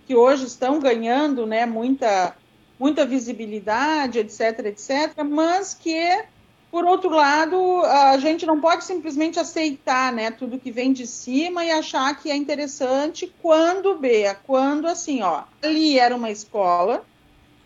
que 0.06 0.16
hoje 0.16 0.46
estão 0.46 0.80
ganhando 0.80 1.46
né, 1.46 1.66
muita, 1.66 2.36
muita 2.78 3.06
visibilidade, 3.06 4.20
etc, 4.20 4.66
etc, 4.66 5.24
mas 5.24 5.74
que, 5.74 6.26
por 6.70 6.84
outro 6.84 7.10
lado, 7.10 7.82
a 7.86 8.18
gente 8.18 8.46
não 8.46 8.60
pode 8.60 8.84
simplesmente 8.84 9.40
aceitar 9.40 10.12
né, 10.12 10.30
tudo 10.30 10.60
que 10.60 10.72
vem 10.72 10.92
de 10.92 11.08
cima 11.08 11.64
e 11.64 11.72
achar 11.72 12.20
que 12.20 12.30
é 12.30 12.36
interessante 12.36 13.34
quando, 13.42 13.98
Bea, 13.98 14.36
quando 14.36 14.86
assim, 14.86 15.22
ó, 15.22 15.44
ali 15.64 15.98
era 15.98 16.14
uma 16.14 16.30
escola 16.30 17.06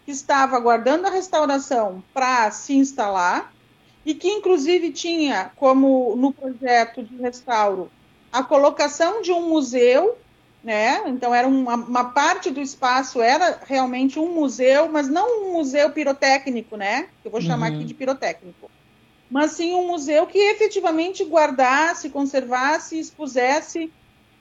que 0.06 0.12
estava 0.12 0.56
aguardando 0.56 1.08
a 1.08 1.12
restauração 1.12 2.04
para 2.14 2.52
se 2.52 2.74
instalar, 2.76 3.52
e 4.10 4.16
que 4.16 4.28
inclusive 4.28 4.92
tinha 4.92 5.52
como 5.56 6.16
no 6.16 6.34
projeto 6.34 7.04
de 7.04 7.16
restauro 7.18 7.92
a 8.32 8.42
colocação 8.42 9.22
de 9.22 9.32
um 9.32 9.48
museu, 9.48 10.18
né? 10.64 11.04
Então 11.06 11.34
era 11.34 11.48
uma, 11.48 11.76
uma, 11.76 12.06
parte 12.06 12.50
do 12.50 12.60
espaço 12.60 13.22
era 13.22 13.60
realmente 13.68 14.18
um 14.18 14.34
museu, 14.34 14.90
mas 14.90 15.08
não 15.08 15.44
um 15.44 15.54
museu 15.54 15.92
pirotécnico, 15.92 16.76
né? 16.76 17.10
Eu 17.24 17.30
vou 17.30 17.40
chamar 17.40 17.70
uhum. 17.70 17.76
aqui 17.76 17.86
de 17.86 17.94
pirotécnico, 17.94 18.72
mas 19.30 19.52
sim 19.52 19.76
um 19.76 19.86
museu 19.86 20.26
que 20.26 20.40
efetivamente 20.40 21.24
guardasse, 21.24 22.10
conservasse, 22.10 23.00
expusesse 23.00 23.94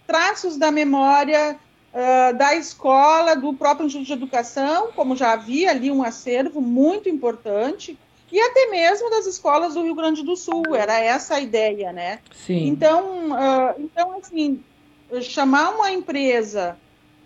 traços 0.06 0.56
da 0.56 0.70
memória 0.70 1.58
uh, 1.92 2.36
da 2.38 2.54
escola, 2.54 3.36
do 3.36 3.52
próprio 3.52 3.86
Instituto 3.86 4.06
de 4.06 4.12
Educação, 4.14 4.92
como 4.96 5.14
já 5.14 5.32
havia 5.32 5.70
ali 5.72 5.90
um 5.90 6.02
acervo 6.02 6.62
muito 6.62 7.06
importante 7.06 7.98
e 8.30 8.40
até 8.40 8.66
mesmo 8.66 9.10
das 9.10 9.26
escolas 9.26 9.74
do 9.74 9.82
Rio 9.82 9.94
Grande 9.94 10.22
do 10.22 10.36
Sul. 10.36 10.74
Era 10.74 10.98
essa 10.98 11.36
a 11.36 11.40
ideia, 11.40 11.92
né? 11.92 12.20
Sim. 12.32 12.66
Então, 12.66 13.30
uh, 13.30 13.74
então 13.78 14.18
assim, 14.18 14.62
chamar 15.22 15.74
uma 15.74 15.90
empresa 15.90 16.76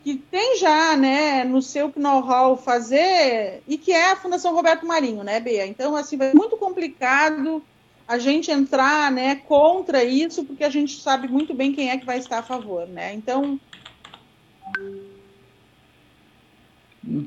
que 0.03 0.17
tem 0.17 0.59
já, 0.59 0.97
né, 0.97 1.45
no 1.45 1.63
seu 1.63 1.93
know-how 1.95 2.57
fazer 2.57 3.63
e 3.69 3.79
que 3.79 3.93
é 3.93 4.11
a 4.11 4.17
Fundação 4.17 4.55
Roberto 4.55 4.85
Marinho, 4.85 5.23
né, 5.23 5.39
Bea? 5.39 5.65
Então, 5.67 5.95
assim, 5.95 6.17
vai 6.17 6.33
muito 6.35 6.57
complicado 6.57 7.63
a 8.07 8.19
gente 8.19 8.51
entrar, 8.51 9.13
né, 9.13 9.37
contra 9.37 10.03
isso, 10.03 10.45
porque 10.45 10.65
a 10.65 10.69
gente 10.69 11.01
sabe 11.01 11.29
muito 11.29 11.55
bem 11.55 11.73
quem 11.73 11.91
é 11.91 11.97
que 11.97 12.05
vai 12.05 12.19
estar 12.19 12.39
a 12.39 12.43
favor, 12.43 12.87
né? 12.89 13.15
Então, 13.15 13.61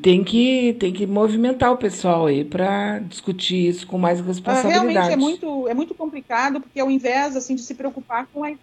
tem 0.02 0.24
que, 0.24 0.74
tem 0.80 0.94
que 0.94 1.06
movimentar 1.06 1.72
o 1.72 1.78
pessoal 1.78 2.28
aí 2.28 2.46
para 2.46 3.00
discutir 3.00 3.68
isso 3.68 3.86
com 3.86 3.98
mais 3.98 4.22
responsabilidade. 4.22 4.88
Realmente 4.88 5.12
é 5.12 5.18
muito, 5.18 5.68
é 5.68 5.74
muito 5.74 5.94
complicado, 5.94 6.62
porque 6.62 6.80
ao 6.80 6.90
invés 6.90 7.36
assim, 7.36 7.56
de 7.56 7.62
se 7.62 7.76
preocupar 7.76 8.28
com 8.34 8.44
a. 8.46 8.54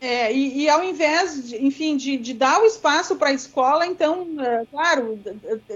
É, 0.00 0.32
e, 0.34 0.62
e, 0.62 0.68
ao 0.68 0.82
invés, 0.82 1.48
de, 1.48 1.64
enfim, 1.64 1.96
de, 1.96 2.16
de 2.16 2.34
dar 2.34 2.60
o 2.60 2.64
espaço 2.64 3.14
para 3.14 3.28
a 3.28 3.32
escola, 3.32 3.86
então, 3.86 4.26
é, 4.40 4.66
claro, 4.68 5.16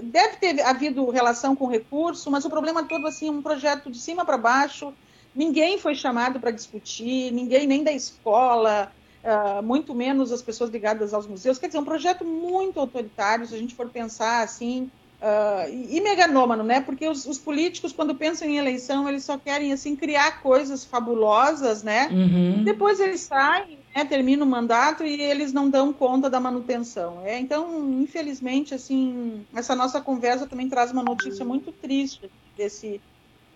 deve 0.03 0.35
ter 0.35 0.59
havido 0.63 1.09
relação 1.09 1.55
com 1.55 1.65
recurso, 1.65 2.29
mas 2.29 2.43
o 2.43 2.49
problema 2.49 2.83
todo, 2.83 3.07
assim, 3.07 3.29
um 3.29 3.41
projeto 3.41 3.89
de 3.89 3.97
cima 3.97 4.25
para 4.25 4.37
baixo, 4.37 4.93
ninguém 5.33 5.79
foi 5.79 5.95
chamado 5.95 6.41
para 6.41 6.51
discutir, 6.51 7.31
ninguém 7.31 7.65
nem 7.65 7.85
da 7.85 7.93
escola, 7.93 8.91
uh, 9.27 9.61
muito 9.61 9.93
menos 9.93 10.31
as 10.31 10.41
pessoas 10.41 10.69
ligadas 10.69 11.13
aos 11.13 11.27
museus. 11.27 11.59
Quer 11.59 11.67
dizer, 11.67 11.79
um 11.79 11.85
projeto 11.85 12.23
muito 12.23 12.79
autoritário, 12.79 13.45
se 13.45 13.53
a 13.53 13.57
gente 13.57 13.75
for 13.75 13.89
pensar 13.89 14.41
assim, 14.41 14.89
uh, 15.21 15.69
e, 15.69 15.97
e 15.97 16.01
meganômano, 16.01 16.63
né? 16.63 16.79
Porque 16.79 17.07
os, 17.07 17.25
os, 17.25 17.37
políticos, 17.37 17.91
quando 17.91 18.15
pensam 18.15 18.47
em 18.47 18.57
eleição, 18.57 19.07
eles 19.07 19.25
só 19.25 19.37
querem 19.37 19.73
assim 19.73 19.95
criar 19.95 20.41
coisas 20.41 20.85
fabulosas, 20.85 21.83
né? 21.83 22.07
Uhum. 22.09 22.63
Depois 22.63 22.99
eles 22.99 23.21
saem, 23.21 23.77
né, 23.93 24.05
terminam 24.05 24.47
o 24.47 24.49
mandato 24.49 25.03
e 25.03 25.21
eles 25.21 25.51
não 25.51 25.69
dão 25.69 25.91
conta 25.91 26.29
da 26.29 26.39
manutenção. 26.39 27.21
É, 27.25 27.37
então, 27.37 27.91
infelizmente, 28.01 28.73
assim, 28.73 29.45
essa 29.53 29.75
nossa 29.75 29.99
conversa 29.99 30.47
também 30.47 30.69
traz 30.69 30.91
uma 30.91 31.03
notícia 31.03 31.43
muito 31.43 31.71
triste 31.71 32.29
desse 32.55 33.01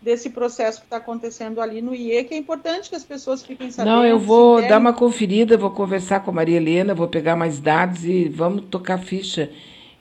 desse 0.01 0.31
processo 0.31 0.79
que 0.79 0.85
está 0.85 0.97
acontecendo 0.97 1.61
ali 1.61 1.81
no 1.81 1.93
IE, 1.93 2.23
que 2.23 2.33
é 2.33 2.37
importante 2.37 2.89
que 2.89 2.95
as 2.95 3.03
pessoas 3.03 3.43
fiquem 3.43 3.69
sabendo. 3.69 3.95
Não, 3.95 4.05
eu 4.05 4.17
vou 4.17 4.61
dar 4.67 4.79
uma 4.79 4.93
conferida, 4.93 5.57
vou 5.57 5.69
conversar 5.69 6.21
com 6.21 6.31
a 6.31 6.33
Maria 6.33 6.57
Helena, 6.57 6.95
vou 6.95 7.07
pegar 7.07 7.35
mais 7.35 7.59
dados 7.59 8.03
e 8.03 8.27
vamos 8.27 8.65
tocar 8.65 8.97
ficha 8.97 9.51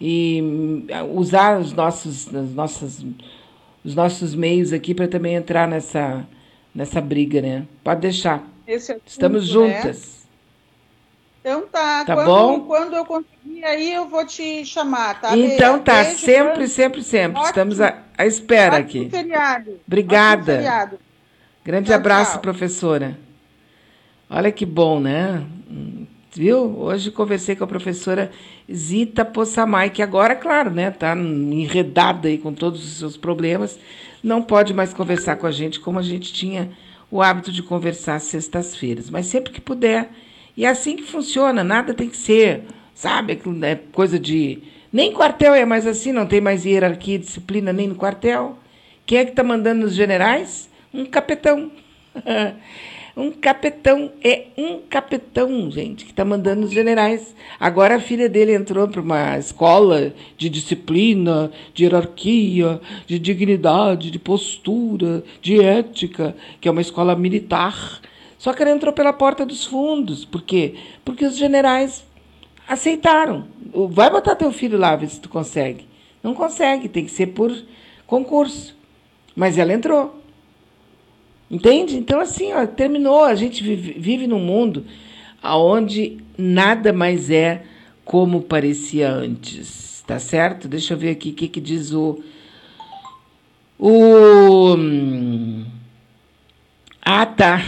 e 0.01 0.41
hum, 0.43 0.87
usar 1.13 1.61
os 1.61 1.73
nossos, 1.75 2.35
as 2.35 2.51
nossas, 2.55 3.05
os 3.85 3.95
nossos 3.95 4.35
meios 4.35 4.73
aqui 4.73 4.95
para 4.95 5.07
também 5.07 5.35
entrar 5.35 5.69
nessa, 5.69 6.27
nessa 6.75 7.01
briga, 7.01 7.43
né? 7.43 7.67
Pode 7.85 8.01
deixar. 8.01 8.43
É 8.67 8.77
Estamos 9.05 9.47
né? 9.47 9.53
juntas. 9.53 9.97
Né? 9.99 10.21
Então 11.41 11.63
tá, 11.73 12.05
tá 12.05 12.15
quando, 12.15 12.27
bom? 12.27 12.61
quando 12.61 12.95
eu 12.95 13.05
conseguir 13.05 13.65
aí 13.65 13.93
eu 13.93 14.09
vou 14.09 14.27
te 14.27 14.65
chamar, 14.65 15.21
tá? 15.21 15.37
Então 15.37 15.79
tá, 15.79 16.03
Beijo, 16.03 16.19
sempre, 16.19 16.69
sempre, 16.69 17.03
sempre. 17.03 17.39
Ótimo. 17.39 17.47
Estamos 17.47 17.81
à, 17.81 17.99
à 18.21 18.27
espera 18.27 18.77
Ótimo 18.77 19.03
aqui. 19.05 19.11
Feriado. 19.11 19.81
Obrigada. 19.87 20.57
Feriado. 20.57 20.99
Grande 21.65 21.89
tchau, 21.89 21.97
abraço, 21.97 22.33
tchau. 22.33 22.41
professora. 22.41 23.19
Olha 24.29 24.51
que 24.51 24.65
bom, 24.65 25.01
né? 25.01 25.45
Viu? 26.35 26.79
Hoje 26.79 27.11
conversei 27.11 27.57
com 27.57 27.65
a 27.65 27.67
professora 27.67 28.31
Zita 28.73 29.25
Possamay, 29.25 29.91
que 29.91 30.03
agora, 30.03 30.37
claro, 30.37 30.71
né, 30.71 30.91
tá 30.91 31.17
enredada 31.17 32.29
aí 32.29 32.39
com 32.39 32.53
todos 32.53 32.85
os 32.85 32.99
seus 32.99 33.17
problemas, 33.17 33.79
não 34.23 34.41
pode 34.41 34.73
mais 34.73 34.95
conversar 34.95 35.37
com 35.37 35.47
a 35.47 35.51
gente 35.51 35.81
como 35.81 35.99
a 35.99 36.03
gente 36.03 36.33
tinha 36.33 36.71
o 37.11 37.21
hábito 37.21 37.51
de 37.51 37.63
conversar 37.63 38.15
às 38.15 38.23
sextas-feiras, 38.25 39.11
mas 39.11 39.27
sempre 39.27 39.51
que 39.51 39.61
puder 39.61 40.09
e 40.57 40.65
é 40.65 40.69
assim 40.69 40.97
que 40.97 41.05
funciona, 41.05 41.65
nada 41.65 41.95
tem 41.95 42.09
que 42.09 42.17
ser, 42.17 42.65
sabe, 42.95 43.41
é 43.63 43.75
coisa 43.93 44.19
de. 44.19 44.63
Nem 44.93 45.12
quartel 45.12 45.55
é 45.55 45.65
mais 45.65 45.87
assim, 45.87 46.11
não 46.11 46.27
tem 46.27 46.41
mais 46.41 46.65
hierarquia 46.65 47.15
e 47.15 47.19
disciplina 47.19 47.73
nem 47.73 47.87
no 47.87 47.95
quartel. 47.95 48.59
Quem 49.07 49.19
é 49.19 49.25
que 49.25 49.31
está 49.31 49.45
mandando 49.45 49.83
nos 49.83 49.95
generais? 49.95 50.69
Um 50.93 51.05
capetão. 51.05 51.71
um 53.17 53.31
capetão, 53.31 54.11
é 54.25 54.47
um 54.57 54.81
capetão, 54.81 55.71
gente, 55.71 56.05
que 56.05 56.11
está 56.11 56.25
mandando 56.25 56.67
os 56.67 56.73
generais. 56.73 57.37
Agora 57.59 57.97
a 57.97 58.01
filha 58.01 58.29
dele 58.29 58.53
entrou 58.53 58.89
para 58.89 59.01
uma 59.01 59.39
escola 59.39 60.12
de 60.37 60.49
disciplina, 60.49 61.53
de 61.73 61.85
hierarquia, 61.85 62.81
de 63.07 63.19
dignidade, 63.21 64.11
de 64.11 64.19
postura, 64.19 65.23
de 65.41 65.62
ética, 65.62 66.35
que 66.61 66.67
é 66.67 66.71
uma 66.71 66.81
escola 66.81 67.15
militar. 67.15 68.01
Só 68.39 68.53
que 68.53 68.62
ela 68.62 68.73
entrou 68.73 68.93
pela 68.93 69.12
porta 69.12 69.47
dos 69.47 69.65
fundos. 69.65 70.25
Por 70.25 70.43
quê? 70.43 70.75
Porque 71.05 71.25
os 71.25 71.37
generais 71.37 72.05
aceitaram. 72.71 73.47
Vai 73.91 74.09
botar 74.09 74.37
teu 74.37 74.53
filho 74.53 74.79
lá, 74.79 74.95
ver 74.95 75.09
se 75.09 75.21
tu 75.21 75.29
consegue. 75.29 75.87
Não 76.23 76.35
consegue, 76.35 76.89
tem 76.89 77.05
que 77.05 77.11
ser 77.11 77.29
por 77.29 77.53
concurso. 78.07 78.77
Mas 79.35 79.59
ela 79.59 79.73
entrou. 79.73 80.23
Entende? 81.51 81.97
Então, 81.97 82.21
assim, 82.21 82.53
ó, 82.53 82.65
terminou. 82.67 83.25
A 83.25 83.35
gente 83.35 83.63
vive, 83.63 83.95
vive 83.99 84.27
num 84.29 84.39
mundo 84.39 84.87
onde 85.43 86.19
nada 86.39 86.93
mais 86.93 87.29
é 87.29 87.65
como 88.05 88.43
parecia 88.43 89.11
antes. 89.11 90.05
Tá 90.07 90.19
certo? 90.19 90.69
Deixa 90.69 90.95
eu 90.95 90.99
ver 90.99 91.11
aqui 91.11 91.31
o 91.31 91.35
que, 91.35 91.49
que 91.49 91.61
diz 91.61 91.93
o. 91.93 92.23
O. 93.79 94.75
Hum, 94.75 95.65
ah, 97.03 97.27
tá. 97.27 97.61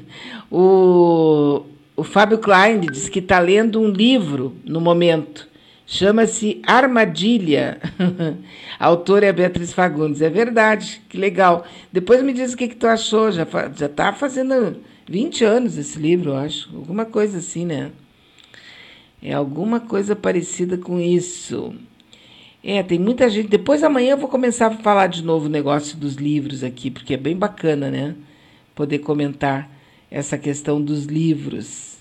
o, 0.50 1.62
o 1.96 2.04
Fábio 2.04 2.38
Klein 2.38 2.80
diz 2.80 3.08
que 3.08 3.20
está 3.20 3.38
lendo 3.38 3.80
um 3.80 3.88
livro 3.88 4.54
no 4.64 4.80
momento. 4.80 5.48
Chama-se 5.86 6.60
Armadilha. 6.66 7.80
A 8.78 8.86
autora 8.86 9.26
é 9.26 9.32
Beatriz 9.32 9.72
Fagundes. 9.72 10.20
É 10.20 10.28
verdade, 10.28 11.00
que 11.08 11.16
legal. 11.16 11.64
Depois 11.92 12.22
me 12.22 12.32
diz 12.32 12.52
o 12.52 12.56
que, 12.56 12.68
que 12.68 12.76
tu 12.76 12.86
achou. 12.86 13.30
Já 13.32 13.44
está 13.44 14.12
fazendo 14.12 14.76
20 15.08 15.44
anos 15.44 15.78
esse 15.78 15.98
livro, 15.98 16.30
eu 16.30 16.36
acho. 16.36 16.68
Alguma 16.76 17.04
coisa 17.04 17.38
assim, 17.38 17.64
né? 17.64 17.92
É 19.22 19.32
alguma 19.32 19.80
coisa 19.80 20.14
parecida 20.14 20.76
com 20.76 21.00
isso. 21.00 21.74
É, 22.62 22.82
tem 22.82 22.98
muita 22.98 23.30
gente. 23.30 23.48
Depois 23.48 23.82
amanhã 23.82 24.10
eu 24.10 24.18
vou 24.18 24.28
começar 24.28 24.66
a 24.66 24.76
falar 24.78 25.06
de 25.06 25.22
novo 25.22 25.46
o 25.46 25.50
negócio 25.50 25.96
dos 25.96 26.16
livros 26.16 26.62
aqui, 26.62 26.90
porque 26.90 27.14
é 27.14 27.16
bem 27.16 27.36
bacana, 27.36 27.90
né? 27.90 28.14
poder 28.76 28.98
comentar 28.98 29.68
essa 30.16 30.38
questão 30.38 30.80
dos 30.80 31.04
livros. 31.04 31.98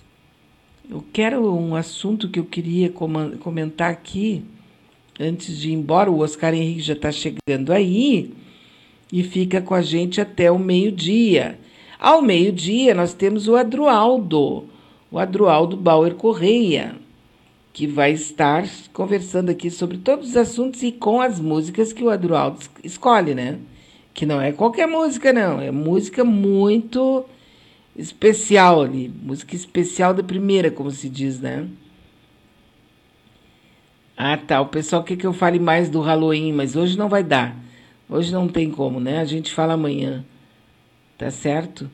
Eu 0.89 1.03
quero 1.11 1.53
um 1.53 1.75
assunto 1.75 2.29
que 2.29 2.39
eu 2.39 2.45
queria 2.45 2.89
comentar 2.89 3.91
aqui, 3.91 4.41
antes 5.19 5.57
de 5.57 5.71
ir 5.71 5.73
embora. 5.73 6.09
O 6.09 6.19
Oscar 6.19 6.53
Henrique 6.53 6.79
já 6.81 6.93
está 6.93 7.11
chegando 7.11 7.73
aí 7.73 8.31
e 9.11 9.21
fica 9.21 9.61
com 9.61 9.75
a 9.75 9.81
gente 9.81 10.21
até 10.21 10.49
o 10.49 10.57
meio-dia. 10.57 11.59
Ao 11.99 12.21
meio-dia, 12.21 12.95
nós 12.95 13.13
temos 13.13 13.49
o 13.49 13.57
Adroaldo, 13.57 14.63
o 15.11 15.19
Adroaldo 15.19 15.75
Bauer 15.75 16.15
Correia, 16.15 16.95
que 17.73 17.85
vai 17.85 18.13
estar 18.13 18.65
conversando 18.93 19.49
aqui 19.49 19.69
sobre 19.69 19.97
todos 19.97 20.29
os 20.29 20.37
assuntos 20.37 20.81
e 20.83 20.91
com 20.93 21.19
as 21.19 21.37
músicas 21.41 21.91
que 21.91 22.03
o 22.03 22.09
Adroaldo 22.09 22.59
escolhe, 22.81 23.35
né? 23.35 23.59
que 24.15 24.25
não 24.25 24.41
é 24.41 24.53
qualquer 24.53 24.87
música, 24.87 25.33
não. 25.33 25.59
É 25.59 25.69
música 25.69 26.23
muito 26.23 27.25
especial 27.95 28.81
ali. 28.81 29.11
Música 29.22 29.55
especial 29.55 30.13
da 30.13 30.23
primeira, 30.23 30.69
como 30.69 30.91
se 30.91 31.09
diz, 31.09 31.39
né? 31.39 31.67
Ah, 34.17 34.38
tá. 34.38 34.61
O 34.61 34.67
pessoal 34.67 35.03
quer 35.03 35.17
que 35.17 35.27
eu 35.27 35.34
fale 35.34 35.59
mais 35.59 35.89
do 35.89 36.01
Halloween, 36.01 36.53
mas 36.53 36.76
hoje 36.76 36.97
não 36.97 37.09
vai 37.09 37.23
dar. 37.23 37.55
Hoje 38.09 38.31
não 38.31 38.47
tem 38.47 38.69
como, 38.72 38.99
né? 38.99 39.19
A 39.19 39.26
gente 39.26 39.53
fala 39.53 39.73
amanhã. 39.73 40.23
Tá 41.17 41.31
certo? 41.31 41.89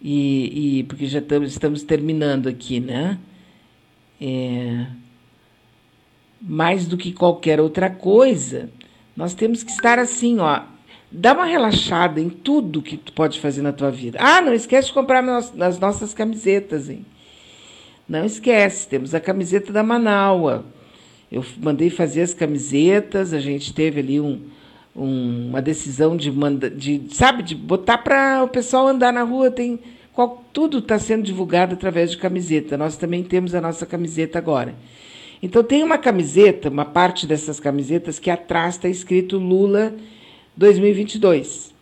E, 0.00 0.78
e 0.80 0.82
porque 0.84 1.06
já 1.06 1.18
estamos, 1.18 1.50
estamos 1.50 1.82
terminando 1.82 2.48
aqui, 2.48 2.80
né? 2.80 3.18
É, 4.20 4.86
mais 6.40 6.86
do 6.86 6.96
que 6.96 7.12
qualquer 7.12 7.60
outra 7.60 7.90
coisa, 7.90 8.70
nós 9.16 9.34
temos 9.34 9.62
que 9.62 9.70
estar 9.70 9.98
assim, 9.98 10.38
ó, 10.38 10.62
Dá 11.10 11.32
uma 11.32 11.46
relaxada 11.46 12.20
em 12.20 12.28
tudo 12.28 12.82
que 12.82 12.96
tu 12.96 13.12
pode 13.12 13.40
fazer 13.40 13.62
na 13.62 13.72
tua 13.72 13.90
vida. 13.90 14.18
Ah, 14.20 14.42
não 14.42 14.52
esquece 14.52 14.88
de 14.88 14.94
comprar 14.94 15.26
as 15.26 15.78
nossas 15.78 16.12
camisetas, 16.12 16.90
hein? 16.90 17.04
Não 18.06 18.24
esquece, 18.24 18.86
temos 18.88 19.14
a 19.14 19.20
camiseta 19.20 19.72
da 19.72 19.82
Manaua. 19.82 20.64
Eu 21.30 21.44
mandei 21.58 21.88
fazer 21.90 22.22
as 22.22 22.34
camisetas, 22.34 23.32
a 23.32 23.40
gente 23.40 23.72
teve 23.72 24.00
ali 24.00 24.20
um, 24.20 24.40
um, 24.94 25.48
uma 25.48 25.62
decisão 25.62 26.16
de, 26.16 26.30
manda, 26.30 26.70
de, 26.70 27.02
sabe, 27.10 27.42
de 27.42 27.54
botar 27.54 27.98
para 27.98 28.42
o 28.42 28.48
pessoal 28.48 28.88
andar 28.88 29.12
na 29.12 29.22
rua. 29.22 29.50
Tem 29.50 29.78
qual, 30.12 30.44
tudo 30.52 30.78
está 30.78 30.98
sendo 30.98 31.22
divulgado 31.22 31.74
através 31.74 32.10
de 32.10 32.18
camiseta. 32.18 32.76
Nós 32.76 32.96
também 32.96 33.22
temos 33.22 33.54
a 33.54 33.60
nossa 33.60 33.86
camiseta 33.86 34.38
agora. 34.38 34.74
Então 35.42 35.62
tem 35.62 35.82
uma 35.82 35.96
camiseta, 35.98 36.68
uma 36.68 36.84
parte 36.84 37.26
dessas 37.26 37.60
camisetas 37.60 38.18
que 38.18 38.30
atrás 38.30 38.74
está 38.74 38.88
escrito 38.88 39.38
Lula 39.38 39.94
2022. 40.58 41.72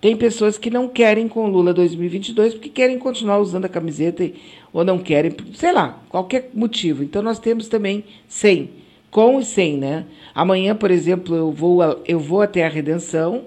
Tem 0.00 0.16
pessoas 0.16 0.56
que 0.56 0.70
não 0.70 0.88
querem 0.88 1.28
com 1.28 1.46
Lula 1.48 1.74
2022 1.74 2.54
porque 2.54 2.70
querem 2.70 2.98
continuar 2.98 3.38
usando 3.38 3.66
a 3.66 3.68
camiseta 3.68 4.30
ou 4.72 4.82
não 4.82 4.98
querem, 4.98 5.30
sei 5.52 5.72
lá, 5.72 6.00
qualquer 6.08 6.50
motivo. 6.54 7.04
Então 7.04 7.20
nós 7.20 7.38
temos 7.38 7.68
também 7.68 8.04
100, 8.26 8.70
com 9.10 9.38
e 9.38 9.44
sem, 9.44 9.76
né? 9.76 10.06
Amanhã, 10.34 10.74
por 10.74 10.90
exemplo, 10.90 11.36
eu 11.36 11.52
vou, 11.52 11.82
eu 12.06 12.18
vou 12.18 12.40
até 12.40 12.64
a 12.64 12.68
Redenção. 12.68 13.42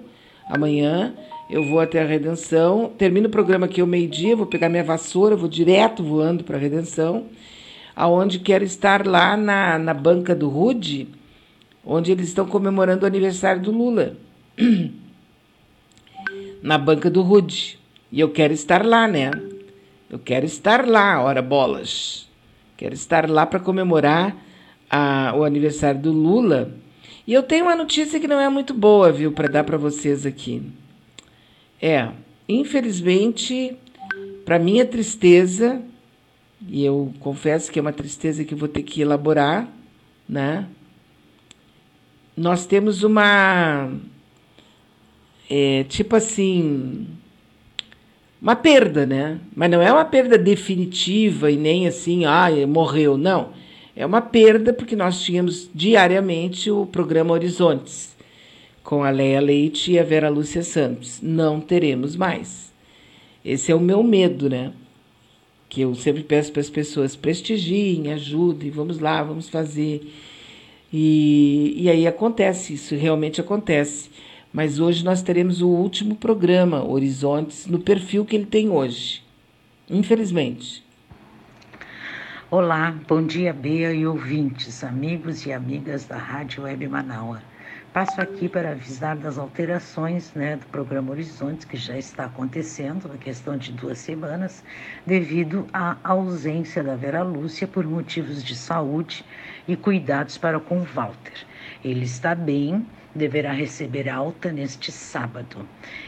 Amanhã 0.47 1.15
eu 1.49 1.63
vou 1.63 1.79
até 1.79 1.99
a 1.99 2.05
Redenção. 2.05 2.91
Termino 2.97 3.29
o 3.29 3.31
programa 3.31 3.65
aqui 3.65 3.81
ao 3.81 3.87
meio-dia, 3.87 4.35
vou 4.35 4.45
pegar 4.45 4.69
minha 4.69 4.83
vassoura, 4.83 5.35
vou 5.35 5.49
direto 5.49 6.03
voando 6.03 6.43
para 6.43 6.57
a 6.57 6.59
Redenção, 6.59 7.25
aonde 7.95 8.37
quero 8.37 8.63
estar 8.63 9.07
lá 9.07 9.35
na, 9.35 9.79
na 9.79 9.93
banca 9.93 10.35
do 10.35 10.49
Rude, 10.49 11.07
onde 11.83 12.11
eles 12.11 12.27
estão 12.27 12.45
comemorando 12.45 13.05
o 13.05 13.07
aniversário 13.07 13.61
do 13.61 13.71
Lula. 13.71 14.17
na 16.61 16.77
banca 16.77 17.09
do 17.09 17.21
Rude. 17.21 17.79
E 18.11 18.19
eu 18.19 18.29
quero 18.29 18.53
estar 18.53 18.85
lá, 18.85 19.07
né? 19.07 19.31
Eu 20.09 20.19
quero 20.19 20.45
estar 20.45 20.87
lá, 20.87 21.21
ora 21.21 21.41
bolas. 21.41 22.29
Quero 22.77 22.93
estar 22.93 23.29
lá 23.29 23.45
para 23.45 23.59
comemorar 23.59 24.35
a, 24.89 25.33
o 25.35 25.43
aniversário 25.43 26.01
do 26.01 26.11
Lula. 26.11 26.73
E 27.25 27.33
eu 27.33 27.43
tenho 27.43 27.65
uma 27.65 27.75
notícia 27.75 28.19
que 28.19 28.27
não 28.27 28.39
é 28.39 28.49
muito 28.49 28.73
boa, 28.73 29.11
viu, 29.11 29.31
para 29.31 29.47
dar 29.47 29.63
para 29.63 29.77
vocês 29.77 30.25
aqui. 30.25 30.61
É, 31.81 32.09
infelizmente, 32.49 33.77
para 34.43 34.59
minha 34.59 34.85
tristeza, 34.85 35.81
e 36.67 36.83
eu 36.83 37.13
confesso 37.19 37.71
que 37.71 37.79
é 37.79 37.81
uma 37.81 37.93
tristeza 37.93 38.43
que 38.43 38.53
vou 38.53 38.67
ter 38.67 38.83
que 38.83 39.01
elaborar, 39.01 39.67
né? 40.27 40.67
Nós 42.35 42.65
temos 42.65 43.03
uma 43.03 43.91
é, 45.53 45.83
tipo 45.83 46.15
assim, 46.15 47.05
uma 48.41 48.55
perda, 48.55 49.05
né? 49.05 49.37
Mas 49.53 49.69
não 49.69 49.81
é 49.81 49.91
uma 49.91 50.05
perda 50.05 50.37
definitiva 50.37 51.51
e 51.51 51.57
nem 51.57 51.87
assim, 51.87 52.23
ah, 52.23 52.47
morreu, 52.65 53.17
não. 53.17 53.49
É 53.93 54.05
uma 54.05 54.21
perda 54.21 54.71
porque 54.71 54.95
nós 54.95 55.21
tínhamos 55.21 55.69
diariamente 55.75 56.71
o 56.71 56.85
programa 56.85 57.33
Horizontes, 57.33 58.15
com 58.81 59.03
a 59.03 59.09
Leia 59.09 59.41
Leite 59.41 59.91
e 59.91 59.99
a 59.99 60.03
Vera 60.03 60.29
Lúcia 60.29 60.63
Santos. 60.63 61.19
Não 61.21 61.59
teremos 61.59 62.15
mais. 62.15 62.71
Esse 63.43 63.73
é 63.73 63.75
o 63.75 63.79
meu 63.81 64.01
medo, 64.01 64.49
né? 64.49 64.71
Que 65.67 65.81
eu 65.81 65.93
sempre 65.95 66.23
peço 66.23 66.53
para 66.53 66.61
as 66.61 66.69
pessoas 66.69 67.13
prestigiem, 67.13 68.13
ajudem, 68.13 68.71
vamos 68.71 68.99
lá, 68.99 69.21
vamos 69.21 69.49
fazer. 69.49 70.09
E, 70.93 71.73
e 71.75 71.89
aí 71.89 72.07
acontece, 72.07 72.75
isso 72.75 72.95
realmente 72.95 73.41
acontece. 73.41 74.09
Mas 74.53 74.79
hoje 74.79 75.05
nós 75.05 75.21
teremos 75.21 75.61
o 75.61 75.69
último 75.69 76.15
programa, 76.15 76.83
Horizontes, 76.83 77.67
no 77.67 77.79
perfil 77.79 78.25
que 78.25 78.35
ele 78.35 78.45
tem 78.45 78.69
hoje. 78.69 79.23
Infelizmente. 79.89 80.83
Olá, 82.49 82.93
bom 83.07 83.25
dia, 83.25 83.53
Bea 83.53 83.93
e 83.93 84.05
ouvintes, 84.05 84.83
amigos 84.83 85.45
e 85.45 85.53
amigas 85.53 86.03
da 86.03 86.17
Rádio 86.17 86.63
Web 86.63 86.85
Manaua. 86.85 87.41
Passo 87.93 88.19
aqui 88.19 88.49
para 88.49 88.71
avisar 88.71 89.15
das 89.15 89.37
alterações 89.37 90.33
né, 90.33 90.57
do 90.57 90.65
programa 90.65 91.11
Horizontes, 91.11 91.63
que 91.63 91.77
já 91.77 91.97
está 91.97 92.25
acontecendo, 92.25 93.07
na 93.07 93.17
questão 93.17 93.57
de 93.57 93.71
duas 93.71 93.99
semanas, 93.99 94.65
devido 95.05 95.65
à 95.73 95.95
ausência 96.03 96.83
da 96.83 96.97
Vera 96.97 97.23
Lúcia 97.23 97.67
por 97.67 97.85
motivos 97.85 98.43
de 98.43 98.55
saúde 98.55 99.23
e 99.65 99.77
cuidados 99.77 100.37
para 100.37 100.59
com 100.59 100.83
Walter. 100.83 101.45
Ele 101.83 102.03
está 102.03 102.35
bem, 102.35 102.85
deverá 103.13 103.51
receber 103.51 104.09
alta 104.09 104.51
neste 104.51 104.91
sábado. 104.91 105.67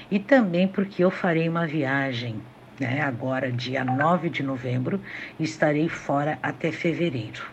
E 0.09 0.19
também 0.19 0.67
porque 0.67 1.03
eu 1.03 1.11
farei 1.11 1.47
uma 1.47 1.67
viagem, 1.67 2.41
né, 2.79 3.01
agora, 3.01 3.51
dia 3.51 3.83
9 3.83 4.29
de 4.29 4.43
novembro, 4.43 4.99
e 5.39 5.43
estarei 5.43 5.89
fora 5.89 6.39
até 6.41 6.71
fevereiro. 6.71 7.43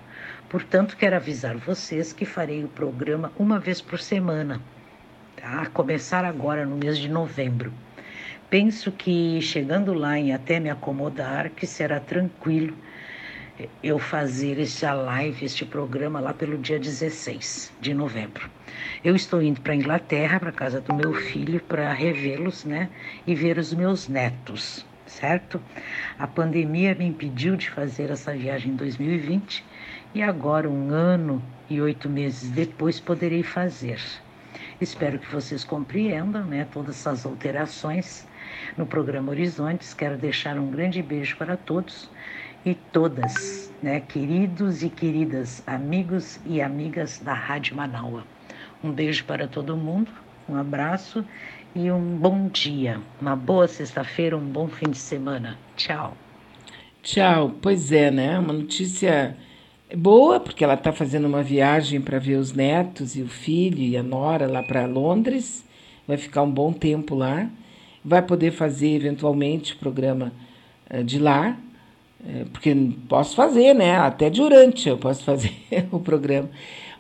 Portanto, 0.49 0.97
quero 0.97 1.17
avisar 1.17 1.57
vocês 1.57 2.13
que 2.13 2.25
farei 2.25 2.65
o 2.65 2.69
programa 2.69 3.33
uma 3.39 3.59
vez 3.59 3.81
por 3.81 4.01
semana, 4.01 4.61
tá? 5.37 5.63
A 5.63 5.67
começar 5.67 6.25
agora 6.25 6.67
no 6.67 6.77
mês 6.77 6.99
de 6.99 7.09
novembro. 7.09 7.73
Penso 8.49 8.91
que 8.91 9.41
chegando 9.41 9.95
lá 9.95 10.19
em 10.19 10.33
até 10.33 10.59
me 10.59 10.69
acomodar, 10.69 11.51
que 11.51 11.69
será 11.69 12.01
tranquilo 12.01 12.77
eu 13.83 13.99
fazer 13.99 14.61
esta 14.61 14.93
live, 14.93 15.45
este 15.45 15.65
programa 15.65 16.21
lá 16.21 16.33
pelo 16.33 16.57
dia 16.59 16.79
16 16.79 17.73
de 17.81 17.93
novembro. 17.93 18.49
Eu 19.05 19.17
estou 19.17 19.43
indo 19.43 19.61
para 19.61 19.73
a 19.73 19.77
Inglaterra, 19.77 20.39
para 20.39 20.53
casa 20.53 20.81
do 20.81 20.95
meu 20.95 21.13
filho, 21.13 21.61
para 21.61 21.93
revê-los, 21.93 22.65
né? 22.65 22.89
E 23.27 23.35
ver 23.35 23.59
os 23.59 23.73
meus 23.75 24.09
netos, 24.09 24.87
certo? 25.07 25.61
A 26.19 26.27
pandemia 26.27 26.95
me 26.95 27.07
impediu 27.07 27.57
de 27.57 27.69
fazer 27.71 28.11
essa 28.11 28.33
viagem 28.33 28.73
em 28.73 28.77
2020 28.77 29.65
e 30.15 30.23
agora, 30.23 30.69
um 30.69 30.91
ano 30.91 31.43
e 31.69 31.81
oito 31.81 32.09
meses 32.09 32.51
depois, 32.51 32.99
poderei 32.99 33.43
fazer. 33.43 34.01
Espero 34.81 35.19
que 35.19 35.31
vocês 35.31 35.63
compreendam 35.63 36.45
né, 36.45 36.67
todas 36.73 36.97
essas 36.97 37.27
alterações 37.27 38.27
no 38.77 38.87
programa 38.87 39.31
Horizontes. 39.31 39.95
Quero 39.95 40.17
deixar 40.17 40.59
um 40.59 40.71
grande 40.71 41.03
beijo 41.03 41.37
para 41.37 41.57
todos 41.57 42.09
e 42.65 42.75
todas, 42.75 43.73
né, 43.83 44.01
queridos 44.01 44.83
e 44.83 44.91
queridas 44.91 45.63
amigos 45.67 46.39
e 46.45 46.61
amigas 46.61 47.19
da 47.19 47.33
Rádio 47.33 47.77
Manaua. 47.77 48.25
Um 48.85 48.93
beijo 48.93 49.25
para 49.25 49.49
todo 49.49 49.77
mundo, 49.77 50.11
um 50.49 50.57
abraço 50.57 51.25
e 51.75 51.91
um 51.91 52.17
bom 52.17 52.49
dia, 52.49 53.01
uma 53.21 53.35
boa 53.37 53.67
sexta-feira, 53.67 54.37
um 54.37 54.47
bom 54.47 54.69
fim 54.69 54.91
de 54.91 54.99
semana. 54.99 55.59
Tchau. 55.77 56.17
Tchau. 57.03 57.55
Pois 57.63 57.93
é, 57.93 58.11
né? 58.11 58.39
Uma 58.39 58.53
notícia 58.53 59.37
boa, 59.97 60.39
porque 60.39 60.63
ela 60.63 60.75
está 60.75 60.93
fazendo 60.93 61.27
uma 61.27 61.43
viagem 61.43 62.01
para 62.01 62.19
ver 62.19 62.37
os 62.37 62.53
netos 62.53 63.17
e 63.17 63.23
o 63.23 63.29
filho 63.29 63.79
e 63.79 63.97
a 63.97 64.03
nora 64.03 64.47
lá 64.47 64.63
para 64.63 64.87
Londres. 64.87 65.65
Vai 66.07 66.17
ficar 66.17 66.43
um 66.43 66.51
bom 66.51 66.73
tempo 66.73 67.15
lá. 67.15 67.49
Vai 68.05 68.21
poder 68.23 68.51
fazer 68.51 68.97
eventualmente 68.97 69.75
o 69.75 69.77
programa 69.77 70.33
eh, 70.89 71.03
de 71.03 71.19
lá, 71.19 71.57
porque 72.53 72.75
posso 73.09 73.35
fazer, 73.35 73.75
né? 73.75 73.97
Até 73.97 74.31
durante 74.31 74.89
eu 74.89 74.99
posso 74.99 75.23
fazer 75.25 75.53
o 75.91 75.99
programa. 75.99 76.51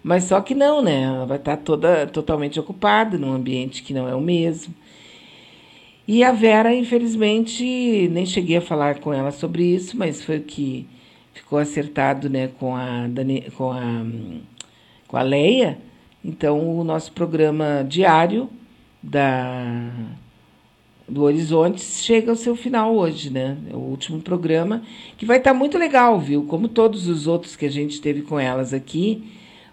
Mas 0.03 0.25
só 0.25 0.41
que 0.41 0.55
não, 0.55 0.83
né? 0.83 1.03
Ela 1.03 1.27
vai 1.27 1.37
estar 1.37 1.57
tá 1.57 1.63
toda 1.63 2.07
totalmente 2.07 2.59
ocupada 2.59 3.19
num 3.19 3.33
ambiente 3.33 3.83
que 3.83 3.93
não 3.93 4.09
é 4.09 4.15
o 4.15 4.21
mesmo. 4.21 4.75
E 6.09 6.25
a 6.25 6.33
Vera, 6.33 6.75
infelizmente, 6.75 8.09
nem 8.11 8.27
cheguei 8.27 8.57
a 8.57 8.61
falar 8.61 8.99
com 8.99 9.13
ela 9.13 9.31
sobre 9.31 9.63
isso, 9.63 9.97
mas 9.97 10.23
foi 10.23 10.39
o 10.39 10.43
que 10.43 10.87
ficou 11.33 11.59
acertado 11.59 12.29
né, 12.29 12.49
com, 12.59 12.75
a, 12.75 13.07
Dani, 13.07 13.43
com, 13.57 13.71
a, 13.71 14.05
com 15.07 15.17
a 15.17 15.23
Leia. 15.23 15.79
Então, 16.25 16.79
o 16.79 16.83
nosso 16.83 17.13
programa 17.13 17.85
diário 17.89 18.51
da, 19.03 19.91
do 21.11 21.24
Horizonte 21.24 21.82
chega 21.82 22.31
ao 22.31 22.37
seu 22.37 22.55
final 22.55 22.95
hoje, 22.95 23.31
né? 23.31 23.57
É 23.69 23.74
o 23.74 23.81
último 23.81 24.20
programa, 24.20 24.82
que 25.19 25.27
vai 25.27 25.39
estar 25.39 25.53
muito 25.53 25.77
legal, 25.77 26.20
viu? 26.20 26.45
Como 26.45 26.69
todos 26.69 27.09
os 27.09 27.27
outros 27.27 27.57
que 27.57 27.66
a 27.66 27.70
gente 27.70 28.01
teve 28.01 28.23
com 28.23 28.39
elas 28.39 28.73
aqui. 28.73 29.24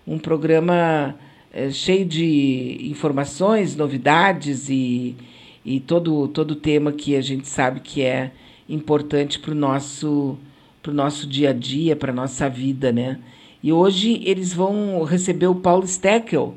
Um 0.06 0.18
programa 0.18 1.16
é, 1.54 1.70
cheio 1.70 2.06
de 2.06 2.80
informações, 2.90 3.76
novidades 3.76 4.68
e, 4.68 5.16
e 5.64 5.80
todo, 5.80 6.28
todo 6.30 6.56
tema 6.56 6.92
que 6.92 7.16
a 7.16 7.22
gente 7.22 7.48
sabe 7.48 7.82
que 7.82 8.02
é 8.02 8.32
importante 8.68 9.40
para 9.40 9.52
o 9.52 9.56
nosso 9.56 10.38
para 10.82 10.92
o 10.92 10.96
nosso 10.96 11.28
dia 11.28 11.50
a 11.50 11.54
dia, 11.54 11.98
para 11.98 12.14
a 12.14 12.16
nossa 12.16 12.50
vida, 12.50 12.94
né? 12.94 13.20
E 13.62 13.74
hoje 13.74 14.22
eles 14.24 14.54
vão 14.54 15.04
receber 15.04 15.48
o 15.48 15.56
Paulo 15.56 15.86
Steckel, 15.86 16.56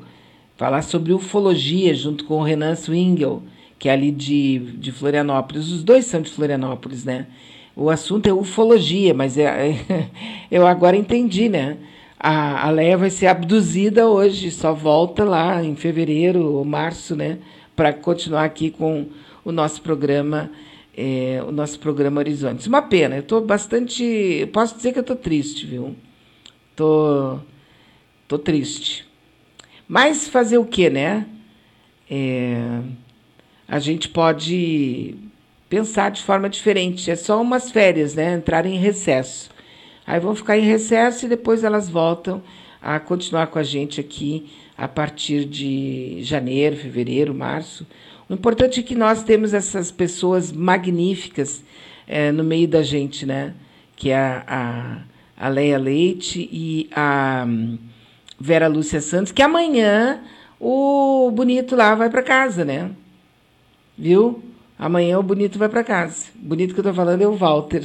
falar 0.55 0.83
sobre 0.83 1.11
ufologia, 1.11 1.93
junto 1.93 2.23
com 2.23 2.35
o 2.35 2.43
Renan 2.43 2.75
Swingel, 2.75 3.43
que 3.81 3.89
é 3.89 3.93
ali 3.93 4.11
de, 4.11 4.59
de 4.77 4.91
Florianópolis. 4.91 5.71
Os 5.71 5.83
dois 5.83 6.05
são 6.05 6.21
de 6.21 6.29
Florianópolis, 6.29 7.03
né? 7.03 7.25
O 7.75 7.89
assunto 7.89 8.27
é 8.27 8.31
ufologia, 8.31 9.11
mas 9.11 9.39
é, 9.39 9.71
é 9.71 10.07
eu 10.51 10.67
agora 10.67 10.95
entendi, 10.95 11.49
né? 11.49 11.77
A, 12.19 12.67
a 12.67 12.69
Leia 12.69 12.95
vai 12.95 13.09
ser 13.09 13.25
abduzida 13.25 14.07
hoje, 14.07 14.51
só 14.51 14.71
volta 14.71 15.23
lá 15.23 15.63
em 15.63 15.75
fevereiro 15.75 16.45
ou 16.45 16.63
março, 16.63 17.15
né? 17.15 17.39
Para 17.75 17.91
continuar 17.91 18.43
aqui 18.43 18.69
com 18.69 19.07
o 19.43 19.51
nosso 19.51 19.81
programa 19.81 20.51
é, 20.95 21.43
o 21.47 21.51
nosso 21.51 21.79
programa 21.79 22.21
Horizontes. 22.21 22.67
Uma 22.67 22.83
pena, 22.83 23.15
eu 23.15 23.21
estou 23.21 23.41
bastante. 23.41 24.47
Posso 24.53 24.75
dizer 24.75 24.91
que 24.93 24.99
eu 24.99 25.01
estou 25.01 25.15
triste, 25.15 25.65
viu? 25.65 25.95
Tô, 26.75 27.39
tô 28.27 28.37
triste. 28.37 29.07
Mas 29.87 30.27
fazer 30.27 30.59
o 30.59 30.65
quê, 30.65 30.87
né? 30.87 31.25
É, 32.07 32.81
a 33.71 33.79
gente 33.79 34.07
pode 34.07 35.15
pensar 35.67 36.11
de 36.11 36.21
forma 36.21 36.47
diferente. 36.47 37.09
É 37.09 37.15
só 37.15 37.41
umas 37.41 37.71
férias, 37.71 38.13
né? 38.13 38.33
Entrar 38.33 38.67
em 38.67 38.77
recesso. 38.77 39.49
Aí 40.05 40.19
vão 40.19 40.35
ficar 40.35 40.59
em 40.59 40.65
recesso 40.65 41.25
e 41.25 41.29
depois 41.29 41.63
elas 41.63 41.89
voltam 41.89 42.43
a 42.79 42.99
continuar 42.99 43.47
com 43.47 43.57
a 43.57 43.63
gente 43.63 43.99
aqui 43.99 44.51
a 44.77 44.87
partir 44.87 45.45
de 45.45 46.17
janeiro, 46.21 46.75
fevereiro, 46.75 47.33
março 47.33 47.87
o 48.31 48.33
importante 48.33 48.79
é 48.79 48.83
que 48.83 48.95
nós 48.95 49.23
temos 49.23 49.53
essas 49.53 49.91
pessoas 49.91 50.53
magníficas 50.53 51.61
é, 52.07 52.31
no 52.31 52.45
meio 52.45 52.65
da 52.65 52.81
gente, 52.81 53.25
né? 53.25 53.53
Que 53.93 54.11
é 54.11 54.15
a, 54.15 54.43
a, 55.37 55.47
a 55.47 55.49
Leia 55.49 55.77
Leite 55.77 56.47
e 56.49 56.89
a 56.95 57.43
hum, 57.45 57.77
Vera 58.39 58.69
Lúcia 58.69 59.01
Santos, 59.01 59.33
que 59.33 59.41
amanhã 59.41 60.21
o 60.57 61.29
bonito 61.29 61.75
lá 61.75 61.93
vai 61.93 62.09
para 62.09 62.23
casa, 62.23 62.63
né? 62.63 62.91
Viu? 64.01 64.41
Amanhã 64.79 65.19
o 65.19 65.23
bonito 65.23 65.59
vai 65.59 65.69
para 65.69 65.83
casa. 65.83 66.25
O 66.43 66.47
bonito 66.47 66.73
que 66.73 66.79
eu 66.79 66.83
tô 66.83 66.91
falando 66.91 67.21
é 67.21 67.27
o 67.27 67.35
Walter. 67.35 67.83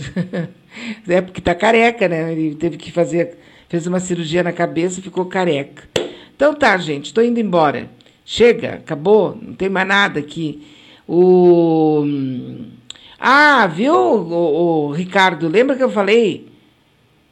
é 1.07 1.21
porque 1.21 1.43
tá 1.43 1.55
careca, 1.55 2.09
né? 2.09 2.33
Ele 2.33 2.55
teve 2.55 2.79
que 2.79 2.91
fazer, 2.91 3.37
fez 3.69 3.87
uma 3.87 4.01
cirurgia 4.01 4.43
na 4.43 4.51
cabeça 4.51 4.99
e 4.99 5.03
ficou 5.03 5.27
careca. 5.27 5.83
Então 6.35 6.55
tá, 6.55 6.75
gente, 6.79 7.13
tô 7.13 7.21
indo 7.21 7.39
embora. 7.39 7.91
Chega, 8.25 8.77
acabou, 8.77 9.37
não 9.43 9.53
tem 9.53 9.69
mais 9.69 9.87
nada 9.87 10.19
aqui. 10.19 10.67
O. 11.07 12.03
Ah, 13.21 13.67
viu, 13.67 13.95
o, 13.95 14.87
o 14.87 14.93
Ricardo? 14.93 15.49
Lembra 15.49 15.77
que 15.77 15.83
eu 15.83 15.91
falei? 15.91 16.49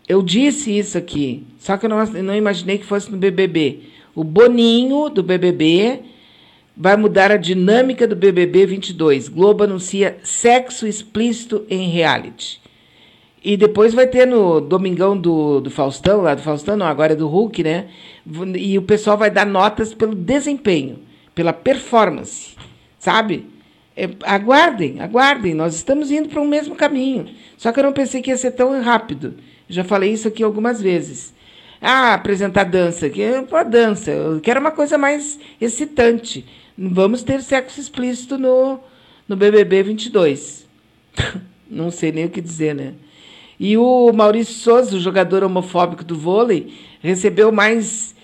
Eu 0.07 0.21
disse 0.21 0.77
isso 0.77 0.99
aqui, 0.99 1.43
só 1.59 1.79
que 1.79 1.87
eu 1.87 1.91
não, 1.91 2.05
não 2.05 2.37
imaginei 2.37 2.77
que 2.77 2.85
fosse 2.85 3.11
no 3.11 3.17
BBB. 3.17 3.81
O 4.15 4.23
Boninho 4.23 5.09
do 5.09 5.23
BBB 5.23 6.03
vai 6.77 6.97
mudar 6.97 7.31
a 7.31 7.37
dinâmica 7.37 8.07
do 8.07 8.17
BBB 8.17 8.67
22. 8.67 9.29
Globo 9.29 9.65
anuncia 9.65 10.19
sexo 10.23 10.87
explícito 10.87 11.65
em 11.71 11.89
reality. 11.89 12.61
E 13.43 13.57
depois 13.57 13.93
vai 13.93 14.07
ter 14.07 14.27
no 14.27 14.61
Domingão 14.61 15.17
do, 15.17 15.61
do 15.61 15.71
Faustão, 15.71 16.23
lá 16.23 16.35
do 16.35 16.41
Faustão, 16.41 16.77
não, 16.77 16.87
agora 16.87 17.13
é 17.13 17.17
do 17.17 17.29
Hulk, 17.29 17.63
né? 17.63 17.89
E 18.57 18.79
o 18.79 18.83
pessoal 18.83 19.19
vai 19.19 19.31
dar 19.31 19.45
notas 19.45 19.93
pelo 19.93 20.15
desempenho, 20.15 21.01
pela 21.35 21.53
performance, 21.53 22.57
sabe? 22.99 23.47
É, 23.95 24.09
aguardem, 24.25 24.99
aguardem, 24.99 25.55
nós 25.55 25.75
estamos 25.75 26.11
indo 26.11 26.31
para 26.31 26.41
o 26.41 26.49
mesmo 26.49 26.75
caminho. 26.75 27.29
Só 27.59 27.71
que 27.71 27.79
eu 27.79 27.85
não 27.85 27.93
pensei 27.93 28.23
que 28.23 28.31
ia 28.31 28.37
ser 28.39 28.53
tão 28.53 28.81
rápido. 28.81 29.35
Já 29.69 29.85
falei 29.85 30.11
isso 30.11 30.27
aqui 30.27 30.43
algumas 30.43 30.81
vezes. 30.81 31.35
Ah, 31.81 32.15
apresentar 32.15 32.65
dança, 32.65 33.11
que 33.11 33.23
a 33.23 33.63
dança, 33.63 34.11
eu 34.11 34.41
quero 34.41 34.59
uma 34.59 34.71
coisa 34.71 34.97
mais 34.97 35.39
excitante. 35.61 36.47
Vamos 36.77 37.23
ter 37.23 37.41
sexo 37.41 37.81
explícito 37.81 38.37
no, 38.37 38.81
no 39.29 39.37
BBB 39.37 39.85
22. 39.85 40.67
Não 41.71 41.91
sei 41.91 42.11
nem 42.11 42.25
o 42.25 42.31
que 42.31 42.41
dizer, 42.41 42.75
né? 42.75 42.95
E 43.59 43.77
o 43.77 44.13
Maurício 44.13 44.55
Souza, 44.55 44.97
o 44.97 45.01
jogador 45.01 45.45
homofóbico 45.45 46.03
do 46.03 46.19
vôlei, 46.19 46.75
recebeu 47.01 47.53
mais 47.53 48.15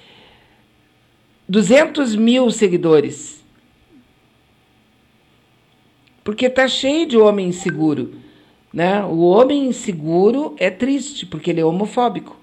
200 1.49 2.17
mil 2.17 2.51
seguidores. 2.51 3.41
Porque 6.25 6.51
tá 6.51 6.67
cheio 6.67 7.07
de 7.07 7.17
homem 7.17 7.49
inseguro. 7.49 8.15
Né? 8.73 9.03
O 9.05 9.21
homem 9.21 9.67
inseguro 9.67 10.55
é 10.59 10.71
triste, 10.71 11.25
porque 11.25 11.51
ele 11.51 11.61
é 11.61 11.65
homofóbico. 11.65 12.37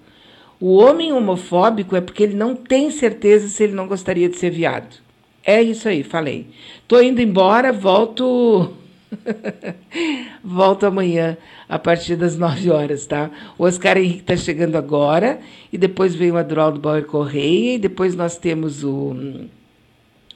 O 0.60 0.78
homem 0.78 1.12
homofóbico 1.12 1.96
é 1.96 2.02
porque 2.02 2.24
ele 2.24 2.36
não 2.36 2.56
tem 2.56 2.90
certeza 2.92 3.48
se 3.50 3.64
ele 3.64 3.74
não 3.74 3.88
gostaria 3.88 4.28
de 4.28 4.38
ser 4.38 4.50
viado. 4.50 5.07
É 5.48 5.62
isso 5.62 5.88
aí, 5.88 6.04
falei. 6.04 6.46
Tô 6.90 7.00
indo 7.00 7.22
embora, 7.22 7.72
volto. 7.72 8.74
volto 10.44 10.86
amanhã 10.86 11.38
a 11.70 11.80
partir 11.80 12.18
das 12.18 12.38
9 12.38 12.70
horas, 12.70 13.06
tá? 13.06 13.32
O 13.58 13.64
Oscar 13.64 13.98
Henrique 13.98 14.20
está 14.20 14.36
chegando 14.36 14.76
agora, 14.76 15.40
e 15.72 15.78
depois 15.78 16.14
vem 16.14 16.32
o 16.32 16.38
Adroaldo 16.38 16.82
Bauer 16.82 17.06
Correia, 17.06 17.76
e 17.76 17.80
depois 17.80 18.14
nós 18.14 18.36
temos 18.36 18.84
o 18.84 19.12
hum, 19.12 19.48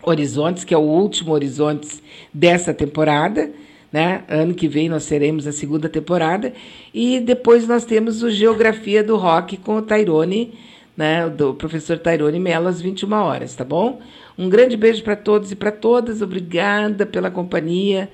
Horizontes, 0.01 0.63
que 0.63 0.73
é 0.73 0.77
o 0.77 0.81
último 0.81 1.33
Horizontes 1.33 2.01
dessa 2.33 2.73
temporada. 2.73 3.51
Né? 3.91 4.23
Ano 4.29 4.53
que 4.53 4.69
vem 4.69 4.87
nós 4.87 5.05
teremos 5.05 5.45
a 5.45 5.51
segunda 5.51 5.89
temporada 5.89 6.53
e 6.93 7.19
depois 7.19 7.67
nós 7.67 7.83
temos 7.83 8.23
o 8.23 8.31
Geografia 8.31 9.03
do 9.03 9.17
Rock 9.17 9.57
com 9.57 9.75
o 9.75 9.81
Tairone, 9.81 10.53
né? 10.95 11.27
Do 11.27 11.53
professor 11.53 11.99
Tairone 11.99 12.39
Mello 12.39 12.69
às 12.69 12.79
21 12.79 13.11
horas, 13.11 13.53
tá 13.53 13.65
bom? 13.65 13.99
Um 14.37 14.49
grande 14.49 14.75
beijo 14.77 15.03
para 15.03 15.15
todos 15.15 15.51
e 15.51 15.55
para 15.55 15.71
todas. 15.71 16.21
Obrigada 16.21 17.05
pela 17.05 17.29
companhia. 17.31 18.11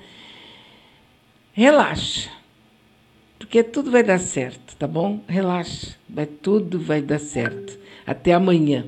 Relaxa. 1.52 2.30
Porque 3.38 3.62
tudo 3.62 3.90
vai 3.90 4.02
dar 4.02 4.18
certo, 4.18 4.76
tá 4.76 4.86
bom? 4.86 5.20
Relaxa. 5.26 5.96
Vai 6.08 6.26
tudo 6.26 6.78
vai 6.78 7.00
dar 7.00 7.18
certo. 7.18 7.78
Até 8.06 8.32
amanhã. 8.32 8.84